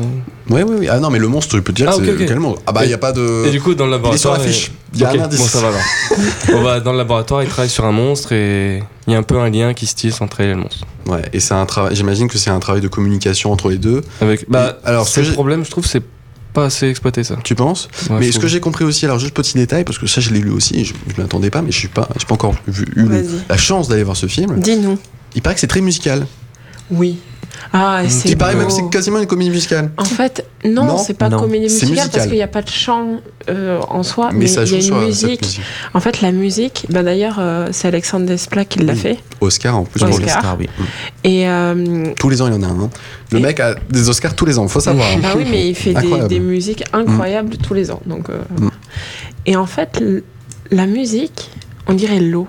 Euh, 0.50 0.54
Ouais, 0.54 0.62
oui, 0.62 0.76
oui. 0.80 0.88
Ah 0.90 0.98
non, 1.00 1.10
mais 1.10 1.18
le 1.18 1.28
monstre, 1.28 1.56
tu 1.56 1.62
peux 1.62 1.72
te 1.72 1.76
dire, 1.82 1.88
Ah, 1.90 1.94
c'est 1.96 2.02
ok, 2.10 2.20
ok. 2.20 2.26
quel 2.26 2.38
monstre 2.40 2.62
Ah 2.66 2.72
bah, 2.72 2.84
il 2.84 2.88
n'y 2.88 2.94
a 2.94 2.98
pas 2.98 3.12
de. 3.12 3.44
Et 3.46 3.50
du 3.50 3.60
coup, 3.60 3.74
dans 3.74 3.86
le 3.86 3.92
Euh, 3.94 3.98
il 4.04 4.14
est 4.14 4.16
sur 4.18 4.30
laboratoire. 4.30 4.38
l'affiche. 4.38 4.72
Il 4.94 5.00
y 5.00 5.04
a 5.04 5.10
Ok, 5.12 5.18
un 5.20 5.24
indice. 5.24 5.38
Bon, 5.40 5.46
ça 5.46 5.60
va 5.60 5.68
alors. 5.68 5.80
Bon, 6.52 6.62
bah, 6.64 6.80
dans 6.80 6.92
le 6.92 6.98
laboratoire, 6.98 7.42
il 7.42 7.48
travaille 7.48 7.70
sur 7.70 7.84
un 7.84 7.92
monstre 7.92 8.32
et 8.32 8.82
il 9.06 9.12
y 9.12 9.16
a 9.16 9.18
un 9.18 9.22
peu 9.22 9.38
un 9.38 9.48
lien 9.50 9.72
qui 9.74 9.86
se 9.86 9.94
tisse 9.94 10.20
entre 10.20 10.40
elle 10.40 10.50
et 10.50 10.54
le 10.54 10.60
monstre. 10.60 10.84
Ouais, 11.06 11.22
et 11.32 11.40
c'est 11.40 11.54
un 11.54 11.66
travail. 11.66 11.94
J'imagine 11.96 12.28
que 12.28 12.38
c'est 12.38 12.50
un 12.50 12.58
travail 12.60 12.80
de 12.82 12.88
communication 12.88 13.52
entre 13.52 13.70
les 13.70 13.78
deux. 13.78 14.02
Avec, 14.20 14.48
bah, 14.50 14.78
Et 14.84 14.88
alors, 14.88 15.06
ce 15.08 15.22
c'est 15.22 15.28
le 15.28 15.32
problème, 15.32 15.64
je 15.64 15.70
trouve, 15.70 15.86
c'est 15.86 16.02
pas 16.52 16.66
assez 16.66 16.86
exploité 16.86 17.24
ça. 17.24 17.36
Tu 17.42 17.54
penses 17.54 17.88
Ouais, 18.10 18.16
Mais 18.20 18.26
je 18.26 18.32
ce 18.32 18.38
que 18.38 18.46
j'ai 18.46 18.60
compris 18.60 18.84
aussi, 18.84 19.06
alors 19.06 19.18
juste 19.18 19.32
petit 19.34 19.54
détail, 19.54 19.84
parce 19.84 19.96
que 19.98 20.06
ça 20.06 20.20
je 20.20 20.30
l'ai 20.30 20.40
lu 20.40 20.50
aussi, 20.50 20.84
je, 20.84 20.92
je 21.08 21.18
m'y 21.18 21.24
attendais 21.24 21.48
pas, 21.48 21.62
mais 21.62 21.72
je 21.72 21.78
suis 21.78 21.88
pas, 21.88 22.08
j'ai 22.18 22.26
pas 22.26 22.34
encore 22.34 22.54
vu, 22.68 22.84
eu 22.94 23.06
la 23.48 23.56
chance 23.56 23.88
d'aller 23.88 24.02
voir 24.02 24.16
ce 24.18 24.26
film. 24.26 24.60
Dis-nous. 24.60 24.98
Il 25.34 25.40
paraît 25.40 25.54
que 25.54 25.60
c'est 25.62 25.66
très 25.66 25.80
musical. 25.80 26.26
Oui. 26.90 27.16
Ah, 27.72 28.02
et 28.04 28.08
c'est 28.08 28.28
Il 28.30 28.36
paraît 28.36 28.54
même 28.54 28.66
que 28.66 28.72
c'est 28.72 28.88
quasiment 28.90 29.18
une 29.18 29.26
comédie 29.26 29.50
musicale. 29.50 29.90
En 29.96 30.04
fait, 30.04 30.44
non, 30.64 30.84
Non, 30.84 30.98
c'est 30.98 31.14
pas 31.14 31.28
non, 31.28 31.38
comédie 31.38 31.64
musicale, 31.64 31.88
parce 31.88 32.06
musical. 32.06 32.26
qu'il 32.28 32.36
n'y 32.36 32.42
a 32.42 32.48
pas 32.48 32.62
de 32.62 32.68
chant 32.68 33.20
euh, 33.48 33.80
en 33.88 34.02
soi, 34.02 34.30
mais, 34.32 34.50
il 34.50 34.62
y 34.74 34.82
joue 34.82 34.94
a 34.94 34.98
une 34.98 35.02
euh, 35.02 35.06
musique. 35.06 35.42
musique. 35.42 35.60
En 35.94 36.00
fait, 36.00 36.20
la 36.20 36.32
musique, 36.32 36.86
bah 36.90 37.02
d'ailleurs, 37.02 37.36
euh, 37.38 37.68
c'est 37.72 37.88
Alexandre 37.88 38.26
Desplat 38.26 38.64
qui 38.64 38.80
l'a 38.80 38.92
Oui. 38.92 38.98
fait. 38.98 39.18
Oscar 39.40 39.76
en 39.76 39.84
plus. 39.84 40.02
Oscar. 40.02 40.10
pour 40.10 40.18
le- 40.20 40.26
Oscar, 40.26 40.56
oui. 40.58 40.68
Et 41.24 41.48
euh, 41.48 42.12
Tous 42.18 42.28
les 42.28 42.40
ans 42.42 42.46
il 42.48 42.54
y 42.54 42.56
en 42.56 42.62
a 42.62 42.66
un. 42.66 42.80
hein. 42.80 42.90
Le 43.30 43.38
Et- 43.38 43.42
mec 43.42 43.60
a 43.60 43.74
des 43.90 44.08
Oscars 44.08 44.34
tous 44.34 44.44
les 44.46 44.58
ans, 44.58 44.66
faut 44.68 44.80
savoir. 44.80 45.06
hein. 45.14 45.18
bah 45.22 45.28
oui, 45.36 45.44
mais 45.50 45.68
il 45.68 45.74
fait 45.74 45.94
des, 46.28 46.40
musiques 46.40 46.84
incroyables 46.92 47.56
tous 47.58 47.74
les 47.74 47.90
ans. 47.90 48.00
Donc, 48.06 48.28
euh, 48.30 48.38
Mm. 48.58 48.68
Et 49.46 49.56
en 49.56 49.66
fait, 49.66 50.02
la 50.70 50.86
musique, 50.86 51.50
on 51.88 51.94
dirait 51.94 52.20
l'eau, 52.20 52.46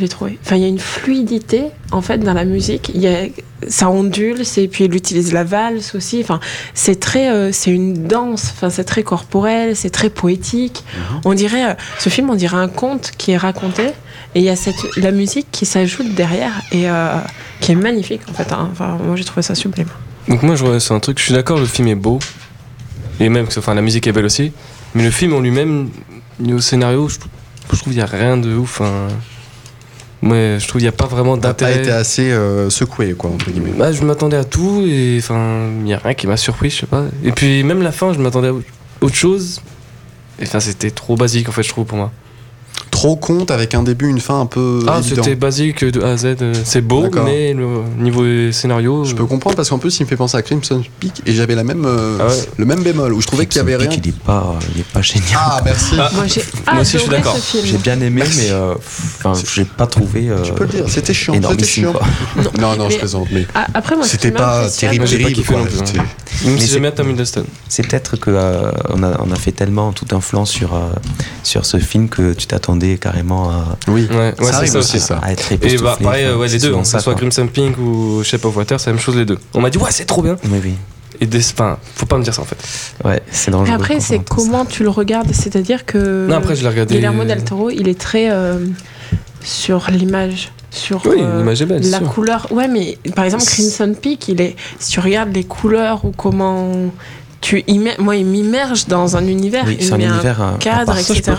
j'ai 0.00 0.08
trouvé. 0.08 0.38
Enfin, 0.44 0.56
il 0.56 0.62
y 0.62 0.64
a 0.64 0.68
une 0.68 0.78
fluidité, 0.78 1.64
en 1.92 2.02
fait, 2.02 2.18
dans 2.18 2.32
la 2.34 2.44
musique. 2.44 2.90
Il 2.94 3.00
y 3.00 3.06
a, 3.08 3.26
ça 3.68 3.88
ondule, 3.90 4.44
c'est, 4.44 4.66
puis 4.68 4.84
il 4.84 4.94
utilise 4.94 5.32
la 5.32 5.44
valse 5.44 5.94
aussi. 5.94 6.20
Enfin, 6.22 6.40
c'est 6.74 6.98
très, 6.98 7.30
euh, 7.30 7.52
c'est 7.52 7.70
une 7.70 8.06
danse. 8.08 8.50
Enfin, 8.56 8.70
c'est 8.70 8.84
très 8.84 9.02
corporel, 9.02 9.76
c'est 9.76 9.90
très 9.90 10.10
poétique. 10.10 10.84
Mhm. 11.14 11.20
On 11.26 11.34
dirait, 11.34 11.70
euh, 11.70 11.74
ce 11.98 12.08
film, 12.08 12.30
on 12.30 12.34
dirait 12.34 12.56
un 12.56 12.68
conte 12.68 13.12
qui 13.18 13.32
est 13.32 13.36
raconté. 13.36 13.88
Et 14.34 14.40
il 14.40 14.44
y 14.44 14.48
a 14.48 14.56
cette, 14.56 14.96
la 14.96 15.10
musique 15.10 15.48
qui 15.50 15.66
s'ajoute 15.66 16.14
derrière 16.14 16.52
et 16.72 16.88
euh, 16.88 17.16
qui 17.60 17.72
est 17.72 17.76
magnifique, 17.76 18.22
en 18.30 18.32
fait. 18.34 18.52
hein. 18.52 18.68
Enfin, 18.72 18.96
moi, 19.04 19.16
j'ai 19.16 19.24
trouvé 19.24 19.42
ça 19.42 19.54
sublime. 19.54 19.88
Donc, 20.28 20.42
moi, 20.42 20.54
je 20.56 20.64
vois, 20.64 20.78
c'est 20.80 20.94
un 20.94 21.00
truc, 21.00 21.18
je 21.18 21.24
suis 21.24 21.34
d'accord, 21.34 21.58
le 21.58 21.66
film 21.66 21.88
est 21.88 21.94
beau. 21.96 22.18
Et 23.18 23.28
même 23.28 23.46
que 23.48 23.58
enfin, 23.58 23.74
la 23.74 23.82
musique 23.82 24.06
est 24.06 24.12
belle 24.12 24.24
aussi. 24.24 24.52
Mais 24.94 25.02
le 25.04 25.10
film 25.10 25.32
en 25.34 25.40
lui-même, 25.40 25.90
au 26.48 26.60
scénario, 26.60 27.08
je, 27.08 27.18
trouve- 27.18 27.30
je 27.72 27.76
trouve 27.78 27.92
qu'il 27.92 27.96
n'y 27.96 28.00
a 28.02 28.06
rien 28.06 28.36
de 28.36 28.54
ouf. 28.54 28.80
hein. 28.80 29.08
Ouais, 30.22 30.58
je 30.60 30.68
trouve 30.68 30.80
qu'il 30.80 30.88
n'y 30.88 30.88
a 30.88 30.92
pas 30.92 31.06
vraiment 31.06 31.36
T'as 31.38 31.48
d'intérêt. 31.48 31.78
été 31.80 31.90
assez 31.90 32.30
euh, 32.30 32.68
secoué, 32.68 33.14
quoi, 33.14 33.30
entre 33.30 33.50
guillemets. 33.50 33.72
Bah, 33.76 33.90
je 33.90 34.02
m'attendais 34.02 34.36
à 34.36 34.44
tout 34.44 34.82
et 34.86 35.16
enfin, 35.18 35.68
il 35.78 35.84
n'y 35.84 35.94
a 35.94 35.98
rien 35.98 36.12
qui 36.14 36.26
m'a 36.26 36.36
surpris, 36.36 36.68
je 36.70 36.80
sais 36.80 36.86
pas. 36.86 37.04
Et 37.24 37.32
puis 37.32 37.62
même 37.64 37.82
la 37.82 37.92
fin, 37.92 38.12
je 38.12 38.18
m'attendais 38.18 38.48
à 38.48 38.52
autre 39.00 39.14
chose. 39.14 39.62
Et 40.38 40.42
enfin, 40.44 40.60
c'était 40.60 40.90
trop 40.90 41.16
basique 41.16 41.48
en 41.48 41.52
fait, 41.52 41.62
je 41.62 41.70
trouve 41.70 41.86
pour 41.86 41.96
moi. 41.98 42.12
Trop 43.00 43.16
conte 43.16 43.50
avec 43.50 43.74
un 43.74 43.82
début, 43.82 44.08
une 44.08 44.20
fin 44.20 44.40
un 44.42 44.46
peu. 44.46 44.84
Ah, 44.86 45.00
c'était 45.02 45.34
basique 45.34 45.84
de 45.84 46.02
A 46.02 46.10
à 46.12 46.16
Z. 46.18 46.24
euh, 46.42 46.52
C'est 46.64 46.82
beau, 46.82 47.04
D'accord. 47.04 47.24
mais 47.24 47.54
le 47.54 47.66
niveau 47.98 48.52
scénario. 48.52 49.04
Je 49.04 49.14
peux 49.14 49.24
comprendre 49.24 49.56
parce 49.56 49.70
qu'en 49.70 49.78
plus, 49.78 49.98
il 50.00 50.02
me 50.02 50.08
fait 50.08 50.16
penser 50.16 50.36
à 50.36 50.42
Crimson 50.42 50.82
Peak 50.98 51.22
et 51.24 51.32
j'avais 51.32 51.54
la 51.54 51.64
même, 51.64 51.84
euh, 51.86 52.18
Ah 52.20 52.26
ouais. 52.26 52.34
le 52.58 52.64
même 52.66 52.82
bémol 52.82 53.14
où 53.14 53.20
je 53.22 53.26
trouvais 53.26 53.46
qu'il 53.46 53.56
y 53.56 53.60
avait 53.60 53.76
rien. 53.76 53.88
Peak, 53.88 54.00
Il 54.04 54.08
est 54.10 54.18
pas, 54.18 54.58
il 54.74 54.80
est 54.82 54.84
pas 54.84 55.00
génial. 55.00 55.28
Ah, 55.34 55.62
merci. 55.64 55.94
Ah. 55.98 56.10
Moi, 56.12 56.24
aussi, 56.82 56.92
je 56.92 56.98
suis 56.98 57.08
d'accord. 57.10 57.36
J'ai 57.64 57.78
bien 57.78 57.94
aimé, 58.00 58.20
Merci. 58.22 58.40
mais 58.42 58.50
euh, 58.50 58.74
enfin, 59.24 59.32
j'ai 59.54 59.64
pas 59.64 59.86
trouvé. 59.86 60.28
euh, 60.28 60.42
Tu 60.42 60.52
peux 60.52 60.64
le 60.64 60.70
dire, 60.70 60.84
c'était 60.88 61.14
chiant. 61.14 61.34
C'était 61.34 61.64
chiant. 61.64 61.92
quoi. 61.92 62.02
Non, 62.60 62.76
non, 62.76 62.88
je 62.90 62.94
Mais- 62.94 62.98
plaisante, 62.98 63.28
mais 63.32 63.46
Après, 63.72 63.96
moi, 63.96 64.04
c'était 64.06 64.30
pas 64.30 64.68
terrible, 64.68 65.06
terrible. 65.06 65.40
non 65.50 65.58
Même 65.58 65.64
Mais 66.44 66.60
si 66.60 66.66
c'est- 66.66 66.72
j'aime 66.74 66.82
bien 66.82 66.90
Tom 66.90 67.10
Hiddleston. 67.10 67.44
C'est 67.68 67.86
peut-être 67.86 68.16
que 68.16 68.30
euh, 68.30 68.70
on, 68.90 69.02
a, 69.02 69.20
on 69.26 69.30
a 69.32 69.36
fait 69.36 69.52
tellement 69.52 69.92
tout 69.92 70.06
un 70.12 70.20
flanc 70.20 70.44
sur, 70.44 70.74
euh, 70.74 70.80
sur 71.42 71.64
ce 71.66 71.76
film 71.78 72.08
que 72.08 72.32
tu 72.32 72.46
t'attendais 72.46 72.89
carrément 72.98 73.50
à, 73.50 73.76
Oui, 73.88 74.06
Ouais, 74.10 74.34
ouais 74.38 74.44
ça 74.46 74.56
arrive 74.56 74.70
ça 74.70 74.78
aussi, 74.78 74.96
aussi. 74.96 75.06
ça. 75.06 75.18
à 75.22 75.32
être 75.32 75.52
Et 75.52 75.56
bah, 75.56 75.66
époustouflé. 75.66 76.04
pareil, 76.04 76.26
Enfin, 76.28 76.36
ouais, 76.38 76.48
les 76.48 76.58
deux, 76.58 76.72
que 76.76 76.84
ce 76.84 76.90
ça, 76.90 76.98
soit. 77.00 77.14
Crimson 77.14 77.46
Pink 77.52 77.78
ou 77.78 78.22
Shape 78.24 78.44
of 78.44 78.56
Water, 78.56 78.78
c'est 78.80 78.86
la 78.90 78.94
même 78.94 79.02
chose 79.02 79.16
les 79.16 79.24
deux. 79.24 79.38
On 79.54 79.60
m'a 79.60 79.70
dit, 79.70 79.78
ouais, 79.78 79.90
c'est 79.90 80.04
trop 80.06 80.22
bien. 80.22 80.36
Oui, 80.44 80.60
oui. 80.62 80.74
Et 81.22 81.26
des, 81.26 81.38
enfin, 81.38 81.76
faut 81.96 82.06
pas 82.06 82.16
me 82.16 82.22
dire 82.24 82.32
ça 82.32 82.40
en 82.40 82.46
fait. 82.46 82.56
Ouais, 83.04 83.20
c'est 83.30 83.50
dangereux. 83.50 83.74
après, 83.76 84.00
c'est 84.00 84.16
ça. 84.16 84.22
comment 84.28 84.64
tu 84.64 84.82
le 84.84 84.88
regardes? 84.88 85.30
C'est-à-dire 85.34 85.84
que 85.84 86.26
Non, 86.28 86.36
après, 86.36 86.56
je 86.56 86.62
l'ai 86.62 86.68
regardé. 86.68 86.94
Guillermo 86.94 87.24
del 87.24 87.44
Toro, 87.44 87.68
il 87.68 87.88
est 87.88 88.00
très 88.00 88.30
euh, 88.30 88.56
sur 89.42 89.90
l'image, 89.90 90.50
sur 90.70 91.02
Oui, 91.04 91.16
euh, 91.20 91.38
l'image 91.38 91.60
est 91.60 91.66
belle, 91.66 91.90
la 91.90 91.98
sûr. 91.98 92.08
couleur. 92.08 92.46
Ouais, 92.50 92.68
mais 92.68 92.96
par 93.14 93.26
exemple, 93.26 93.44
Crimson 93.44 93.94
Peak, 94.00 94.28
il 94.28 94.40
est. 94.40 94.56
Si 94.78 94.92
tu 94.92 95.00
regardes 95.00 95.34
les 95.34 95.44
couleurs 95.44 96.04
ou 96.06 96.12
comment 96.16 96.72
tu 97.40 97.64
moi, 97.98 98.16
il 98.16 98.26
m'immerge 98.26 98.86
dans 98.86 99.16
un 99.16 99.26
univers. 99.26 99.64
Oui, 99.66 99.76
il 99.80 99.86
c'est 99.86 99.92
un 99.94 99.98
met 99.98 100.06
un 100.06 100.14
univers. 100.14 100.42
euh, 100.42 100.56
cadre. 100.58 100.94
Ça, 100.96 101.14
etc. 101.14 101.32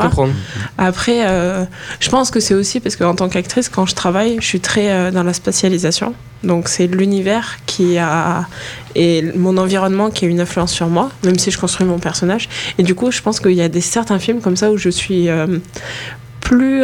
Après, 0.78 1.28
euh, 1.28 1.64
je 2.00 2.10
pense 2.10 2.32
que 2.32 2.40
c'est 2.40 2.56
aussi 2.56 2.80
parce 2.80 2.96
qu'en 2.96 3.14
tant 3.16 3.30
qu'actrice, 3.30 3.70
quand 3.70 3.86
je 3.86 3.94
travaille, 3.94 4.38
je 4.40 4.46
suis 4.46 4.60
très 4.60 4.92
euh, 4.92 5.12
dans 5.12 5.24
la 5.24 5.34
spatialisation. 5.34 6.14
Donc 6.44 6.70
c'est 6.70 6.88
l'univers 6.88 7.58
qui 7.68 8.00
a 8.00 8.48
et 8.96 9.22
mon 9.36 9.58
environnement 9.58 10.10
qui 10.10 10.26
a 10.26 10.28
une 10.28 10.40
influence 10.40 10.74
sur 10.74 10.88
moi, 10.88 11.12
même 11.24 11.38
si 11.38 11.52
je 11.52 11.60
construis 11.60 11.86
mon 11.86 12.00
personnage. 12.00 12.50
Et 12.80 12.84
du 12.84 12.96
coup, 12.96 13.12
je 13.12 13.22
pense 13.22 13.40
qu'il 13.40 13.54
y 13.54 13.62
a 13.62 13.70
des 13.70 13.82
certains 13.82 14.18
films 14.18 14.42
comme 14.42 14.58
ça 14.58 14.72
où 14.72 14.78
je 14.78 14.90
suis 14.90 15.30
euh, 15.30 15.60
plus 16.40 16.82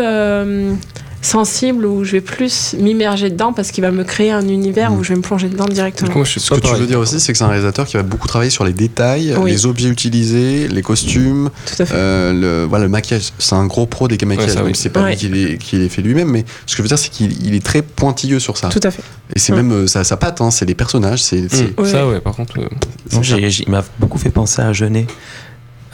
sensible, 1.22 1.86
où 1.86 2.04
je 2.04 2.14
vais 2.14 2.22
plus 2.22 2.76
m'immerger 2.80 3.30
dedans 3.30 3.52
parce 3.54 3.72
qu'il 3.72 3.82
va 3.84 3.92
me 3.92 4.04
créer 4.04 4.32
un 4.32 4.48
univers 4.48 4.92
Mm. 4.92 4.98
où 5.00 5.04
je 5.04 5.10
vais 5.10 5.16
me 5.16 5.22
plonger 5.22 5.50
dedans 5.50 5.66
directement. 5.66 6.12
coup, 6.12 6.26
Ce 6.26 6.40
que 6.54 6.60
tu 6.60 6.74
veux 6.76 6.86
dire 6.88 7.00
aussi, 7.00 7.20
c'est 7.20 7.32
que 7.32 7.38
c'est 7.38 7.44
un 7.44 7.48
réalisateur 7.50 7.86
qui 7.86 7.98
va 7.98 8.04
beaucoup 8.04 8.28
travailler 8.28 8.52
sur 8.52 8.64
les 8.64 8.74
détails, 8.74 9.36
Oui. 9.40 9.52
les 9.52 9.66
objets 9.66 9.90
utilisés, 9.90 10.68
les 10.68 10.82
costumes, 10.82 11.50
Tout 11.66 11.82
à 11.84 11.86
fait. 11.86 11.94
euh, 11.96 12.34
le, 12.34 12.66
voilà, 12.68 12.86
le 12.86 12.90
maquillage. 12.90 13.32
C'est 13.40 13.56
un 13.56 13.66
gros 13.66 13.86
pro 13.86 14.08
des 14.08 14.18
maquillages, 14.26 14.56
Ouais, 14.56 14.62
oui. 14.64 14.72
c'est 14.76 14.90
pas 14.90 15.04
Ouais. 15.04 15.10
lui 15.12 15.18
qui 15.18 15.28
les, 15.30 15.58
qui 15.58 15.78
les 15.78 15.90
fait 15.90 16.02
lui-même, 16.02 16.30
mais 16.30 16.46
ce 16.66 16.74
que 16.74 16.78
je 16.78 16.82
veux 16.84 16.88
dire, 16.88 17.00
c'est 17.00 17.10
qu'il 17.10 17.46
il 17.46 17.54
est 17.56 17.66
très 17.66 17.82
pointilleux 17.82 18.40
sur 18.40 18.58
ça. 18.58 18.70
Tout 18.70 18.80
à 18.84 18.92
fait. 18.92 19.04
Et 19.36 19.40
c'est 19.40 19.52
Ouais. 19.54 19.62
même 19.64 19.72
euh, 19.72 19.88
sa, 19.88 20.04
sa 20.04 20.18
patte, 20.18 20.40
hein, 20.42 20.52
c'est 20.52 20.66
les 20.66 20.76
personnages, 20.76 21.22
c'est. 21.24 21.42
Ouais. 21.78 21.90
Ça, 21.90 22.08
ouais, 22.08 22.20
par 22.22 22.36
contre. 22.36 22.60
euh, 22.60 22.68
Non, 23.14 23.22
j'ai- 23.24 23.50
j'ai- 23.50 23.64
il 23.64 23.72
m'a 23.72 23.84
beaucoup 24.00 24.18
fait 24.18 24.30
penser 24.30 24.62
à 24.62 24.72
Jeunet. 24.74 25.08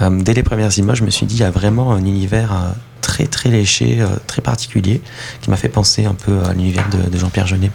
Euh, 0.02 0.10
dès 0.22 0.34
les 0.34 0.44
premières 0.44 0.78
images, 0.78 0.98
je 0.98 1.04
me 1.04 1.10
suis 1.10 1.26
dit, 1.26 1.36
il 1.36 1.42
y 1.42 1.44
a 1.44 1.52
vraiment 1.52 1.94
un 1.94 2.06
univers 2.06 2.54
euh, 2.54 2.72
très 3.02 3.26
très 3.26 3.50
léché, 3.50 4.02
euh, 4.02 4.08
très 4.28 4.42
particulier, 4.42 5.02
qui 5.42 5.50
m'a 5.50 5.58
fait 5.58 5.70
penser 5.70 6.06
un 6.06 6.14
peu 6.16 6.44
à 6.44 6.54
l'univers 6.54 6.88
de, 6.90 7.10
de 7.10 7.18
Jean-Pierre 7.18 7.48
Jeunet. 7.48 7.72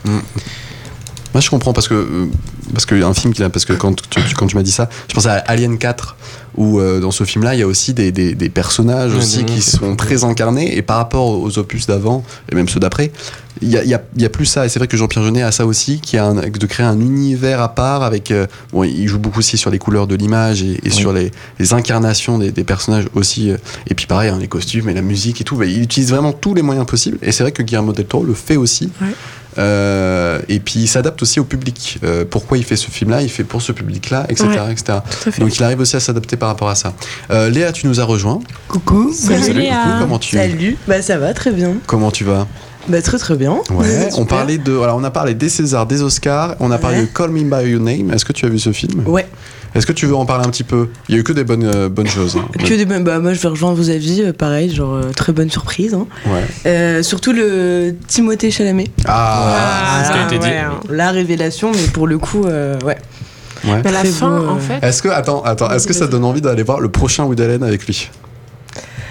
Moi, 1.34 1.40
je 1.42 1.50
comprends 1.50 1.72
parce 1.72 1.88
que 1.88 1.94
euh, 1.94 2.26
parce 2.72 2.86
que 2.86 2.94
un 3.02 3.14
film 3.14 3.32
qu'il 3.34 3.44
a 3.44 3.50
parce 3.50 3.64
que 3.64 3.72
quand 3.74 3.94
tu, 4.10 4.22
tu- 4.22 4.34
quand 4.34 4.46
tu 4.46 4.56
m'as 4.56 4.62
dit 4.62 4.70
ça, 4.72 4.88
je 5.08 5.14
pensais 5.14 5.28
à 5.28 5.36
Alien 5.46 5.78
4 5.78 6.16
où 6.56 6.80
euh, 6.80 7.00
dans 7.00 7.10
ce 7.12 7.24
film-là, 7.24 7.54
il 7.54 7.60
y 7.60 7.62
a 7.62 7.66
aussi 7.66 7.94
des, 7.94 8.10
des, 8.12 8.34
des 8.34 8.48
personnages 8.48 9.14
aussi 9.14 9.44
qui 9.44 9.60
sont 9.62 9.94
très 9.94 10.24
incarnés 10.24 10.76
et 10.76 10.82
par 10.82 10.96
rapport 10.96 11.26
aux 11.40 11.58
opus 11.58 11.86
d'avant 11.86 12.24
et 12.50 12.54
même 12.54 12.68
ceux 12.68 12.80
d'après, 12.80 13.12
il 13.62 13.68
y 13.68 13.76
a, 13.76 13.84
il 13.84 13.90
y, 13.90 13.94
a, 13.94 14.02
y 14.16 14.24
a 14.24 14.28
plus 14.28 14.46
ça 14.46 14.64
et 14.66 14.68
c'est 14.68 14.78
vrai 14.78 14.88
que 14.88 14.96
Jean-Pierre 14.96 15.24
Jeunet 15.24 15.42
a 15.42 15.52
ça 15.52 15.66
aussi 15.66 16.00
qui 16.00 16.16
a 16.16 16.26
un- 16.26 16.34
de 16.34 16.66
créer 16.66 16.86
un 16.86 16.98
univers 17.00 17.60
à 17.60 17.74
part 17.74 18.02
avec 18.02 18.30
euh, 18.30 18.46
bon, 18.72 18.82
il 18.84 19.06
joue 19.06 19.18
beaucoup 19.18 19.38
aussi 19.38 19.56
sur 19.58 19.70
les 19.70 19.78
couleurs 19.78 20.06
de 20.06 20.14
l'image 20.16 20.62
et, 20.62 20.72
et 20.72 20.80
Oui. 20.84 20.90
sur 20.92 21.12
les, 21.12 21.30
les 21.58 21.72
incarnations 21.74 22.38
des, 22.38 22.50
des 22.50 22.64
personnages 22.64 23.04
aussi 23.14 23.50
et 23.88 23.94
puis 23.94 24.06
pareil 24.06 24.30
hein, 24.30 24.38
les 24.40 24.48
costumes 24.48 24.88
et 24.88 24.94
la 24.94 25.02
musique 25.02 25.40
et 25.40 25.44
tout, 25.44 25.62
il 25.62 25.82
utilise 25.82 26.10
vraiment 26.10 26.32
tous 26.32 26.54
les 26.54 26.62
moyens 26.62 26.86
possibles 26.86 27.18
et 27.22 27.30
c'est 27.32 27.44
vrai 27.44 27.52
que 27.52 27.62
Guillermo 27.62 27.92
del 27.92 28.06
Toro 28.06 28.24
le 28.24 28.34
fait 28.34 28.56
aussi. 28.56 28.90
Euh, 29.58 30.40
et 30.48 30.60
puis 30.60 30.80
il 30.80 30.86
s'adapte 30.86 31.20
aussi 31.22 31.40
au 31.40 31.44
public. 31.44 31.98
Euh, 32.04 32.24
pourquoi 32.28 32.58
il 32.58 32.64
fait 32.64 32.76
ce 32.76 32.90
film-là? 32.90 33.22
Il 33.22 33.28
fait 33.30 33.44
pour 33.44 33.60
ce 33.62 33.72
public-là, 33.72 34.26
etc., 34.28 34.48
Ouais. 34.48 34.72
etc. 34.72 34.98
Donc 35.38 35.56
il 35.56 35.62
arrive 35.64 35.80
aussi 35.80 35.96
à 35.96 36.00
s'adapter 36.00 36.36
par 36.36 36.48
rapport 36.48 36.68
à 36.68 36.74
ça. 36.74 36.92
Euh, 37.30 37.50
Léa, 37.50 37.72
tu 37.72 37.86
nous 37.86 38.00
as 38.00 38.04
rejoint. 38.04 38.40
Coucou. 38.68 39.12
Salut, 39.12 39.52
Léa. 39.60 39.82
coucou, 39.84 39.94
comment 40.00 40.18
tu 40.18 40.36
Salut. 40.36 40.76
Bah 40.86 41.02
ça 41.02 41.18
va 41.18 41.34
très 41.34 41.50
bien. 41.50 41.74
Comment 41.86 42.10
tu 42.10 42.24
vas? 42.24 42.46
Bah 42.88 43.02
très 43.02 43.18
très 43.18 43.36
bien. 43.36 43.58
Ouais. 43.70 44.08
On 44.16 44.24
parlait 44.24 44.56
de, 44.58 44.78
alors 44.78 44.96
on 44.96 45.04
a 45.04 45.10
parlé 45.10 45.34
des 45.34 45.48
Césars, 45.48 45.86
des 45.86 46.00
Oscars. 46.02 46.54
On 46.60 46.70
a 46.70 46.78
parlé 46.78 47.02
de 47.02 47.06
Call 47.06 47.30
Me 47.30 47.42
by 47.42 47.68
Your 47.70 47.80
Name. 47.82 48.12
Est-ce 48.12 48.24
que 48.24 48.32
tu 48.32 48.46
as 48.46 48.48
vu 48.48 48.58
ce 48.58 48.72
film? 48.72 49.02
Ouais. 49.06 49.26
Est-ce 49.74 49.86
que 49.86 49.92
tu 49.92 50.06
veux 50.06 50.16
en 50.16 50.24
parler 50.26 50.46
un 50.46 50.50
petit 50.50 50.64
peu? 50.64 50.88
Il 51.08 51.14
y 51.14 51.18
a 51.18 51.20
eu 51.20 51.24
que 51.24 51.32
des 51.32 51.44
bonnes 51.44 51.64
euh, 51.64 51.88
bonnes 51.88 52.06
choses. 52.08 52.36
hein. 52.36 52.46
Que 52.58 52.74
des 52.74 52.84
bonnes- 52.86 53.04
bah 53.04 53.18
moi 53.20 53.32
je 53.34 53.40
vais 53.40 53.48
rejoindre 53.48 53.76
vos 53.76 53.90
avis, 53.90 54.22
euh, 54.22 54.32
pareil, 54.32 54.74
genre 54.74 54.94
euh, 54.94 55.10
très 55.14 55.32
bonne 55.32 55.50
surprise. 55.50 55.94
hein. 55.94 56.06
Ouais. 56.26 56.44
Euh, 56.66 57.02
surtout 57.02 57.32
le 57.32 57.94
Timothée 58.06 58.50
Chalamet, 58.50 58.88
Ah. 59.06 60.02
ce 60.06 60.12
qui 60.12 60.18
a 60.18 60.24
été 60.26 60.38
dit. 60.38 60.46
ouais, 60.46 60.58
hein. 60.58 60.80
la 60.90 61.10
révélation, 61.10 61.70
mais 61.72 61.86
pour 61.92 62.06
le 62.06 62.18
coup, 62.18 62.44
euh, 62.46 62.78
ouais. 62.84 62.96
ouais. 63.64 63.80
Mais 63.84 63.88
à 63.88 63.92
la 63.92 64.04
fin, 64.04 64.38
beau, 64.40 64.48
en 64.48 64.58
fait, 64.58 64.78
Est-ce 64.82 65.02
que 65.02 65.08
attends, 65.08 65.42
attends, 65.42 65.70
est-ce 65.70 65.86
que 65.86 65.92
ça 65.92 66.06
te 66.06 66.12
donne 66.12 66.24
envie 66.24 66.40
d'aller 66.40 66.62
voir 66.62 66.80
le 66.80 66.88
prochain 66.88 67.24
Woody 67.24 67.42
Allen 67.42 67.62
avec 67.62 67.86
lui? 67.86 68.10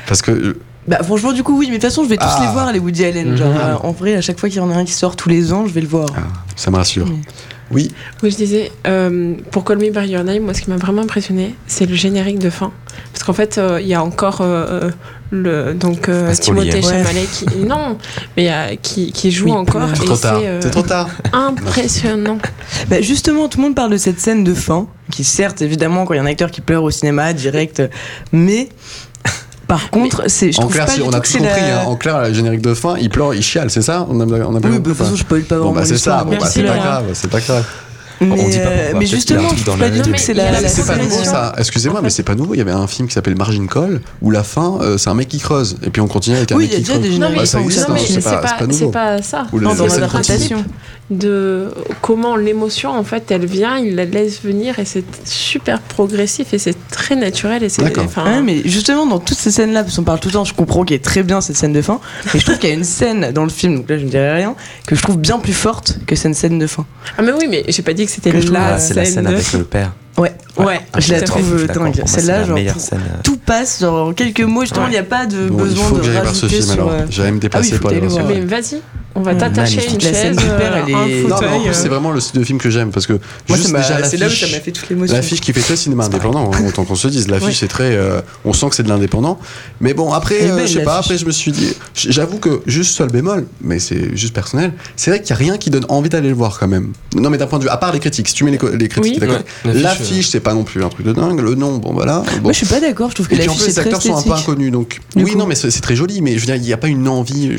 Parce 0.08 0.22
que 0.22 0.58
Bah 0.88 1.04
franchement 1.04 1.34
du 1.34 1.44
coup 1.44 1.58
oui, 1.58 1.66
mais 1.70 1.78
de 1.78 1.82
toute 1.82 1.90
façon 1.90 2.04
je 2.06 2.10
vais 2.10 2.16
tous 2.18 2.24
Ah. 2.26 2.40
les 2.46 2.48
voir 2.54 2.72
les 2.72 2.80
Woody 2.80 3.04
Allen. 3.06 3.32
Mhm. 3.32 3.38
Genre 3.38 3.54
euh, 3.56 3.76
en 3.84 3.92
vrai 3.92 4.16
à 4.16 4.22
chaque 4.22 4.40
fois 4.40 4.48
qu'il 4.50 4.58
y 4.60 4.62
en 4.62 4.72
a 4.72 4.76
un 4.76 4.86
qui 4.86 4.94
sort 4.94 5.16
tous 5.18 5.28
les 5.30 5.52
ans, 5.52 5.66
je 5.68 5.74
vais 5.74 5.82
le 5.82 5.88
voir. 5.88 6.08
ah, 6.16 6.22
ça 6.56 6.72
me 6.72 6.78
rassure. 6.78 7.06
Mais- 7.08 7.20
Oui. 7.72 7.92
Oui, 8.24 8.32
je 8.32 8.38
disais, 8.38 8.72
euh, 8.88 9.34
pour 9.52 9.64
Call 9.66 9.78
Me 9.78 9.90
By 9.92 10.10
Your 10.10 10.24
Name, 10.24 10.44
moi, 10.44 10.54
ce 10.54 10.62
qui 10.62 10.70
m'a 10.70 10.78
vraiment 10.78 11.02
impressionné, 11.02 11.56
c'est 11.68 11.86
le 11.86 11.96
générique 11.96 12.40
de 12.40 12.50
fin. 12.50 12.72
Parce 13.12 13.24
qu'en 13.24 13.34
fait, 13.34 13.58
euh, 13.58 13.80
il 13.82 13.88
y 13.88 13.94
a 13.94 14.04
encore 14.04 14.40
euh, 14.42 14.90
le, 15.32 15.74
donc, 15.74 16.08
euh, 16.10 16.34
Timothée 16.34 16.78
hein. 16.78 16.82
Chalamet 16.82 17.26
qui. 17.32 17.46
Non, 17.58 17.98
mais 18.36 18.80
qui, 18.82 19.12
qui 19.12 19.32
joue 19.32 19.46
Oui, 19.46 19.52
encore. 19.52 19.90
C'est 19.94 20.04
et 20.04 20.06
trop 20.06 20.16
tard. 20.16 20.40
c'est 20.40 20.48
euh, 20.48 20.62
C'est 20.62 20.70
trop 20.72 20.82
tard. 20.82 21.10
impressionnant. 21.34 22.38
Bah 22.90 23.02
justement, 23.02 23.50
tout 23.50 23.58
le 23.58 23.64
monde 23.64 23.76
parle 23.76 23.92
de 23.92 23.98
cette 23.98 24.20
scène 24.20 24.44
de 24.44 24.54
fin, 24.54 24.88
qui 25.12 25.24
certes, 25.24 25.62
évidemment, 25.62 26.06
quand 26.06 26.14
il 26.14 26.18
y 26.18 26.20
a 26.20 26.24
un 26.24 26.28
acteur 26.28 26.52
qui 26.52 26.62
pleure 26.62 26.84
au 26.84 26.92
cinéma, 26.92 27.34
direct, 27.34 27.84
mais 28.32 28.70
par 29.68 29.90
contre, 29.90 30.24
c'est, 30.28 30.52
je 30.52 30.58
En 30.60 30.62
trouve 30.62 30.74
clair, 30.74 30.86
pas 30.86 30.92
si 30.92 30.98
du 31.00 31.04
on 31.04 31.10
tout 31.10 31.16
a 31.18 31.20
que 31.20 31.26
tout 31.26 31.32
c'est 31.34 31.38
compris. 31.40 31.62
la... 31.62 31.82
hein. 31.82 31.86
En 31.86 31.96
clair, 31.96 32.22
le 32.22 32.34
générique 32.34 32.62
de 32.62 32.74
fin, 32.74 32.96
il 32.98 33.10
pleure, 33.10 33.34
il 33.34 33.42
chiale, 33.44 33.70
c'est 33.70 33.82
ça? 33.82 34.06
On 34.10 34.20
a, 34.20 34.24
on 34.26 34.56
a 34.56 34.60
bien 34.60 34.70
Oui, 34.72 34.80
de 34.80 34.84
toute 34.84 34.98
façon, 34.98 35.16
je 35.16 35.22
spoil 35.22 35.44
pas 35.44 35.56
Bon, 35.58 35.62
vraiment 35.66 35.80
bah 35.82 35.86
c'est 35.86 35.98
ça, 35.98 36.24
bon, 36.24 36.38
bah, 36.40 36.46
c'est 36.48 36.64
pas 36.64 36.78
grave, 36.78 37.06
c'est 37.14 37.30
pas 37.30 37.40
grave. 37.42 37.66
Mais, 38.22 38.32
On 38.32 38.50
dit 38.50 38.58
pas 38.58 38.64
euh, 38.66 38.82
pourquoi, 38.84 39.00
mais 39.00 39.06
justement, 39.06 39.42
y 39.42 39.46
a 39.46 39.56
je 39.56 39.64
trouve 39.64 39.78
pas 39.80 39.90
du 39.90 40.02
tout 40.02 40.12
que 40.12 40.20
c'est 40.20 40.34
la, 40.34 40.50
il 40.58 40.62
y 40.62 40.66
a 40.66 40.70
C'est 40.70 40.86
pas 40.88 40.98
nouveau 40.98 41.24
ça, 41.24 41.54
excusez-moi, 41.58 42.02
mais 42.02 42.10
c'est 42.10 42.24
pas 42.24 42.36
nouveau. 42.36 42.54
Il 42.56 42.58
y 42.58 42.62
avait 42.62 42.72
un 42.72 42.88
film 42.88 43.08
qui 43.08 43.14
s'appelle 43.14 43.36
Margin 43.38 43.68
Call 43.68 44.02
où 44.22 44.32
la 44.32 44.44
fin, 44.44 44.80
euh, 44.82 44.98
c'est 44.98 45.10
un 45.10 45.14
mec 45.14 45.28
qui 45.28 45.38
creuse. 45.40 45.78
Et 45.84 45.90
puis 45.90 46.02
on 46.02 46.08
continue 46.08 46.38
avec 46.38 46.52
un 46.52 46.56
Oui, 46.56 46.64
mec 46.64 46.72
il 46.72 46.74
y 46.74 46.76
a 46.76 46.80
qui 46.80 46.84
déjà 46.84 46.94
creuse. 47.00 47.04
des 47.12 47.20
Non, 47.20 47.28
génériques 47.28 47.34
mais, 47.36 47.40
Ouais, 47.42 47.46
ça 47.46 47.60
où 47.60 47.64
existe, 47.66 47.82
ça 47.86 47.88
non, 47.90 47.94
mais 47.96 48.00
hein, 48.00 48.04
marche. 48.04 48.14
c'est 48.14 48.24
pas- 48.24 48.38
pas, 48.38 48.48
c'est 48.48 48.54
pas 48.54 48.60
c'est 48.60 48.68
nouveau. 48.80 48.92
pas 48.92 49.22
ça. 49.22 49.48
Non, 49.54 49.60
dans 49.76 49.90
scènes 49.90 50.02
l'adaptation. 50.02 50.66
De 51.10 51.70
comment 52.02 52.36
l'émotion, 52.36 52.90
en 52.92 53.04
fait, 53.06 53.32
elle 53.32 53.46
vient, 53.46 53.78
il 53.78 53.96
la 53.96 54.04
laisse 54.04 54.42
venir 54.44 54.78
et 54.78 54.84
c'est 54.84 55.06
super 55.26 55.80
progressif 55.80 56.54
et 56.54 56.58
c'est 56.58 56.76
très 56.92 57.16
naturel. 57.16 57.64
Et 57.64 57.70
c'est, 57.70 57.82
D'accord. 57.82 58.04
enfin, 58.04 58.26
Ouais, 58.26 58.42
mais 58.42 58.62
justement, 58.66 59.06
dans 59.06 59.20
toutes 59.20 59.38
ces 59.38 59.52
scènes-là, 59.52 59.84
parce 59.84 59.96
qu'on 59.96 60.04
parle 60.04 60.20
tout 60.20 60.28
le 60.28 60.34
temps, 60.34 60.44
je 60.44 60.54
comprends 60.54 60.84
qu'il 60.84 60.98
est 60.98 61.04
très 61.04 61.24
bien 61.24 61.40
cette 61.40 61.56
scène 61.56 61.72
de 61.72 61.82
fin, 61.82 62.02
mais 62.34 62.40
je 62.42 62.46
trouve 62.46 62.58
qu'il 62.60 62.68
y 62.70 62.74
a 62.74 62.76
une 62.76 62.84
scène 62.84 63.32
dans 63.32 63.44
le 63.44 63.50
film, 63.50 63.78
donc 63.78 63.90
là 63.90 63.98
je 63.98 64.04
ne 64.04 64.10
dirai 64.10 64.34
rien, 64.34 64.56
que 64.86 64.96
je 64.98 65.02
trouve 65.02 65.18
bien 65.18 65.40
plus 65.40 65.54
forte 65.54 65.98
que 66.06 66.18
cette 66.18 66.36
scène 66.36 66.60
de 66.60 66.68
fin. 66.68 66.86
Ah, 67.18 67.22
mais 67.22 67.32
oui, 67.32 67.46
mais 67.50 67.64
j'ai 67.70 67.84
pas 67.84 67.94
dit 67.94 68.04
que 68.08 68.14
c'était 68.14 68.32
la 68.32 68.74
Ah, 68.76 68.80
c'est 68.80 68.94
la 68.94 69.06
scène 69.06 69.28
avec 69.28 69.52
le 69.54 69.64
père. 69.64 69.94
Ouais, 70.18 70.34
ouais, 70.66 70.80
Ah, 70.94 71.00
je 71.00 71.14
la 71.14 71.22
tout 71.22 71.34
à 71.34 71.36
fait. 71.38 71.42
trouve 71.44 71.68
dingue. 71.68 72.02
c'est 72.06 72.20
Celle-là, 72.22 72.44
genre, 72.46 72.58
pour- 72.74 72.82
scène. 72.82 73.00
euh, 73.00 73.18
tout 73.24 73.38
passe, 73.38 73.80
genre 73.82 74.08
en 74.10 74.14
quelques 74.14 74.42
mots, 74.42 74.62
justement, 74.62 74.88
il 74.88 74.92
n'y 74.92 74.98
a 74.98 75.04
pas 75.04 75.26
de 75.26 75.48
Bon, 75.50 75.60
il 75.66 75.70
besoin 75.70 75.86
faut 75.86 75.96
de 75.96 76.00
que 76.02 76.06
j'aille 76.06 76.14
voir 76.22 76.36
ce 76.36 76.46
rajouter 76.46 76.62
film 76.62 76.76
sur. 76.76 76.90
alors. 76.90 77.06
J'allais 77.10 77.32
me 77.32 77.40
déplacer 77.40 77.70
Ah 77.72 77.74
oui, 77.76 77.80
pour 77.80 77.90
aller 77.90 78.00
voir. 78.08 78.26
Mais 78.28 78.42
vas-y, 78.42 78.82
on 79.16 79.22
va 79.22 79.34
Mmh, 79.34 79.38
t'attacher 79.38 79.76
magnifique. 79.78 80.04
une 80.04 80.12
La 80.12 80.14
chaise, 80.22 80.38
euh, 80.40 80.60
elle 80.86 80.90
est- 80.90 80.94
un 80.94 80.98
Non, 80.98 81.04
Non, 81.04 81.08
mais 81.08 81.32
en 81.34 81.36
fauteuil. 81.38 81.62
plus, 81.64 81.74
c'est 81.74 81.86
euh, 81.86 81.90
vraiment 81.90 82.12
le 82.12 82.20
style 82.20 82.40
de 82.40 82.46
film 82.46 82.60
que 82.60 82.70
j'aime 82.70 82.92
parce 82.92 83.08
que 83.08 83.14
Moi, 83.14 83.22
juste 83.58 83.64
ça 83.68 83.72
m'a- 83.74 83.80
déjà 83.80 84.04
c'est 84.04 84.18
là 84.18 84.28
où 84.28 84.30
ça 84.30 84.36
l'affiche. 84.42 84.52
m'a 84.54 84.60
fait 84.62 84.72
toute 84.72 84.90
l'émotion. 84.90 85.16
L'affiche 85.16 85.42
qui 85.42 85.54
fait 85.54 85.62
très 85.62 85.76
cinéma 85.76 86.04
C'est 86.04 86.10
indépendant, 86.16 86.52
hein, 86.54 86.60
autant 86.68 86.86
qu'on 86.86 86.96
se 86.96 87.08
dise. 87.08 87.28
L'affiche, 87.28 87.48
Ouais. 87.48 87.54
c'est 87.60 87.68
très. 87.68 87.96
euh, 87.96 88.22
on 88.46 88.54
sent 88.54 88.70
que 88.70 88.76
c'est 88.76 88.84
de 88.84 88.90
l'indépendant. 88.90 89.40
Mais 89.82 89.94
bon, 89.94 90.12
après, 90.14 90.42
euh, 90.42 90.60
je 90.68 90.74
sais 90.74 90.84
pas, 90.84 90.96
l'affiche. 90.96 91.06
après, 91.12 91.18
je 91.18 91.26
me 91.26 91.32
suis 91.32 91.52
dit. 91.52 91.74
J'avoue 91.96 92.38
que, 92.38 92.62
juste 92.68 92.96
seul 92.96 93.10
bémol, 93.10 93.46
mais 93.62 93.80
c'est 93.80 94.16
juste 94.16 94.34
personnel, 94.36 94.72
c'est 94.96 95.10
vrai 95.12 95.22
qu'il 95.22 95.36
n'y 95.36 95.42
a 95.42 95.46
rien 95.46 95.58
qui 95.58 95.70
donne 95.72 95.86
envie 95.90 96.10
d'aller 96.10 96.30
le 96.30 96.36
voir 96.36 96.60
quand 96.60 96.68
même. 96.68 96.92
Non, 97.16 97.30
mais 97.32 97.38
d'un 97.40 97.48
point 97.48 97.58
de 97.60 97.64
vue. 97.64 97.70
À 97.70 97.78
part 97.78 97.92
les 97.94 98.00
critiques, 98.00 98.28
si 98.28 98.34
tu 98.36 98.44
mets 98.44 98.52
les, 98.52 98.58
critiques, 98.88 99.14
Oui. 99.14 99.20
d'accord. 99.20 99.38
Ouais, 99.66 99.74
l'affiche, 99.74 99.84
L'affiche, 99.84 100.28
c'est 100.30 100.40
pas 100.48 100.54
non 100.54 100.64
plus 100.64 100.84
un 100.84 100.90
truc 100.90 101.06
de 101.06 101.14
dingue. 101.14 101.40
Le 101.42 101.56
nom, 101.56 101.78
bon 101.78 101.94
voilà. 101.94 102.24
Bon. 102.38 102.42
Moi, 102.44 102.52
je 102.54 102.58
suis 102.58 102.66
pas 102.68 102.80
d'accord, 102.80 103.10
je 103.10 103.16
trouve 103.16 103.28
que 103.28 103.36
Et 103.36 103.40
puis 103.40 103.50
en 103.50 103.54
plus, 103.56 103.64
est 103.64 103.68
les 103.68 103.80
acteurs 103.80 104.02
sont 104.02 104.16
un 104.16 104.22
peu 104.22 104.32
inconnus. 104.32 104.72
Donc, 104.72 105.00
Du 105.16 105.24
oui, 105.24 105.32
coup. 105.32 105.38
non, 105.38 105.46
mais 105.46 105.56
c'est 105.56 105.82
très 105.82 105.96
joli, 105.96 106.22
mais 106.22 106.34
je 106.36 106.40
veux 106.40 106.46
dire, 106.46 106.56
il 106.56 106.62
n'y 106.62 106.74
a 106.74 106.78
pas 106.78 106.88
une 106.88 107.08
envie. 107.08 107.52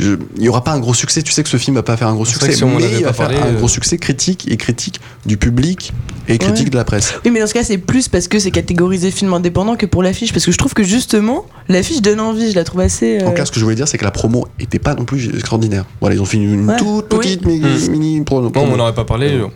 Il 0.00 0.18
n'y 0.38 0.48
aura 0.48 0.62
pas 0.62 0.72
un 0.72 0.78
gros 0.80 0.94
succès. 0.94 1.22
Tu 1.22 1.32
sais 1.32 1.42
que 1.42 1.48
ce 1.48 1.56
film 1.56 1.76
va 1.76 1.82
pas 1.82 1.96
faire 1.96 2.08
un 2.08 2.14
gros 2.14 2.24
succès, 2.24 2.52
si 2.52 2.64
mais 2.64 2.72
il 2.98 3.04
va 3.04 3.08
pas 3.08 3.12
faire 3.14 3.28
parlé, 3.28 3.36
un 3.38 3.54
euh, 3.54 3.58
gros 3.58 3.68
succès 3.68 3.98
critique 3.98 4.46
et 4.50 4.56
critique 4.56 5.00
du 5.26 5.36
public 5.36 5.92
et 6.28 6.38
critique 6.38 6.66
Ouais. 6.66 6.70
de 6.70 6.76
la 6.76 6.84
presse. 6.84 7.14
Oui, 7.24 7.30
mais 7.30 7.40
dans 7.40 7.46
ce 7.46 7.54
cas, 7.54 7.64
c'est 7.64 7.78
plus 7.78 8.08
parce 8.08 8.28
que 8.28 8.38
c'est 8.38 8.50
catégorisé 8.50 9.10
film 9.10 9.32
indépendant 9.32 9.76
que 9.76 9.86
pour 9.86 10.02
l'affiche. 10.02 10.32
Parce 10.32 10.44
que 10.44 10.52
je 10.52 10.58
trouve 10.58 10.74
que 10.74 10.82
justement, 10.84 11.46
l'affiche 11.68 12.00
donne 12.02 12.20
envie. 12.20 12.50
Je 12.50 12.56
la 12.56 12.64
trouve 12.64 12.80
assez. 12.80 13.18
euh, 13.22 13.26
En 13.26 13.32
clair, 13.32 13.46
ce 13.46 13.52
que 13.52 13.58
je 13.58 13.64
voulais 13.64 13.76
dire, 13.76 13.88
c'est 13.88 13.98
que 13.98 14.04
la 14.04 14.10
promo 14.10 14.46
était 14.60 14.78
pas 14.78 14.94
non 14.94 15.04
plus 15.04 15.28
extraordinaire. 15.34 15.84
Voilà, 16.00 16.14
ils 16.16 16.20
ont 16.20 16.24
fait 16.26 16.36
une 16.36 16.68
Ouais. 16.68 16.76
toute 16.76 17.08
petite 17.08 17.40
Oui. 17.46 17.60
mini, 17.60 17.88
mini 17.90 18.20
promo. 18.22 18.50
Non, 18.54 18.62
on 18.64 18.76
n'en 18.76 18.82
aurait 18.84 18.94
pas 18.94 19.04
parlé. 19.04 19.28
euh, 19.32 19.46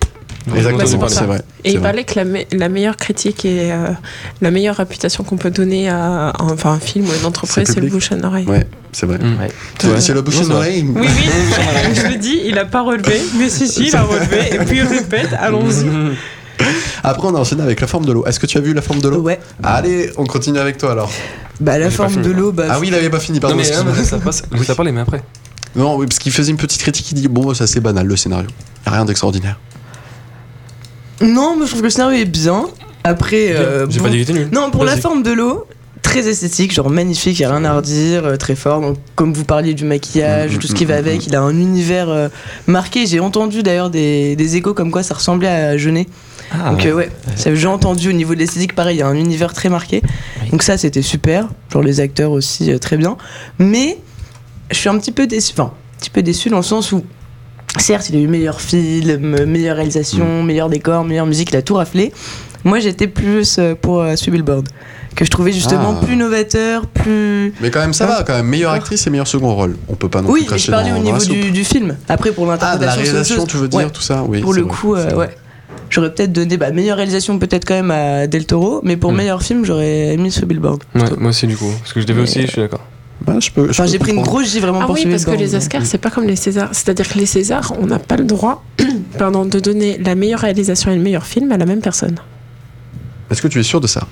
Exactement, 0.54 1.08
c'est 1.08 1.24
vrai. 1.24 1.42
Et 1.64 1.70
il 1.72 1.78
vrai. 1.78 1.82
parlait 1.88 2.04
que 2.04 2.14
la, 2.16 2.24
me- 2.24 2.44
la 2.52 2.68
meilleure 2.68 2.96
critique 2.96 3.44
et 3.44 3.70
euh, 3.72 3.90
la 4.40 4.50
meilleure 4.50 4.76
réputation 4.76 5.22
qu'on 5.24 5.36
peut 5.36 5.50
donner 5.50 5.88
à, 5.88 6.30
à- 6.30 6.42
enfin, 6.42 6.72
un 6.72 6.78
film 6.80 7.06
ou 7.06 7.12
une 7.20 7.26
entreprise, 7.26 7.68
C'est 7.72 7.80
le 7.80 7.88
bouche 7.88 8.10
à 8.12 8.16
oreille. 8.26 8.46
Ouais, 8.46 8.66
c'est 8.92 9.06
vrai. 9.06 9.18
Mm. 9.18 9.38
Ouais. 9.40 10.00
C'est- 10.00 10.12
le 10.14 10.22
bouche 10.22 10.40
Non, 10.42 10.54
à 10.54 10.58
oreille. 10.58 10.84
Oui, 10.88 11.06
oui, 11.06 11.94
je 11.94 12.06
le 12.08 12.16
dis, 12.16 12.40
il 12.44 12.58
a 12.58 12.64
pas 12.64 12.82
relevé, 12.82 13.20
mais 13.38 13.48
si, 13.48 13.68
si, 13.68 13.86
il 13.88 13.96
a 13.96 14.02
relevé, 14.02 14.54
et 14.54 14.58
puis 14.58 14.78
il 14.78 14.82
répète, 14.82 15.30
allons-y. 15.38 15.86
Après, 17.04 17.26
on 17.26 17.34
a 17.34 17.38
enchaîné 17.38 17.62
avec 17.62 17.80
la 17.80 17.86
forme 17.86 18.04
de 18.04 18.12
l'eau. 18.12 18.24
Est-ce 18.26 18.38
que 18.38 18.46
tu 18.46 18.58
as 18.58 18.60
vu 18.60 18.72
la 18.74 18.82
forme 18.82 19.00
de 19.00 19.08
l'eau? 19.08 19.20
Ouais. 19.20 19.40
Allez, 19.62 20.10
on 20.16 20.24
continue 20.26 20.58
avec 20.58 20.78
toi 20.78 20.92
alors. 20.92 21.10
Bah, 21.60 21.78
la 21.78 21.90
forme 21.90 22.10
fini, 22.10 22.22
de 22.24 22.28
moi. 22.32 22.40
l'eau, 22.40 22.52
bah. 22.52 22.64
Ah 22.70 22.78
oui, 22.80 22.88
il 22.88 22.94
avait 22.94 23.10
pas 23.10 23.20
fini, 23.20 23.38
Non, 23.38 23.42
pardon. 23.48 23.56
mais 23.56 23.72
hein, 23.72 23.84
ça 24.04 24.18
passe. 24.18 24.42
T'ai 24.42 24.74
parlé, 24.74 24.92
mais 24.92 25.00
après. 25.00 25.22
Non, 25.74 25.96
oui, 25.96 26.06
parce 26.06 26.18
qu'il 26.18 26.32
faisait 26.32 26.50
une 26.50 26.56
petite 26.58 26.80
critique, 26.80 27.10
il 27.12 27.14
dit 27.14 27.28
bon, 27.28 27.54
ça 27.54 27.66
c'est 27.66 27.80
banal 27.80 28.06
le 28.06 28.16
scénario. 28.16 28.46
Y 28.86 28.88
a 28.88 28.92
rien 28.92 29.04
d'extraordinaire. 29.04 29.58
Non, 31.22 31.56
mais 31.58 31.64
je 31.64 31.70
trouve 31.70 31.80
que 31.80 31.86
le 31.86 31.90
scénario 31.90 32.20
est 32.20 32.24
bien. 32.26 32.64
Après. 33.04 33.52
euh, 33.52 33.86
J'ai 33.88 33.98
bon- 33.98 34.04
pas 34.04 34.10
dit 34.10 34.16
qu'il 34.24 34.30
était 34.30 34.32
nul. 34.44 34.48
Non, 34.52 34.70
pour 34.70 34.84
la 34.84 34.96
forme 34.96 35.22
de 35.22 35.30
l'eau, 35.32 35.66
très 36.02 36.28
esthétique, 36.28 36.72
genre 36.72 36.90
magnifique, 36.90 37.38
y 37.40 37.44
a 37.44 37.50
rien 37.50 37.64
à 37.64 37.74
redire, 37.74 38.24
euh, 38.26 38.36
très 38.36 38.54
fort. 38.56 38.80
Donc, 38.80 38.96
comme 39.14 39.32
vous 39.32 39.44
parliez 39.44 39.74
du 39.74 39.84
maquillage, 39.84 40.56
Mm, 40.56 40.58
tout 40.58 40.66
ce 40.66 40.72
mm, 40.72 40.76
qui 40.76 40.84
va 40.84 40.94
mm, 40.96 40.98
avec, 40.98 41.26
il 41.26 41.34
a 41.36 41.40
un 41.40 41.56
univers 41.56 42.08
euh, 42.10 42.28
marqué. 42.66 43.06
J'ai 43.06 43.20
entendu 43.20 43.62
d'ailleurs 43.62 43.90
des, 43.90 44.36
des 44.36 44.56
échos 44.56 44.74
comme 44.74 44.90
quoi 44.90 45.02
ça 45.02 45.14
ressemblait 45.14 45.48
à 45.48 45.76
Jeunet. 45.76 46.06
Ah, 46.52 46.70
Donc, 46.70 46.80
ouais. 46.80 46.86
euh, 46.88 46.94
ouais, 46.94 47.10
ça, 47.36 47.54
j'ai 47.54 47.66
entendu 47.66 48.08
au 48.10 48.12
niveau 48.12 48.34
de 48.34 48.40
l'esthétique, 48.40 48.74
pareil, 48.74 48.96
il 48.96 49.00
y 49.00 49.02
a 49.02 49.06
un 49.08 49.14
univers 49.16 49.52
très 49.54 49.68
marqué. 49.68 50.02
Donc, 50.50 50.62
ça, 50.62 50.76
c'était 50.76 51.02
super. 51.02 51.48
Genre, 51.72 51.82
les 51.82 52.00
acteurs 52.00 52.30
aussi, 52.32 52.78
très 52.78 52.96
bien. 52.96 53.16
Mais, 53.58 53.98
je 54.70 54.76
suis 54.76 54.88
un 54.88 54.98
petit 54.98 55.12
peu 55.12 55.26
déçu. 55.26 55.52
Enfin, 55.54 55.72
un 55.72 55.98
petit 56.00 56.10
peu 56.10 56.22
déçu 56.22 56.50
dans 56.50 56.56
le 56.58 56.62
sens 56.62 56.92
où. 56.92 57.04
Certes, 57.78 58.10
il 58.10 58.16
a 58.16 58.18
eu 58.18 58.26
meilleur 58.26 58.60
film, 58.60 59.44
meilleure 59.46 59.76
réalisation, 59.76 60.42
meilleur 60.42 60.68
décor, 60.68 61.04
meilleure 61.04 61.26
musique, 61.26 61.50
il 61.50 61.56
a 61.56 61.62
tout 61.62 61.74
raflé. 61.74 62.12
Moi, 62.64 62.78
j'étais 62.80 63.06
plus 63.08 63.56
euh, 63.58 63.74
pour 63.74 64.00
euh, 64.02 64.14
Billboard, 64.28 64.68
que 65.16 65.24
je 65.24 65.30
trouvais 65.30 65.52
justement 65.52 65.96
Ah. 66.00 66.04
plus 66.04 66.14
novateur, 66.16 66.86
plus. 66.86 67.52
Mais 67.60 67.70
quand 67.70 67.80
même, 67.80 67.92
ça 67.94 68.06
va, 68.06 68.22
quand 68.24 68.34
même. 68.34 68.46
Meilleure 68.46 68.72
actrice 68.72 69.06
et 69.06 69.10
meilleur 69.10 69.26
second 69.26 69.54
rôle. 69.54 69.76
On 69.88 69.94
peut 69.94 70.08
pas 70.08 70.20
non 70.22 70.30
oui, 70.30 70.40
plus 70.40 70.46
cracher 70.48 70.66
je 70.66 70.70
parlais 70.70 70.92
au 70.92 70.98
niveau 70.98 71.18
la 71.18 71.24
du, 71.24 71.50
du 71.50 71.64
film. 71.64 71.96
Après, 72.08 72.30
pour 72.30 72.44
Ah, 72.50 72.56
la 72.56 72.76
l'interprétation, 72.76 73.02
c'est 73.02 73.08
autre 73.08 73.12
réalisation, 73.12 73.46
tu 73.46 73.56
veux 73.56 73.68
dire 73.68 73.78
Ouais. 73.80 73.90
tout 73.90 74.02
ça? 74.02 74.22
Oui. 74.28 74.40
Pour 74.42 74.52
le 74.52 74.62
vrai, 74.62 74.70
coup, 74.70 74.94
euh, 74.94 75.14
ouais. 75.16 75.30
J'aurais 75.90 76.12
peut-être 76.14 76.32
donné 76.32 76.56
bah, 76.56 76.70
meilleure 76.70 76.96
réalisation, 76.98 77.38
peut-être 77.38 77.64
quand 77.66 77.74
même 77.74 77.90
à 77.90 78.26
Del 78.26 78.46
Toro, 78.46 78.80
mais 78.84 78.96
pour 78.96 79.12
Mm. 79.12 79.16
meilleur 79.16 79.42
film, 79.42 79.64
j'aurais 79.64 80.16
mis 80.18 80.30
Sue 80.30 80.46
Billboard. 80.46 80.84
Ouais, 80.94 81.00
plutôt. 81.02 81.16
moi 81.20 81.30
aussi, 81.30 81.46
du 81.46 81.56
coup. 81.56 81.72
Parce 81.80 81.92
que 81.94 82.00
je 82.00 82.06
l'ai 82.06 82.12
vu 82.12 82.20
Mais, 82.20 82.24
aussi, 82.28 82.42
je 82.42 82.46
suis 82.46 82.60
d'accord. 82.62 82.80
Bah, 83.26 83.36
je 83.40 83.50
peux, 83.50 83.68
Enfin, 83.70 83.86
j'ai 83.86 83.98
pris 83.98 84.12
une 84.12 84.22
grosse 84.22 84.50
J 84.50 84.60
vraiment 84.60 84.80
Ah 84.82 84.86
pour 84.86 84.94
oui, 84.94 85.06
parce 85.06 85.24
que 85.24 85.30
les 85.32 85.54
Oscars, 85.54 85.86
c'est 85.86 85.98
pas 85.98 86.10
comme 86.10 86.26
les 86.26 86.36
Césars. 86.36 86.70
C'est-à-dire 86.72 87.08
que 87.08 87.18
les 87.18 87.26
Césars, 87.26 87.72
on 87.80 87.86
n'a 87.86 87.98
pas 87.98 88.16
le 88.16 88.24
droit 88.24 88.64
pardon, 89.18 89.44
de 89.44 89.58
donner 89.60 89.98
la 89.98 90.14
meilleure 90.14 90.40
réalisation 90.40 90.90
et 90.90 90.96
le 90.96 91.02
meilleur 91.02 91.26
film 91.26 91.52
à 91.52 91.56
la 91.56 91.66
même 91.66 91.80
personne. 91.80 92.16
Est-ce 93.30 93.40
que 93.40 93.48
tu 93.48 93.60
es 93.60 93.62
sûr 93.62 93.80
de 93.80 93.86
ça? 93.86 94.06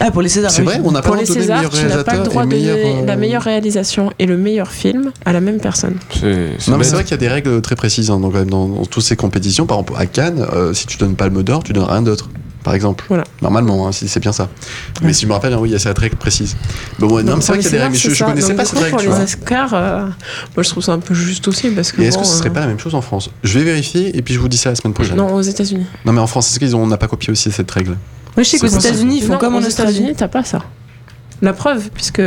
Ah, 0.00 0.10
pour 0.10 0.22
les 0.22 0.28
Césars. 0.28 0.50
C'est 0.50 0.62
oui. 0.62 0.68
vrai 0.68 0.80
On 0.84 0.92
n'a 0.92 1.02
pas 1.02 1.08
Pour 1.08 1.16
le 1.16 1.22
les 1.22 1.26
droit 1.26 1.36
de 1.36 1.40
donner 1.40 1.46
Césars, 1.46 1.56
meilleur 1.56 1.72
tu 1.72 1.96
n'as 1.96 2.04
pas 2.04 2.12
le 2.14 2.22
réalisateur 2.22 2.24
droit 2.30 2.42
et 2.42 2.46
de 2.46 2.50
donner 2.50 2.62
meilleur, 2.62 3.02
euh, 3.02 3.06
la 3.06 3.16
meilleure 3.16 3.42
réalisation 3.42 4.12
et 4.18 4.26
le 4.26 4.36
meilleur 4.36 4.70
film 4.70 5.12
à 5.24 5.32
la 5.32 5.40
même 5.40 5.58
personne. 5.58 5.96
C'est 6.12 6.50
c'est 6.58 6.70
Non, 6.70 6.78
mais 6.78 6.84
c'est 6.84 6.94
vrai 6.94 7.02
qu'il 7.02 7.12
y 7.12 7.14
a 7.14 7.18
des 7.18 7.28
règles 7.28 7.60
très 7.62 7.74
précises 7.74 8.10
hein, 8.10 8.18
même, 8.18 8.48
dans, 8.48 8.68
dans 8.68 8.84
toutes 8.84 9.02
ces 9.02 9.16
compétitions. 9.16 9.66
Par 9.66 9.78
exemple, 9.78 9.94
à 9.96 10.06
Cannes, 10.06 10.46
euh, 10.52 10.72
si 10.72 10.86
tu 10.86 10.98
donnes 10.98 11.14
Palme 11.14 11.42
d'Or, 11.42 11.64
tu 11.64 11.72
donnes 11.72 11.84
rien 11.84 12.02
d'autre. 12.02 12.30
Par 12.64 12.74
exemple. 12.74 13.04
Voilà. 13.08 13.24
Normalement, 13.40 13.86
hein, 13.88 13.92
si 13.92 14.08
c'est 14.08 14.20
bien 14.20 14.32
ça. 14.32 14.48
Mais 15.02 15.12
si 15.12 15.22
je 15.22 15.26
me 15.28 15.32
rappelle, 15.32 15.52
hein, 15.52 15.58
oui, 15.60 15.68
il 15.70 15.72
y 15.72 15.76
a 15.76 15.78
cette 15.78 15.98
règle 15.98 16.16
précise. 16.16 16.56
Bon, 16.98 17.06
ouais, 17.14 17.22
non, 17.22 17.36
mais 17.36 17.40
c'est 17.42 17.52
vrai 17.52 17.58
qu'il 17.60 17.66
y 17.66 17.68
a 17.68 17.70
des 17.70 17.76
les 17.78 17.82
règles. 17.84 17.92
mais 17.94 17.98
Je, 17.98 18.10
je 18.10 18.24
connaissais 18.24 18.48
Donc, 18.48 18.56
pas 18.56 18.64
cette 18.64 18.78
règle. 18.78 18.90
Pour 18.90 18.98
tu 19.00 19.06
les 19.06 19.12
vois. 19.12 19.22
Oscars, 19.22 19.74
euh, 19.74 20.06
moi 20.56 20.62
je 20.62 20.68
trouve 20.68 20.82
ça 20.82 20.92
un 20.92 20.98
peu 20.98 21.14
juste 21.14 21.46
aussi 21.48 21.70
parce 21.70 21.92
que. 21.92 22.02
Et 22.02 22.06
est-ce 22.06 22.18
que 22.18 22.24
ce 22.24 22.36
serait 22.36 22.48
euh, 22.50 22.52
pas 22.52 22.60
la 22.60 22.66
même 22.66 22.78
chose 22.80 22.94
en 22.94 23.00
France? 23.00 23.30
Je 23.44 23.58
vais 23.58 23.64
vérifier 23.64 24.16
et 24.16 24.22
puis 24.22 24.34
je 24.34 24.40
vous 24.40 24.48
dis 24.48 24.56
ça 24.58 24.70
la 24.70 24.76
semaine 24.76 24.92
prochaine. 24.94 25.16
Non, 25.16 25.32
aux 25.34 25.40
États-Unis. 25.42 25.86
Non, 26.04 26.12
mais 26.12 26.20
en 26.20 26.26
France, 26.26 26.50
est-ce 26.50 26.58
qu'ils 26.58 26.74
ont- 26.76 26.82
on 26.82 26.86
n'a 26.88 26.98
pas 26.98 27.08
copié 27.08 27.30
aussi 27.32 27.50
cette 27.52 27.70
règle? 27.70 27.90
Moi, 27.90 27.96
je 28.38 28.42
sais 28.42 28.58
C'est 28.58 28.68
qu'aux. 28.68 28.76
États-Unis, 28.78 29.18
ils 29.18 29.24
font 29.26 29.34
non, 29.34 29.38
comme 29.38 29.54
en 29.54 29.58
aux. 29.58 29.62
États-Unis, 29.62 30.14
t'as 30.16 30.28
pas 30.28 30.44
ça. 30.44 30.62
La 31.40 31.52
preuve, 31.52 31.90
puisque 31.94 32.20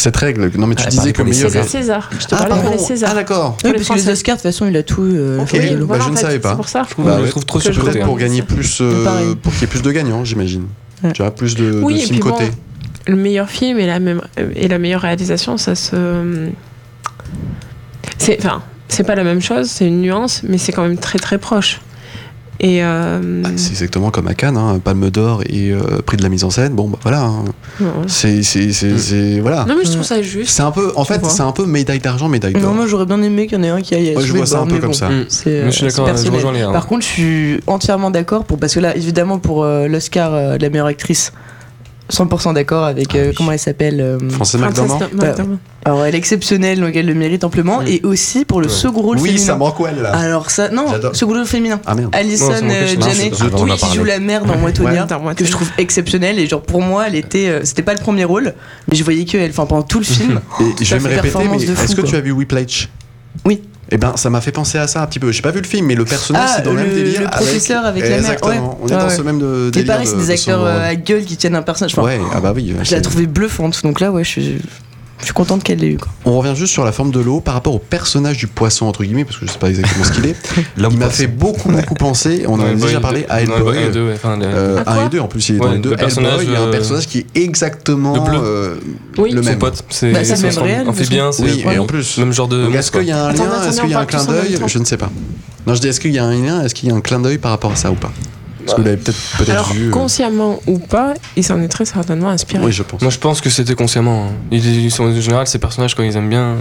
Cette 0.00 0.16
règle 0.16 0.50
Non, 0.56 0.66
mais 0.66 0.74
tu 0.74 0.84
Ah, 0.86 0.90
disais 0.90 1.12
que 1.12 1.20
meilleur. 1.22 1.50
c'est 1.50 1.58
les 1.58 1.68
Césars. 1.68 2.04
Césars. 2.08 2.10
Je 2.18 2.26
te 2.26 2.34
Ah, 2.34 2.44
parlais 2.46 2.70
les 2.70 2.78
Césars. 2.78 3.10
Ah, 3.12 3.14
d'accord. 3.14 3.56
Oui, 3.64 3.72
parce 3.74 3.86
que 3.88 3.94
les. 3.94 4.08
Oscars, 4.08 4.36
de 4.36 4.40
toute 4.40 4.50
façon, 4.50 4.66
il 4.66 4.76
a 4.76 4.82
tout. 4.82 5.02
euh, 5.02 5.40
Ok. 5.40 5.48
fait 5.48 5.58
Oui, 5.58 5.70
le- 5.76 5.84
voilà, 5.84 6.04
je 6.04 6.08
en 6.08 6.12
ne 6.12 6.16
fait, 6.16 6.22
savais 6.22 6.38
pas. 6.38 6.50
C'est 6.50 6.56
pour 6.56 6.68
ça. 6.70 6.84
Je 6.88 6.90
trouve, 6.94 7.04
Bah 7.04 7.18
je 7.22 7.30
trouve 7.30 7.44
trop 7.44 7.58
je 7.58 7.64
surcoté. 7.64 7.90
Peut-être 7.92 8.02
hein. 8.02 8.06
pour 8.06 8.16
gagner 8.16 8.40
plus. 8.40 8.78
euh, 8.80 9.34
pour 9.42 9.52
qu'il 9.52 9.60
y 9.60 9.64
ait 9.64 9.66
plus 9.66 9.82
de 9.82 9.90
gagnants, 9.92 10.24
j'imagine. 10.24 10.66
Ouais. 11.04 11.12
Tu 11.12 11.22
as 11.22 11.30
plus 11.30 11.54
de, 11.54 11.70
de 11.72 11.82
Oui, 11.82 11.96
et 11.96 11.98
films 11.98 12.20
puis 12.20 12.30
bon, 12.30 12.34
cotés. 12.36 12.50
le 13.08 13.16
meilleur 13.16 13.50
film 13.50 13.78
et 13.78 13.86
la, 13.86 14.00
même, 14.00 14.22
et 14.56 14.68
la 14.68 14.78
meilleure 14.78 15.02
réalisation, 15.02 15.58
ça 15.58 15.74
se. 15.74 16.48
C'est 18.18 18.38
enfin, 18.38 18.62
c'est 18.88 19.04
pas 19.04 19.14
la 19.14 19.24
même 19.24 19.40
chose, 19.42 19.68
c'est 19.70 19.86
une 19.86 20.00
nuance, 20.00 20.42
mais 20.48 20.58
c'est 20.58 20.72
quand 20.72 20.82
même 20.82 20.96
très 20.98 21.18
très 21.18 21.38
proche. 21.38 21.80
Et. 22.62 22.84
euh, 22.84 23.40
Bah, 23.42 23.48
c'est 23.56 23.70
exactement 23.70 24.10
comme 24.10 24.28
à 24.28 24.34
Cannes, 24.34 24.56
hein, 24.58 24.78
Palme 24.84 25.08
d'Or 25.10 25.42
et 25.48 25.70
euh, 25.72 25.80
prix 26.04 26.16
de 26.18 26.22
la 26.22 26.28
mise 26.28 26.44
en 26.44 26.50
scène. 26.50 26.74
Bon, 26.74 26.88
bah 26.88 26.98
voilà. 27.02 27.22
hein. 27.22 27.44
non, 27.80 27.86
C'est, 28.06 28.42
c'est, 28.42 28.72
c'est, 28.72 28.92
Mm. 28.92 28.98
c'est- 28.98 29.40
voilà. 29.40 29.64
Non, 29.66 29.74
mais 29.78 29.84
je 29.84 29.90
trouve 29.92 30.02
ça 30.02 30.20
juste. 30.20 30.50
C'est 30.50 30.62
un 30.62 30.70
peu, 30.70 30.92
en 30.94 31.04
fait, 31.04 31.24
c'est 31.24 31.40
un 31.42 31.52
peu 31.52 31.64
médaille 31.64 32.00
d'argent, 32.00 32.28
médaille 32.28 32.52
d'or. 32.52 32.62
Non, 32.62 32.74
moi, 32.74 32.86
j'aurais 32.86 33.06
bien 33.06 33.22
aimé 33.22 33.46
qu'il 33.46 33.56
y 33.56 33.60
en 33.60 33.64
ait 33.64 33.68
un 33.70 33.80
qui 33.80 33.94
aille 33.94 34.10
à 34.14 34.18
Ouais, 34.18 34.22
je 34.24 34.32
vois 34.34 34.44
ça 34.46 34.60
un 34.60 34.66
peu 34.66 34.76
comme 34.78 34.90
bon, 34.90 34.92
ça. 34.92 35.08
Mm. 35.08 35.24
C'est 35.28 35.64
je 35.64 35.70
suis 35.70 35.86
euh, 35.86 35.88
d'accord, 35.88 36.06
c'est 36.08 36.26
je 36.26 36.30
personnel. 36.30 36.34
rejoins 36.34 36.52
les. 36.52 36.72
Par 36.72 36.86
contre, 36.86 37.02
je 37.02 37.08
suis 37.08 37.60
entièrement 37.66 38.10
d'accord 38.10 38.44
pour 38.44 38.58
parce 38.58 38.74
que 38.74 38.80
là, 38.80 38.94
évidemment, 38.94 39.38
pour 39.38 39.64
euh, 39.64 39.88
l'Oscar 39.88 40.34
euh, 40.34 40.56
de 40.58 40.62
la 40.62 40.68
meilleure 40.70 40.86
actrice, 40.86 41.32
100% 42.10 42.54
d'accord 42.54 42.84
avec 42.84 43.14
euh, 43.14 43.22
Ah 43.24 43.28
oui. 43.30 43.34
comment 43.36 43.52
elle 43.52 43.58
s'appelle. 43.58 44.00
euh, 44.00 44.18
Frances 44.30 44.54
McDormand 44.54 44.98
McDormand. 45.12 45.58
alors, 45.84 46.04
elle 46.04 46.14
est 46.14 46.18
exceptionnelle, 46.18 46.80
donc 46.80 46.94
elle 46.94 47.06
le 47.06 47.14
mérite 47.14 47.44
amplement, 47.44 47.80
Mm. 47.80 47.86
et 47.86 48.00
aussi 48.04 48.44
pour 48.44 48.60
le 48.60 48.66
Ouais. 48.66 48.72
second 48.72 49.00
rôle 49.02 49.16
Oui, 49.18 49.28
féminin. 49.30 49.46
ça 49.46 49.56
manque 49.56 49.76
elle 49.88 50.02
là. 50.02 50.10
Alors 50.16 50.50
ça, 50.50 50.68
non, 50.68 50.86
second 51.12 51.32
rôle 51.34 51.46
féminin. 51.46 51.80
Ah 51.86 51.94
merde. 51.94 52.14
Alison 52.14 52.50
euh. 52.52 52.86
Janney, 53.00 53.30
oui, 53.32 53.70
qui 53.78 53.96
joue 53.96 54.04
la 54.04 54.18
mère 54.18 54.44
dans 54.44 54.56
Moitonia, 54.56 55.06
Ouais, 55.24 55.34
que 55.34 55.44
je 55.44 55.50
trouve 55.50 55.70
exceptionnelle. 55.78 56.38
Et 56.38 56.46
genre 56.46 56.62
pour 56.62 56.82
moi, 56.82 57.06
elle 57.06 57.14
était, 57.16 57.48
euh, 57.48 57.60
c'était 57.64 57.82
pas 57.82 57.94
le 57.94 58.00
premier 58.00 58.24
rôle, 58.24 58.54
mais 58.88 58.96
je 58.96 59.04
voyais 59.04 59.24
qu'elle, 59.24 59.50
enfin 59.50 59.66
pendant 59.66 59.82
tout 59.82 59.98
le 59.98 60.04
film. 60.04 60.40
Et 60.80 60.84
je 60.84 60.94
vais 60.96 61.00
me 61.00 61.14
répéter, 61.14 61.38
mais 61.50 61.62
est-ce 61.62 61.94
que 61.96 62.02
tu 62.02 62.16
as 62.16 62.20
vu 62.20 62.32
Whiplash? 62.32 62.88
Oui. 63.44 63.62
Eh 63.92 63.96
ben, 63.98 64.16
ça 64.16 64.30
m'a 64.30 64.40
fait 64.40 64.52
penser 64.52 64.78
à 64.78 64.86
ça 64.86 65.02
un 65.02 65.06
petit 65.06 65.18
peu. 65.18 65.32
J'ai 65.32 65.42
pas 65.42 65.50
vu 65.50 65.60
le 65.60 65.66
film, 65.66 65.86
mais 65.86 65.94
le 65.96 66.04
personnage, 66.04 66.48
Ah, 66.48 66.54
c'est 66.56 66.62
dans 66.62 66.70
le, 66.72 66.76
même 66.82 66.88
le- 66.90 66.94
délire. 66.94 67.20
le 67.22 67.26
professeur 67.28 67.84
avec 67.84 68.02
la 68.04 68.08
mère, 68.10 68.18
Exactement. 68.18 68.50
ouais. 68.50 68.76
On 68.82 68.86
est 68.86 68.92
Ouais, 68.92 68.98
dans 68.98 69.08
ouais. 69.08 69.16
ce 69.16 69.22
même 69.22 69.38
de, 69.40 69.70
délire. 69.70 69.92
pareil, 69.92 70.06
c'est 70.06 70.14
de- 70.14 70.20
des 70.20 70.26
de 70.26 70.32
acteurs 70.32 70.64
euh, 70.64 70.88
à 70.88 70.94
gueule 70.94 71.24
qui 71.24 71.36
tiennent 71.36 71.56
un 71.56 71.62
personnage. 71.62 71.92
Enfin, 71.98 72.02
Ouais, 72.06 72.20
ah 72.32 72.40
bah 72.40 72.52
oui. 72.54 72.68
Je 72.72 72.78
la 72.78 72.84
c'est- 72.84 73.00
trouvais 73.00 73.26
bluffante, 73.26 73.82
donc 73.82 73.98
là, 74.00 74.12
ouais, 74.12 74.22
je 74.22 74.28
suis, 74.28 74.58
je 75.20 75.24
suis 75.26 75.34
contente 75.34 75.62
qu'elle 75.62 75.78
l'ait 75.78 75.88
eu. 75.88 75.96
Quoi. 75.96 76.10
On 76.24 76.38
revient 76.38 76.54
juste 76.56 76.72
sur 76.72 76.84
la 76.84 76.92
forme 76.92 77.10
de 77.10 77.20
l'eau 77.20 77.40
par 77.40 77.54
rapport 77.54 77.74
au 77.74 77.78
personnage 77.78 78.38
du 78.38 78.46
poisson, 78.46 78.86
entre 78.86 79.04
guillemets, 79.04 79.24
parce 79.24 79.36
que 79.36 79.46
je 79.46 79.52
sais 79.52 79.58
pas 79.58 79.68
exactement 79.68 80.04
ce 80.04 80.12
qu'il 80.12 80.26
est. 80.26 80.36
Il 80.76 80.82
m'a 80.82 80.88
poisson. 80.90 81.10
fait 81.10 81.26
beaucoup, 81.26 81.70
beaucoup 81.70 81.94
penser. 81.94 82.44
On 82.48 82.54
en 82.54 82.64
a 82.64 82.74
déjà 82.74 82.94
bah, 82.94 83.00
parlé 83.02 83.26
à 83.28 83.42
Hellboy. 83.42 83.78
un 83.78 83.88
et 83.88 83.90
deux, 83.90 84.14
Euh, 84.24 84.82
un 84.86 85.06
et 85.06 85.08
deux 85.08 85.20
en 85.20 85.28
plus, 85.28 85.48
il 85.50 85.56
est 85.56 85.58
dans 85.58 85.70
les 85.72 85.78
deux. 85.78 85.90
le 85.90 85.96
personnage, 85.96 86.32
Hellboy, 86.40 86.46
il 86.46 86.52
y 86.52 86.56
a 86.56 86.60
un 86.62 86.66
euh, 86.68 86.70
personnage 86.70 87.06
qui 87.06 87.18
est 87.18 87.26
exactement 87.38 88.14
le 88.14 88.20
bleu. 88.30 88.40
euh, 88.42 88.74
Oui. 89.18 89.30
le 89.32 89.42
son 89.42 89.50
même. 89.50 89.58
pote, 89.58 89.84
c'est 89.90 90.12
Bah, 90.12 90.24
c'est 90.24 90.36
c'est 90.36 90.42
même 90.44 90.52
son 90.52 90.62
réel, 90.62 90.88
amphibien, 90.88 91.32
c'est 91.32 91.42
Oui, 91.42 91.62
ouais, 91.66 91.74
et 91.74 91.78
en 91.78 91.86
plus. 91.86 92.18
même 92.18 92.32
genre 92.32 92.48
de. 92.48 92.64
Donc, 92.64 92.74
est-ce 92.74 92.90
qu'il 92.90 93.04
y 93.04 93.12
a 93.12 93.26
un 93.26 93.32
lien 93.32 93.62
Est-ce 93.68 93.78
on 93.78 93.82
qu'il 93.82 93.90
y 93.90 93.94
a 93.94 94.00
un 94.00 94.06
clin 94.06 94.24
d'œil? 94.24 94.58
Je 94.66 94.78
ne 94.78 94.84
sais 94.84 94.96
pas. 94.96 95.10
Non, 95.66 95.74
je 95.74 95.80
dis 95.80 95.88
est-ce 95.88 96.00
qu'il 96.00 96.12
y 96.12 96.18
a 96.18 96.24
un 96.24 96.34
lien 96.34 96.62
Est-ce 96.64 96.74
qu'il 96.74 96.88
y 96.88 96.92
a 96.92 96.94
un 96.94 97.00
clin 97.02 97.20
d'œil 97.20 97.36
par 97.38 97.50
rapport 97.50 97.72
à 97.72 97.76
ça 97.76 97.90
ou 97.90 97.94
pas? 97.94 98.10
Parce 98.64 98.74
que 98.76 98.80
vous 98.82 98.86
l'avez 98.86 98.96
peut-être 98.98 99.50
Alors, 99.50 99.72
vu. 99.72 99.88
euh, 99.88 99.90
consciemment 99.90 100.60
ou 100.66 100.78
pas, 100.78 101.14
il 101.36 101.44
s'en 101.44 101.60
est 101.62 101.68
très 101.68 101.84
certainement 101.84 102.28
inspiré. 102.30 102.64
Oui, 102.64 102.72
je 102.72 102.82
pense. 102.82 103.00
Moi 103.02 103.10
je 103.10 103.18
pense 103.18 103.40
que 103.40 103.50
c'était 103.50 103.74
consciemment. 103.74 104.26
hein. 104.26 104.32
Ils, 104.50 104.84
ils 104.84 104.90
sont, 104.90 105.04
en 105.04 105.20
général, 105.20 105.46
ces 105.46 105.58
personnages, 105.58 105.94
quand 105.94 106.02
ils 106.02 106.16
aiment 106.16 106.28
bien, 106.28 106.56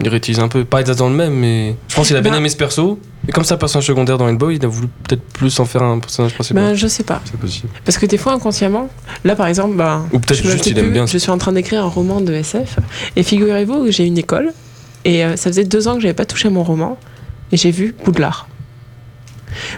ils 0.00 0.08
réutilisent 0.08 0.40
un 0.40 0.48
peu. 0.48 0.64
Pas 0.64 0.80
exactement 0.80 1.08
le 1.08 1.14
même, 1.16 1.34
mais 1.34 1.76
je 1.88 1.94
pense 1.94 2.08
qu'il 2.08 2.16
a 2.16 2.20
bien 2.20 2.32
Bah. 2.32 2.38
aimé 2.38 2.48
ce 2.48 2.56
perso. 2.56 2.98
Et 3.28 3.32
comme 3.32 3.44
c'est 3.44 3.54
un 3.54 3.58
personnage 3.58 3.86
secondaire 3.86 4.18
dans 4.18 4.28
Hellboy, 4.28 4.56
il 4.56 4.64
a 4.64 4.68
voulu 4.68 4.88
peut-être 5.04 5.22
plus 5.22 5.58
en 5.60 5.64
faire 5.64 5.82
un 5.82 5.98
personnage 5.98 6.34
principal. 6.34 6.62
Ben, 6.62 6.74
je 6.74 6.86
sais 6.88 7.04
pas. 7.04 7.22
C'est 7.24 7.38
possible. 7.38 7.68
Parce 7.84 7.96
que 7.96 8.04
des 8.06 8.18
fois, 8.18 8.32
inconsciemment, 8.32 8.88
là 9.24 9.34
par 9.36 9.46
exemple, 9.46 9.76
bah, 9.76 10.02
Ou 10.12 10.18
peut-être 10.18 10.40
je 10.42 10.46
me 10.46 10.52
juste 10.52 10.64
sais 10.64 10.70
il 10.70 10.78
aime 10.78 10.86
plus, 10.86 10.92
bien. 10.92 11.06
Je 11.06 11.16
suis 11.16 11.30
en 11.30 11.38
train 11.38 11.52
d'écrire 11.52 11.84
un 11.84 11.88
roman 11.88 12.20
de 12.20 12.32
SF. 12.34 12.78
Et 13.16 13.22
figurez-vous 13.22 13.84
que 13.84 13.90
j'ai 13.92 14.04
une 14.04 14.18
école. 14.18 14.52
Et 15.06 15.24
euh, 15.24 15.36
ça 15.36 15.48
faisait 15.50 15.64
deux 15.64 15.86
ans 15.88 15.94
que 15.94 16.00
j'avais 16.00 16.12
pas 16.14 16.24
touché 16.26 16.48
mon 16.50 16.64
roman. 16.64 16.98
Et 17.52 17.56
j'ai 17.56 17.70
vu 17.70 17.92
Poudlard. 17.92 18.48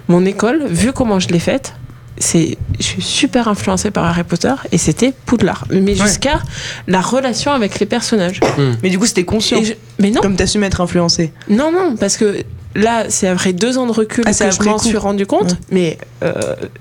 Mon 0.09 0.25
école, 0.25 0.67
vu 0.69 0.93
comment 0.93 1.19
je 1.21 1.29
l'ai 1.29 1.39
faite, 1.39 1.75
c'est, 2.19 2.57
je 2.79 2.83
suis 2.85 3.03
super 3.03 3.47
influencée 3.49 3.91
par 3.91 4.05
Harry 4.07 4.25
Potter 4.25 4.55
et 4.73 4.79
c'était 4.79 5.13
Poudlard. 5.27 5.67
Mais 5.71 5.95
jusqu'à 5.95 6.41
la 6.87 7.01
relation 7.03 7.53
avec 7.53 7.79
les 7.79 7.87
personnages. 7.87 8.41
Mais 8.83 8.89
du 8.89 8.99
coup, 8.99 9.05
c'était 9.07 9.25
conscient. 9.25 9.63
Je- 9.63 9.75
mais 9.99 10.11
non, 10.11 10.21
Comme 10.23 10.37
t'assumes 10.37 10.65
être 10.65 10.81
influencé. 10.81 11.33
non, 11.49 11.71
non, 11.73 11.95
parce 11.97 12.17
que 12.17 12.43
là, 12.77 13.07
c'est 13.09 13.29
après 13.29 13.53
deux 13.53 13.79
ans 13.79 13.87
de 13.87 13.93
recul 13.93 14.25
Ah, 14.27 14.33
que 14.33 14.51
je 14.51 14.63
m'en 14.69 14.79
suis 14.79 14.97
rendu 14.97 15.27
compte. 15.27 15.53
Ouais. 15.53 15.59
Mais 15.73 15.99
euh, 16.23 16.33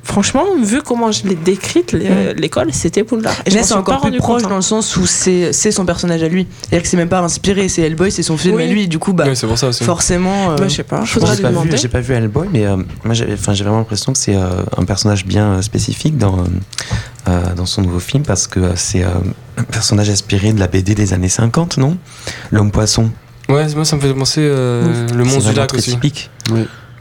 franchement, 0.03 0.43
vu 0.61 0.81
comment 0.81 1.11
je 1.11 1.27
l'ai 1.27 1.35
décrite, 1.35 1.93
Ouais. 1.93 2.33
l'école, 2.35 2.73
c'était 2.73 3.03
Poudlard. 3.03 3.33
Et 3.45 3.51
je 3.51 3.55
là, 3.55 3.61
c'est 3.61 3.69
suis 3.69 3.75
encore 3.75 3.95
pas 3.95 4.01
plus 4.01 4.09
rendu 4.09 4.17
proche 4.19 4.41
compte, 4.41 4.49
dans 4.49 4.55
hein. 4.55 4.59
le 4.59 4.61
sens 4.63 4.95
où 4.97 5.05
c'est 5.05 5.53
c'est 5.53 5.71
son 5.71 5.85
personnage 5.85 6.21
à 6.23 6.27
lui. 6.27 6.47
C'est-à-dire 6.61 6.81
que 6.83 6.87
c'est 6.87 6.97
même 6.97 7.09
pas 7.09 7.21
inspiré, 7.21 7.67
c'est 7.69 7.81
Hellboy, 7.81 8.11
c'est 8.11 8.23
son 8.23 8.37
film 8.37 8.55
Oui. 8.55 8.63
à 8.63 8.67
lui. 8.67 8.87
Du 8.87 8.99
coup, 8.99 9.13
bah, 9.13 9.25
Ouais, 9.25 9.35
c'est 9.35 9.47
pour 9.47 9.57
ça 9.57 9.67
aussi. 9.69 9.83
forcément. 9.83 10.51
euh, 10.51 10.55
Bah, 10.57 10.67
je 10.67 10.75
sais 10.75 10.83
pas, 10.83 11.05
faudra 11.05 11.33
lui 11.35 11.41
pas, 11.41 11.49
vu, 11.49 11.53
demander. 11.55 11.77
j'ai 11.77 11.87
pas 11.87 12.01
vu 12.01 12.13
Hellboy, 12.13 12.47
mais 12.51 12.65
euh, 12.65 12.77
moi 13.03 13.13
j'ai 13.13 13.25
vraiment 13.35 13.77
l'impression 13.77 14.11
que 14.13 14.19
c'est 14.19 14.35
euh, 14.35 14.63
un 14.77 14.85
personnage 14.85 15.25
bien 15.25 15.53
euh, 15.53 15.61
spécifique 15.61 16.17
dans, 16.17 16.43
euh, 17.27 17.53
dans 17.55 17.65
son 17.65 17.81
nouveau 17.81 17.99
film 17.99 18.23
parce 18.23 18.47
que 18.47 18.59
euh, 18.59 18.71
c'est 18.75 19.03
euh, 19.03 19.07
un 19.57 19.63
personnage 19.63 20.09
inspiré 20.09 20.53
de 20.53 20.59
la 20.59 20.67
BD 20.67 20.95
des 20.95 21.13
années 21.13 21.29
50, 21.29 21.77
non? 21.77 21.97
L'homme 22.51 22.71
poisson. 22.71 23.09
Ouais, 23.49 23.67
moi 23.75 23.85
ça 23.85 23.95
me 23.95 24.01
fait 24.01 24.13
penser 24.13 24.41
euh, 24.43 25.07
le 25.15 25.23
monstre 25.23 25.49
du 25.51 25.55
lac 25.55 25.67
très 25.67 25.77
aussi. 25.77 25.91
typique. 25.91 26.29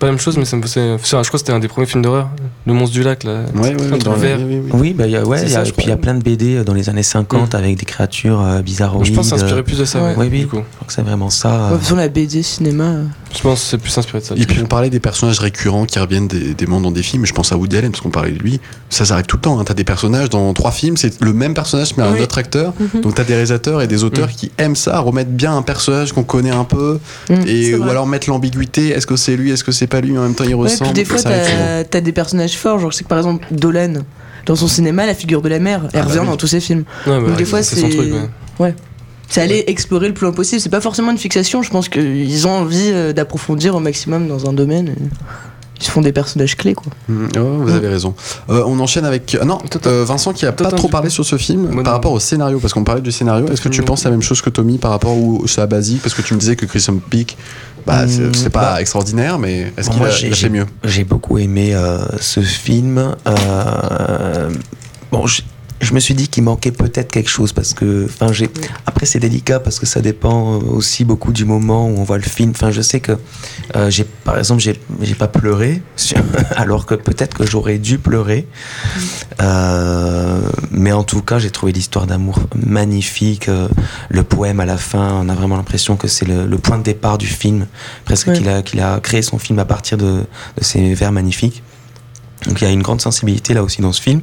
Pas 0.01 0.07
la 0.07 0.13
même 0.13 0.21
chose, 0.21 0.37
mais 0.37 0.45
ça 0.45 0.57
me 0.57 0.63
faisait. 0.63 0.97
Je 0.99 1.07
crois 1.09 1.23
que 1.23 1.39
c'était 1.39 1.53
un 1.53 1.61
des 1.61 1.69
premiers 1.69 1.87
films 1.87 2.03
d'horreur. 2.03 2.29
Le 2.67 2.73
monstre 2.73 2.95
du 2.95 3.05
lac, 3.05 3.23
là. 3.23 3.43
Ouais, 3.55 3.61
ouais, 3.61 3.75
Un 3.75 3.79
ouais, 3.79 3.89
truc 3.91 4.03
dans- 4.03 4.13
vert. 4.15 4.39
oui, 4.41 4.45
oui, 4.49 4.61
oui. 4.65 4.71
Oui, 4.75 4.93
bah, 4.93 5.07
y 5.07 5.15
a, 5.17 5.25
ouais, 5.25 5.41
y 5.43 5.45
a- 5.45 5.49
ça, 5.49 5.63
puis 5.63 5.85
il 5.85 5.89
y 5.89 5.93
a 5.93 5.97
plein 5.97 6.15
de 6.15 6.23
BD 6.23 6.65
dans 6.65 6.75
les 6.75 6.89
années 6.89 7.05
50 7.05 7.55
avec 7.55 7.79
des 7.79 7.85
créatures 7.85 8.43
euh, 8.43 8.61
bizarroïdes. 8.61 9.07
je 9.07 9.13
pense 9.13 9.31
que 9.31 9.37
c'est 9.37 9.43
inspiré 9.45 9.61
euh, 9.61 9.63
plus 9.63 9.79
de 9.79 9.85
ça, 9.85 10.01
Ouais. 10.03 10.09
ouais, 10.09 10.15
Oui, 10.19 10.29
oui. 10.33 10.39
du 10.41 10.47
coup. 10.49 10.57
je 10.57 10.75
crois 10.77 10.87
que 10.89 10.93
c'est 10.93 11.03
vraiment 11.03 11.31
ça. 11.31 11.49
de 11.49 11.55
euh, 11.55 11.71
toute 11.77 11.83
façon, 11.83 11.97
la 11.97 12.09
BD 12.09 12.43
cinéma. 12.43 12.95
Je 13.37 13.43
pense 13.43 13.61
que 13.61 13.67
c'est 13.67 13.79
plus 13.79 13.97
inspiré 13.99 14.21
de 14.21 14.25
ça. 14.25 14.35
Et 14.37 14.47
puis 14.47 14.61
on 14.63 14.67
parlait 14.67 14.91
des 14.91 15.01
personnages 15.01 15.41
récurrents 15.41 15.85
qui 15.87 15.99
reviennent 15.99 16.29
des, 16.29 16.55
des 16.55 16.67
mondes 16.67 16.85
dans 16.85 16.91
des 16.91 17.03
films, 17.03 17.27
je 17.27 17.33
pense 17.33 17.53
à 17.53 17.57
Woody 17.57 17.77
Allen 17.77 17.91
parce 17.91 18.01
qu'on 18.01 18.11
parlait 18.11 18.31
de 18.31 18.39
lui, 18.39 18.61
ça 18.91 19.05
s'arrive 19.05 19.27
tout 19.27 19.37
le 19.37 19.43
temps, 19.43 19.59
hein. 19.59 19.65
t'as 19.65 19.75
des 19.75 19.85
personnages 19.85 20.31
dans 20.31 20.53
trois 20.55 20.71
films, 20.71 20.97
c'est 20.97 21.21
le 21.21 21.33
même 21.33 21.53
personnage 21.55 21.97
mais 21.97 22.05
un 22.05 22.17
autre 22.21 22.39
acteur, 22.39 22.73
Mhm. 22.79 23.01
donc 23.01 23.15
t'as 23.15 23.25
des 23.25 23.33
réalisateurs 23.35 23.83
et 23.83 23.87
des 23.87 24.05
auteurs 24.05 24.29
Mm. 24.29 24.33
qui 24.37 24.53
aiment 24.59 24.77
ça, 24.77 24.99
remettre 25.01 25.31
bien 25.31 25.57
un 25.57 25.63
personnage 25.63 26.13
qu'on 26.13 26.23
connaît 26.25 26.51
un 26.51 26.65
peu, 26.65 26.99
Mm. 27.29 27.35
et 27.47 27.75
ou 27.75 27.85
alors 27.91 28.07
mettre 28.07 28.29
l'ambiguïté, 28.31 28.91
est-ce 28.91 29.07
que 29.07 29.17
c'est 29.17 29.37
lui, 29.37 29.51
est-ce 29.51 29.65
que 29.65 29.73
c'est 29.73 29.87
pas 29.89 30.01
lui, 30.01 30.17
en 30.17 30.23
même 30.23 30.35
temps 30.35 30.45
il 30.45 30.55
Ouais, 30.55 30.69
ressemble, 30.71 30.93
puis 30.93 31.03
des 31.03 31.05
fois, 31.05 31.19
t'as 31.23 32.01
des 32.01 32.13
personnages 32.13 32.57
forts. 32.57 32.79
Genre, 32.79 32.91
je 32.93 32.99
sais 32.99 33.05
que 33.05 33.09
par 33.09 33.19
exemple, 33.19 33.47
Dolan, 33.51 33.95
dans 34.47 34.57
son 34.57 34.69
cinéma, 34.69 35.07
la 35.07 35.15
figure 35.15 35.43
de 35.43 35.49
la 35.49 35.59
mère, 35.59 35.83
elle 35.93 36.01
Ah 36.01 36.03
bah 36.03 36.09
revient 36.09 36.19
oui. 36.21 36.27
dans 36.27 36.37
tous 36.37 36.47
ses 36.47 36.61
films. 36.61 36.85
Ouais, 37.07 37.19
bah, 37.21 37.27
Donc, 37.29 37.37
des 37.37 37.45
fois, 37.45 37.63
son 37.63 37.77
c'est- 37.77 37.89
truc, 37.89 38.13
ouais. 38.61 38.75
C'est 39.29 39.41
aller 39.41 39.65
explorer 39.67 40.09
le 40.09 40.15
plus 40.15 40.27
loin 40.27 40.33
possible. 40.35 40.61
C'est 40.61 40.69
pas 40.69 40.81
forcément 40.81 41.11
une 41.11 41.19
fixation. 41.19 41.63
Je 41.63 41.71
pense 41.71 41.89
qu'ils 41.89 42.47
ont 42.47 42.53
envie 42.53 42.91
euh, 42.93 43.13
d'approfondir 43.13 43.75
au 43.75 43.81
maximum 43.81 44.29
dans 44.29 44.49
un 44.49 44.53
domaine. 44.53 44.95
Ils 45.81 45.85
se 45.85 45.91
font 45.91 46.03
des 46.03 46.13
personnages 46.13 46.57
clés, 46.57 46.75
quoi. 46.75 46.93
Oh, 47.11 47.41
vous 47.41 47.73
avez 47.73 47.89
raison. 47.89 48.15
Euh, 48.49 48.63
on 48.65 48.79
enchaîne 48.79 49.05
avec. 49.05 49.37
ah 49.41 49.45
non, 49.45 49.59
euh, 49.87 50.05
Vincent 50.07 50.33
qui 50.33 50.47
a 50.47 50.53
pas 50.53 50.71
trop 50.71 50.89
parlé 50.89 51.09
coup. 51.09 51.15
sur 51.15 51.27
ce 51.27 51.37
film 51.37 51.63
Moi, 51.63 51.83
par 51.83 51.93
non. 51.93 51.97
rapport 51.97 52.13
au 52.13 52.21
scénario, 52.21 52.61
parce 52.61 52.73
qu'on 52.73 52.85
parlait 52.85 53.03
du 53.03 53.11
scénario. 53.11 53.49
Est-ce 53.49 53.61
que 53.61 53.69
tu 53.69 53.83
penses 53.83 54.05
la 54.05 54.11
même 54.11 54.23
chose 54.23 54.41
que 54.41 54.51
Tommy 54.51 54.79
par 54.79 54.93
rapport 54.93 55.17
c'est 55.47 55.61
à 55.61 55.67
basique 55.67 56.01
Parce 56.03 56.15
que 56.15 56.23
tu 56.23 56.35
me 56.35 56.39
disais 56.39 56.55
que 56.55 56.65
Crimson 56.65 57.01
Peak, 57.11 57.37
bah, 57.87 58.07
c'est 58.09 58.21
Mm, 58.21 58.35
c'est 58.35 58.51
pas 58.51 58.75
bah, 58.75 58.81
extraordinaire, 58.81 59.39
mais 59.39 59.73
est-ce 59.77 59.91
qu'il 59.91 60.03
a, 60.03 60.11
fait 60.11 60.49
mieux? 60.49 60.67
J'ai 60.85 61.05
beaucoup 61.05 61.39
aimé 61.39 61.75
euh, 61.75 61.99
ce 62.21 62.41
film. 62.41 63.15
Euh, 63.27 64.51
bon, 65.11 65.27
je, 65.85 65.95
me 65.95 66.01
suis 66.01 66.15
dit 66.15 66.29
qu'il 66.29 66.43
manquait 66.43 66.73
peut-être 66.73 67.11
quelque 67.13 67.31
chose 67.31 67.53
parce 67.53 67.75
que, 67.75 68.07
enfin, 68.09 68.33
j'ai. 68.33 68.49
Après, 68.87 69.07
c'est 69.07 69.19
délicat 69.21 69.61
parce 69.61 69.79
que 69.79 69.87
ça 69.87 70.01
dépend 70.01 70.59
aussi 70.59 71.05
beaucoup 71.05 71.33
du 71.33 71.45
moment 71.45 71.87
où 71.89 71.99
on 71.99 72.05
voit 72.05 72.19
le 72.19 72.25
film. 72.25 72.51
Enfin, 72.51 72.71
je 72.71 72.83
sais 72.83 73.01
que 73.01 73.13
euh, 73.77 73.91
j'ai, 73.91 74.05
par 74.05 74.39
exemple, 74.39 74.61
j'ai, 74.61 74.79
j'ai 75.01 75.15
pas 75.15 75.29
pleuré, 75.29 75.83
alors 76.57 76.87
que 76.87 76.95
peut-être 76.95 77.37
que 77.37 77.47
j'aurais 77.47 77.79
dû 77.79 77.99
pleurer. 77.99 78.47
Euh, 79.41 80.41
mais 80.71 80.93
en 80.93 81.05
tout 81.05 81.23
cas, 81.23 81.39
j'ai 81.39 81.51
trouvé 81.51 81.73
l'histoire 81.73 82.07
d'amour 82.07 82.41
magnifique. 82.55 83.49
euh, 83.49 83.69
le 84.09 84.23
poème 84.25 84.61
à 84.61 84.67
la 84.67 84.77
fin, 84.77 85.13
on 85.23 85.29
a 85.29 85.35
vraiment 85.35 85.57
l'impression 85.57 85.97
que 85.97 86.09
c'est 86.09 86.27
le, 86.27 86.47
le 86.47 86.59
point 86.59 86.79
de 86.79 86.83
départ 86.83 87.19
du 87.19 87.27
film. 87.27 87.67
Presque 88.05 88.25
Ouais. 88.29 88.33
qu'il 88.39 88.49
a, 88.49 88.63
qu'il 88.63 88.81
a 88.81 89.01
créé 89.01 89.21
son 89.21 89.39
film 89.39 89.59
à 89.59 89.67
partir 89.67 89.99
de, 89.99 90.05
de 90.05 90.65
ces 90.65 90.95
vers 90.95 91.13
magnifiques. 91.13 91.63
Donc 92.47 92.61
il 92.61 92.65
y 92.65 92.67
a 92.67 92.71
une 92.71 92.83
grande 92.83 93.01
sensibilité 93.03 93.53
là 93.55 93.63
aussi 93.63 93.83
dans 93.83 93.93
ce 93.93 94.01
film. 94.01 94.23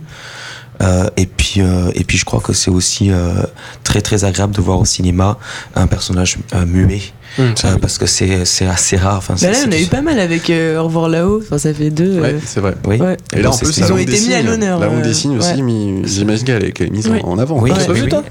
Euh, 0.82 1.10
et 1.18 1.26
puis 1.26 1.62
euh, 1.62 1.92
et 1.96 2.04
puis 2.04 2.18
je 2.18 2.26
crois 2.26 2.40
que 2.40 2.54
c'est 2.54 2.72
aussi 2.72 3.12
euh, 3.12 3.44
très 3.84 4.02
très 4.02 4.24
agréable 4.24 4.56
de 4.56 4.62
voir 4.62 4.80
au 4.80 4.86
cinéma 4.86 5.38
un 5.76 5.86
personnage 5.86 6.38
euh, 6.54 6.66
muet 6.66 7.02
Euh, 7.40 7.54
oui. 7.64 7.72
parce 7.82 7.98
que 7.98 8.06
c'est 8.06 8.46
c'est 8.46 8.66
assez 8.68 8.98
rare. 8.98 9.18
Enfin, 9.18 9.36
Bah 9.42 9.52
là, 9.52 9.58
on 9.68 9.72
a 9.72 9.78
eu 9.80 9.86
pas 9.86 10.02
mal 10.02 10.20
avec 10.20 10.50
euh, 10.50 10.80
Au 10.80 10.84
revoir 10.86 11.08
là-haut. 11.10 11.42
Enfin, 11.42 11.58
ça 11.58 11.74
fait 11.74 11.90
deux. 11.90 12.18
euh, 12.18 12.22
Ouais, 12.22 12.36
c'est 12.46 12.60
vrai. 12.60 12.76
Oui. 12.86 12.98
Ouais. 12.98 13.18
Et 13.34 13.42
là, 13.42 13.52
en 13.52 13.58
plus, 13.58 13.78
ils 13.78 13.92
ont 13.94 13.98
été 13.98 14.20
mis 14.20 14.34
à 14.34 14.42
l'honneur, 14.42 14.80
La 14.80 14.88
langue 14.88 15.00
euh, 15.00 15.04
des 15.04 15.14
signes 15.14 15.38
aussi, 15.38 15.62
mis- 15.62 16.02
j'imagine 16.06 16.46
qu'elle 16.46 16.66
est, 16.66 16.92
mise 16.92 17.10
en, 17.24 17.38
avant. 17.38 17.60
Oui, 17.62 17.72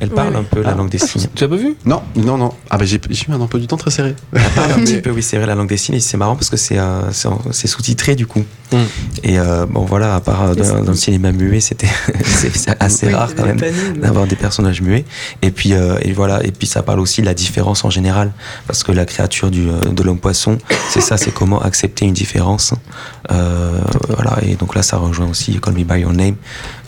elle 0.00 0.10
parle 0.10 0.36
un 0.36 0.42
peu 0.42 0.62
la 0.62 0.70
Ah. 0.70 0.74
langue 0.74 0.90
des 0.90 0.98
signes. 0.98 1.26
Tu 1.34 1.44
l'as 1.44 1.48
pas 1.48 1.56
vu? 1.56 1.76
Non, 1.84 2.02
non, 2.16 2.36
non. 2.36 2.52
Ah, 2.68 2.78
bah 2.78 2.84
j'ai 2.84 2.96
eu 2.96 3.32
un 3.32 3.40
emploi 3.40 3.58
du 3.60 3.66
temps 3.66 3.76
très 3.76 3.90
serré. 3.90 4.14
Elle 4.34 4.42
parle 4.54 4.72
un 4.72 4.80
petit 4.84 5.00
peu, 5.00 5.10
oui, 5.10 5.22
c'est 5.22 5.36
vrai, 5.38 5.46
la 5.46 5.54
langue 5.54 5.68
des 5.68 5.76
signes. 5.76 5.94
Et 5.96 6.00
c'est 6.00 6.16
marrant 6.16 6.36
parce 6.36 6.50
que 6.50 6.56
c'est 6.56 7.66
sous-titré 7.66 8.14
du 8.16 8.26
coup. 8.26 8.44
Mm. 8.72 8.76
Et 9.24 9.38
euh, 9.38 9.66
bon, 9.66 9.84
voilà, 9.84 10.14
à 10.14 10.20
part 10.20 10.42
euh, 10.42 10.54
dans, 10.54 10.90
le 10.92 10.94
cinéma 10.94 11.32
muet, 11.32 11.60
c'était 11.60 11.88
assez 12.80 13.08
rare 13.12 13.30
quand 13.34 13.46
même 13.46 13.58
mais- 13.60 13.72
d'avoir 14.00 14.26
des 14.26 14.36
personnages 14.36 14.80
muets. 14.82 15.04
Et 15.42 15.50
puis, 15.50 15.72
et 15.72 16.12
voilà, 16.12 16.44
et 16.44 16.50
puis 16.52 16.66
ça 16.66 16.82
parle 16.82 17.00
aussi 17.00 17.20
de 17.20 17.26
la 17.26 17.34
différence 17.34 17.84
en 17.84 17.90
général, 17.90 18.30
parce 18.66 18.82
que 18.84 18.89
la 18.92 19.04
créature 19.04 19.50
du, 19.50 19.68
euh, 19.68 19.80
de 19.80 20.02
l'homme 20.02 20.18
poisson, 20.18 20.58
c'est 20.88 21.00
ça, 21.00 21.16
c'est 21.16 21.32
comment 21.32 21.60
accepter 21.60 22.04
une 22.04 22.12
différence. 22.12 22.74
Euh, 23.30 23.80
voilà, 24.08 24.38
et 24.42 24.54
donc 24.56 24.74
là, 24.74 24.82
ça 24.82 24.96
rejoint 24.96 25.28
aussi 25.28 25.58
Call 25.60 25.74
Me 25.74 25.84
by 25.84 26.00
Your 26.00 26.12
Name, 26.12 26.36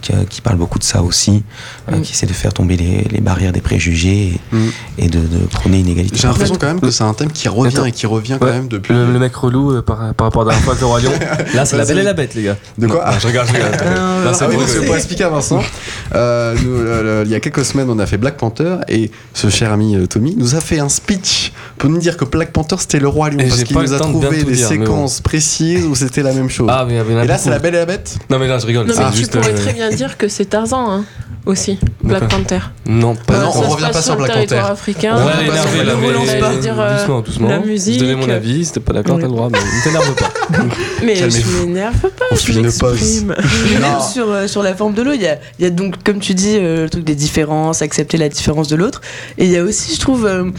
qui, 0.02 0.12
euh, 0.12 0.24
qui 0.28 0.40
parle 0.40 0.56
beaucoup 0.56 0.78
de 0.78 0.84
ça 0.84 1.02
aussi, 1.02 1.42
euh, 1.90 1.96
Mm. 1.96 2.02
qui 2.02 2.12
essaie 2.12 2.26
de 2.26 2.32
faire 2.32 2.52
tomber 2.52 2.76
les, 2.76 3.04
les 3.10 3.20
barrières 3.20 3.52
des 3.52 3.60
préjugés 3.62 4.34
et, 4.52 4.56
Mm. 4.56 4.68
et 4.98 5.06
de, 5.08 5.18
de 5.20 5.38
prôner 5.50 5.80
une 5.80 5.88
égalité. 5.88 6.16
J'ai 6.20 6.26
l'impression 6.28 6.56
quand 6.60 6.66
même 6.66 6.80
que 6.80 6.90
c'est 6.90 7.04
un 7.04 7.14
thème 7.14 7.30
qui 7.32 7.48
revient 7.48 7.74
Attends. 7.76 7.84
et 7.86 7.92
qui 7.92 8.06
revient 8.06 8.36
quand 8.38 8.46
même 8.46 8.68
depuis. 8.68 8.92
Le, 8.92 9.10
le 9.12 9.18
mec 9.18 9.34
relou 9.34 9.72
euh, 9.72 9.82
par, 9.82 10.12
par 10.14 10.26
rapport 10.26 10.42
à 10.42 10.44
la 10.46 10.50
dernière 10.50 10.64
fois 10.64 10.72
avec 10.74 10.80
le 10.80 10.86
Roi 10.86 11.00
Lion. 11.00 11.12
Là, 11.54 11.64
c'est 11.64 11.76
la 11.76 11.84
belle 11.84 11.98
et 11.98 12.02
la 12.02 12.12
bête, 12.12 12.34
les 12.34 12.42
gars. 12.42 12.56
De 12.78 12.86
quoi 12.86 13.04
Non, 13.06 13.12
non, 13.12 13.18
Je 13.20 13.26
regarde, 13.28 13.48
je 13.48 13.52
regarde. 13.54 13.76
Euh, 13.82 14.24
Là, 14.24 14.34
c'est 14.34 14.44
Ah 14.44 14.48
bon, 14.48 14.58
c'est- 14.66 14.84
pour 14.84 14.96
expliquer 14.96 15.24
à 15.24 15.28
Vincent, 15.30 15.62
euh, 16.14 16.54
nous, 16.62 16.78
le- 16.78 17.02
le- 17.02 17.22
il 17.24 17.30
y 17.30 17.34
a 17.34 17.40
quelques 17.40 17.64
semaines, 17.64 17.88
on 17.90 17.98
a 17.98 18.06
fait 18.06 18.18
Black 18.18 18.36
Panther 18.36 18.76
et 18.88 19.10
ce 19.34 19.48
cher 19.50 19.72
ami 19.72 19.96
Tommy 20.08 20.34
nous 20.36 20.54
a 20.54 20.60
fait 20.60 20.78
un 20.80 20.88
speech 20.88 21.52
pour 21.78 21.88
nous 21.90 21.98
dire 21.98 22.16
que 22.16 22.24
Black 22.24 22.52
Panther 22.52 22.76
c'était 22.78 22.98
le 23.00 23.08
roi 23.08 23.30
lion 23.30 23.38
Et 23.38 23.48
parce 23.48 23.64
qu'il 23.64 23.76
nous 23.78 23.92
a 23.92 23.98
trouvé 23.98 24.42
des 24.44 24.52
dire, 24.52 24.68
mais 24.70 24.76
bon. 24.78 24.84
séquences 24.84 25.20
précises 25.20 25.84
où 25.84 25.94
c'était 25.94 26.22
la 26.22 26.32
même 26.32 26.48
chose. 26.50 26.68
Ah, 26.70 26.84
mais 26.86 26.96
et 26.96 27.26
là, 27.26 27.38
c'est 27.38 27.50
la 27.50 27.58
belle 27.58 27.74
et 27.74 27.78
la 27.78 27.86
bête 27.86 28.16
Non, 28.30 28.38
mais 28.38 28.48
là, 28.48 28.58
je 28.58 28.66
rigole. 28.66 28.86
Non, 28.86 28.92
c'est 28.94 29.02
mais 29.04 29.10
tu 29.12 29.26
pourrais 29.26 29.54
très 29.54 29.72
bien 29.72 29.90
dire 29.96 30.16
que 30.18 30.28
c'est 30.28 30.46
Tarzan, 30.46 30.90
hein, 30.90 31.04
aussi, 31.46 31.78
Black. 32.02 32.28
Panther. 32.28 32.60
Non, 32.86 33.14
pas 33.14 33.40
non, 33.40 33.50
on 33.54 33.60
revient 33.68 33.88
pas 33.92 34.02
sur 34.02 34.12
le 34.14 34.18
Black 34.24 34.32
territoire 34.32 34.60
Panther. 34.62 34.72
africain. 34.72 35.16
On 35.16 35.24
va. 35.24 35.32
Je 35.42 36.54
veux 36.54 36.60
dire, 36.60 36.80
euh, 36.80 36.98
doucement, 36.98 37.20
doucement. 37.20 37.48
la 37.48 37.62
Je 37.62 37.66
musique, 37.66 37.98
donnais 38.00 38.14
mon 38.14 38.28
avis, 38.28 38.64
c'était 38.64 38.80
pas 38.80 38.92
d'accord, 38.92 39.16
t'as 39.18 39.26
le 39.26 39.32
droit, 39.32 39.48
mais 39.50 39.58
ne 39.58 39.84
t'énerve 39.84 40.14
pas. 40.14 40.30
Mais 41.04 41.16
je 41.16 41.64
m'énerve 41.64 42.00
pas, 42.00 42.24
On 42.30 42.36
je 42.36 42.60
m'exprime. 42.60 43.28
Même 43.80 44.00
sur, 44.12 44.30
euh, 44.30 44.46
sur 44.46 44.62
la 44.62 44.74
forme 44.74 44.94
de 44.94 45.02
l'eau, 45.02 45.12
il 45.14 45.22
y 45.22 45.26
a, 45.26 45.38
il 45.58 45.64
y 45.64 45.66
a 45.66 45.70
donc, 45.70 46.02
comme 46.04 46.20
tu 46.20 46.34
dis, 46.34 46.56
euh, 46.58 46.84
le 46.84 46.90
truc 46.90 47.04
des 47.04 47.14
différences, 47.16 47.82
accepter 47.82 48.18
la 48.18 48.28
différence 48.28 48.68
de 48.68 48.76
l'autre. 48.76 49.00
Et 49.38 49.46
il 49.46 49.50
y 49.50 49.56
a 49.56 49.64
aussi, 49.64 49.94
je 49.96 50.00
trouve, 50.00 50.26
euh, 50.26 50.50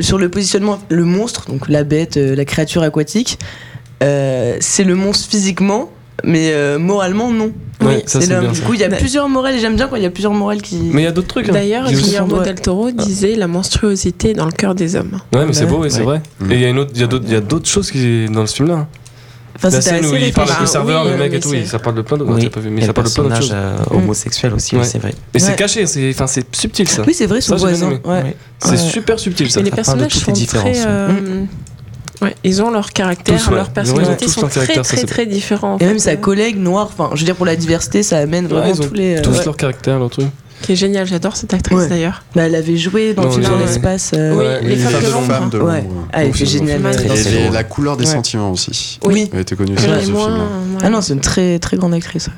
sur 0.00 0.18
le 0.18 0.28
positionnement, 0.28 0.78
le 0.88 1.04
monstre, 1.04 1.46
donc 1.48 1.68
la 1.68 1.84
bête, 1.84 2.16
euh, 2.16 2.34
la 2.36 2.44
créature 2.44 2.82
aquatique, 2.82 3.38
euh, 4.02 4.56
c'est 4.60 4.84
le 4.84 4.94
monstre 4.94 5.28
physiquement, 5.28 5.90
mais 6.22 6.50
euh, 6.52 6.78
moralement, 6.78 7.30
non. 7.32 7.50
Ouais, 7.82 8.02
ça, 8.06 8.20
c'est 8.20 8.28
bien, 8.28 8.50
Du 8.52 8.60
coup, 8.60 8.74
il 8.74 8.80
y 8.80 8.84
a 8.84 8.88
Ouais. 8.88 8.96
plusieurs 8.96 9.28
morales, 9.28 9.56
et 9.56 9.58
j'aime 9.58 9.76
bien 9.76 9.88
quand 9.88 9.96
il 9.96 10.02
y 10.02 10.06
a 10.06 10.10
plusieurs 10.10 10.32
morales 10.32 10.62
qui. 10.62 10.76
Mais 10.76 11.02
il 11.02 11.04
y 11.04 11.08
a 11.08 11.12
d'autres 11.12 11.28
trucs. 11.28 11.48
hein. 11.48 11.52
D'ailleurs, 11.52 11.90
Guillermo 11.90 12.38
Ouais. 12.38 12.44
del 12.44 12.54
Toro 12.60 12.90
disait 12.92 13.34
la 13.34 13.46
monstruosité 13.48 14.32
dans 14.32 14.46
le 14.46 14.52
cœur 14.52 14.74
des 14.74 14.96
hommes. 14.96 15.18
Ouais, 15.34 15.44
mais 15.44 15.52
c'est 15.52 15.66
beau, 15.66 15.84
et 15.84 15.90
c'est 15.90 15.98
Ouais. 15.98 16.04
vrai. 16.04 16.22
Mm. 16.40 16.52
Et 16.52 16.54
il 16.54 16.60
y 16.60 16.64
a 16.64 16.68
une 16.68 16.78
autre, 16.78 16.92
il 16.94 17.00
y 17.00 17.04
a 17.04 17.06
d'autres, 17.06 17.24
il 17.26 17.32
y 17.32 17.36
a 17.36 17.40
d'autres 17.40 17.68
choses 17.68 17.90
qui 17.90 18.26
dans 18.26 18.46
ce 18.46 18.54
film-là. 18.56 18.86
Enfin, 19.56 19.70
La 19.70 19.80
scène 19.80 20.04
où 20.06 20.14
il 20.16 20.32
parle 20.32 20.48
avec 20.48 20.60
le 20.60 20.64
Bah, 20.64 20.70
serveur, 20.70 21.04
oui, 21.04 21.10
le 21.12 21.16
mec 21.16 21.32
et 21.34 21.38
tout, 21.40 21.50
c'est- 21.50 21.64
ça 21.66 21.78
parle 21.78 21.94
de 21.96 22.02
plein 22.02 22.16
d'autres. 22.16 22.32
Oui, 22.32 22.50
mais 22.70 22.80
ça 22.80 22.86
le 22.88 22.92
parle 22.92 23.06
de 23.06 23.12
plein 23.12 23.22
d'autres 23.24 23.34
personnage 23.38 23.76
choses. 23.78 23.88
euh, 23.92 23.96
homosexuel 23.96 24.52
aussi, 24.54 24.74
oui, 24.74 24.80
Ouais. 24.80 24.86
c'est 24.86 24.98
vrai. 24.98 25.14
Et 25.32 25.38
c'est 25.38 25.50
Ouais. 25.50 25.56
caché, 25.56 25.86
c'est, 25.86 26.10
enfin, 26.10 26.26
c'est 26.26 26.44
subtil 26.56 26.88
ça. 26.88 27.02
Oui, 27.06 27.14
c'est 27.14 27.26
vrai, 27.26 27.40
son 27.40 27.54
voisin. 27.56 27.90
Ouais. 28.04 28.34
C'est 28.58 28.70
Ouais. 28.72 28.76
super 28.76 29.18
subtil 29.20 29.48
ça. 29.50 29.60
Et 29.60 29.62
les 29.62 29.70
personnages 29.70 30.12
sont 30.12 30.32
très. 30.32 30.72
Ouais, 32.22 32.34
ils 32.44 32.62
ont 32.62 32.70
leur 32.70 32.92
caractère, 32.92 33.38
Tous, 33.38 33.48
ouais. 33.50 33.56
leur 33.56 33.70
personnalité 33.70 34.28
sont 34.28 34.42
leur 34.42 34.50
très 34.50 34.66
ça, 34.74 34.82
très 34.82 35.04
très 35.04 35.26
différents. 35.26 35.74
en 35.74 35.78
Et 35.78 35.84
même 35.84 35.94
fait, 35.94 35.98
sa 36.00 36.16
collègue 36.16 36.58
noire, 36.58 36.90
enfin, 36.92 37.10
je 37.14 37.20
veux 37.20 37.24
dire, 37.26 37.36
pour 37.36 37.46
la 37.46 37.56
diversité, 37.56 38.02
ça 38.02 38.18
amène 38.18 38.46
vraiment 38.46 38.66
Ouais, 38.66 38.72
ils 38.74 38.82
ont 38.82 38.88
tous 38.88 38.94
les. 38.94 39.18
euh, 39.18 39.22
Tous 39.22 39.38
ouais. 39.38 39.44
leur 39.44 39.56
caractère, 39.56 39.98
leur 39.98 40.10
truc. 40.10 40.26
qui 40.62 40.72
est 40.72 40.76
génial. 40.76 41.06
J'adore 41.06 41.36
cette 41.36 41.52
actrice 41.52 41.76
Ouais. 41.76 41.88
d'ailleurs. 41.88 42.22
Bah, 42.34 42.42
elle 42.46 42.54
avait 42.54 42.76
joué 42.78 43.12
dans 43.12 43.24
Non, 43.24 43.36
le 43.36 43.42
film 43.42 43.58
l'espace. 43.60 44.12
euh, 44.14 44.34
Oui, 44.60 44.66
les 44.68 44.76
les 44.76 44.82
femmes 44.82 44.92
femmes 44.92 45.02
de 45.02 45.10
l'ombre. 45.10 45.50
De 45.50 45.58
Ouais. 45.60 45.84
Ah, 46.12 46.22
elle 46.22 46.28
était 46.28 46.38
c'est 46.38 46.46
géniale. 46.46 46.80
Très 46.80 47.34
Et 47.34 47.50
la 47.50 47.64
couleur 47.64 47.96
des 47.98 48.06
Ouais. 48.06 48.12
sentiments 48.12 48.50
aussi. 48.52 48.98
Oui. 49.04 49.28
Elle 49.32 49.40
était 49.40 49.56
connue 49.56 49.76
sur 49.78 49.90
ce 49.94 49.98
film. 50.00 50.16
Ah 50.82 50.88
non, 50.88 51.00
c'est 51.02 51.12
une 51.12 51.20
très 51.20 51.58
très 51.58 51.76
grande 51.76 51.92
actrice. 51.94 52.28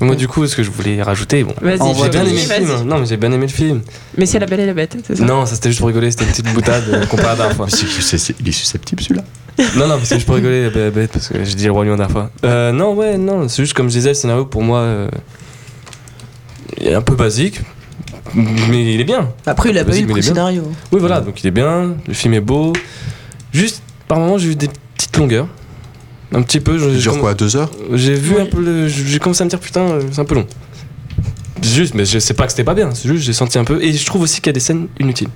Moi, 0.00 0.14
du 0.14 0.28
coup, 0.28 0.46
ce 0.46 0.54
que 0.54 0.62
je 0.62 0.70
voulais 0.70 1.02
rajouter, 1.02 1.42
bon. 1.42 1.54
Je 1.60 1.70
te 1.76 2.02
J'ai 2.04 2.08
bien 2.10 2.22
aimé 2.24 2.32
le 2.32 2.54
film. 2.54 2.70
hein. 2.70 2.84
Non, 2.84 2.98
mais 3.00 3.06
j'ai 3.06 3.16
bien 3.16 3.32
aimé 3.32 3.46
le 3.46 3.52
film. 3.52 3.80
Mais 4.16 4.26
c'est 4.26 4.38
la 4.38 4.46
belle 4.46 4.60
et 4.60 4.66
la 4.66 4.74
bête, 4.74 4.96
c'est 5.04 5.16
ça? 5.16 5.24
Non, 5.24 5.44
ça 5.44 5.56
c'était 5.56 5.70
juste 5.70 5.80
pour 5.80 5.88
rigoler, 5.88 6.10
c'était 6.12 6.24
une 6.24 6.30
petite 6.30 6.52
boutade 6.54 6.84
euh, 6.88 7.06
comparée 7.06 7.30
à 7.30 7.30
la 7.30 7.36
dernière 7.36 7.56
fois. 7.56 7.66
Il 8.40 8.48
est 8.48 8.52
susceptible 8.52 9.02
celui-là? 9.02 9.24
Non, 9.76 9.88
non, 9.88 9.98
c'est 10.04 10.14
juste 10.14 10.26
pour 10.26 10.36
rigoler, 10.36 10.62
la 10.64 10.70
bête, 10.70 10.94
bête, 10.94 11.10
parce 11.12 11.26
que 11.28 11.42
j'ai 11.42 11.54
dit 11.56 11.64
le 11.64 11.72
roi 11.72 11.84
lion 11.84 11.90
la 11.92 11.96
dernière 11.96 12.12
fois. 12.12 12.30
Euh, 12.44 12.70
non, 12.70 12.94
ouais, 12.94 13.18
non, 13.18 13.48
c'est 13.48 13.62
juste 13.64 13.74
comme 13.74 13.88
je 13.88 13.94
disais, 13.94 14.10
le 14.10 14.14
scénario 14.14 14.44
pour 14.44 14.62
moi, 14.62 14.78
euh, 14.78 15.08
il 16.80 16.86
est 16.86 16.94
un 16.94 17.02
peu 17.02 17.16
basique, 17.16 17.60
mais 18.34 18.94
il 18.94 19.00
est 19.00 19.04
bien. 19.04 19.30
Après, 19.46 19.70
il 19.70 19.78
a 19.78 19.84
pas 19.84 19.96
eu 19.98 20.06
le 20.06 20.22
scénario. 20.22 20.62
Oui, 20.92 21.00
voilà, 21.00 21.20
donc 21.20 21.42
il 21.42 21.46
est 21.48 21.50
bien, 21.50 21.96
le 22.06 22.14
film 22.14 22.34
est 22.34 22.40
beau. 22.40 22.72
Juste, 23.52 23.82
par 24.06 24.20
moments, 24.20 24.38
j'ai 24.38 24.50
eu 24.50 24.54
des 24.54 24.68
petites 24.96 25.16
longueur. 25.16 25.48
Un 26.34 26.42
petit 26.42 26.60
peu. 26.60 26.78
je- 26.78 26.98
dure 27.00 27.18
quoi, 27.18 27.34
deux 27.34 27.56
heures? 27.56 27.70
J'ai 27.92 28.14
vu 28.14 28.34
Oui. 28.36 28.42
un 28.42 28.46
peu. 28.46 28.60
le- 28.60 28.88
J'ai 28.88 29.18
commencé 29.18 29.42
à 29.42 29.44
me 29.44 29.50
dire 29.50 29.60
putain, 29.60 29.80
euh, 29.82 30.02
c'est 30.12 30.20
un 30.20 30.24
peu 30.24 30.34
long. 30.34 30.46
Juste, 31.62 31.94
mais 31.94 32.04
je 32.04 32.18
sais 32.18 32.34
pas 32.34 32.44
que 32.44 32.52
c'était 32.52 32.64
pas 32.64 32.74
bien. 32.74 32.94
C'est 32.94 33.08
juste, 33.08 33.24
j'ai 33.24 33.32
senti 33.32 33.58
un 33.58 33.64
peu. 33.64 33.82
Et 33.82 33.92
je 33.92 34.06
trouve 34.06 34.22
aussi 34.22 34.36
qu'il 34.40 34.46
y 34.48 34.50
a 34.50 34.52
des 34.52 34.60
scènes 34.60 34.88
inutiles. 35.00 35.28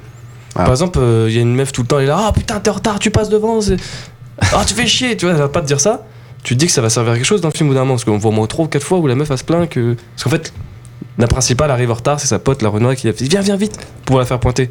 Ah. 0.54 0.64
Par 0.64 0.70
exemple, 0.70 0.98
euh, 1.00 1.26
il 1.28 1.34
y 1.34 1.38
a 1.38 1.40
une 1.40 1.54
meuf 1.54 1.72
tout 1.72 1.82
le 1.82 1.88
temps, 1.88 1.98
elle 1.98 2.04
est 2.04 2.08
là, 2.08 2.26
ah 2.28 2.32
putain, 2.32 2.60
t'es 2.60 2.70
en 2.70 2.74
retard, 2.74 2.98
tu 2.98 3.10
passes 3.10 3.28
devant. 3.30 3.58
Ah, 4.40 4.62
tu 4.66 4.74
fais 4.74 4.86
chier, 4.86 5.16
tu 5.16 5.24
vois, 5.24 5.34
elle 5.34 5.40
va 5.40 5.48
pas 5.48 5.62
te 5.62 5.66
dire 5.66 5.80
ça. 5.80 6.04
Tu 6.44 6.54
te 6.54 6.58
dis 6.60 6.66
que 6.66 6.72
ça 6.72 6.82
va 6.82 6.90
servir 6.90 7.12
à 7.12 7.16
quelque 7.16 7.24
chose 7.24 7.40
dans 7.40 7.48
le 7.48 7.54
film 7.56 7.70
ou 7.70 7.74
d'un 7.74 7.80
moment. 7.80 7.94
Parce 7.94 8.04
qu'on 8.04 8.18
voit 8.18 8.30
au 8.30 8.34
moins 8.34 8.46
trois 8.46 8.64
ou 8.64 8.68
quatre 8.68 8.84
fois 8.84 8.98
où 8.98 9.06
la 9.06 9.14
meuf 9.14 9.30
elle 9.30 9.38
se 9.38 9.44
plaint 9.44 9.68
que. 9.68 9.94
Parce 10.14 10.24
qu'en 10.24 10.30
fait, 10.30 10.52
la 11.18 11.26
principale 11.26 11.70
arrive 11.70 11.90
en 11.90 11.94
retard, 11.94 12.20
c'est 12.20 12.26
sa 12.28 12.38
pote, 12.38 12.62
la 12.62 12.68
Renoir, 12.68 12.94
qui 12.96 13.08
a 13.08 13.12
fait 13.12 13.24
Viens, 13.24 13.40
viens 13.40 13.56
vite 13.56 13.78
pour 14.04 14.18
la 14.18 14.24
faire 14.24 14.38
pointer. 14.40 14.64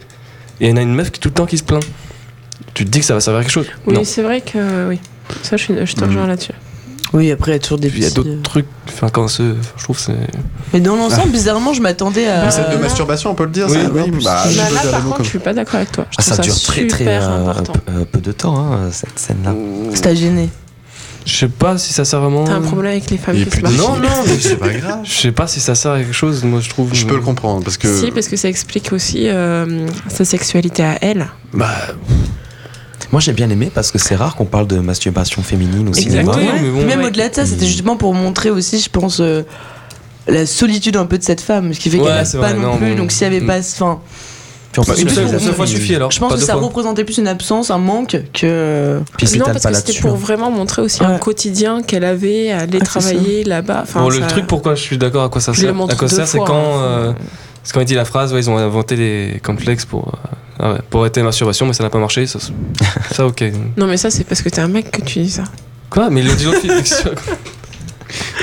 Et 0.60 0.68
il 0.68 0.70
y 0.70 0.74
en 0.74 0.78
a 0.78 0.82
une 0.82 0.94
meuf 0.94 1.12
qui 1.12 1.20
tout 1.20 1.30
le 1.30 1.34
temps 1.34 1.46
qui 1.46 1.58
se 1.58 1.64
plaint. 1.64 1.84
Tu 2.74 2.86
te 2.86 2.90
dis 2.90 3.00
que 3.00 3.06
ça 3.06 3.14
va 3.14 3.20
servir 3.22 3.40
à 3.40 3.44
quelque 3.44 3.52
chose. 3.54 3.68
Oui, 3.88 3.94
non. 3.96 4.04
c'est 4.04 4.22
vrai 4.22 4.42
que 4.42 4.88
oui. 4.90 5.00
Ça, 5.44 5.58
je, 5.58 5.64
suis- 5.64 5.86
je 5.86 5.94
te 5.94 6.04
rejoins 6.04 6.28
là-dessus. 6.28 6.54
Oui, 7.14 7.30
après, 7.30 7.52
il 7.52 7.56
y 7.56 7.58
a 7.58 7.60
toujours 7.60 7.78
des 7.78 7.90
il 7.90 8.02
y 8.04 8.06
a 8.06 8.10
d'autres 8.10 8.30
euh, 8.30 8.42
trucs. 8.42 8.68
Enfin, 8.88 9.10
quand 9.10 9.28
c'est. 9.28 9.44
Je 9.78 9.84
trouve 9.84 9.98
que 9.98 10.02
c'est. 10.04 10.14
Mais 10.74 10.80
dans 10.80 10.96
l'ensemble, 10.96 11.32
bizarrement, 11.32 11.74
je 11.74 11.82
m'attendais 11.82 12.26
à. 12.28 12.46
Bah, 12.46 12.52
Scène 12.52 12.70
de 12.72 12.76
Euh, 12.78 12.80
masturbation, 12.80 13.32
on 13.32 13.36
peut 13.36 13.44
le 13.44 13.50
dire 13.50 13.66
oui, 13.70 13.74
ça 13.74 13.90
oui, 13.92 14.12
bah, 14.12 14.18
Bah, 14.24 14.44
je 14.50 14.58
là, 14.58 14.64
dire 14.82 14.92
par 14.92 15.04
contre, 15.04 15.16
comme- 15.18 15.26
je 15.26 15.30
suis 15.30 15.40
pas 15.40 15.54
d'accord 15.54 15.76
avec 15.76 15.92
toi. 15.92 16.06
Je 16.10 16.16
Ah, 16.20 16.22
trouve 16.22 16.36
ça 16.38 16.42
dure 16.42 16.62
très 16.62 16.88
très 16.88 17.06
euh, 17.22 17.54
peu, 17.54 17.92
euh, 17.92 18.06
peu 18.10 18.20
de 18.22 18.32
temps, 18.32 18.58
hein, 18.58 18.90
cette 18.92 19.20
scène-là. 19.20 19.54
Ça 19.94 20.02
t'a 20.04 20.16
gêné. 20.16 20.48
Je 21.26 21.36
sais 21.38 21.50
pas 21.50 21.78
si 21.78 21.92
ça 21.94 22.06
sert 22.06 22.20
vraiment. 22.22 22.46
T'as 22.46 22.54
un 22.56 22.62
problème 22.62 22.94
avec 22.94 23.10
les 23.12 23.18
femmes 23.18 23.36
qui 23.44 23.52
se 23.58 23.62
marchent 23.62 23.76
Non, 23.78 23.96
non, 23.98 24.10
mais 24.26 24.40
c'est 24.40 24.56
pas 24.56 24.70
grave. 24.70 25.00
Je 25.04 25.12
sais 25.12 25.32
pas 25.34 25.48
si 25.48 25.60
ça 25.60 25.76
sert 25.76 25.92
à 25.92 26.00
quelque 26.00 26.14
chose, 26.14 26.44
moi 26.46 26.62
je 26.62 26.70
trouve. 26.70 26.94
Je 26.94 27.06
peux 27.06 27.16
le 27.16 27.22
comprendre 27.22 27.62
parce 27.64 27.78
que. 27.78 27.94
Si, 28.00 28.10
parce 28.12 28.28
que 28.30 28.38
ça 28.38 28.48
explique 28.48 28.94
aussi 28.94 29.28
euh, 29.28 29.86
sa 30.08 30.24
sexualité 30.24 30.82
à 30.84 30.98
elle. 31.02 31.28
Bah, 31.54 31.68
Moi 33.12 33.20
j'ai 33.22 33.34
bien 33.34 33.50
aimé 33.50 33.72
parce 33.74 33.92
que 33.92 33.98
c'est 33.98 34.16
rare 34.16 34.36
qu'on 34.36 34.46
parle 34.46 34.68
de 34.68 34.78
masturbation 34.80 35.42
féminine 35.44 35.90
au 35.90 35.94
cinéma. 35.94 36.22
Exactement. 36.32 36.54
Oui, 36.54 36.60
mais 36.64 36.70
bon, 36.70 36.86
Même 36.86 37.00
ouais. 37.02 37.06
au-delà 37.08 37.30
de 37.30 37.36
ça, 37.36 37.46
c'était 37.46 37.66
Mm. 37.66 37.68
justement 37.68 37.98
pour 37.98 38.14
montrer 38.14 38.50
aussi, 38.50 38.80
je 38.80 38.90
pense, 38.90 39.20
euh, 39.20 39.44
la 40.28 40.46
solitude 40.46 40.96
un 40.98 41.06
peu 41.06 41.18
de 41.18 41.24
cette 41.24 41.42
femme, 41.42 41.74
ce 41.74 41.80
qui 41.80 41.90
fait 41.90 41.98
Ouais, 41.98 42.06
qu'elle 42.06 42.16
n'a 42.16 42.24
pas 42.24 42.38
vrai, 42.38 42.54
non, 42.54 42.72
non, 42.74 42.78
plus. 42.78 42.92
bon. 42.92 42.98
Donc 42.98 43.12
s'il 43.12 43.28
n'y 43.30 43.36
avait 43.36 43.44
Mm. 43.44 43.48
pas, 43.48 43.60
enfin, 43.60 44.00
Puis 44.72 44.80
en 44.80 44.86
plus, 44.86 45.02
Une 45.02 45.10
seule, 45.10 45.28
seule 45.28 45.54
fois 45.54 45.66
une- 45.66 45.72
suffit 45.72 45.96
alors. 45.96 46.12
je 46.12 46.20
pense 46.22 46.32
que 46.34 46.40
ça 46.40 46.54
fois. 46.54 46.62
représentait 46.62 47.04
plus 47.04 47.18
une 47.18 47.28
absence, 47.28 47.70
un 47.72 47.78
manque 47.78 48.16
que. 48.34 49.02
puis 49.18 49.28
non, 49.38 49.44
parce 49.46 49.64
pas 49.64 49.70
que 49.72 49.76
c'était 49.76 49.88
là-dessus. 49.90 50.02
pour 50.02 50.16
vraiment 50.16 50.50
montrer 50.50 50.82
aussi 50.82 51.04
un 51.04 51.18
quotidien 51.18 51.82
qu'elle 51.82 52.06
avait, 52.06 52.52
aller 52.54 52.78
Ah, 52.80 52.86
travailler 52.86 53.44
là-bas. 53.44 53.82
Enfin, 53.84 54.02
Bon, 54.04 54.08
le 54.10 54.22
ça- 54.22 54.28
truc 54.28 54.48
pourquoi 54.48 54.76
je 54.76 54.82
suis 54.82 54.98
d'accord 54.98 55.26
à 55.26 55.30
quoi 55.30 55.42
ça 55.42 55.54
sert, 55.54 55.72
à 55.72 55.96
quoi 55.96 56.08
ça 56.08 56.16
sert, 56.16 56.28
c'est 56.30 56.38
quand, 56.38 56.54
hein. 56.56 56.84
euh, 56.84 57.14
c'est 57.64 57.74
quand 57.74 57.82
il 57.82 57.86
dit 57.86 57.96
la 57.96 58.06
phrase, 58.06 58.32
ouais, 58.34 58.40
ils 58.40 58.50
ont 58.50 58.58
inventé 58.58 58.96
les 58.96 59.42
complexes 59.44 59.84
pour, 59.84 60.08
euh, 60.08 60.36
ah 60.64 60.74
ouais, 60.74 60.80
pour 60.92 61.02
arrêter 61.02 61.22
la 61.22 61.26
masturbation, 61.26 61.66
mais 61.66 61.74
ça 61.74 61.84
n'a 61.84 61.90
pas 61.90 61.98
marché. 61.98 62.28
Ça, 62.28 62.38
ça 63.12 63.26
ok. 63.26 63.44
Non, 63.78 63.88
mais 63.88 63.98
ça, 63.98 64.12
c'est 64.12 64.24
parce 64.24 64.44
que 64.44 64.50
t'es 64.50 64.62
un 64.62 64.68
mec 64.68 64.92
que 64.92 65.02
tu 65.02 65.20
dis 65.20 65.32
ça. 65.32 65.46
Quoi? 65.90 66.12
Mais 66.12 66.22
il 66.22 66.28
le 66.28 66.36
dit 66.36 66.46
dans 66.46 66.52
le 66.52 66.60
film. 66.60 66.76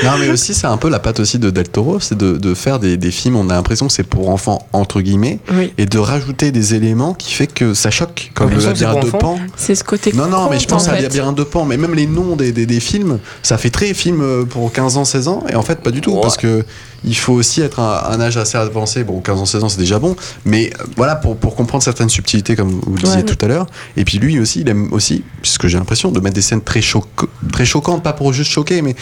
Non, 0.04 0.12
mais 0.18 0.28
aussi, 0.30 0.54
c'est 0.54 0.66
un 0.66 0.76
peu 0.76 0.88
la 0.88 0.98
patte 0.98 1.20
aussi 1.20 1.38
de 1.38 1.50
Del 1.50 1.68
Toro, 1.68 2.00
c'est 2.00 2.16
de, 2.16 2.36
de 2.36 2.54
faire 2.54 2.78
des, 2.78 2.96
des 2.96 3.10
films, 3.10 3.36
on 3.36 3.50
a 3.50 3.54
l'impression 3.54 3.86
que 3.86 3.92
c'est 3.92 4.02
pour 4.02 4.28
enfants, 4.30 4.66
entre 4.72 5.00
guillemets, 5.00 5.38
Oui. 5.52 5.72
et 5.78 5.86
de 5.86 5.98
rajouter 5.98 6.50
des 6.52 6.74
éléments 6.74 7.14
qui 7.14 7.32
fait 7.34 7.46
que 7.46 7.74
ça 7.74 7.90
choque, 7.90 8.30
comme 8.34 8.50
le 8.50 8.58
labyrinthe 8.60 9.04
de 9.06 9.10
Pan. 9.10 9.38
C'est 9.56 9.74
ce 9.74 9.84
côté. 9.84 10.12
Non, 10.12 10.26
non, 10.28 10.48
mais 10.50 10.58
je 10.58 10.66
pense 10.68 10.88
en 10.88 10.92
à. 10.92 11.00
Labyrinthe 11.00 11.36
de 11.36 11.44
Pan, 11.44 11.64
mais 11.64 11.76
même 11.76 11.94
les 11.94 12.06
noms 12.06 12.36
des, 12.36 12.52
des, 12.52 12.66
des 12.66 12.80
films, 12.80 13.18
ça 13.42 13.58
fait 13.58 13.70
très 13.70 13.92
film 13.94 14.20
euh, 14.20 14.44
pour 14.44 14.72
15 14.72 14.96
ans, 14.96 15.04
16 15.04 15.28
ans, 15.28 15.44
et 15.50 15.54
en 15.54 15.62
fait, 15.62 15.80
pas 15.80 15.90
du 15.90 16.00
tout, 16.00 16.12
Ouais. 16.12 16.20
parce 16.22 16.36
que 16.36 16.64
il 17.04 17.16
faut 17.16 17.34
aussi 17.34 17.60
être 17.60 17.78
un, 17.78 18.02
un 18.10 18.20
âge 18.20 18.36
assez 18.36 18.58
avancé. 18.58 19.04
Bon, 19.04 19.20
15 19.20 19.38
ans, 19.40 19.46
16 19.46 19.62
ans, 19.64 19.68
c'est 19.68 19.78
déjà 19.78 20.00
bon, 20.00 20.16
mais 20.44 20.70
euh, 20.80 20.84
voilà, 20.96 21.14
pour, 21.14 21.36
pour 21.36 21.54
comprendre 21.54 21.82
certaines 21.84 22.08
subtilités, 22.08 22.56
comme 22.56 22.70
vous 22.70 22.94
le 22.96 23.00
disiez 23.02 23.18
Ouais. 23.18 23.22
tout 23.24 23.38
à 23.44 23.48
l'heure. 23.48 23.66
Et 23.96 24.04
puis 24.04 24.18
lui 24.18 24.38
aussi, 24.40 24.62
il 24.62 24.68
aime 24.68 24.92
aussi, 24.92 25.22
c'est 25.44 25.52
ce 25.54 25.58
que 25.60 25.68
j'ai 25.68 25.78
l'impression, 25.78 26.10
de 26.10 26.18
mettre 26.20 26.34
des 26.34 26.42
scènes 26.42 26.60
très, 26.60 26.80
choc 26.82 27.04
très 27.52 27.64
choquantes, 27.64 28.02
pas 28.02 28.12
pour 28.12 28.32
juste 28.32 28.50
choquer, 28.50 28.82
mais 28.82 28.96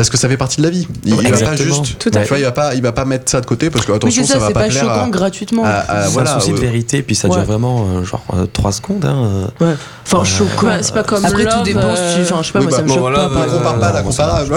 parce 0.00 0.08
que 0.08 0.16
ça 0.16 0.30
fait 0.30 0.38
partie 0.38 0.56
de 0.56 0.62
la 0.62 0.70
vie. 0.70 0.88
Il, 1.04 1.14
il 1.14 1.30
va 1.30 1.38
pas 1.38 1.56
juste. 1.56 1.98
Tout 1.98 2.10
à 2.14 2.22
tu 2.22 2.28
vois, 2.28 2.38
il 2.38 2.44
va 2.44 2.52
pas, 2.52 2.74
il 2.74 2.80
va 2.80 2.92
pas 2.92 3.04
mettre 3.04 3.30
ça 3.30 3.42
de 3.42 3.44
côté 3.44 3.68
parce 3.68 3.84
que 3.84 3.92
attention, 3.92 4.22
c'est 4.22 4.28
ça, 4.32 4.38
ça, 4.38 4.40
va 4.40 4.46
pas, 4.50 4.60
pas, 4.60 4.68
plaire 4.68 4.82
choquant 4.82 5.04
à, 5.04 5.08
gratuitement. 5.10 5.62
à- 5.66 5.68
à- 5.68 6.04
C'est 6.06 6.12
voilà, 6.12 6.36
un 6.36 6.40
souci 6.40 6.52
de 6.52 6.56
euh, 6.56 6.60
vérité, 6.60 7.02
puis 7.02 7.14
ça 7.14 7.28
Ouais. 7.28 7.34
dure 7.36 7.44
vraiment 7.44 7.86
euh, 7.96 8.02
genre 8.04 8.24
3 8.54 8.72
secondes. 8.72 9.04
Hein, 9.04 9.46
euh. 9.60 9.66
Ouais. 9.66 9.74
Enfin, 10.06 10.24
choquant. 10.24 10.68
C'est 10.80 10.94
pas 10.94 11.02
comme 11.02 11.22
Après, 11.22 11.44
Love, 11.44 11.52
tout 11.58 11.62
dépend 11.64 11.94
si 11.94 12.00
euh, 12.00 12.24
je 12.24 12.24
sais 12.24 12.52
pas, 12.52 12.60
oui, 12.60 12.64
moi, 12.64 12.70
bah, 12.70 12.76
ça 12.78 12.82
me 12.82 12.88
bon, 12.88 12.94
choque 12.94 13.00
voilà, 13.02 13.28
pas. 13.28 13.46
on 13.46 13.58
compare 13.58 13.78
pas 13.78 13.86
la 13.88 13.92
ça 13.98 14.02
comparable. 14.02 14.54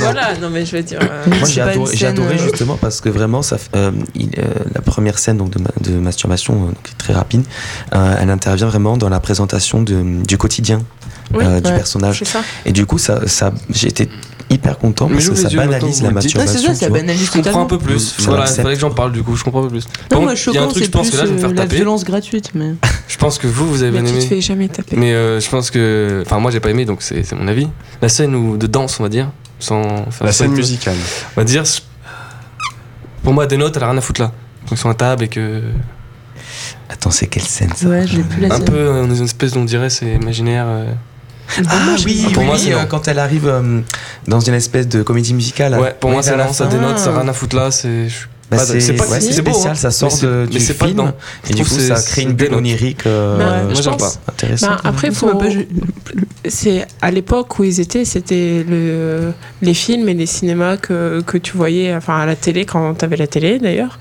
Voilà, 0.00 0.36
non, 0.40 0.48
mais 0.50 0.64
je 0.64 0.76
veux 0.76 0.82
dire. 0.82 0.98
euh, 1.02 1.30
Moi 1.38 1.48
j'ai 1.92 2.06
adoré, 2.06 2.34
euh, 2.36 2.38
justement 2.38 2.78
parce 2.80 3.02
que 3.02 3.10
vraiment 3.10 3.42
ça, 3.42 3.56
euh, 3.76 3.90
euh, 4.18 4.42
la 4.74 4.80
première 4.80 5.18
scène 5.18 5.36
donc 5.36 5.50
de, 5.50 5.58
ma- 5.60 5.68
de 5.80 5.98
masturbation 5.98 6.54
euh, 6.54 6.72
qui 6.82 6.92
est 6.92 6.96
très 6.96 7.12
rapide, 7.12 7.44
euh, 7.94 8.14
elle 8.18 8.30
intervient 8.30 8.66
vraiment 8.66 8.96
dans 8.96 9.10
la 9.10 9.20
présentation 9.20 9.82
de- 9.82 10.22
du 10.26 10.38
quotidien 10.38 10.80
Oui, 11.34 11.44
euh, 11.44 11.60
du 11.60 11.68
ouais. 11.70 11.76
personnage. 11.76 12.22
Ça. 12.24 12.40
Et 12.64 12.72
du 12.72 12.86
coup 12.86 12.98
ça, 12.98 13.26
ça 13.26 13.52
j'ai 13.70 13.88
été 13.88 14.08
hyper 14.50 14.78
content 14.78 15.08
Mais 15.08 15.14
parce 15.16 15.28
que 15.30 15.34
ça 15.34 15.48
banalise 15.48 16.02
la 16.02 16.10
masturbation. 16.10 16.46
c'est 16.46 16.66
ça, 16.66 16.74
ça 16.74 16.88
banalise 16.90 17.26
Je 17.26 17.30
comprends 17.32 17.62
un 17.62 17.66
peu 17.66 17.78
plus. 17.78 18.14
Voilà, 18.20 18.40
il 18.40 18.42
accepte. 18.44 18.62
fallait 18.62 18.74
que 18.74 18.80
j'en 18.80 18.90
parle 18.90 19.12
du 19.12 19.22
coup, 19.22 19.34
je 19.36 19.44
comprends 19.44 19.60
un 19.60 19.64
peu 19.64 19.70
plus. 19.70 19.86
Non, 20.12 20.20
moi, 20.22 20.22
il 20.22 20.26
y 20.26 20.28
a 20.28 20.32
un 20.32 20.34
choquant, 20.36 20.68
truc, 20.68 20.78
c'est 20.78 20.84
je 20.84 20.90
pense 20.90 21.10
que 21.10 21.16
là, 21.16 21.22
je 21.24 21.28
vais 21.28 21.34
me 21.34 21.38
faire 21.38 21.50
euh, 21.50 21.54
la 21.54 21.62
taper. 21.62 21.76
violence 21.76 22.04
gratuite, 22.04 22.50
mais. 22.54 22.74
Je 23.08 23.16
pense 23.18 23.38
que 23.38 23.46
vous, 23.46 23.68
vous 23.68 23.82
avez 23.82 23.92
Mais 23.92 24.02
bien 24.02 24.10
tu 24.12 24.18
te 24.18 24.22
aimé. 24.24 24.28
fais 24.36 24.40
jamais 24.40 24.68
taper. 24.68 24.96
Mais 24.96 25.12
euh, 25.14 25.38
je 25.40 25.48
pense 25.48 25.70
que. 25.70 26.22
Enfin, 26.26 26.40
moi, 26.40 26.50
j'ai 26.50 26.58
pas 26.60 26.70
aimé, 26.70 26.84
donc 26.84 27.02
c'est 27.02 27.22
c'est 27.22 27.36
mon 27.36 27.46
avis. 27.48 27.68
La 28.02 28.08
scène 28.08 28.34
où, 28.34 28.56
de 28.56 28.66
danse, 28.66 28.98
on 28.98 29.04
va 29.04 29.08
dire, 29.08 29.30
sans 29.60 29.82
faire 30.10 30.26
La 30.26 30.32
scène 30.32 30.50
musicale. 30.52 30.96
On 31.36 31.40
va 31.40 31.44
dire. 31.44 31.62
Pour 33.22 33.32
moi, 33.32 33.46
des 33.46 33.56
notes, 33.56 33.76
elle 33.76 33.84
a 33.84 33.90
rien 33.90 33.98
à 33.98 34.00
foutre 34.00 34.20
là. 34.20 34.32
Quand 34.68 34.74
ils 34.74 34.78
sont 34.78 34.90
à 34.90 34.94
table 34.94 35.24
et 35.24 35.28
que. 35.28 35.62
Attends, 36.88 37.10
c'est 37.10 37.26
quelle 37.28 37.42
scène 37.44 37.72
ça 37.74 37.86
Ouais, 37.88 38.06
je 38.06 38.16
l'ai 38.18 38.22
plus 38.24 38.40
la 38.42 38.54
Un 38.54 38.56
scène. 38.58 38.64
peu, 38.66 38.74
euh, 38.76 39.04
on 39.04 39.10
est 39.10 39.16
une 39.18 39.24
espèce, 39.24 39.54
on 39.56 39.64
dirait, 39.64 39.88
c'est 39.90 40.14
imaginaire. 40.14 40.66
Ah 41.58 41.62
oui, 42.04 42.26
Pour 42.32 42.42
oui, 42.42 42.46
moi, 42.46 42.54
oui, 42.56 42.62
c'est 42.64 42.74
euh, 42.74 42.84
quand 42.84 43.08
elle 43.08 43.18
arrive 43.18 43.46
euh, 43.46 43.80
dans 44.26 44.40
une 44.40 44.54
espèce 44.54 44.88
de 44.88 45.02
comédie 45.02 45.34
musicale. 45.34 45.78
Ouais, 45.78 45.94
pour 45.98 46.10
moi, 46.10 46.22
c'est 46.22 46.36
non, 46.36 46.52
ça 46.52 46.66
dénote, 46.66 46.98
ça 46.98 47.10
a 47.10 47.20
rien 47.20 47.28
à 47.28 47.32
foutre 47.32 47.56
là. 47.56 47.70
C'est. 47.70 48.08
Bah, 48.48 48.58
ouais, 48.58 48.80
spécial, 48.80 49.72
hein. 49.72 49.74
ça 49.74 49.90
sort 49.90 50.16
de, 50.22 50.46
du 50.46 50.58
pas 50.58 50.86
film 50.86 50.90
dedans. 50.90 51.12
et 51.50 51.52
du 51.52 51.64
coup 51.64 51.80
ça 51.80 51.96
crée 52.00 52.22
une 52.22 52.34
bulle 52.34 52.54
onirique 52.54 53.04
euh, 53.04 53.38
Mais, 53.38 53.64
moi, 53.64 53.74
je 53.74 53.82
j'aime 53.82 53.96
pas. 53.96 54.12
intéressante. 54.28 54.70
Ben, 54.84 54.88
après, 54.88 55.10
faut... 55.10 55.32
c'est 56.44 56.86
à 57.02 57.10
l'époque 57.10 57.58
où 57.58 57.64
ils 57.64 57.80
étaient, 57.80 58.04
c'était 58.04 58.64
le... 58.68 59.32
les 59.62 59.74
films 59.74 60.08
et 60.08 60.14
les 60.14 60.26
cinémas 60.26 60.76
que, 60.76 61.22
que 61.26 61.38
tu 61.38 61.56
voyais, 61.56 61.92
enfin 61.96 62.20
à 62.20 62.26
la 62.26 62.36
télé 62.36 62.64
quand 62.66 62.94
t'avais 62.94 63.16
la 63.16 63.26
télé 63.26 63.58
d'ailleurs. 63.58 63.98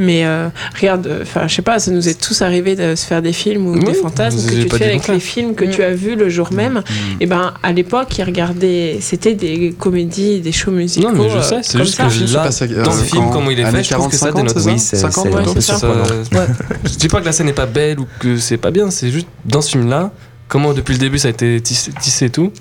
Mais 0.00 0.24
euh, 0.24 0.48
regarde, 0.80 1.10
enfin 1.22 1.48
je 1.48 1.54
sais 1.56 1.62
pas, 1.62 1.80
ça 1.80 1.90
nous 1.90 2.08
est 2.08 2.20
tous 2.20 2.40
arrivé 2.42 2.76
de 2.76 2.94
se 2.94 3.04
faire 3.04 3.20
des 3.20 3.32
films 3.32 3.66
ou 3.66 3.72
Oui, 3.74 3.84
des 3.84 3.94
fantasmes 3.94 4.48
que 4.48 4.54
tu 4.54 4.66
te 4.68 4.76
fais 4.76 4.84
avec 4.90 5.08
les 5.08 5.18
films 5.18 5.54
que 5.56 5.64
Mm. 5.64 5.70
tu 5.70 5.82
as 5.82 5.92
vus 5.92 6.14
le 6.14 6.28
jour 6.28 6.52
même. 6.52 6.82
Et 7.20 7.26
ben 7.26 7.52
à 7.64 7.72
l'époque, 7.72 8.16
ils 8.16 8.22
regardaient, 8.22 8.98
c'était 9.00 9.34
des 9.34 9.74
comédies, 9.76 10.40
des 10.40 10.52
shows 10.52 10.70
musicaux. 10.70 11.10
Non, 11.10 11.24
mais 11.24 11.28
je 11.28 11.36
euh, 11.38 11.42
sais, 11.42 11.58
c'est 11.62 11.78
juste 11.78 11.96
ça. 11.96 12.04
que 12.08 12.32
là, 12.32 12.42
passe 12.44 12.62
à- 12.62 12.66
dans 12.68 12.74
le 12.74 12.88
euh, 12.88 13.02
film, 13.02 13.24
comment 13.32 13.50
il 13.50 13.58
est 13.58 13.64
fait, 13.70 13.82
je 13.82 13.90
trouve 13.90 14.08
que 14.08 14.14
ça 14.16 14.26
40, 14.30 14.36
dénote. 14.46 14.54
50, 14.58 14.72
Oui, 14.72 14.78
c'est- 14.78 14.96
50, 14.96 15.24
c'est- 15.24 15.30
plutôt 15.30 15.48
ouais, 15.50 15.54
c'est 15.56 15.60
ça. 15.72 15.78
surprenant. 15.78 16.46
Je 16.84 16.94
dis 16.94 17.08
pas 17.08 17.20
que 17.20 17.26
la 17.26 17.32
scène 17.32 17.46
n'est 17.46 17.52
pas 17.52 17.66
belle 17.66 17.98
ou 17.98 18.06
que 18.20 18.36
c'est 18.38 18.56
pas 18.56 18.70
bien, 18.70 18.90
c'est 18.90 19.10
juste 19.10 19.26
dans 19.44 19.60
ce 19.60 19.70
film-là, 19.72 20.12
comment 20.46 20.74
depuis 20.74 20.92
le 20.92 21.00
début 21.00 21.18
ça 21.18 21.26
a 21.28 21.30
été 21.32 21.60
tissé, 21.60 21.90
tissé 22.00 22.26
et 22.26 22.30
tout, 22.30 22.52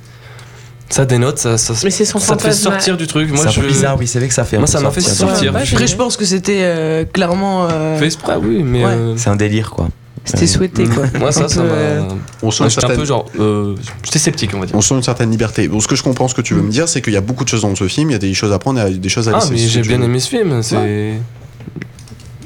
ça 0.90 1.06
dénote, 1.06 1.38
ça, 1.38 1.58
ça, 1.58 1.74
Mais 1.84 1.90
c'est 1.90 2.06
son 2.06 2.20
ça 2.20 2.36
te 2.36 2.44
fait 2.44 2.52
sortir 2.54 2.96
du 2.98 3.08
truc. 3.08 3.30
Moi, 3.32 3.46
je. 3.48 3.62
bizarre, 3.62 3.98
oui, 4.00 4.08
c'est 4.08 4.20
vrai 4.20 4.28
que 4.28 4.34
ça 4.34 4.44
fait 4.46 4.58
Moi, 4.58 4.68
ça 4.68 4.80
m'a 4.80 4.92
fait 4.92 5.02
sortir. 5.02 5.28
sortir. 5.30 5.54
Ouais, 5.54 5.66
Je- 5.66 5.74
Après, 5.76 5.88
je 5.88 5.96
pense 5.96 6.16
que 6.18 6.26
c'était 6.26 6.62
euh, 6.62 7.06
clairement. 7.06 7.68
euh, 7.70 7.98
Fait 7.98 8.06
exprès, 8.06 8.36
oui, 8.42 8.64
mais. 8.64 8.84
Ouais. 8.86 8.92
euh, 8.92 9.14
C'est 9.18 9.30
un 9.30 9.36
délire 9.36 9.70
quoi. 9.72 9.90
C'était 10.24 10.42
Ouais. 10.42 10.48
souhaité, 10.48 10.84
quoi. 10.86 11.06
Moi, 11.20 11.32
ça, 11.32 11.48
ça 11.48 11.62
m'a. 11.64 11.70
euh, 11.72 12.02
On 12.44 12.52
sent, 12.52 12.64
une 12.66 12.70
j'étais 12.70 12.80
un 12.80 12.88
certaine, 12.88 12.98
peu 13.00 13.06
genre. 13.06 13.26
euh, 13.40 13.76
J'étais 14.04 14.20
sceptique, 14.20 14.52
on 14.54 14.60
va 14.60 14.66
dire. 14.66 14.76
on 14.76 14.82
sent 14.82 14.96
une 14.96 15.04
certaine 15.04 15.32
liberté. 15.32 15.68
Bon, 15.70 15.80
ce 15.80 15.88
que 15.88 15.96
je 15.96 16.04
comprends, 16.04 16.28
ce 16.28 16.36
que 16.36 16.42
tu 16.42 16.54
veux 16.54 16.62
me 16.62 16.70
dire, 16.72 16.90
c'est 16.90 17.02
qu'il 17.02 17.14
y 17.14 17.18
a 17.18 17.22
beaucoup 17.22 17.44
de 17.46 17.50
choses 17.50 17.62
dans 17.62 17.74
ce 17.76 17.88
film, 17.88 18.10
il 18.10 18.14
y 18.14 18.16
a 18.16 18.20
des 18.20 18.34
choses 18.34 18.52
à 18.52 18.56
apprendre, 18.56 18.82
il 18.88 18.92
y 18.94 18.96
a 18.96 18.98
des 18.98 19.10
choses 19.10 19.30
à 19.30 19.32
Ah, 19.34 19.36
laisser. 19.40 19.52
mais 19.52 19.58
si 19.58 19.70
j'ai 19.70 19.82
bien 19.82 19.98
veux. 20.00 20.04
aimé 20.06 20.20
ce 20.20 20.30
film, 20.30 20.62
c'est. 20.64 21.14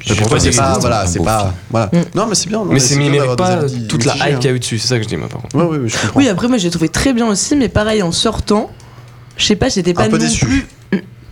Toi, 0.05 0.39
c'est 0.39 0.55
pas, 0.55 0.77
voilà, 0.79 1.05
c'est 1.07 1.23
pas, 1.23 1.53
voilà. 1.69 1.87
Mm. 1.93 1.97
Non, 2.15 2.25
mais 2.27 2.35
c'est 2.35 2.49
bien. 2.49 2.59
non, 2.59 2.65
Mais 2.65 2.79
c'est 2.79 2.95
mérite 2.95 3.35
pas 3.35 3.59
toute 3.89 4.05
la 4.05 4.15
hype 4.15 4.39
qu'il 4.39 4.49
y 4.49 4.53
a 4.53 4.55
eu 4.55 4.59
dessus, 4.59 4.79
c'est 4.79 4.87
ça 4.87 4.97
que 4.97 5.03
je 5.03 5.07
dis, 5.09 5.17
moi, 5.17 5.27
par 5.29 5.41
contre. 5.41 5.55
Ouais, 5.55 5.63
ouais, 5.63 5.77
ouais, 5.77 5.89
je 5.89 5.97
comprends. 5.97 6.19
Oui, 6.19 6.27
après, 6.29 6.47
moi, 6.47 6.57
j'ai 6.57 6.69
trouvé 6.69 6.89
très 6.89 7.13
bien 7.13 7.27
aussi, 7.27 7.55
mais 7.55 7.69
pareil, 7.69 8.01
en 8.03 8.11
sortant, 8.11 8.69
je 9.37 9.45
sais 9.45 9.55
pas, 9.55 9.69
j'étais 9.69 9.93
pas 9.93 10.03
Un 10.03 10.09
peu 10.09 10.17
non 10.17 10.23
déçu. 10.25 10.45
plus. 10.45 10.67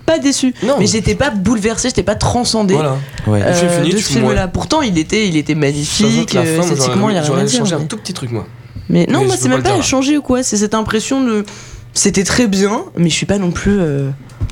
Pas 0.05 0.17
déçu, 0.17 0.55
Non. 0.63 0.77
mais 0.79 0.87
j'étais 0.87 1.13
pas 1.13 1.29
bouleversée, 1.29 1.89
j'étais 1.89 2.01
pas 2.01 2.15
transcendée. 2.15 2.73
Voilà. 2.73 2.97
Ouais. 3.27 3.41
euh, 3.43 3.49
Le 3.49 3.53
film 3.53 3.69
fini, 3.69 3.91
de 3.91 3.97
ce 3.97 4.03
film-là. 4.13 4.45
ouais. 4.45 4.51
Pourtant, 4.51 4.81
il 4.81 4.97
était, 4.97 5.27
il 5.27 5.37
était 5.37 5.53
magnifique, 5.53 6.35
euh, 6.35 6.59
esthétiquement, 6.61 7.09
il 7.11 7.15
y 7.15 7.19
a 7.19 7.21
rien 7.21 7.37
à 7.37 7.43
dire. 7.43 7.59
changé 7.59 7.75
un 7.75 7.81
tout 7.85 7.97
petit 7.97 8.13
truc, 8.13 8.31
moi. 8.31 8.47
Mais 8.89 9.05
non, 9.07 9.19
Mais 9.19 9.25
moi, 9.27 9.35
je 9.35 9.41
c'est 9.41 9.49
même 9.49 9.61
pas 9.61 9.79
changé 9.83 10.17
ou 10.17 10.23
quoi. 10.23 10.41
C'est 10.41 10.57
cette 10.57 10.73
impression 10.73 11.23
de. 11.23 11.45
C'était 11.93 12.23
très 12.23 12.47
bien, 12.47 12.85
mais 12.97 13.09
je 13.09 13.13
suis 13.15 13.27
pas 13.27 13.37
non 13.37 13.51
plus 13.51 13.77
euh, 13.79 14.09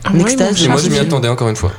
en 0.08 0.14
moi, 0.14 0.22
extase. 0.30 0.68
moi, 0.68 0.78
je 0.78 0.90
m'y 0.90 1.00
attendais 1.00 1.28
encore 1.28 1.50
une 1.50 1.56
fois. 1.56 1.72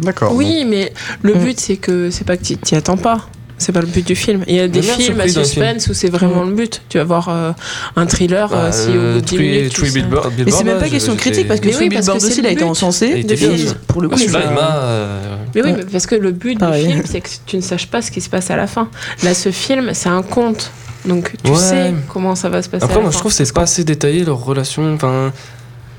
D'accord. 0.00 0.32
Oui, 0.34 0.64
mais 0.68 0.92
le 1.22 1.34
Mm. 1.34 1.38
but, 1.44 1.60
c'est 1.60 1.76
que 1.76 2.10
c'est 2.10 2.24
pas 2.24 2.36
que 2.36 2.44
tu 2.44 2.56
t'y 2.56 2.74
attends 2.76 2.96
pas. 2.96 3.26
C'est 3.58 3.72
pas 3.72 3.80
le 3.80 3.86
but 3.86 4.06
du 4.06 4.14
film. 4.14 4.44
Il 4.46 4.54
y 4.54 4.60
a 4.60 4.68
des 4.68 4.80
bien 4.80 4.92
films 4.96 5.18
à 5.18 5.28
suspense 5.28 5.86
où 5.88 5.94
c'est 5.94 6.10
vraiment 6.10 6.44
le 6.44 6.52
but. 6.52 6.82
Tu 6.90 6.98
vas 6.98 7.04
voir 7.04 7.28
euh, 7.30 7.52
un 7.96 8.04
thriller 8.04 8.50
euh, 8.52 8.70
si 8.70 8.88
au 8.90 8.92
bout 8.92 8.98
de 8.98 9.20
10 9.20 9.24
Three- 9.36 9.38
minutes. 9.38 9.72
tu 9.72 9.80
Three 9.80 9.90
sais- 9.90 10.00
Billboards- 10.02 10.30
Mais 10.44 10.50
c'est 10.50 10.64
même 10.64 10.76
pas 10.76 10.82
là, 10.84 10.88
question 10.90 11.14
de 11.14 11.18
critique 11.18 11.48
parce 11.48 11.60
que 11.60 11.68
Three 11.70 11.84
oui, 11.84 11.88
Billboards 11.88 12.16
aussi, 12.16 12.38
il 12.40 12.46
a 12.46 12.50
été 12.50 12.64
but. 12.64 12.68
encensé. 12.70 13.06
Et 13.06 13.22
bien, 13.24 13.56
ça. 13.56 13.74
pour 13.88 14.02
le 14.02 14.10
coup, 14.10 14.18
Celui-là, 14.18 14.40
c'est 14.44 14.48
il 14.50 14.54
m'a. 14.54 14.74
euh, 14.76 15.36
Mais 15.54 15.62
oui, 15.62 15.70
Ouais. 15.70 15.76
mais 15.78 15.84
parce 15.90 16.06
que 16.06 16.16
le 16.16 16.32
but 16.32 16.58
Pareil. 16.58 16.84
du 16.86 16.92
film, 16.92 17.04
c'est 17.06 17.22
que 17.22 17.28
tu 17.46 17.56
ne 17.56 17.62
saches 17.62 17.86
pas 17.86 18.02
ce 18.02 18.10
qui 18.10 18.20
se 18.20 18.28
passe 18.28 18.50
à 18.50 18.56
la 18.56 18.66
fin. 18.66 18.90
Là, 19.22 19.32
ce 19.32 19.50
film, 19.50 19.92
c'est 19.94 20.10
un 20.10 20.20
conte. 20.22 20.70
Donc 21.06 21.32
tu 21.42 21.50
Ouais. 21.50 21.56
sais 21.56 21.94
comment 22.12 22.34
ça 22.34 22.50
va 22.50 22.60
se 22.60 22.68
passer. 22.68 22.82
à 22.82 22.84
Après, 22.86 22.96
la 22.98 23.02
moi, 23.04 23.10
je 23.10 23.16
trouve 23.16 23.30
que 23.32 23.36
c'est 23.42 23.50
pas 23.54 23.62
assez 23.62 23.84
détaillé 23.84 24.22
leur 24.24 24.44
relation. 24.44 24.92
Enfin, 24.92 25.32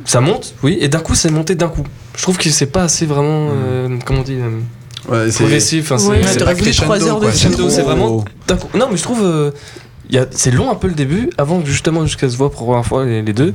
ça 0.07 0.21
monte, 0.21 0.55
oui, 0.63 0.77
et 0.81 0.87
d'un 0.89 0.99
coup, 0.99 1.13
c'est 1.15 1.29
monté 1.29 1.53
d'un 1.55 1.67
coup. 1.67 1.83
Je 2.15 2.21
trouve 2.23 2.37
que 2.37 2.49
c'est 2.49 2.65
pas 2.65 2.83
assez 2.83 3.05
vraiment, 3.05 3.49
euh, 3.51 3.97
comment 4.05 4.21
on 4.21 4.23
dit, 4.23 4.33
euh, 4.39 4.59
Ouais, 5.09 5.29
c'est 5.31 5.37
progressif. 5.43 5.91
Enfin, 5.91 6.03
Ouais, 6.09 6.21
c'est- 6.25 6.43
pas 6.43 6.53
crescendo, 6.55 6.83
trois 6.85 7.07
heures 7.07 7.19
de 7.19 7.25
quoi, 7.25 7.31
film. 7.31 7.53
trop- 7.53 7.69
C'est 7.69 7.81
vraiment- 7.83 8.25
d'un 8.47 8.55
coup. 8.57 8.67
Non, 8.77 8.87
mais 8.91 8.97
je 8.97 9.03
trouve, 9.03 9.21
euh, 9.23 9.51
il 10.09 10.15
y 10.15 10.17
a- 10.17 10.25
c'est 10.31 10.51
long 10.51 10.71
un 10.71 10.75
peu 10.75 10.87
le 10.87 10.95
début, 10.95 11.29
avant 11.37 11.63
justement 11.63 12.03
jusqu'à 12.05 12.27
se 12.29 12.35
voir 12.35 12.49
pour 12.51 12.61
la 12.61 12.65
première 12.67 12.85
fois 12.85 13.05
les, 13.05 13.21
les 13.21 13.33
deux. 13.33 13.53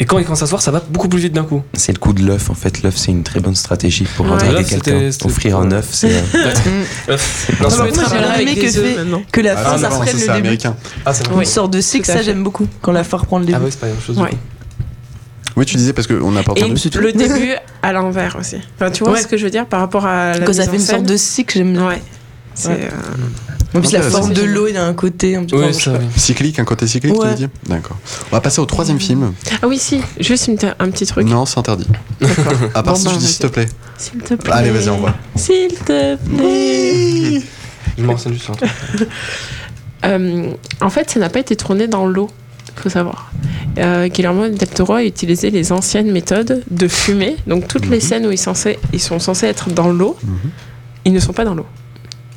Et 0.00 0.04
quand 0.06 0.18
ils 0.18 0.24
commencent 0.24 0.42
à 0.42 0.46
se 0.46 0.50
voir, 0.50 0.62
ça 0.62 0.70
va 0.70 0.82
beaucoup 0.90 1.08
plus 1.08 1.20
vite 1.20 1.32
d'un 1.34 1.44
coup. 1.44 1.62
C'est 1.74 1.92
le 1.92 1.98
coup 1.98 2.12
de 2.12 2.22
l'œuf 2.24 2.48
en 2.50 2.54
fait. 2.54 2.82
L'œuf 2.82 2.96
c'est 2.96 3.10
une 3.12 3.22
très 3.22 3.40
bonne 3.40 3.54
stratégie 3.54 4.06
pour 4.16 4.24
Ouais. 4.30 4.38
draguer 4.38 4.64
quelqu'un. 4.64 5.10
c'était- 5.10 5.26
Offrir 5.26 5.58
un 5.58 5.70
œuf, 5.72 5.88
c'est. 5.92 6.08
euh, 6.10 6.20
non, 6.32 7.14
Non, 7.14 7.16
c'est- 7.18 7.52
par 7.56 7.70
Je 7.70 7.76
contre, 7.76 7.84
me 7.90 7.94
moi, 7.94 8.04
travaillerai 8.04 8.26
j'ai 8.26 8.34
avec 8.34 8.46
aimé 8.48 8.54
des 8.54 8.62
que 8.62 8.72
fait-. 8.72 9.26
Que 9.32 9.40
la 9.42 9.52
Ah, 9.52 9.56
fin, 9.62 9.72
non, 9.72 9.78
ça 9.78 9.88
reprenne 9.90 10.06
c'est 10.08 10.12
le 10.14 10.20
début. 10.20 10.38
américain. 10.38 10.76
Ah, 11.04 11.12
c'est 11.12 11.28
Oui. 11.28 11.40
Une 11.40 11.44
sorte 11.44 11.72
de 11.72 11.78
à 11.78 11.82
ça 11.82 12.22
j'aime 12.22 12.42
beaucoup. 12.42 12.66
Quand 12.80 12.92
la 12.92 13.04
fin 13.04 13.18
reprend 13.18 13.38
le 13.38 13.44
début. 13.44 13.58
Ah 13.60 13.64
ouais, 13.64 13.70
c'est 13.70 13.80
pas 13.80 13.86
la 13.86 13.92
même 13.92 14.02
chose. 14.02 14.18
Ouais. 14.18 14.30
Du. 15.54 15.60
Oui, 15.60 15.66
tu 15.66 15.76
disais 15.76 15.92
parce 15.92 16.06
qu'on 16.06 16.30
n'a 16.32 16.42
pas 16.42 16.52
entendu. 16.52 16.74
le 17.00 17.12
début 17.12 17.54
à 17.82 17.92
l'envers 17.92 18.36
aussi. 18.38 18.56
Enfin, 18.76 18.90
tu 18.90 19.04
vois 19.04 19.14
Ouais. 19.14 19.20
ce 19.22 19.26
que 19.26 19.36
je 19.36 19.44
veux 19.44 19.50
dire 19.50 19.66
par 19.66 19.80
rapport 19.80 20.06
à 20.06 20.38
la 20.38 20.46
Quand 20.46 20.52
ça 20.52 20.64
fait 20.68 20.76
une 20.76 20.82
sorte 20.82 21.04
de 21.04 21.16
cycle, 21.16 21.58
j'aime 21.58 21.72
bien. 21.72 21.88
Ouais. 21.88 22.02
C'est 22.54 22.68
Ouais. 22.68 22.80
euh, 22.92 23.78
En 23.78 23.80
plus, 23.80 23.92
la 23.92 24.02
forme 24.02 24.34
de 24.34 24.42
l'eau, 24.42 24.66
il 24.68 24.74
y 24.74 24.76
a 24.76 24.84
un 24.84 24.92
côté 24.92 25.36
un 25.36 25.44
petit 25.44 25.54
peu. 25.54 25.64
Oui, 25.64 25.72
ça, 25.72 25.92
oui. 25.92 26.04
Cyclique, 26.16 26.58
un 26.58 26.64
côté 26.64 26.86
cyclique, 26.86 27.14
tu 27.14 27.20
Ouais. 27.20 27.28
veux 27.30 27.34
dire 27.34 27.48
D'accord. 27.66 27.96
On 28.30 28.36
va 28.36 28.42
passer 28.42 28.60
au 28.60 28.66
troisième 28.66 29.00
film. 29.00 29.32
Ah 29.62 29.66
oui, 29.66 29.78
si, 29.78 30.02
juste 30.20 30.48
une 30.48 30.58
un 30.78 30.90
petit 30.90 31.06
truc. 31.06 31.26
Non, 31.26 31.46
c'est 31.46 31.58
interdit. 31.58 31.86
À 32.74 32.82
part 32.82 32.92
Bon, 32.92 32.94
si 32.96 33.04
bah, 33.06 33.10
je 33.14 33.18
dis 33.18 33.26
s'il 33.26 33.38
te 33.38 33.46
plaît. 33.46 33.68
S'il 33.96 34.20
te 34.20 34.34
plaît. 34.34 34.52
Allez, 34.52 34.70
vas-y, 34.70 34.90
on 34.90 34.98
voit. 34.98 35.14
S'il 35.36 35.68
te 35.72 36.16
plaît. 36.16 37.42
Je 37.96 38.02
m'en 38.04 38.12
renseigne 38.12 38.32
juste 38.34 38.44
sur 38.44 38.52
un 38.54 38.56
truc. 38.56 38.70
Euh, 40.04 40.50
en 40.80 40.90
fait, 40.90 41.10
ça 41.10 41.20
n'a 41.20 41.28
pas 41.28 41.38
été 41.38 41.54
tourné 41.54 41.86
dans 41.86 42.06
l'eau, 42.06 42.28
faut 42.76 42.88
savoir. 42.88 43.32
Euh, 43.78 44.08
Guillermo 44.08 44.48
del 44.48 44.68
Toro 44.68 44.94
a 44.94 45.04
utilisé 45.04 45.50
les 45.50 45.72
anciennes 45.72 46.10
méthodes 46.10 46.62
de 46.70 46.88
fumée. 46.88 47.36
Donc 47.46 47.68
toutes 47.68 47.86
les 47.88 47.96
Mhm. 47.96 48.00
scènes 48.02 48.26
où 48.26 48.30
ils, 48.32 48.38
censés- 48.38 48.78
ils 48.92 49.00
sont 49.00 49.18
censés 49.18 49.46
être 49.46 49.70
dans 49.70 49.88
l'eau, 49.90 50.16
Mhm. 50.22 50.50
ils 51.06 51.12
ne 51.12 51.20
sont 51.20 51.32
pas 51.32 51.44
dans 51.44 51.54
l'eau. 51.54 51.66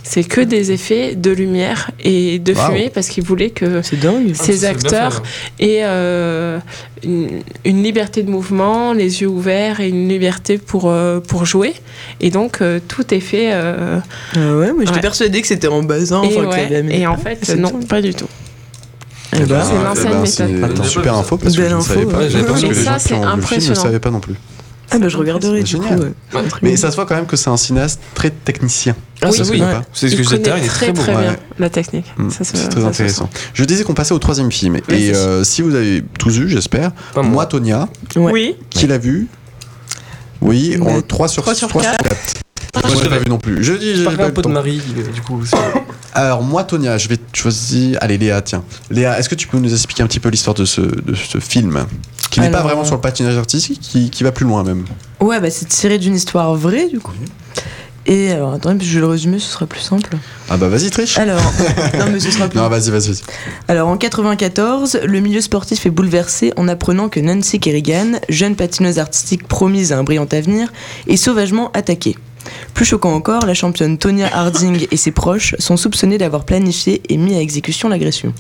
C'est 0.08 0.24
que 0.24 0.40
des 0.40 0.72
effets 0.72 1.16
de 1.16 1.32
lumière 1.32 1.90
et 2.00 2.38
de 2.38 2.54
fumée 2.54 2.92
parce 2.94 3.08
qu'il 3.10 3.24
voulait 3.24 3.50
que 3.50 3.82
ces 3.82 3.98
Ah, 4.04 4.38
bien 4.38 4.70
acteurs 4.70 5.24
hein. 5.26 5.50
aient 5.60 5.82
euh, 5.84 6.60
une, 7.04 7.42
une 7.66 7.82
liberté 7.82 8.22
de 8.22 8.30
mouvement, 8.30 8.94
les 8.94 9.22
yeux 9.24 9.28
ouverts 9.28 9.80
et 9.80 9.90
une 9.90 10.08
liberté 10.08 10.60
pour, 10.60 10.92
euh, 10.92 11.20
pour 11.22 11.48
jouer. 11.48 11.74
Et 12.22 12.30
donc 12.30 12.62
euh, 12.62 12.80
tout 12.88 13.16
est 13.16 13.20
fait. 13.20 13.50
euh, 13.52 13.98
Ah 14.36 14.56
ouais, 14.56 14.74
moi 14.74 14.82
j'étais 14.86 14.98
Ouais. 14.98 15.02
persuadée 15.02 15.42
que 15.42 15.48
c'était 15.48 15.68
en 15.70 15.82
bassin. 15.82 16.22
et, 16.22 16.38
ouais, 16.38 17.06
en 17.08 17.18
fait, 17.18 17.40
C'est 17.42 17.56
non, 17.58 17.72
pas 17.90 18.00
du 18.04 18.14
tout. 18.14 18.28
Eh 19.34 19.40
ben, 19.46 19.62
C'est 19.64 19.76
une 19.76 19.88
ancienne 19.88 20.12
ben, 20.14 20.22
méthode. 20.22 20.72
Attends. 20.72 20.84
super 20.84 21.16
info 21.16 21.38
parce 21.38 21.56
que 21.56 21.62
Belle 21.62 21.70
je 21.72 21.76
ne 21.76 21.80
info, 21.80 21.94
savais 21.94 22.06
pas. 22.06 22.18
ouais. 22.20 22.30
J'avais 22.30 22.44
pas 22.46 22.54
Mais 22.54 22.62
que 22.62 22.66
les 22.68 22.74
ça, 22.76 22.92
gens 22.92 22.98
qui 22.98 23.04
c'est 23.04 23.14
ont 23.16 23.18
vu 23.18 23.24
le 23.26 23.28
film 23.28 23.38
ne 23.38 23.42
impressionnant. 23.44 23.82
savaient 23.82 24.00
pas 24.00 24.12
non 24.12 24.20
plus. 24.20 24.36
Ah 24.92 25.00
bah 25.00 25.10
je 25.10 25.18
regarderai 25.18 25.64
du 25.64 25.78
coup. 25.78 25.84
génial. 25.84 26.00
ouais. 26.00 26.14
Ouais. 26.36 26.42
Mais 26.62 26.78
ça 26.78 26.92
se 26.92 26.96
voit 26.96 27.06
quand 27.08 27.16
même 27.16 27.26
que 27.26 27.36
c'est 27.36 27.50
un 27.50 27.58
cinéaste 27.58 28.00
très 28.14 28.30
technicien. 28.30 28.96
Ah, 29.22 29.30
Oui, 29.32 29.38
ça, 29.38 29.44
oui. 29.50 29.60
Ouais. 29.60 29.68
C'est 29.94 30.10
ce 30.10 30.16
que 30.16 30.22
je 30.24 30.30
disais 30.30 30.42
tout 30.42 30.46
à 30.46 30.50
l'heure, 30.50 30.58
il 30.60 30.66
est 30.66 30.68
très 30.68 30.86
très 30.86 30.94
beau. 30.94 31.02
très 31.02 31.16
ouais. 31.16 31.22
bien 31.24 31.36
la 31.58 31.70
technique. 31.72 32.06
Mm, 32.18 32.30
Ça 32.30 32.44
se- 32.44 32.52
C'est 32.52 32.58
ça 32.64 32.68
très 32.70 32.82
se 32.82 32.86
intéressant. 32.86 33.30
Je 33.56 33.64
disais 33.66 33.84
qu'on 33.84 33.96
passait 33.96 34.14
au 34.14 34.20
troisième 34.20 34.52
film. 34.52 34.78
Vas-y. 34.88 35.06
Et 35.08 35.16
euh, 35.16 35.44
si 35.44 35.64
vous 35.64 35.74
avez 35.74 36.04
tous 36.20 36.38
vu, 36.38 36.48
j'espère. 36.48 36.92
Pas 37.16 37.24
Moi, 37.24 37.32
moi. 37.32 37.46
Tonia, 37.48 37.90
Ouais. 38.16 38.32
Oui. 38.32 38.56
qui 38.70 38.86
l'a 38.86 39.00
vu 39.00 39.28
Oui, 40.42 40.78
en 40.80 41.02
3 41.02 41.28
sur, 41.30 41.42
3 41.42 41.56
sur 41.56 41.68
3 41.68 41.82
4. 41.82 41.96
4. 42.82 42.88
Moi, 42.88 42.96
je 42.98 43.04
l'ai 43.04 43.10
pas 43.10 43.20
vu 43.20 43.30
non 43.30 43.38
plus. 43.38 43.64
Je 43.64 43.74
dis, 43.74 43.96
j'ai 43.96 44.04
pas 44.04 44.26
un 44.26 44.30
peu 44.32 44.42
de. 44.42 44.48
Marie, 44.48 44.82
du 45.14 45.22
coup. 45.22 45.42
Alors, 46.14 46.42
moi, 46.44 46.64
Tonia, 46.64 46.98
je 46.98 47.10
vais 47.10 47.18
choisir. 47.34 47.98
Allez, 48.02 48.18
Léa, 48.18 48.42
tiens. 48.42 48.64
Léa, 48.90 49.20
est-ce 49.20 49.28
que 49.28 49.36
tu 49.36 49.48
peux 49.48 49.58
nous 49.58 49.74
expliquer 49.74 50.04
un 50.04 50.08
petit 50.08 50.20
peu 50.20 50.30
l'histoire 50.30 50.54
de 50.54 50.66
ce, 50.66 50.82
de 50.82 51.14
ce 51.14 51.40
film 51.40 51.86
Qui 52.30 52.40
n'est 52.40 52.52
pas 52.52 52.62
vraiment 52.62 52.86
sur 52.86 52.96
le 52.96 53.02
patinage 53.02 53.38
artistique, 53.38 53.80
qui, 53.82 54.10
qui 54.10 54.24
va 54.24 54.32
plus 54.32 54.46
loin 54.46 54.64
même? 54.64 54.86
Ouais, 55.20 55.40
bah 55.40 55.50
c'est 55.50 55.68
tiré 55.68 55.98
d'une 55.98 56.16
histoire 56.16 56.54
vraie 56.56 56.88
du 56.88 57.00
coup. 57.00 57.14
Et 58.08 58.32
alors, 58.32 58.54
attendez, 58.54 58.78
puis 58.78 58.88
je 58.88 58.96
vais 58.96 59.02
le 59.02 59.08
résumer, 59.08 59.40
ce 59.40 59.52
sera 59.52 59.66
plus 59.66 59.80
simple. 59.80 60.16
Ah 60.48 60.58
bah 60.58 60.68
vas-y, 60.68 60.92
triche. 60.92 61.18
Alors, 61.18 61.42
non 61.98 62.06
mais 62.12 62.20
ce 62.20 62.30
sera 62.30 62.48
plus 62.48 62.60
Non, 62.60 62.70
vas-y, 62.70 62.92
vas-y. 62.92 63.08
vas-y. 63.10 63.22
Alors 63.68 63.88
en 63.88 63.98
94, 63.98 65.00
le 65.04 65.20
milieu 65.22 65.42
sportif 65.42 65.88
est 65.88 65.90
bouleversé 65.90 66.54
en 66.56 66.68
apprenant 66.68 67.10
que 67.10 67.20
Nancy 67.20 67.60
Kerrigan, 67.60 68.20
jeune 68.30 68.56
patineuse 68.56 69.00
artistique 69.00 69.48
promise 69.48 69.92
à 69.92 69.98
un 69.98 70.04
brillant 70.04 70.28
avenir, 70.32 70.72
est 71.08 71.18
sauvagement 71.18 71.72
attaquée. 71.74 72.16
Plus 72.76 72.86
choquant 72.86 73.14
encore, 73.14 73.46
la 73.46 73.54
championne 73.56 73.98
Tonya 73.98 74.28
Harding 74.32 74.86
et 74.92 74.98
ses 74.98 75.12
proches 75.12 75.56
sont 75.60 75.78
soupçonnés 75.78 76.18
d'avoir 76.20 76.44
planifié 76.46 77.02
et 77.10 77.18
mis 77.18 77.34
à 77.36 77.40
exécution 77.40 77.90
l'agression. 77.90 78.34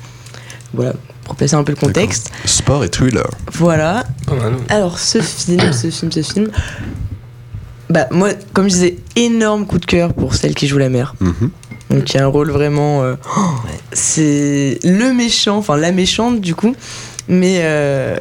Voilà, 0.73 0.93
pour 1.23 1.35
placer 1.35 1.55
un 1.55 1.63
peu 1.63 1.71
le 1.71 1.77
contexte. 1.77 2.31
Sport 2.45 2.83
et 2.83 2.89
thriller. 2.89 3.27
Voilà, 3.53 4.03
Pas 4.27 4.35
mal. 4.35 4.55
alors 4.69 4.99
ce 4.99 5.21
film, 5.21 5.71
ce 5.73 5.89
film, 5.89 6.11
ce 6.11 6.21
film. 6.21 6.49
Bah 7.89 8.07
moi, 8.11 8.29
comme 8.53 8.65
je 8.65 8.73
disais, 8.73 8.97
énorme 9.15 9.65
coup 9.65 9.79
de 9.79 9.85
cœur 9.85 10.13
pour 10.13 10.35
celle 10.35 10.53
qui 10.53 10.67
joue 10.67 10.77
la 10.79 10.89
mère. 10.89 11.15
Mhm. 11.21 11.49
Donc 11.91 12.13
il 12.13 12.17
y 12.17 12.19
a 12.19 12.25
un 12.25 12.27
rôle 12.27 12.51
vraiment. 12.51 13.03
euh, 13.03 13.15
oh, 13.37 13.41
c'est 13.93 14.79
le 14.83 15.13
méchant, 15.13 15.57
enfin 15.57 15.77
la 15.77 15.91
méchante 15.91 16.41
du 16.41 16.55
coup, 16.55 16.75
mais 17.29 17.59
euh, 17.61 18.17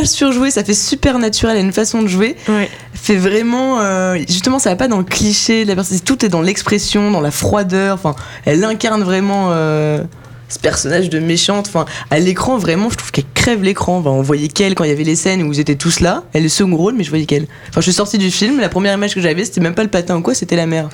pas 0.00 0.04
surjoué, 0.06 0.50
ça 0.50 0.64
fait 0.64 0.74
super 0.74 1.18
naturel, 1.18 1.56
elle 1.56 1.62
a 1.62 1.66
une 1.66 1.72
façon 1.72 2.02
de 2.02 2.08
jouer, 2.08 2.36
Ouais. 2.48 2.68
fait 2.94 3.16
vraiment. 3.16 3.80
euh, 3.80 4.16
justement, 4.28 4.58
ça 4.58 4.70
va 4.70 4.76
pas 4.76 4.88
dans 4.88 4.98
le 4.98 5.04
cliché 5.04 5.64
de 5.64 5.68
la 5.68 5.74
personne, 5.74 6.00
tout 6.00 6.24
est 6.24 6.28
dans 6.28 6.42
l'expression, 6.42 7.10
dans 7.10 7.20
la 7.20 7.30
froideur, 7.30 7.94
enfin, 7.94 8.14
elle 8.44 8.62
incarne 8.64 9.02
vraiment. 9.02 9.48
euh, 9.52 10.02
ce 10.48 10.58
personnage 10.58 11.08
de 11.08 11.18
méchante, 11.18 11.66
enfin, 11.68 11.86
à 12.10 12.18
l'écran, 12.18 12.58
vraiment, 12.58 12.90
je 12.90 12.96
trouve 12.96 13.10
qu'elle 13.10 13.24
crève 13.32 13.62
l'écran. 13.62 13.96
Enfin, 13.96 14.10
on 14.10 14.20
voyait 14.20 14.48
qu'elle 14.48 14.74
quand 14.74 14.84
il 14.84 14.90
y 14.90 14.92
avait 14.92 15.02
les 15.02 15.16
scènes 15.16 15.42
où 15.42 15.46
vous 15.46 15.60
étiez 15.60 15.76
tous 15.76 16.00
là. 16.00 16.24
Elle 16.34 16.44
est 16.44 16.50
second 16.50 16.76
rôle, 16.76 16.92
mais 16.94 17.04
je 17.04 17.08
voyais 17.08 17.24
qu'elle. 17.24 17.44
Enfin, 17.70 17.80
je 17.80 17.84
suis 17.84 17.94
sortie 17.94 18.18
du 18.18 18.30
film, 18.30 18.60
la 18.60 18.68
première 18.68 18.92
image 18.92 19.14
que 19.14 19.22
j'avais, 19.22 19.46
c'était 19.46 19.62
même 19.62 19.74
pas 19.74 19.82
le 19.82 19.88
patin 19.88 20.16
ou 20.18 20.20
quoi, 20.20 20.34
c'était 20.34 20.56
la 20.56 20.66
mère. 20.66 20.90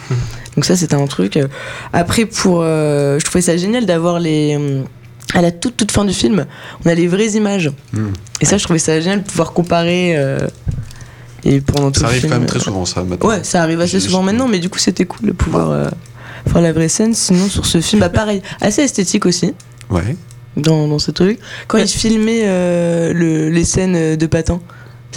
Donc 0.55 0.65
ça, 0.65 0.77
c'était 0.77 0.95
un 0.95 1.09
truc. 1.09 1.37
euh. 1.37 1.49
Après, 1.93 2.25
pour, 2.25 2.61
euh, 2.63 3.19
je 3.19 3.25
trouvais 3.25 3.43
ça 3.43 3.57
génial 3.57 3.85
d'avoir 3.85 4.21
les. 4.21 4.57
À 5.35 5.43
la 5.43 5.51
toute 5.53 5.77
toute 5.77 5.93
fin 5.93 6.05
du 6.05 6.15
film, 6.15 6.47
on 6.85 6.89
a 6.89 6.95
les 6.95 7.07
vraies 7.07 7.33
images. 7.33 7.71
Mhm. 7.93 8.13
Et 8.41 8.45
ça, 8.47 8.57
je 8.57 8.65
trouvais 8.65 8.79
ça 8.79 8.99
génial 9.01 9.23
de 9.23 9.29
pouvoir 9.29 9.53
comparer. 9.53 10.17
euh, 10.17 10.39
et 11.45 11.61
pendant 11.61 11.91
tout 11.91 12.01
Ça 12.01 12.07
le 12.07 12.11
arrive 12.11 12.21
film, 12.23 12.33
quand 12.33 12.39
même 12.41 12.49
très 12.49 12.59
euh, 12.59 12.63
souvent, 12.63 12.85
ça, 12.85 13.03
maintenant. 13.05 13.29
Ouais, 13.29 13.45
ça 13.45 13.63
arrive 13.63 13.81
assez 13.81 14.01
souvent 14.01 14.23
maintenant, 14.23 14.49
mais 14.49 14.59
du 14.59 14.69
coup, 14.69 14.79
c'était 14.79 15.05
cool 15.05 15.29
de 15.29 15.33
pouvoir 15.33 15.71
euh, 15.71 15.89
faire 16.51 16.61
la 16.63 16.73
vraie 16.73 16.89
scène. 16.89 17.15
Sinon, 17.15 17.49
sur 17.49 17.65
ce 17.67 17.81
film, 17.81 18.01
bah 18.01 18.09
pareil, 18.09 18.43
assez 18.61 18.83
esthétique 18.83 19.25
aussi 19.27 19.55
Ouais. 19.91 20.17
dans, 20.57 20.89
dans 20.89 20.99
ce 20.99 21.11
truc. 21.11 21.39
Quand 21.69 21.79
Ouais. 21.79 21.85
ils 21.85 21.89
filmaient 21.89 22.43
euh, 22.45 23.13
le- 23.13 23.51
les 23.51 23.65
scènes 23.65 24.17
de 24.17 24.27
patins, 24.27 24.61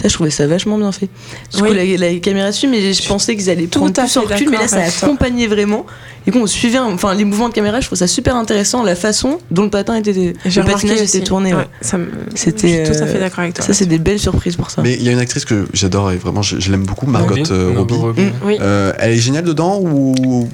ça, 0.02 0.08
je 0.08 0.14
trouvais 0.14 0.30
ça 0.30 0.46
vachement 0.46 0.76
bien 0.78 0.92
fait. 0.92 1.08
Du 1.54 1.62
coup, 1.62 1.68
Oui. 1.70 1.96
la, 1.96 2.10
la 2.12 2.18
caméra 2.18 2.50
suit, 2.52 2.66
mais 2.68 2.92
je 2.92 3.06
pensais 3.08 3.36
qu'ils 3.36 3.48
allaient 3.48 3.66
Tout 3.66 3.78
prendre 3.78 3.98
à 3.98 4.04
plus 4.04 4.16
en 4.18 4.22
fait 4.22 4.34
recul, 4.34 4.50
mais 4.50 4.58
là, 4.58 4.68
ça 4.68 4.80
accompagnait 4.82 5.46
vraiment. 5.46 5.86
Et 6.26 6.30
coup, 6.30 6.38
on 6.38 6.46
suivait, 6.46 6.78
enfin, 6.78 7.14
les 7.14 7.24
mouvements 7.24 7.48
de 7.48 7.54
caméra, 7.54 7.80
je 7.80 7.86
trouve 7.86 7.98
ça 7.98 8.06
super 8.06 8.36
intéressant, 8.36 8.82
la 8.82 8.94
façon 8.94 9.38
dont 9.50 9.62
le 9.64 9.70
patin 9.70 9.94
était, 9.96 10.12
le 10.12 10.62
patinage 10.64 11.00
aussi. 11.00 11.16
était 11.16 11.26
tourné. 11.26 11.52
ouais. 11.52 11.60
Ouais, 11.62 11.68
ça 11.80 11.98
me- 11.98 12.10
C'était, 12.34 12.84
Je 12.84 12.92
suis 12.92 12.96
tout 12.96 13.02
à 13.02 13.06
fait 13.06 13.16
euh, 13.16 13.20
d'accord 13.20 13.40
avec 13.40 13.54
toi. 13.54 13.64
Ça, 13.64 13.72
c'est 13.72 13.86
des 13.86 13.98
belles 13.98 14.20
surprises 14.20 14.56
pour 14.56 14.70
ça. 14.70 14.82
Mais 14.82 14.94
il 14.94 15.02
y 15.02 15.08
a 15.08 15.12
une 15.12 15.18
actrice 15.18 15.44
que 15.44 15.66
j'adore 15.72 16.12
et 16.12 16.16
vraiment, 16.16 16.42
je, 16.42 16.60
je 16.60 16.70
l'aime 16.70 16.84
beaucoup, 16.84 17.06
Margot 17.06 17.34
Robbie. 17.34 17.42
euh, 17.50 17.72
Robbie. 17.76 17.94
Robbie. 17.94 18.26
Oui. 18.44 18.56
Euh, 18.60 18.92
elle 18.98 19.12
est 19.12 19.16
géniale 19.16 19.44
dedans 19.44 19.80
ou 19.80 20.48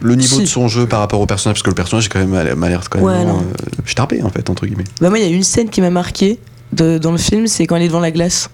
le 0.00 0.14
niveau 0.14 0.36
Si. 0.36 0.42
de 0.42 0.46
son 0.46 0.68
jeu 0.68 0.86
par 0.86 1.00
rapport 1.00 1.20
au 1.20 1.26
personnage? 1.26 1.54
Parce 1.54 1.62
que 1.64 1.70
le 1.70 1.74
personnage 1.74 2.06
est 2.06 2.08
quand 2.10 2.20
même 2.24 2.54
m'a 2.56 2.68
l'air 2.68 2.88
quand 2.88 2.98
même 2.98 3.06
Ouais, 3.06 3.24
non. 3.24 3.38
euh, 3.40 3.80
starbé 3.86 4.22
en 4.22 4.28
fait 4.30 4.48
entre 4.50 4.66
guillemets. 4.66 4.84
Bah, 5.00 5.08
moi, 5.08 5.18
il 5.18 5.24
y 5.24 5.32
a 5.32 5.34
une 5.34 5.42
scène 5.42 5.68
qui 5.70 5.80
m'a 5.80 5.90
marqué 5.90 6.38
de- 6.72 6.98
dans 6.98 7.12
le 7.12 7.18
film, 7.18 7.46
c'est 7.46 7.66
quand 7.66 7.76
elle 7.76 7.82
est 7.82 7.88
devant 7.88 8.00
la 8.00 8.10
glace 8.10 8.50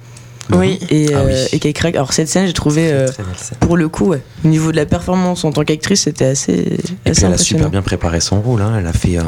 Oui. 0.52 0.78
et, 0.90 1.08
Ah 1.14 1.18
euh, 1.18 1.24
oui. 1.26 1.48
et 1.52 1.58
qu'elle 1.58 1.72
craque. 1.72 1.94
Alors, 1.94 2.12
cette 2.12 2.28
scène, 2.28 2.46
j'ai 2.46 2.52
trouvé. 2.52 2.92
euh, 2.92 3.06
scène. 3.08 3.56
pour 3.60 3.76
le 3.76 3.88
coup, 3.88 4.06
ouais. 4.06 4.22
Au 4.44 4.48
niveau 4.48 4.70
de 4.72 4.76
la 4.76 4.84
performance 4.86 5.44
en 5.44 5.52
tant 5.52 5.64
qu'actrice, 5.64 6.02
c'était 6.02 6.26
assez. 6.26 6.52
Et 6.52 7.10
assez 7.10 7.20
puis 7.20 7.24
elle 7.26 7.32
a 7.32 7.38
super 7.38 7.70
bien 7.70 7.82
préparé 7.82 8.20
son 8.20 8.40
rôle. 8.40 8.60
hein. 8.62 8.74
Elle 8.78 8.86
a 8.86 8.92
fait 8.92 9.18
euh, 9.18 9.22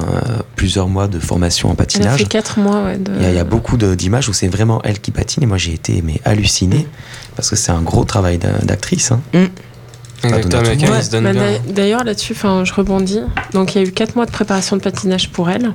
plusieurs 0.57 0.89
mois 0.89 1.09
de 1.09 1.19
formation 1.19 1.69
en 1.69 1.73
Elle 1.73 1.75
a 1.75 1.85
patinage. 1.85 2.19
fait 2.19 2.25
4 2.27 2.59
mois 2.61 2.85
ouais, 2.85 2.99
de... 2.99 3.13
Il 3.17 3.23
y, 3.23 3.27
a, 3.27 3.31
il 3.31 3.37
y 3.37 3.39
a 3.39 3.45
beaucoup 3.45 3.77
d'images 3.79 4.29
où 4.29 4.33
c'est 4.33 4.49
vraiment 4.49 4.81
elle 4.85 5.01
qui 5.01 5.11
patine 5.11 5.43
et 5.43 5.47
moi 5.47 5.57
j'ai 5.59 5.73
été 5.73 6.03
mais 6.05 6.21
halluciné 6.25 6.87
parce 7.35 7.49
que 7.51 7.57
c'est 7.57 7.73
un 7.73 7.83
gros 7.83 8.05
travail 8.05 8.39
d'a- 8.39 8.59
d'actrice. 8.63 9.11
hein. 9.13 9.21
Donne 10.23 11.25
Bah, 11.35 11.41
D'ailleurs, 11.69 12.05
là-dessus, 12.05 12.33
enfin, 12.33 12.65
je 12.65 12.73
rebondis. 12.73 13.21
Donc, 13.53 13.75
il 13.75 13.83
y 13.83 13.85
a 13.85 13.87
eu 13.89 13.93
4 13.93 14.17
mois 14.17 14.27
de 14.27 14.31
préparation 14.31 14.77
de 14.77 14.83
patinage 14.83 15.31
pour 15.31 15.51
elle. 15.51 15.73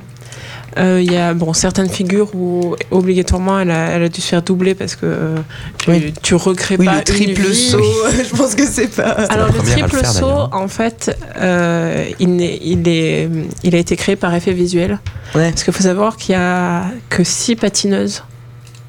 Euh, 0.78 1.00
Il 1.04 1.12
y 1.12 1.16
a 1.16 1.34
bon, 1.34 1.52
certaines 1.52 1.88
figures 1.90 2.34
où 2.34 2.74
obligatoirement 2.90 3.60
elle 3.60 3.70
a, 3.70 3.90
elle 3.90 4.02
a 4.04 4.08
dû 4.08 4.20
se 4.20 4.28
faire 4.28 4.42
doubler 4.42 4.74
parce 4.74 4.96
que 4.96 5.04
euh, 5.04 5.36
tu, 5.78 5.90
Oui. 5.90 6.14
tu 6.22 6.34
recrées 6.34 6.76
Oui, 6.78 6.86
pas 6.86 6.96
le 6.98 7.04
triple 7.04 7.40
une 7.42 7.46
vie. 7.48 7.54
saut, 7.70 7.78
je 8.10 8.36
pense 8.36 8.54
que 8.54 8.64
c'est 8.66 8.88
pas. 8.88 9.10
Alors 9.28 9.48
le 9.52 9.58
triple 9.60 9.90
faire, 9.90 10.10
saut, 10.10 10.48
en 10.52 10.68
fait, 10.68 11.16
euh, 11.36 12.06
il, 12.20 12.36
n'est- 12.36 12.58
il, 12.62 12.88
est, 12.88 13.28
il 13.62 13.74
a 13.74 13.78
été 13.78 13.96
créé 13.96 14.16
par 14.16 14.34
effet 14.34 14.52
visuel. 14.52 14.98
Ouais. 15.34 15.50
Parce 15.50 15.64
qu'il 15.64 15.72
faut 15.72 15.82
savoir 15.82 16.16
qu'il 16.16 16.32
y 16.34 16.38
a 16.38 16.84
que 17.10 17.22
six 17.24 17.54
patineuses 17.56 18.22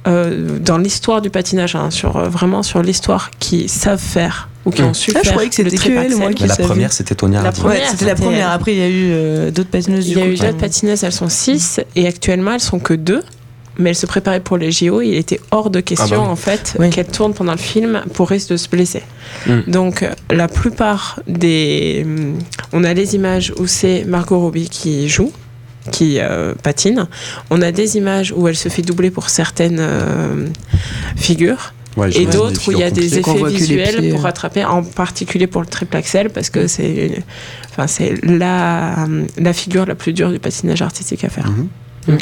euh, 0.07 0.59
dans 0.59 0.77
l'histoire 0.77 1.21
du 1.21 1.29
patinage, 1.29 1.75
hein, 1.75 1.89
sur, 1.89 2.17
vraiment 2.29 2.63
sur 2.63 2.81
l'histoire, 2.81 3.31
qui 3.39 3.67
savent 3.69 3.99
faire 4.01 4.49
ou 4.65 4.71
qui 4.71 4.81
ont 4.81 4.93
su 4.93 5.11
Ah, 5.13 5.19
je 5.19 5.23
faire 5.23 5.31
croyais 5.33 5.49
que 5.49 5.55
c'était 5.55 5.75
elle, 5.89 5.97
axel. 5.97 6.17
moi, 6.17 6.33
qui 6.33 6.43
Mais 6.43 6.49
la 6.49 6.55
première, 6.57 6.93
c'était 6.93 7.15
Tonya 7.15 7.41
première, 7.51 7.65
Ouais, 7.81 7.83
c'était 7.89 8.05
la 8.05 8.15
première. 8.15 8.49
Après, 8.51 8.73
il 8.73 8.79
y 8.79 8.81
a 8.83 8.87
eu 8.89 9.09
euh, 9.11 9.51
d'autres 9.51 9.69
patineuses. 9.69 10.07
Il 10.07 10.17
y 10.17 10.21
a 10.21 10.23
coup, 10.25 10.31
eu 10.31 10.35
d'autres 10.35 10.57
patineuses, 10.57 11.03
elles 11.03 11.11
sont 11.11 11.29
6 11.29 11.81
et 11.95 12.07
actuellement 12.07 12.53
elles 12.53 12.59
sont 12.61 12.79
que 12.79 12.93
2. 12.93 13.21
Mais 13.79 13.89
elles 13.89 13.95
se 13.95 14.05
préparaient 14.05 14.39
pour 14.39 14.57
les 14.57 14.71
JO. 14.71 15.01
Il 15.01 15.15
était 15.15 15.39
hors 15.49 15.71
de 15.71 15.79
question 15.79 16.05
Ah 16.11 16.17
bah 16.17 16.23
oui. 16.25 16.31
en 16.31 16.35
fait 16.35 16.75
Oui. 16.77 16.91
qu'elles 16.91 17.07
tournent 17.07 17.33
pendant 17.33 17.53
le 17.53 17.57
film 17.57 18.03
pour 18.13 18.29
risque 18.29 18.49
de 18.49 18.57
se 18.57 18.69
blesser. 18.69 19.01
Mm. 19.47 19.59
Donc 19.67 20.03
euh, 20.03 20.11
la 20.29 20.47
plupart 20.47 21.19
des, 21.27 22.05
on 22.71 22.83
a 22.83 22.93
les 22.93 23.15
images 23.15 23.51
où 23.57 23.65
c'est 23.65 24.03
Margot 24.05 24.39
Robbie 24.39 24.69
qui 24.69 25.09
joue, 25.09 25.31
qui 25.91 26.19
euh, 26.19 26.53
patine. 26.61 27.07
On 27.49 27.63
a 27.63 27.71
des 27.71 27.97
images 27.97 28.31
où 28.37 28.47
elle 28.47 28.55
se 28.55 28.69
fait 28.69 28.83
doubler 28.83 29.09
pour 29.09 29.29
certaines 29.29 29.79
euh, 29.79 30.45
figures. 31.15 31.73
Ouais, 31.95 32.09
Et 32.17 32.25
d'autres 32.25 32.67
où 32.67 32.71
il 32.71 32.79
y 32.79 32.83
a 32.83 32.89
des 32.89 33.19
effets 33.19 33.43
visuels 33.47 33.97
pieds, 33.99 34.09
pour 34.11 34.21
euh. 34.21 34.23
rattraper, 34.23 34.65
en 34.65 34.81
particulier 34.83 35.45
pour 35.47 35.61
le 35.61 35.67
triple 35.67 35.95
axel, 35.95 36.29
parce 36.31 36.49
que 36.49 36.65
c'est, 36.67 37.23
enfin, 37.69 37.85
c'est 37.87 38.15
la, 38.23 39.05
la 39.37 39.53
figure 39.53 39.85
la 39.85 39.93
plus 39.95 40.11
dure 40.13 40.31
du 40.31 40.39
patinage 40.39 40.81
artistique 40.81 41.23
à 41.23 41.29
faire. 41.29 41.47
Mhm. 42.07 42.17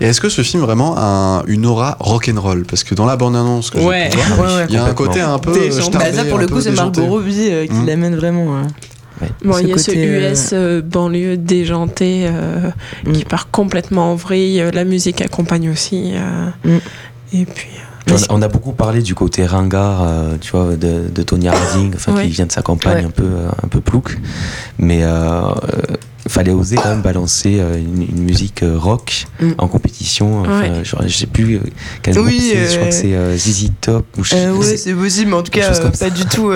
Et 0.00 0.04
est-ce 0.06 0.20
que 0.20 0.28
ce 0.28 0.42
film 0.42 0.62
vraiment 0.62 0.94
a 0.96 1.00
un- 1.00 1.44
une 1.46 1.66
aura 1.66 1.96
rock'n'roll? 2.00 2.64
Parce 2.64 2.84
que 2.84 2.94
dans 2.94 3.06
la 3.06 3.16
bande-annonce 3.16 3.70
que 3.70 3.78
j'ai 3.78 3.84
Ouais. 3.86 4.10
ouais, 4.38 4.66
il 4.68 4.74
y 4.74 4.78
a 4.78 4.84
un 4.84 4.94
côté 4.94 5.20
un 5.20 5.38
peu 5.38 5.52
Déjanté. 5.52 5.82
starbé, 5.82 6.10
Bah, 6.10 6.16
ça, 6.16 6.24
pour 6.24 6.38
un 6.38 6.40
le 6.42 6.46
peu 6.46 6.54
coup, 6.54 6.60
c'est. 6.60 6.70
Margot 6.72 7.04
Robbie 7.06 7.48
euh, 7.50 7.66
qui 7.66 7.72
Mm. 7.72 7.86
l'amène 7.86 8.16
vraiment. 8.16 8.56
euh. 8.58 8.62
Bon, 9.44 9.56
il 9.58 9.68
y 9.68 9.72
a 9.72 9.78
ce 9.78 9.90
euh, 9.92 10.30
US 10.32 10.50
euh, 10.52 10.82
banlieue 10.82 11.36
déjanté 11.38 12.26
euh, 12.26 12.70
Mm. 13.06 13.12
qui 13.12 13.24
part 13.24 13.50
complètement 13.50 14.12
en 14.12 14.14
vrille. 14.14 14.60
euh, 14.60 14.70
La 14.70 14.84
musique 14.84 15.20
accompagne 15.22 15.70
aussi. 15.70 16.12
euh, 16.14 16.48
Mm. 16.64 16.78
Et 17.34 17.44
puis. 17.46 17.68
On 18.08 18.14
a, 18.14 18.18
on 18.30 18.42
a 18.42 18.48
beaucoup 18.48 18.72
parlé 18.72 19.02
du 19.02 19.14
côté 19.14 19.44
ringard, 19.46 20.02
euh, 20.04 20.36
tu 20.40 20.52
vois, 20.52 20.76
de, 20.76 21.08
de 21.12 21.22
Tonya 21.22 21.52
Harding, 21.52 21.92
enfin, 21.96 22.14
Ouais. 22.14 22.22
qui 22.24 22.28
vient 22.30 22.46
de 22.46 22.52
sa 22.52 22.62
campagne 22.62 22.98
Ouais. 22.98 23.04
un 23.04 23.10
peu, 23.10 23.24
euh, 23.24 23.48
un 23.64 23.68
peu 23.68 23.80
plouc. 23.80 24.16
Mais 24.78 25.02
euh, 25.02 25.08
euh, 25.08 25.52
fallait 26.28 26.52
oser 26.52 26.76
quand 26.76 26.88
même 26.90 27.02
balancer 27.02 27.58
euh, 27.58 27.78
une, 27.78 28.02
une 28.02 28.22
musique 28.22 28.62
euh, 28.62 28.76
rock 28.78 29.26
Mm. 29.40 29.52
en 29.58 29.68
compétition. 29.68 30.40
Enfin, 30.42 30.60
Ouais. 30.78 30.84
genre, 30.84 31.02
je 31.06 31.12
sais 31.16 31.26
plus 31.26 31.56
euh, 31.56 31.60
quel 32.02 32.18
Oui, 32.20 32.36
groupe 32.38 32.42
c'est, 32.52 32.66
je 32.70 32.74
crois 32.76 32.86
euh, 32.86 32.88
que 32.90 32.94
c'est 32.94 33.14
euh, 33.14 33.36
ZZ 33.36 33.70
Top 33.80 34.06
ou 34.18 34.24
je 34.24 34.34
Euh, 34.36 34.52
ouais, 34.54 34.76
c'est 34.76 34.94
possible, 34.94 35.30
mais 35.30 35.36
en 35.36 35.42
tout 35.42 35.50
cas, 35.50 35.72
euh, 35.72 35.90
pas 35.90 36.10
du 36.10 36.24
tout. 36.26 36.50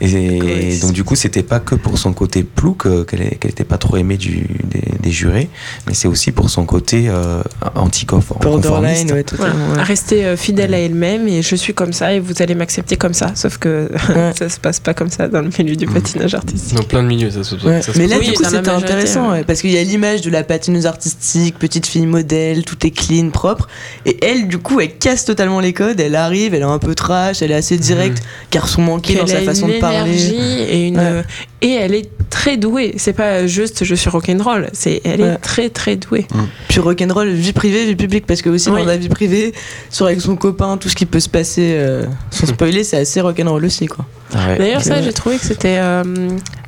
Et, 0.00 0.78
donc 0.80 0.92
du 0.92 1.04
coup, 1.04 1.16
c'était 1.16 1.42
pas 1.42 1.60
que 1.60 1.74
pour 1.74 1.98
son 1.98 2.12
côté 2.12 2.42
plouc 2.44 2.86
euh, 2.86 3.04
qu'elle 3.04 3.22
est- 3.22 3.34
qu'elle 3.36 3.50
était 3.50 3.64
pas 3.64 3.78
trop 3.78 3.96
aimée 3.96 4.16
du, 4.16 4.46
des, 4.64 4.82
des 5.00 5.10
jurés, 5.10 5.48
mais 5.86 5.94
c'est 5.94 6.08
aussi 6.08 6.30
pour 6.32 6.50
son 6.50 6.64
côté 6.66 7.06
euh, 7.08 7.42
anti-conformiste. 7.74 8.48
Borderline, 8.68 9.12
ouais, 9.12 9.24
Voilà, 9.36 9.82
rester 9.82 10.24
euh, 10.24 10.36
fidèle 10.36 10.74
à 10.74 10.78
elle-même 10.78 11.26
et 11.28 11.42
je 11.42 11.56
suis 11.56 11.74
comme 11.74 11.92
ça 11.92 12.12
et 12.14 12.20
vous 12.20 12.34
allez 12.40 12.54
m'accepter 12.54 12.96
comme 12.96 13.14
ça. 13.14 13.32
Sauf 13.34 13.58
que 13.58 13.88
Ouais. 14.14 14.32
ça 14.38 14.48
se 14.48 14.58
passe 14.60 14.80
pas 14.80 14.94
comme 14.94 15.10
ça 15.10 15.28
dans 15.28 15.40
le 15.42 15.50
milieu 15.58 15.76
du 15.76 15.86
Mm. 15.86 15.94
patinage 15.94 16.34
artistique. 16.34 16.76
Dans 16.76 16.84
plein 16.84 17.02
de 17.02 17.08
milieux, 17.08 17.30
ça 17.30 17.42
se 17.44 17.54
Ouais. 17.56 17.82
ça 17.82 17.92
se 17.92 17.98
Mais 17.98 18.06
là, 18.06 18.16
Oui, 18.20 18.26
du 18.26 18.32
coup, 18.34 18.42
dans 18.42 18.50
c'était 18.50 18.68
intéressant, 18.70 19.30
parce 19.46 19.60
qu'il 19.60 19.70
y 19.70 19.78
a 19.78 19.82
l'image 19.82 20.20
de 20.20 20.30
la 20.30 20.42
patineuse 20.44 20.86
artistique, 20.86 21.58
petite 21.58 21.86
fille 21.86 22.06
modèle, 22.06 22.64
tout 22.64 22.86
est 22.86 22.90
clean, 22.90 23.30
propre. 23.30 23.68
Et 24.06 24.24
elle, 24.24 24.48
du 24.48 24.58
coup, 24.58 24.80
elle 24.80 24.96
casse 24.96 25.24
totalement 25.24 25.60
les 25.60 25.72
codes. 25.72 25.98
Elle 26.00 26.14
arrive, 26.14 26.54
elle 26.54 26.60
est 26.62 26.64
un 26.64 26.78
peu 26.78 26.94
trash, 26.94 27.42
elle 27.42 27.50
est 27.50 27.54
assez 27.54 27.78
directe, 27.78 28.22
garçon 28.52 28.82
manqué 28.82 29.14
Puis 29.14 29.20
dans 29.22 29.26
elle 29.26 29.38
sa 29.38 29.42
façon 29.44 29.66
de 29.68 29.72
parler. 29.74 29.87
Énergie 29.90 30.60
et 30.70 30.86
une 30.88 30.98
Ouais. 30.98 31.22
et 31.62 31.72
elle 31.74 31.94
est 31.94 32.08
très 32.30 32.56
douée. 32.56 32.94
C'est 32.98 33.12
pas 33.12 33.46
juste 33.46 33.84
je 33.84 33.94
suis 33.94 34.10
rock'n'roll. 34.10 34.68
C'est 34.72 35.00
elle 35.04 35.20
est 35.20 35.36
très 35.36 35.68
très 35.70 35.96
douée. 35.96 36.26
Puis 36.68 36.80
rock'n'roll, 36.80 37.28
vie 37.30 37.52
privée, 37.52 37.84
vie 37.86 37.96
publique, 37.96 38.26
parce 38.26 38.42
que 38.42 38.50
aussi 38.50 38.70
Oui. 38.70 38.80
dans 38.80 38.86
la 38.86 38.96
vie 38.96 39.08
privée, 39.08 39.52
sur 39.90 40.06
avec 40.06 40.20
son 40.20 40.36
copain, 40.36 40.76
tout 40.76 40.88
ce 40.88 40.94
qui 40.96 41.06
peut 41.06 41.20
se 41.20 41.28
passer, 41.28 41.74
euh, 41.78 42.04
sans 42.30 42.46
spoiler, 42.46 42.84
c'est 42.84 42.98
assez 42.98 43.20
rock'n'roll 43.20 43.64
aussi, 43.64 43.86
quoi. 43.86 44.04
Ah 44.34 44.48
ouais. 44.48 44.58
D'ailleurs, 44.58 44.82
ça, 44.82 45.00
j'ai 45.02 45.12
trouvé 45.12 45.38
que 45.38 45.44
c'était. 45.44 45.78
euh, 45.78 46.02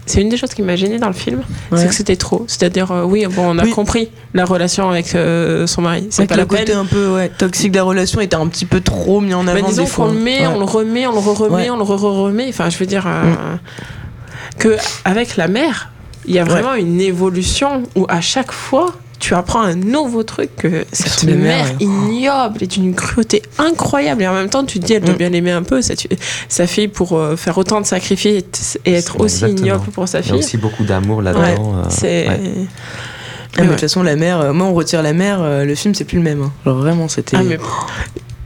c'est 0.06 0.22
une 0.22 0.28
des 0.30 0.36
choses 0.38 0.54
qui 0.54 0.62
m'a 0.62 0.74
gêné 0.74 0.98
dans 0.98 1.06
le 1.08 1.12
film, 1.12 1.42
Ouais. 1.70 1.78
c'est 1.78 1.86
que 1.86 1.94
c'était 1.94 2.16
trop. 2.16 2.44
C'est-à-dire, 2.48 2.90
euh, 2.90 3.04
oui, 3.04 3.26
bon, 3.26 3.50
on 3.54 3.58
a 3.58 3.64
Oui. 3.64 3.70
compris 3.70 4.08
la 4.34 4.44
relation 4.44 4.90
avec 4.90 5.14
euh, 5.14 5.66
son 5.68 5.82
mari. 5.82 6.06
C'est 6.10 6.26
pas 6.26 6.34
le 6.34 6.40
la 6.40 6.46
côté 6.46 6.64
peine. 6.64 6.78
un 6.78 6.84
peu 6.86 7.08
ouais, 7.14 7.28
toxique 7.28 7.70
de 7.72 7.76
la 7.76 7.84
relation 7.84 8.20
était 8.20 8.34
un 8.34 8.46
petit 8.48 8.64
peu 8.64 8.80
trop 8.80 9.20
mis 9.20 9.34
en 9.34 9.44
Mais 9.44 9.52
avant 9.52 9.68
disons 9.68 9.82
des 9.84 9.88
fois. 9.88 10.06
qu'on 10.06 10.12
le 10.14 10.18
met, 10.18 10.40
Ouais. 10.40 10.46
on 10.48 10.58
le 10.58 10.64
remet, 10.64 11.06
on 11.06 11.12
le 11.12 11.18
remet, 11.18 11.54
Ouais. 11.54 11.70
on 11.70 11.76
le 11.76 11.82
re-remet. 11.84 12.46
Enfin, 12.48 12.70
je 12.70 12.78
veux 12.78 12.86
dire 12.86 13.06
euh, 13.10 13.56
que 14.58 14.76
avec 15.04 15.36
la 15.36 15.48
mère, 15.48 15.90
il 16.26 16.34
y 16.34 16.38
a 16.38 16.44
vraiment 16.44 16.74
une 16.74 17.00
évolution 17.00 17.82
où 17.96 18.06
à 18.08 18.20
chaque 18.20 18.52
fois. 18.52 18.94
Tu 19.22 19.34
apprends 19.34 19.60
un 19.60 19.74
nouveau 19.74 20.22
truc 20.22 20.56
que 20.56 20.86
cette 20.92 21.24
mère 21.24 21.66
ouais. 21.66 21.76
ignoble 21.80 22.62
est 22.62 22.66
d'une 22.78 22.94
cruauté 22.94 23.42
incroyable 23.58 24.22
et 24.22 24.26
en 24.26 24.32
même 24.32 24.48
temps 24.48 24.64
tu 24.64 24.80
te 24.80 24.86
dis 24.86 24.94
elle 24.94 25.02
doit 25.02 25.12
Mm. 25.14 25.18
bien 25.18 25.28
l'aimer 25.28 25.50
un 25.50 25.62
peu 25.62 25.82
cette- 25.82 26.08
sa 26.48 26.66
fille 26.66 26.88
pour 26.88 27.18
euh, 27.18 27.36
faire 27.36 27.58
autant 27.58 27.82
de 27.82 27.86
sacrifices 27.86 28.78
et 28.86 28.94
être 28.94 29.20
aussi 29.20 29.44
exactement. 29.44 29.66
ignoble 29.74 29.90
pour 29.90 30.08
sa 30.08 30.20
Il 30.20 30.24
y 30.24 30.24
a 30.24 30.32
fille. 30.32 30.38
aussi 30.38 30.56
beaucoup 30.56 30.84
d'amour 30.84 31.20
là-dedans. 31.20 31.42
euh, 31.76 31.82
C'est 31.90 32.28
ouais. 32.28 32.40
Ah, 32.40 32.40
mais 32.40 33.60
Ouais. 33.60 33.66
de 33.66 33.70
toute 33.72 33.80
façon, 33.82 34.02
la 34.02 34.16
mère, 34.16 34.40
euh, 34.40 34.52
moi 34.54 34.68
on 34.68 34.72
retire 34.72 35.02
la 35.02 35.12
mère, 35.12 35.42
euh, 35.42 35.66
le 35.66 35.74
film 35.74 35.94
c'est 35.94 36.04
plus 36.06 36.16
le 36.16 36.24
même. 36.24 36.40
hein. 36.40 36.52
Vraiment, 36.64 37.06
c'était. 37.08 37.36
ah 37.36 37.42
mais 37.42 37.58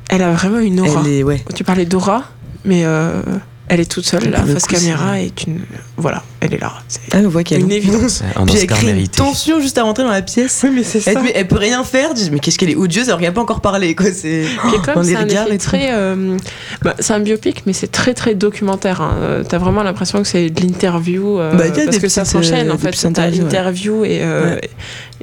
elle 0.09 0.23
a 0.23 0.33
vraiment 0.33 0.59
une 0.59 0.81
aura. 0.81 1.03
Elle 1.05 1.13
est, 1.13 1.23
ouais. 1.23 1.45
Tu 1.55 1.63
parlais 1.63 1.85
d'aura, 1.87 2.25
mais 2.65 2.83
euh, 2.85 3.23
elle 3.69 3.81
est 3.81 3.91
toute 3.91 4.05
seule 4.05 4.31
là, 4.31 4.43
le 4.47 4.55
face 4.55 4.67
caméra 4.67 5.21
est 5.21 5.45
une 5.45 5.61
voilà, 5.97 6.23
elle 6.41 6.55
est 6.55 6.61
là. 6.61 6.73
C'est 6.89 7.01
Ah, 7.13 7.19
on 7.25 7.29
voit 7.29 7.45
qu'elle 7.45 7.61
une 7.61 7.71
évidence. 7.71 8.23
Un 8.37 8.47
Puis 8.47 8.57
elle 8.59 8.67
crée 8.67 8.91
une 8.91 9.07
tension 9.09 9.61
juste 9.61 9.79
à 9.79 9.85
rentrer 9.85 10.03
dans 10.05 10.11
la 10.11 10.23
pièce. 10.23 10.61
Oui, 10.65 10.71
mais 10.75 10.83
c'est 10.83 11.07
Elle, 11.07 11.15
te 11.15 11.21
met- 11.21 11.33
elle 11.35 11.47
peut 11.47 11.57
rien 11.57 11.85
faire, 11.85 12.15
dis 12.15 12.31
mais 12.33 12.41
qu'est-ce 12.41 12.59
qu'elle 12.59 12.71
est 12.71 12.75
odieuse 12.77 13.09
alors 13.09 13.21
qu'elle 13.21 13.29
n'a 13.29 13.35
pas 13.35 13.41
encore 13.43 13.61
parlé 13.61 13.95
quoi. 13.95 14.07
C'est 14.13 14.45
comme 14.85 14.95
dans 14.97 15.01
les 15.03 15.11
c'est 15.11 15.17
un 15.17 15.23
regards 15.23 15.47
effet 15.47 15.55
et 15.55 15.59
tout. 15.59 15.65
très, 15.65 15.89
euh, 15.93 16.37
bah, 16.83 16.95
c'est 16.99 17.13
un 17.13 17.21
biopic, 17.21 17.63
mais 17.67 17.73
c'est 17.73 17.93
très 17.93 18.13
très 18.15 18.35
documentaire. 18.35 19.01
Hein. 19.01 19.15
Euh, 19.23 19.45
T'as 19.49 19.59
vraiment 19.59 19.83
l'impression 19.85 20.21
que 20.21 20.27
c'est 20.29 20.51
de 20.51 20.61
l'interview 20.61 21.39
euh, 21.39 21.53
Bah, 21.55 21.65
parce 21.73 21.99
que 21.99 22.09
ça 22.09 22.23
petites, 22.23 22.33
s'enchaîne 22.33 22.71
euh, 22.71 22.75
en 22.75 22.79
fait. 22.79 22.91
T'as 23.13 23.29
interview 23.29 24.05
et 24.05 24.21
euh, 24.23 24.55
Ouais. 24.57 24.71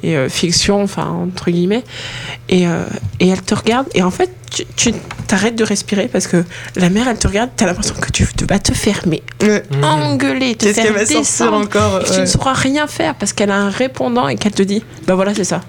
et 0.02 0.16
euh, 0.16 0.28
fiction, 0.30 0.82
enfin 0.82 1.06
entre 1.06 1.50
guillemets. 1.50 1.84
Et 2.48 2.66
euh, 2.66 2.84
et 3.20 3.28
elle 3.28 3.42
te 3.42 3.54
regarde 3.54 3.86
et 3.94 4.02
en 4.02 4.10
fait 4.10 4.30
tu 4.50 4.64
tu 4.76 4.92
t'arrêtes 5.28 5.56
de 5.56 5.64
respirer 5.64 6.08
parce 6.12 6.26
que 6.26 6.44
la 6.76 6.90
mère 6.90 7.08
elle 7.08 7.16
te 7.18 7.26
regarde, 7.26 7.50
t'as 7.56 7.64
l'impression 7.64 7.94
que 7.94 8.10
tu 8.10 8.26
vas 8.48 8.58
te 8.58 8.72
fermer, 8.74 9.22
Mmh. 9.42 9.84
engueuler, 9.84 10.54
Qu'est-ce 10.62 10.80
qu'elle 10.80 10.92
va 10.92 11.06
sortir 11.06 11.52
encore 11.54 12.00
Et 12.02 12.04
tu 12.14 12.20
ne 12.20 12.26
sauras 12.26 12.52
rien 12.54 12.86
faire 12.86 13.14
parce 13.14 13.32
qu'elle 13.32 13.50
a 13.50 13.56
un 13.56 13.70
répondant 13.70 14.28
et 14.28 14.36
qu'elle 14.36 14.52
te 14.52 14.62
dit 14.62 14.82
bah 15.06 15.14
voilà 15.14 15.34
c'est 15.34 15.44
ça 15.44 15.60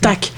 tac 0.00 0.32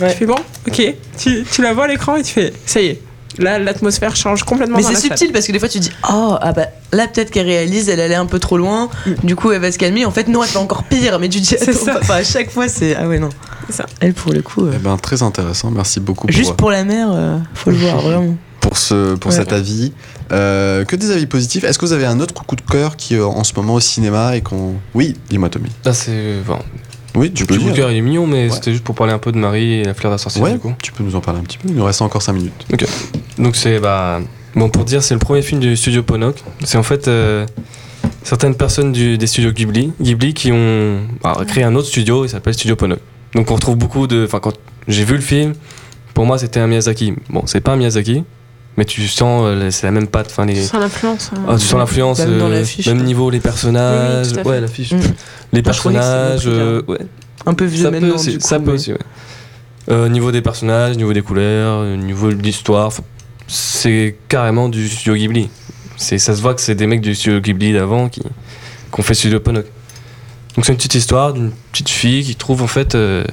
Ouais. 0.00 0.10
tu 0.10 0.18
fais 0.18 0.26
bon 0.26 0.34
ok 0.66 0.94
tu, 1.18 1.44
tu 1.50 1.62
la 1.62 1.72
vois 1.72 1.84
à 1.84 1.86
l'écran 1.88 2.16
et 2.16 2.22
tu 2.24 2.32
fais 2.32 2.52
ça 2.66 2.80
y 2.80 2.86
est 2.86 3.02
là 3.38 3.60
l'atmosphère 3.60 4.16
change 4.16 4.42
complètement 4.42 4.76
Mais 4.78 4.82
c'est 4.82 4.94
salle. 4.94 5.02
subtil 5.02 5.30
parce 5.32 5.46
que 5.46 5.52
des 5.52 5.60
fois 5.60 5.68
tu 5.68 5.78
dis 5.78 5.90
oh 6.10 6.36
ah 6.40 6.52
bah 6.52 6.66
là 6.92 7.06
peut-être 7.06 7.30
qu'elle 7.30 7.46
réalise 7.46 7.88
elle 7.88 8.00
allait 8.00 8.14
un 8.16 8.26
peu 8.26 8.40
trop 8.40 8.56
loin 8.58 8.88
Mm. 9.06 9.12
du 9.24 9.36
coup 9.36 9.52
elle 9.52 9.60
va 9.60 9.70
se 9.70 9.78
calmer 9.78 10.04
en 10.04 10.10
fait 10.10 10.26
non 10.26 10.42
elle 10.42 10.48
fait 10.48 10.58
encore 10.58 10.82
pire 10.84 11.18
mais 11.20 11.28
tu 11.28 11.38
dis 11.38 11.46
C'est 11.46 11.68
attends 11.70 11.84
ça. 11.84 11.98
enfin, 12.00 12.14
à 12.16 12.24
chaque 12.24 12.50
fois 12.50 12.66
c'est 12.68 12.96
ah 12.96 13.06
ouais 13.06 13.20
non 13.20 13.28
C'est 13.68 13.74
ça. 13.76 13.86
elle 14.00 14.14
pour 14.14 14.32
le 14.32 14.42
coup 14.42 14.64
euh, 14.66 14.72
Eh 14.74 14.78
ben, 14.78 14.96
très 14.96 15.22
intéressant. 15.22 15.70
Merci 15.70 16.00
beaucoup 16.00 16.26
pour, 16.26 16.34
juste 16.36 16.54
pour 16.54 16.70
la 16.72 16.82
mère 16.84 17.08
euh, 17.12 17.38
faut 17.54 17.70
le 17.70 17.76
voir 17.76 17.98
vraiment 18.00 18.36
pour, 18.64 18.76
ce, 18.78 19.14
pour 19.16 19.30
Ouais. 19.30 19.36
cet 19.36 19.52
avis. 19.52 19.92
Euh, 20.32 20.84
que 20.84 20.96
des 20.96 21.10
avis 21.10 21.26
positifs. 21.26 21.64
Est-ce 21.64 21.78
que 21.78 21.84
vous 21.84 21.92
avez 21.92 22.06
un 22.06 22.18
autre 22.20 22.32
coup 22.44 22.56
de 22.56 22.62
cœur 22.62 22.96
qui 22.96 23.14
est 23.14 23.20
en 23.20 23.44
ce 23.44 23.52
moment 23.54 23.74
au 23.74 23.80
cinéma 23.80 24.36
et 24.36 24.40
qu'on. 24.40 24.74
Oui, 24.94 25.14
dis-moi, 25.28 25.48
Tommy. 25.50 25.70
Là, 25.84 25.92
c'est. 25.92 26.36
Enfin, 26.40 26.58
Oui, 27.14 27.30
tu 27.32 27.42
le 27.42 27.46
peux 27.46 27.54
petit 27.56 27.64
coup 27.64 27.70
de 27.70 27.76
cœur, 27.76 27.90
il 27.92 27.98
est 27.98 28.00
mignon, 28.00 28.26
mais 28.26 28.44
Ouais. 28.48 28.50
c'était 28.50 28.72
juste 28.72 28.82
pour 28.84 28.94
parler 28.94 29.12
un 29.12 29.18
peu 29.18 29.30
de 29.32 29.38
Marie 29.38 29.74
et 29.74 29.84
la 29.84 29.94
fleur 29.94 30.10
de 30.10 30.14
la 30.14 30.18
sorcière, 30.18 30.42
Ouais, 30.42 30.52
du 30.54 30.58
coup. 30.58 30.72
tu 30.82 30.90
peux 30.92 31.04
nous 31.04 31.14
en 31.14 31.20
parler 31.20 31.40
un 31.40 31.42
petit 31.44 31.58
peu. 31.58 31.68
Il 31.68 31.74
nous 31.74 31.84
reste 31.84 32.00
encore 32.02 32.22
5 32.22 32.32
minutes. 32.32 32.66
Donc 33.38 33.54
c'est 33.56 33.78
bah 33.80 34.20
bon 34.56 34.68
pour 34.70 34.84
dire 34.84 35.02
c'est 35.02 35.14
le 35.14 35.20
premier 35.20 35.42
film 35.42 35.60
du 35.60 35.76
studio 35.76 36.02
Ponok. 36.02 36.36
C'est 36.64 36.78
en 36.78 36.82
fait 36.84 37.06
euh, 37.08 37.44
certaines 38.22 38.54
personnes 38.54 38.92
du, 38.92 39.18
des 39.18 39.26
studios 39.26 39.52
Ghibli, 39.52 39.92
Ghibli 40.00 40.32
qui 40.34 40.50
ont 40.52 41.00
bah, 41.22 41.36
créé 41.46 41.64
un 41.64 41.74
autre 41.74 41.88
studio, 41.88 42.24
il 42.24 42.28
s'appelle 42.28 42.54
Studio 42.54 42.76
Ponok. 42.76 42.98
Donc 43.34 43.50
on 43.50 43.54
retrouve 43.54 43.76
beaucoup 43.76 44.06
de 44.06 44.24
enfin 44.24 44.38
quand 44.40 44.54
j'ai 44.88 45.04
vu 45.04 45.14
le 45.16 45.20
film, 45.20 45.52
pour 46.14 46.24
moi 46.26 46.38
c'était 46.38 46.60
un 46.60 46.66
Miyazaki. 46.68 47.14
Bon, 47.30 47.42
c'est 47.46 47.60
pas 47.60 47.72
un 47.72 47.76
Miyazaki, 47.76 48.22
mais 48.76 48.84
tu 48.84 49.06
sens 49.06 49.42
euh, 49.44 49.70
c'est 49.70 49.86
la 49.86 49.92
même 49.92 50.06
patte 50.08 50.28
enfin 50.30 50.46
les 50.46 50.62
sans 50.62 50.78
l'influence 50.80 51.30
hein. 51.34 51.40
ah, 51.48 51.54
tu 51.56 51.66
sens 51.66 51.78
l'influence 51.78 52.18
Même 52.18 52.38
dans 52.38 52.50
euh, 52.50 52.64
même 52.86 53.02
niveau 53.04 53.30
les 53.30 53.40
personnages, 53.40 54.28
Oui, 54.32 54.38
oui, 54.44 54.50
ouais 54.50 54.60
l'affiche. 54.60 54.92
Mm. 54.92 55.00
Les 55.52 55.62
personnages, 55.62 56.46
repris, 56.46 56.60
euh, 56.60 56.82
ouais, 56.88 56.98
un 57.46 57.54
peu 57.54 57.64
vieux 57.64 57.84
ça 57.84 57.90
peut 57.90 58.00
maintenant 58.00 58.16
aussi, 58.16 58.30
du 58.30 58.38
coup, 58.38 58.46
ça 58.46 58.58
peut 58.58 58.66
mais- 58.66 58.72
aussi, 58.72 58.92
ouais. 58.92 58.98
Euh, 59.90 60.08
niveau 60.08 60.32
des 60.32 60.40
personnages, 60.40 60.96
niveau 60.96 61.12
des 61.12 61.20
couleurs, 61.20 61.84
niveau 61.98 62.32
de 62.32 62.42
l'histoire, 62.42 62.90
c'est 63.46 64.16
carrément 64.28 64.68
du 64.70 64.88
studio 64.88 65.14
Ghibli. 65.14 65.50
C'est, 65.96 66.18
ça 66.18 66.34
se 66.34 66.40
voit 66.40 66.54
que 66.54 66.60
c'est 66.62 66.74
des 66.74 66.86
mecs 66.86 67.02
du 67.02 67.14
studio 67.14 67.40
Ghibli 67.40 67.72
d'avant 67.74 68.08
qui, 68.08 68.20
qui 68.20 69.00
ont 69.00 69.02
fait 69.02 69.14
Studio 69.14 69.40
Ponok. 69.40 69.66
Donc 70.56 70.64
c'est 70.64 70.72
une 70.72 70.78
petite 70.78 70.94
histoire 70.94 71.32
d'une 71.32 71.50
petite 71.72 71.88
fille 71.90 72.24
qui 72.24 72.34
trouve 72.36 72.62
en 72.62 72.66
fait 72.66 72.94
euh, 72.94 73.24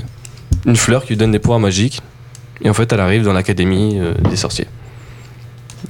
une 0.66 0.76
fleur 0.76 1.04
qui 1.04 1.10
lui 1.10 1.18
donne 1.18 1.32
des 1.32 1.40
pouvoirs 1.40 1.60
magiques. 1.60 2.02
Et 2.64 2.70
en 2.70 2.74
fait 2.74 2.92
elle 2.94 3.00
arrive 3.00 3.24
dans 3.24 3.34
l'académie 3.34 3.98
euh, 4.00 4.14
des 4.30 4.36
sorciers. 4.36 4.68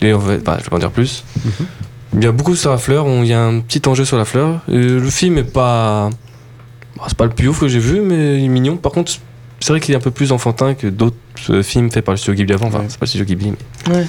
Et 0.02 0.14
en 0.14 0.20
fait, 0.20 0.40
bah, 0.40 0.58
je 0.60 0.64
vais 0.64 0.70
pas 0.70 0.76
en 0.78 0.80
dire 0.80 0.92
plus. 0.92 1.24
Mhm. 1.46 1.52
Il 2.18 2.24
y 2.24 2.28
a 2.28 2.32
beaucoup 2.32 2.56
sur 2.56 2.72
la 2.72 2.78
fleur, 2.78 3.06
on- 3.06 3.24
il 3.24 3.30
y 3.30 3.34
a 3.34 3.42
un 3.42 3.60
petit 3.62 3.88
enjeu 3.88 4.04
sur 4.04 4.18
la 4.18 4.26
fleur. 4.26 4.60
Et 4.68 4.78
le 4.78 5.10
film 5.10 5.38
est 5.38 5.44
pas. 5.44 6.10
bah, 6.98 7.04
c'est 7.08 7.18
pas 7.18 7.26
le 7.26 7.32
plus 7.32 7.48
ouf 7.48 7.60
que 7.60 7.68
j'ai 7.68 7.80
vu, 7.80 8.02
mais 8.02 8.38
il 8.40 8.46
est 8.46 8.50
mignon. 8.50 8.78
Par 8.78 8.92
contre, 8.92 9.12
c'est 9.60 9.70
vrai 9.74 9.80
qu'il 9.80 9.94
est 9.94 9.98
un 9.98 10.02
peu 10.02 10.12
plus 10.12 10.32
enfantin 10.32 10.74
que 10.74 10.88
d'autres 10.88 11.16
euh, 11.50 11.64
films 11.64 11.90
faits 11.92 12.04
par 12.04 12.14
le 12.14 12.18
studio 12.18 12.36
Ghibli 12.36 12.54
avant. 12.54 12.68
Enfin, 12.68 12.80
Ouais. 12.80 12.86
c'est 12.90 12.98
pas 13.00 13.06
le 13.06 13.08
studio 13.08 13.26
Ghibli, 13.26 13.54
mais. 13.88 13.96
Ouais. 13.96 14.06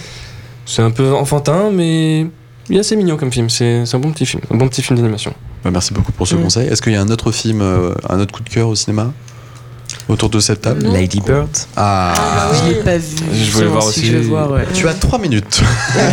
C'est 0.66 0.82
un 0.82 0.90
peu 0.90 1.12
enfantin, 1.14 1.70
mais 1.72 2.26
il 2.70 2.76
est 2.76 2.80
assez 2.80 2.96
mignon 2.96 3.16
comme 3.16 3.30
film. 3.32 3.48
C'est 3.50 3.84
c'est 3.86 3.96
un 3.96 4.00
bon 4.00 4.10
petit 4.12 4.26
film, 4.26 4.42
un 4.50 4.56
bon 4.56 4.68
petit 4.68 4.82
film 4.82 4.98
d'animation. 4.98 5.32
Bah, 5.64 5.70
merci 5.70 5.92
beaucoup 5.94 6.12
pour 6.12 6.26
ce 6.26 6.34
conseil. 6.34 6.68
Est-ce 6.68 6.82
qu'il 6.82 6.92
y 6.92 6.96
a 6.96 7.00
un 7.00 7.08
autre 7.08 7.30
film, 7.32 7.60
euh, 7.60 7.92
un 8.08 8.18
autre 8.18 8.32
coup 8.32 8.42
de 8.42 8.48
cœur 8.48 8.68
au 8.68 8.74
cinéma? 8.74 9.12
Autour 10.08 10.28
de 10.30 10.40
cette 10.40 10.62
table 10.62 10.82
Non. 10.82 10.92
Lady 10.92 11.20
Bird. 11.20 11.48
Ah, 11.76 12.12
Ah, 12.16 12.50
bah 12.50 12.58
Je 12.64 12.68
l'ai 12.68 12.82
pas 12.82 12.98
vu. 12.98 13.16
Je 13.32 13.50
voulais 13.52 13.66
voir 13.66 13.82
si 13.82 13.88
aussi. 14.00 14.06
Je 14.06 14.16
vais 14.16 14.22
voir, 14.22 14.50
ouais. 14.50 14.66
tu 14.74 14.88
as 14.88 14.94
trois 14.94 15.18
minutes. 15.18 15.62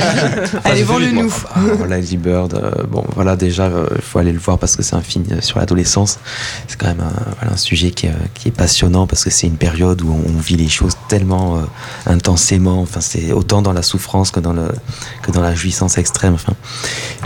Allez, 0.63 0.83
vends-le 0.83 1.11
nous. 1.11 1.33
Ah, 1.55 1.59
Lady 1.87 2.17
Bird, 2.17 2.53
euh, 2.53 2.83
bon 2.89 3.03
voilà 3.15 3.35
déjà 3.35 3.63
euh, 3.63 3.87
il 3.95 4.01
faut 4.01 4.19
aller 4.19 4.31
le 4.31 4.39
voir 4.39 4.57
parce 4.57 4.75
que 4.75 4.83
c'est 4.83 4.95
un 4.95 5.01
film 5.01 5.25
sur 5.41 5.59
l'adolescence. 5.59 6.19
C'est 6.67 6.77
quand 6.79 6.87
même 6.87 7.01
un, 7.01 7.13
voilà, 7.39 7.53
un 7.53 7.57
sujet 7.57 7.91
qui, 7.91 8.05
est, 8.07 8.09
euh, 8.09 8.13
qui 8.33 8.47
est 8.49 8.51
passionnant 8.51 9.07
parce 9.07 9.23
que 9.23 9.29
c'est 9.29 9.47
une 9.47 9.57
période 9.57 10.01
où 10.01 10.11
on, 10.11 10.37
on 10.37 10.39
vit 10.39 10.55
les 10.57 10.67
choses 10.69 10.93
tellement 11.07 11.57
euh, 11.57 11.61
intensément. 12.05 12.81
Enfin 12.81 13.01
c'est 13.01 13.31
autant 13.31 13.61
dans 13.61 13.73
la 13.73 13.81
souffrance 13.81 14.31
que 14.31 14.39
dans 14.39 14.53
le 14.53 14.67
que 15.23 15.31
dans 15.31 15.41
la 15.41 15.55
jouissance 15.55 15.97
extrême. 15.97 16.33
Enfin 16.33 16.53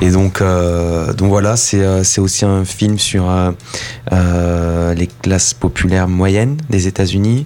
et 0.01 0.09
donc 0.11 0.41
euh, 0.41 1.13
donc 1.13 1.29
voilà 1.29 1.55
c'est 1.57 1.81
euh, 1.81 2.03
c'est 2.03 2.21
aussi 2.21 2.45
un 2.45 2.65
film 2.65 2.97
sur 2.99 3.29
euh, 3.29 3.51
euh, 4.11 4.93
les 4.93 5.07
classes 5.07 5.53
populaires 5.53 6.07
moyennes 6.07 6.52
des 6.69 6.87
États-Unis. 6.87 7.45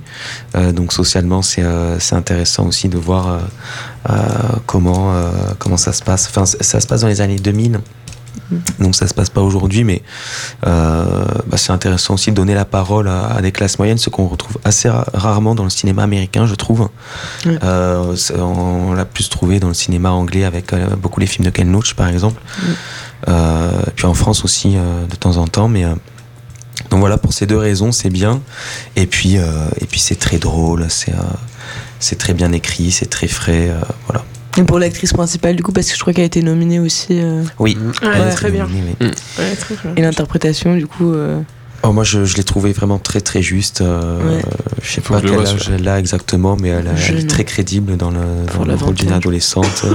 Euh, 0.56 0.72
donc 0.72 0.94
socialement 0.94 1.42
c'est 1.42 1.64
euh, 1.64 2.00
c'est 2.00 2.16
intéressant 2.16 2.66
aussi 2.68 2.90
de 2.90 2.98
voir 2.98 3.40
euh, 4.10 4.14
comment 4.66 5.14
comment 5.60 5.78
ça 5.78 5.94
se 5.94 6.04
passe. 6.04 6.28
Enfin, 6.30 6.46
ça, 6.46 6.80
se 6.80 6.88
passe 6.88 7.02
dans 7.02 7.08
les 7.08 7.22
années 7.22 7.38
2000. 7.40 7.80
Donc 8.80 8.96
ça 8.96 9.08
se 9.08 9.14
passe 9.14 9.30
pas 9.30 9.42
aujourd'hui, 9.42 9.84
mais 9.84 10.02
euh, 10.66 11.26
bah, 11.48 11.58
c'est 11.58 11.72
intéressant 11.74 12.14
aussi 12.14 12.30
de 12.30 12.36
donner 12.36 12.54
la 12.54 12.66
parole 12.66 13.08
à, 13.10 13.26
à 13.36 13.42
des 13.42 13.52
classes 13.52 13.78
moyennes, 13.80 13.98
ce 13.98 14.10
qu'on 14.10 14.28
retrouve 14.28 14.58
assez 14.64 14.88
ra- 14.88 15.08
rarement 15.14 15.56
dans 15.56 15.64
le 15.66 15.70
cinéma 15.72 16.04
américain, 16.04 16.46
je 16.46 16.56
trouve. 16.56 16.88
Euh, 17.48 18.16
on 18.38 18.94
l'a 18.94 19.06
plus 19.06 19.28
trouvé 19.30 19.60
dans 19.60 19.68
le 19.68 19.74
cinéma 19.74 20.12
anglais 20.12 20.46
avec 20.46 20.72
euh, 20.72 20.88
beaucoup 20.96 21.20
les 21.20 21.26
films 21.26 21.46
de 21.46 21.50
Ken 21.50 21.70
Loach, 21.70 21.96
par 21.96 22.08
exemple. 22.08 22.40
Puis 23.96 24.06
en 24.06 24.14
France 24.14 24.46
aussi 24.46 24.76
de 24.76 25.16
temps 25.16 25.38
en 25.38 25.48
temps, 25.48 25.68
mais 25.68 25.84
donc 26.98 27.02
voilà 27.02 27.20
pour 27.20 27.32
ces 27.32 27.46
deux 27.46 27.58
raisons, 27.60 27.92
c'est 27.92 28.10
bien. 28.10 28.42
Et 28.96 29.06
puis 29.06 29.38
euh, 29.38 29.44
et 29.80 29.86
puis 29.86 30.00
c'est 30.00 30.16
très 30.16 30.40
drôle, 30.40 30.88
c'est 30.90 31.12
euh, 31.12 31.18
c'est 32.00 32.18
très 32.18 32.34
bien 32.34 32.52
écrit, 32.54 32.90
c'est 32.90 33.06
très 33.06 33.28
frais, 33.28 33.70
euh, 33.70 33.80
voilà. 34.08 34.26
Et 34.58 34.64
pour 34.64 34.80
l'actrice 34.80 35.14
principale, 35.14 35.56
du 35.56 35.62
coup, 35.62 35.72
parce 35.72 35.92
que 35.92 35.96
je 35.96 36.00
crois 36.02 36.12
qu'elle 36.14 36.24
a 36.24 36.26
été 36.26 36.42
nominée 36.42 36.80
aussi. 36.80 37.20
euh, 37.22 37.44
Oui, 37.60 37.78
Ouais, 38.02 38.10
elle 38.16 38.28
est 38.30 38.32
très 38.32 38.50
bien. 38.50 38.64
nominée, 38.66 38.96
oui. 39.00 39.12
Ouais, 39.38 39.56
très 39.56 39.76
bien. 39.76 39.94
et 39.96 40.02
l'interprétation, 40.02 40.76
du 40.76 40.88
coup. 40.88 41.14
euh, 41.14 41.40
Oh, 41.84 41.94
moi, 41.94 42.04
je, 42.04 42.26
je 42.26 42.36
l'ai 42.38 42.44
trouvé 42.44 42.74
vraiment 42.74 42.98
très 42.98 43.22
très 43.22 43.44
juste. 43.44 43.82
euh, 43.82 44.38
Ouais. 44.38 44.42
Je 44.82 44.92
sais 44.94 45.02
Faut 45.02 45.14
pas 45.14 45.22
quel 45.22 45.36
âge 45.40 45.70
elle 45.72 45.88
a 45.88 46.00
exactement, 46.00 46.58
mais 46.60 46.70
elle, 46.70 46.88
est 46.88 47.30
très 47.30 47.44
crédible 47.46 47.96
dans 47.98 48.10
le, 48.10 48.18
dans 48.58 48.66
la 48.66 48.74
le 48.74 48.80
rôle 48.80 48.96
d'une 48.96 49.12
adolescente. 49.14 49.86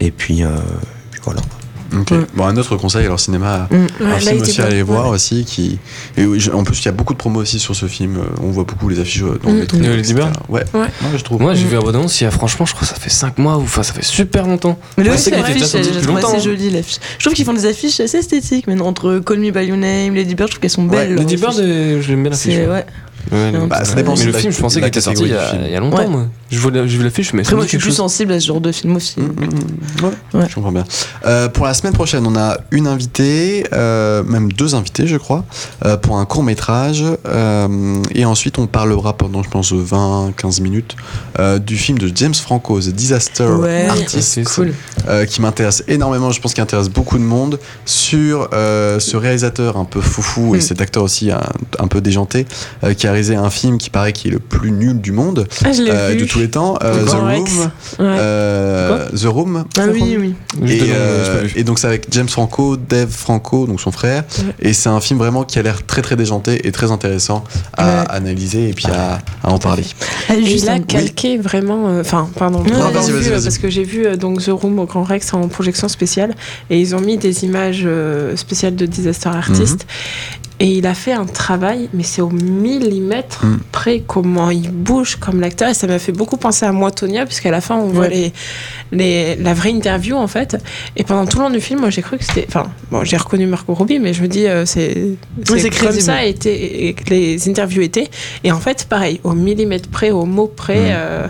Et 0.00 0.10
puis, 0.10 0.42
euh, 0.42 0.56
puis 1.10 1.20
voilà. 1.22 1.42
Ouais. 1.92 2.18
Bon, 2.34 2.44
un 2.46 2.56
autre 2.56 2.76
conseil, 2.76 3.04
alors 3.06 3.20
cinéma, 3.20 3.68
mm. 3.70 3.74
un 3.74 4.10
Ouais, 4.12 4.20
film 4.20 4.40
aussi 4.42 4.50
à 4.60 4.64
Bird, 4.64 4.72
aller 4.72 4.82
voir 4.82 5.04
ouais. 5.06 5.14
aussi. 5.14 5.44
Qui... 5.44 5.78
Et 6.16 6.24
oui, 6.24 6.40
je- 6.40 6.50
en 6.50 6.64
plus, 6.64 6.78
il 6.80 6.84
y 6.84 6.88
a 6.88 6.92
beaucoup 6.92 7.12
de 7.12 7.18
promos 7.18 7.40
aussi 7.40 7.58
sur 7.58 7.74
ce 7.76 7.86
film. 7.86 8.16
Euh, 8.16 8.22
On 8.42 8.50
voit 8.50 8.64
beaucoup 8.64 8.88
les 8.88 8.98
affiches 9.00 9.22
euh, 9.22 9.38
dans 9.42 9.50
le 9.50 9.58
Mm. 9.62 9.82
Lady 9.82 9.98
etc. 9.98 10.14
Bird 10.14 10.32
Ouais. 10.48 10.64
Ouais. 10.74 10.80
Ouais, 10.80 10.88
je 11.16 11.22
trouve. 11.24 11.40
Moi, 11.40 11.54
j'ai 11.54 11.64
Mm. 11.64 11.68
vu 11.68 11.74
la 11.74 11.80
bande-annonce 11.80 12.20
il 12.20 12.24
y 12.24 12.26
a 12.26 12.30
franchement, 12.30 12.66
je 12.66 12.74
crois 12.74 12.86
que 12.86 12.94
ça 12.94 13.00
fait 13.00 13.10
5 13.10 13.38
mois 13.38 13.56
ou 13.56 13.62
enfin, 13.62 13.82
ça 13.82 13.92
fait 13.92 14.04
super 14.04 14.46
longtemps. 14.46 14.78
Mais 14.98 15.08
aussi, 15.10 15.30
c'est 15.30 15.36
je 15.36 15.40
assez 15.42 16.40
jolie, 16.40 16.70
l'affiche. 16.70 16.96
Je 17.18 17.24
trouve 17.24 17.34
qu'ils 17.34 17.44
font 17.44 17.52
des 17.54 17.66
affiches 17.66 18.00
assez 18.00 18.18
esthétiques, 18.18 18.66
maintenant, 18.66 18.86
entre 18.86 19.18
Call 19.24 19.38
Me 19.38 19.50
By 19.50 19.66
Your 19.66 19.76
Name, 19.76 20.14
Lady 20.14 20.34
Bird, 20.34 20.48
je 20.48 20.54
trouve 20.54 20.60
qu'elles 20.60 20.70
sont 20.70 20.84
belles. 20.84 21.14
Lady 21.14 21.36
Bird, 21.36 21.52
affiches. 21.54 21.64
euh, 21.64 22.00
j'aime 22.02 22.22
bien 22.22 22.30
l'affiche. 22.30 22.54
Ouais. 22.56 22.84
Ouais. 23.32 23.52
Bah, 23.68 23.84
ça 23.84 23.94
dépend 23.94 24.14
mais 24.16 24.24
le 24.24 24.32
film, 24.32 24.52
je 24.52 24.60
pensais 24.60 24.78
qu'il 24.80 24.88
était 24.88 25.00
sorti 25.00 25.22
il 25.24 25.28
y, 25.30 25.34
a, 25.34 25.80
longtemps, 25.80 25.98
Ouais. 25.98 26.06
moi. 26.08 26.26
Je 26.50 26.58
vois 26.60 26.70
la- 26.70 26.82
vu 26.82 27.02
l'affiche, 27.02 27.32
mais 27.32 27.40
Après, 27.42 27.54
moi, 27.56 27.64
je 27.64 27.68
suis 27.70 27.78
plus 27.78 27.88
chose. 27.88 27.96
sensible 27.96 28.32
à 28.32 28.40
ce 28.40 28.46
genre 28.46 28.60
de 28.60 28.70
film 28.70 28.94
aussi. 28.96 29.18
Mm, 29.20 29.24
mm, 29.24 29.28
mm. 29.44 30.04
Ouais, 30.04 30.10
Ouais. 30.40 30.46
je 30.48 30.54
comprends 30.54 30.70
bien. 30.72 30.84
Euh, 31.26 31.48
pour 31.48 31.66
la 31.66 31.74
semaine 31.74 31.92
prochaine, 31.92 32.24
on 32.26 32.36
a 32.36 32.58
une 32.70 32.86
invitée, 32.86 33.64
euh, 33.72 34.22
même 34.22 34.52
deux 34.52 34.74
invités, 34.76 35.06
je 35.08 35.16
crois, 35.16 35.44
euh, 35.84 35.96
pour 35.96 36.18
un 36.18 36.24
court 36.24 36.42
métrage. 36.44 37.02
euh, 37.26 38.02
et 38.14 38.24
ensuite, 38.24 38.58
on 38.58 38.66
parlera 38.66 39.12
pendant, 39.16 39.42
je 39.42 39.48
pense, 39.50 39.72
20-15 39.72 40.60
minutes 40.60 40.94
euh, 41.38 41.58
du 41.58 41.76
film 41.76 41.98
de 41.98 42.10
James 42.14 42.34
Franco, 42.34 42.80
The 42.80 42.88
Disaster 42.90 43.44
Ouais. 43.46 43.86
Artist, 43.88 44.44
Cool. 44.54 44.72
euh, 45.08 45.24
qui 45.26 45.40
m'intéresse 45.40 45.82
énormément. 45.88 46.30
Je 46.30 46.40
pense 46.40 46.54
qu'il 46.54 46.62
intéresse 46.62 46.88
beaucoup 46.88 47.18
de 47.18 47.22
monde 47.24 47.58
sur 47.84 48.48
euh, 48.52 49.00
ce 49.00 49.16
réalisateur 49.16 49.76
un 49.76 49.84
peu 49.84 50.00
foufou 50.00 50.54
et 50.54 50.60
cet 50.60 50.80
acteur 50.80 51.02
aussi 51.02 51.30
un, 51.30 51.40
un 51.78 51.88
peu 51.88 52.00
déjanté 52.00 52.46
euh, 52.84 52.94
qui 52.94 53.06
a 53.06 53.12
un 53.36 53.50
film 53.50 53.78
qui 53.78 53.90
paraît 53.90 54.12
qui 54.12 54.28
est 54.28 54.30
le 54.30 54.38
plus 54.38 54.70
nul 54.70 55.00
du 55.00 55.12
monde 55.12 55.46
Ah, 55.64 55.68
euh, 55.78 56.14
de 56.14 56.24
tous 56.24 56.38
les 56.38 56.50
temps, 56.50 56.78
euh, 56.82 57.02
The 57.02 57.06
Grand 57.06 57.18
Room. 57.20 57.28
Rex. 57.28 57.52
Ouais. 57.56 57.66
euh, 58.00 59.08
The 59.10 59.24
Room. 59.26 59.64
Ah 59.78 59.82
oui, 59.92 60.16
oui. 60.18 60.34
Et, 60.70 60.80
euh, 60.90 61.46
donc 61.64 61.78
c'est 61.78 61.86
avec 61.86 62.06
James 62.10 62.28
Franco, 62.28 62.76
Dave 62.76 63.10
Franco, 63.10 63.66
donc 63.66 63.80
son 63.80 63.90
frère. 63.92 64.24
Ouais. 64.38 64.54
Et 64.70 64.72
c'est 64.72 64.88
un 64.88 65.00
film 65.00 65.18
vraiment 65.18 65.44
qui 65.44 65.58
a 65.58 65.62
l'air 65.62 65.84
très 65.86 66.02
très 66.02 66.16
déjanté 66.16 66.66
et 66.66 66.72
très 66.72 66.90
intéressant 66.92 67.44
à 67.76 67.86
Ouais. 67.86 68.04
analyser 68.10 68.68
et 68.70 68.72
puis 68.72 68.86
à, 68.92 69.18
à 69.42 69.50
en 69.52 69.58
parler. 69.58 69.84
Ah, 70.28 70.34
juste 70.40 70.68
un- 70.68 70.80
calqué 70.80 71.38
vraiment. 71.38 71.88
euh, 71.88 72.00
Enfin, 72.00 72.28
pardon. 72.38 72.62
Non, 72.62 72.78
pas 72.78 72.90
vas-y, 72.90 73.06
vu, 73.12 73.12
vas-y, 73.20 73.30
vas-y. 73.30 73.42
Parce 73.44 73.58
que 73.58 73.70
j'ai 73.70 73.84
vu 73.84 74.06
euh, 74.06 74.16
donc 74.16 74.42
The 74.42 74.50
Room 74.50 74.78
au 74.78 74.84
Grand 74.86 75.02
Rex 75.04 75.32
en 75.34 75.48
projection 75.48 75.88
spéciale 75.88 76.34
et 76.70 76.80
ils 76.80 76.94
ont 76.94 77.00
mis 77.00 77.16
des 77.18 77.44
images 77.44 77.82
euh, 77.84 78.36
spéciales 78.36 78.76
de 78.76 78.86
Disaster 78.86 79.28
Artist. 79.30 79.86
Et 80.58 80.68
il 80.78 80.86
a 80.86 80.94
fait 80.94 81.12
un 81.12 81.26
travail, 81.26 81.90
mais 81.92 82.02
c'est 82.02 82.22
au 82.22 82.30
millimètre 82.30 83.44
Mhm. 83.44 83.58
près 83.72 84.02
comment 84.06 84.50
il 84.50 84.70
bouge 84.70 85.16
comme 85.16 85.38
l'acteur. 85.40 85.68
Et 85.68 85.74
ça 85.74 85.86
m'a 85.86 85.98
fait 85.98 86.12
beaucoup 86.12 86.38
penser 86.38 86.64
à 86.64 86.72
moi, 86.72 86.90
Tonia, 86.90 87.26
puisqu'à 87.26 87.50
la 87.50 87.60
fin, 87.60 87.76
on 87.76 87.88
voit 87.88 88.08
les, 88.08 88.32
les, 88.90 89.36
la 89.36 89.52
vraie 89.52 89.70
interview, 89.70 90.16
en 90.16 90.26
fait. 90.28 90.56
Et 90.96 91.04
pendant 91.04 91.26
tout 91.26 91.36
le 91.38 91.44
long 91.44 91.50
du 91.50 91.60
film, 91.60 91.80
moi, 91.80 91.90
j'ai 91.90 92.00
cru 92.00 92.16
que 92.16 92.24
c'était. 92.24 92.46
Enfin, 92.48 92.64
bon, 92.90 93.04
j'ai 93.04 93.18
reconnu 93.18 93.46
Marco 93.46 93.74
Robbie, 93.74 93.98
mais 93.98 94.14
je 94.14 94.22
me 94.22 94.28
dis, 94.28 94.46
euh, 94.46 94.64
c'est 94.64 95.16
Oui, 95.50 95.62
comme 95.78 95.92
ça 96.00 96.24
était, 96.24 96.86
et 96.86 96.94
que 96.94 97.10
les 97.10 97.48
interviews 97.50 97.82
étaient. 97.82 98.08
Et 98.42 98.50
en 98.50 98.58
fait, 98.58 98.86
pareil, 98.88 99.20
au 99.24 99.32
millimètre 99.32 99.90
près, 99.90 100.10
au 100.10 100.24
mot 100.24 100.46
près, 100.46 100.80
Mhm. 100.80 100.96
euh, 100.96 101.26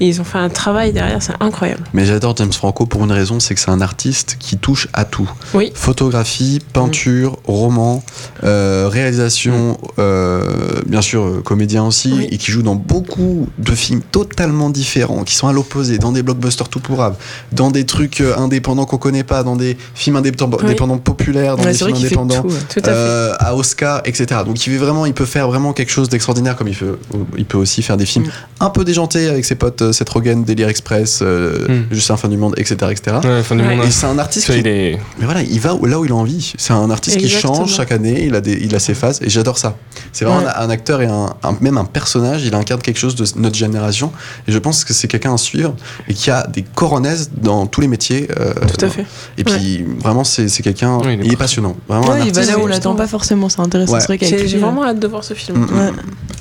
ils 0.00 0.20
ont 0.20 0.24
fait 0.24 0.38
un 0.38 0.48
travail 0.48 0.92
derrière, 0.92 1.22
c'est 1.22 1.34
incroyable. 1.40 1.82
Mais 1.92 2.04
j'adore 2.04 2.34
James 2.36 2.52
Franco 2.52 2.86
pour 2.86 3.04
une 3.04 3.12
raison, 3.12 3.40
c'est 3.40 3.54
que 3.54 3.60
c'est 3.60 3.70
un 3.70 3.80
artiste 3.80 4.36
qui 4.38 4.56
touche 4.56 4.88
à 4.92 5.04
tout. 5.04 5.30
Oui. 5.54 5.70
Photographie, 5.74 6.60
peinture, 6.72 7.38
roman, 7.46 8.02
euh, 8.42 8.88
réalisation, 8.90 9.78
euh, 9.98 10.42
bien 10.86 11.00
sûr 11.02 11.22
euh, 11.24 11.42
comédien 11.44 11.84
aussi, 11.84 12.12
Oui. 12.12 12.28
et 12.30 12.38
qui 12.38 12.50
joue 12.50 12.62
dans 12.62 12.74
beaucoup 12.74 13.48
de 13.58 13.72
films 13.72 14.00
totalement 14.02 14.70
différents, 14.70 15.24
qui 15.24 15.34
sont 15.34 15.48
à 15.48 15.52
l'opposé, 15.52 15.98
dans 15.98 16.12
des 16.12 16.22
blockbusters 16.22 16.68
tout 16.68 16.80
pourrables, 16.80 17.16
dans 17.52 17.70
des 17.70 17.86
trucs 17.86 18.20
indépendants 18.36 18.84
qu'on 18.86 18.98
connaît 18.98 19.24
pas, 19.24 19.42
dans 19.42 19.56
des 19.56 19.76
films 19.94 20.16
indépendants, 20.16 20.58
Oui. 20.62 21.00
populaires, 21.02 21.56
dans 21.56 21.62
Ouais, 21.64 21.72
des 21.72 21.78
films 21.78 21.94
indépendants. 21.96 22.42
tout. 22.42 22.48
Tout 22.74 22.80
à 22.84 22.88
euh, 22.90 23.32
Oscar, 23.54 24.00
etc. 24.04 24.40
Donc 24.44 24.66
il 24.66 24.70
fait 24.72 24.78
vraiment, 24.78 25.06
il 25.06 25.14
peut 25.14 25.24
faire 25.26 25.46
vraiment 25.48 25.72
quelque 25.72 25.90
chose 25.92 26.08
d'extraordinaire, 26.08 26.56
comme 26.56 26.68
il 26.68 26.76
peut, 26.76 26.98
il 27.38 27.44
peut 27.44 27.58
aussi 27.58 27.82
faire 27.82 27.96
des 27.96 28.06
films 28.06 28.24
Mm. 28.24 28.30
un 28.60 28.70
peu 28.70 28.84
déjantés 28.84 29.28
avec 29.28 29.44
ses 29.44 29.54
potes, 29.54 29.82
euh, 29.84 29.92
Seth 29.92 30.08
Rogen, 30.08 30.42
Délire 30.44 30.68
Express, 30.68 31.20
euh, 31.22 31.68
Mm. 31.68 31.94
Juste 31.94 32.10
un 32.10 32.16
fin 32.16 32.28
du 32.28 32.36
monde, 32.36 32.54
etc., 32.56 32.76
etc. 32.90 33.16
Ouais, 33.24 33.42
fin 33.42 33.54
du 33.56 33.62
Ouais. 33.62 33.76
monde. 33.76 33.86
Et 33.86 33.90
c'est 33.90 34.06
un 34.06 34.18
artiste 34.18 34.50
qui, 34.52 34.58
il 34.58 34.66
est. 34.66 34.98
mais 35.18 35.24
voilà, 35.26 35.42
il 35.42 35.60
va 35.60 35.76
là 35.86 35.98
où 35.98 36.04
il 36.04 36.10
a 36.12 36.14
envie. 36.16 36.52
C'est 36.58 36.72
un 36.72 36.90
artiste 36.90 37.16
qui 37.18 37.28
change 37.28 37.72
chaque 37.74 37.92
année. 37.92 38.24
Il 38.26 38.34
a 38.34 38.40
des, 38.40 38.54
il 38.60 38.74
a 38.74 38.78
ses 38.78 38.94
phases 38.94 39.20
et 39.22 39.28
j'adore 39.30 39.58
ça. 39.58 39.76
C'est 40.12 40.24
vraiment 40.24 40.40
Ouais. 40.42 40.52
un, 40.56 40.62
un 40.66 40.70
acteur 40.70 41.00
et 41.02 41.06
un, 41.06 41.34
un- 41.42 41.56
même 41.60 41.78
un 41.78 41.84
personnage. 41.84 42.44
Il 42.44 42.54
incarne 42.54 42.80
quelque 42.82 42.98
chose 42.98 43.14
de 43.14 43.24
notre 43.40 43.56
génération 43.56 44.12
et 44.48 44.52
je 44.52 44.58
pense 44.58 44.84
que 44.84 44.92
c'est 44.92 45.08
quelqu'un 45.08 45.34
à 45.34 45.38
suivre 45.38 45.74
et 46.08 46.14
qui 46.14 46.30
a 46.30 46.46
des 46.46 46.62
coronaises 46.62 47.30
dans 47.36 47.66
tous 47.66 47.80
les 47.80 47.88
métiers. 47.88 48.28
euh, 48.40 48.52
Tout 48.66 48.84
à 48.84 48.88
fait. 48.88 49.04
Et 49.38 49.44
puis 49.44 49.84
vraiment, 50.00 50.24
c'est 50.24 50.48
c'est 50.48 50.62
quelqu'un. 50.62 50.98
Oui, 50.98 51.04
il 51.04 51.10
est 51.10 51.14
il 51.14 51.18
est 51.18 51.20
parfait. 51.22 51.36
passionnant. 51.36 51.76
Vraiment 51.88 52.12
un 52.12 52.24
il 52.24 52.32
va 52.32 52.44
là 52.44 52.58
où 52.58 52.62
on 52.62 52.66
l'attend 52.66 52.94
pas 52.94 53.06
forcément, 53.06 53.48
c'est 53.48 53.60
intéressant. 53.60 53.98
J'ai 54.20 54.56
euh, 54.56 54.58
vraiment 54.58 54.84
hâte 54.84 54.98
de 55.00 55.06
voir 55.06 55.24
ce 55.24 55.34
film. 55.34 55.58
Mm, 55.58 55.64
mm. 55.64 55.92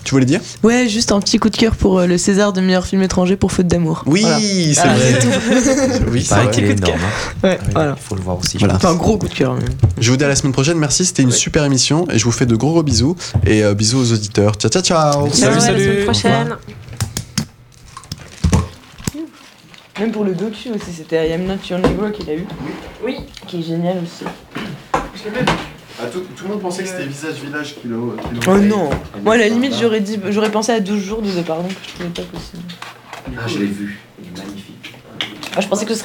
Tu 0.04 0.12
voulais 0.12 0.26
dire 0.26 0.42
Ouais, 0.64 0.88
juste 0.90 1.12
un 1.14 1.20
petit 1.22 1.40
coup 1.40 1.50
de 1.50 1.56
cœur 1.56 1.76
pour 1.76 2.00
euh, 2.00 2.08
le 2.08 2.18
César 2.18 2.52
de 2.52 2.60
meilleur 2.60 2.86
film 2.86 3.02
étranger 3.04 3.38
pour 3.38 3.52
Faute 3.54 3.68
d'amour. 3.68 4.04
Oui, 4.06 4.22
Voilà. 4.22 4.40
c'est 4.40 4.80
Ah, 4.84 4.94
vrai. 4.96 5.20
c'est 5.62 6.10
oui, 6.10 6.22
c'est 6.24 6.36
vrai. 6.36 6.52
qu'il 6.52 6.66
est 6.66 6.76
Coup 6.76 6.82
de 6.82 6.86
énorme. 6.88 7.00
hein. 7.02 7.38
Ouais, 7.48 7.58
Ah 7.60 7.64
oui, 7.66 7.72
voilà. 7.74 7.96
Il 7.98 8.04
faut 8.04 8.16
le 8.16 8.22
voir 8.22 8.38
aussi. 8.40 8.54
je 8.54 8.60
Voilà. 8.60 8.74
pense. 8.74 8.84
Enfin, 8.84 8.94
un 8.94 8.98
gros 8.98 9.18
coup 9.18 9.28
de 9.30 9.34
cœur. 9.34 9.54
même. 9.54 9.64
Je 9.98 10.12
vous 10.12 10.18
dis 10.18 10.24
à 10.24 10.28
la 10.28 10.36
semaine 10.36 10.52
prochaine. 10.54 10.78
Merci, 10.78 11.06
c'était 11.06 11.24
une 11.24 11.32
super 11.32 11.64
émission 11.64 12.06
et 12.12 12.20
je 12.20 12.26
vous 12.26 12.32
fais 12.34 12.46
de 12.46 12.56
gros 12.56 12.72
gros 12.72 12.84
bisous 12.84 13.16
et 13.46 13.64
euh, 13.64 13.74
bisous 13.74 14.00
aux 14.00 14.12
auditeurs. 14.12 14.56
Ciao 14.56 14.70
ciao 14.70 14.82
ciao. 14.84 15.30
Ciao, 15.30 15.32
Salut, 15.32 15.56
à 15.56 15.72
la 15.72 15.80
semaine 15.80 16.04
prochaine. 16.04 16.56
Même 20.00 20.12
pour 20.12 20.24
le 20.26 20.34
docu 20.34 20.70
aussi, 20.72 20.92
c'était 20.98 21.30
I 21.30 21.34
Am 21.34 21.44
Not 21.46 21.54
Your 21.70 21.80
Negro 21.80 22.10
qu'il 22.10 22.30
a 22.30 22.34
eu. 22.36 22.46
Oui. 23.06 23.16
Qui 23.48 23.60
est 23.60 23.64
génial 23.64 23.98
aussi. 24.04 24.26
Ah, 26.00 26.06
tout, 26.12 26.22
tout 26.36 26.44
le 26.46 26.50
monde 26.50 26.62
pensait 26.62 26.84
que 26.84 26.90
c'était 26.90 27.06
Visage 27.06 27.36
Village 27.36 27.76
qui 27.76 27.88
le. 27.88 27.98
Oh 28.48 28.58
non 28.58 28.90
Moi, 29.24 29.36
à 29.36 29.38
la 29.38 29.48
limite, 29.48 29.74
j'aurais 29.80 30.02
dit, 30.02 30.20
j'aurais 30.30 30.52
pensé 30.52 30.72
à 30.72 30.80
12 30.80 31.00
jours 31.04 31.22
de 31.22 31.30
pardon 31.42 31.68
que 31.68 31.74
je 31.84 31.94
trouvais 31.94 32.10
pas 32.10 32.24
possible. 32.24 32.64
Ah, 33.38 33.48
je 33.48 33.60
l'ai 33.60 33.66
vu. 33.66 34.00
Il 34.20 34.28
est 34.28 34.44
magnifique. 34.44 34.94
Ah, 35.56 35.62
je 35.62 35.68
pensais 35.68 35.86
que 35.86 35.92
ce 35.94 35.98
serait 35.98 36.02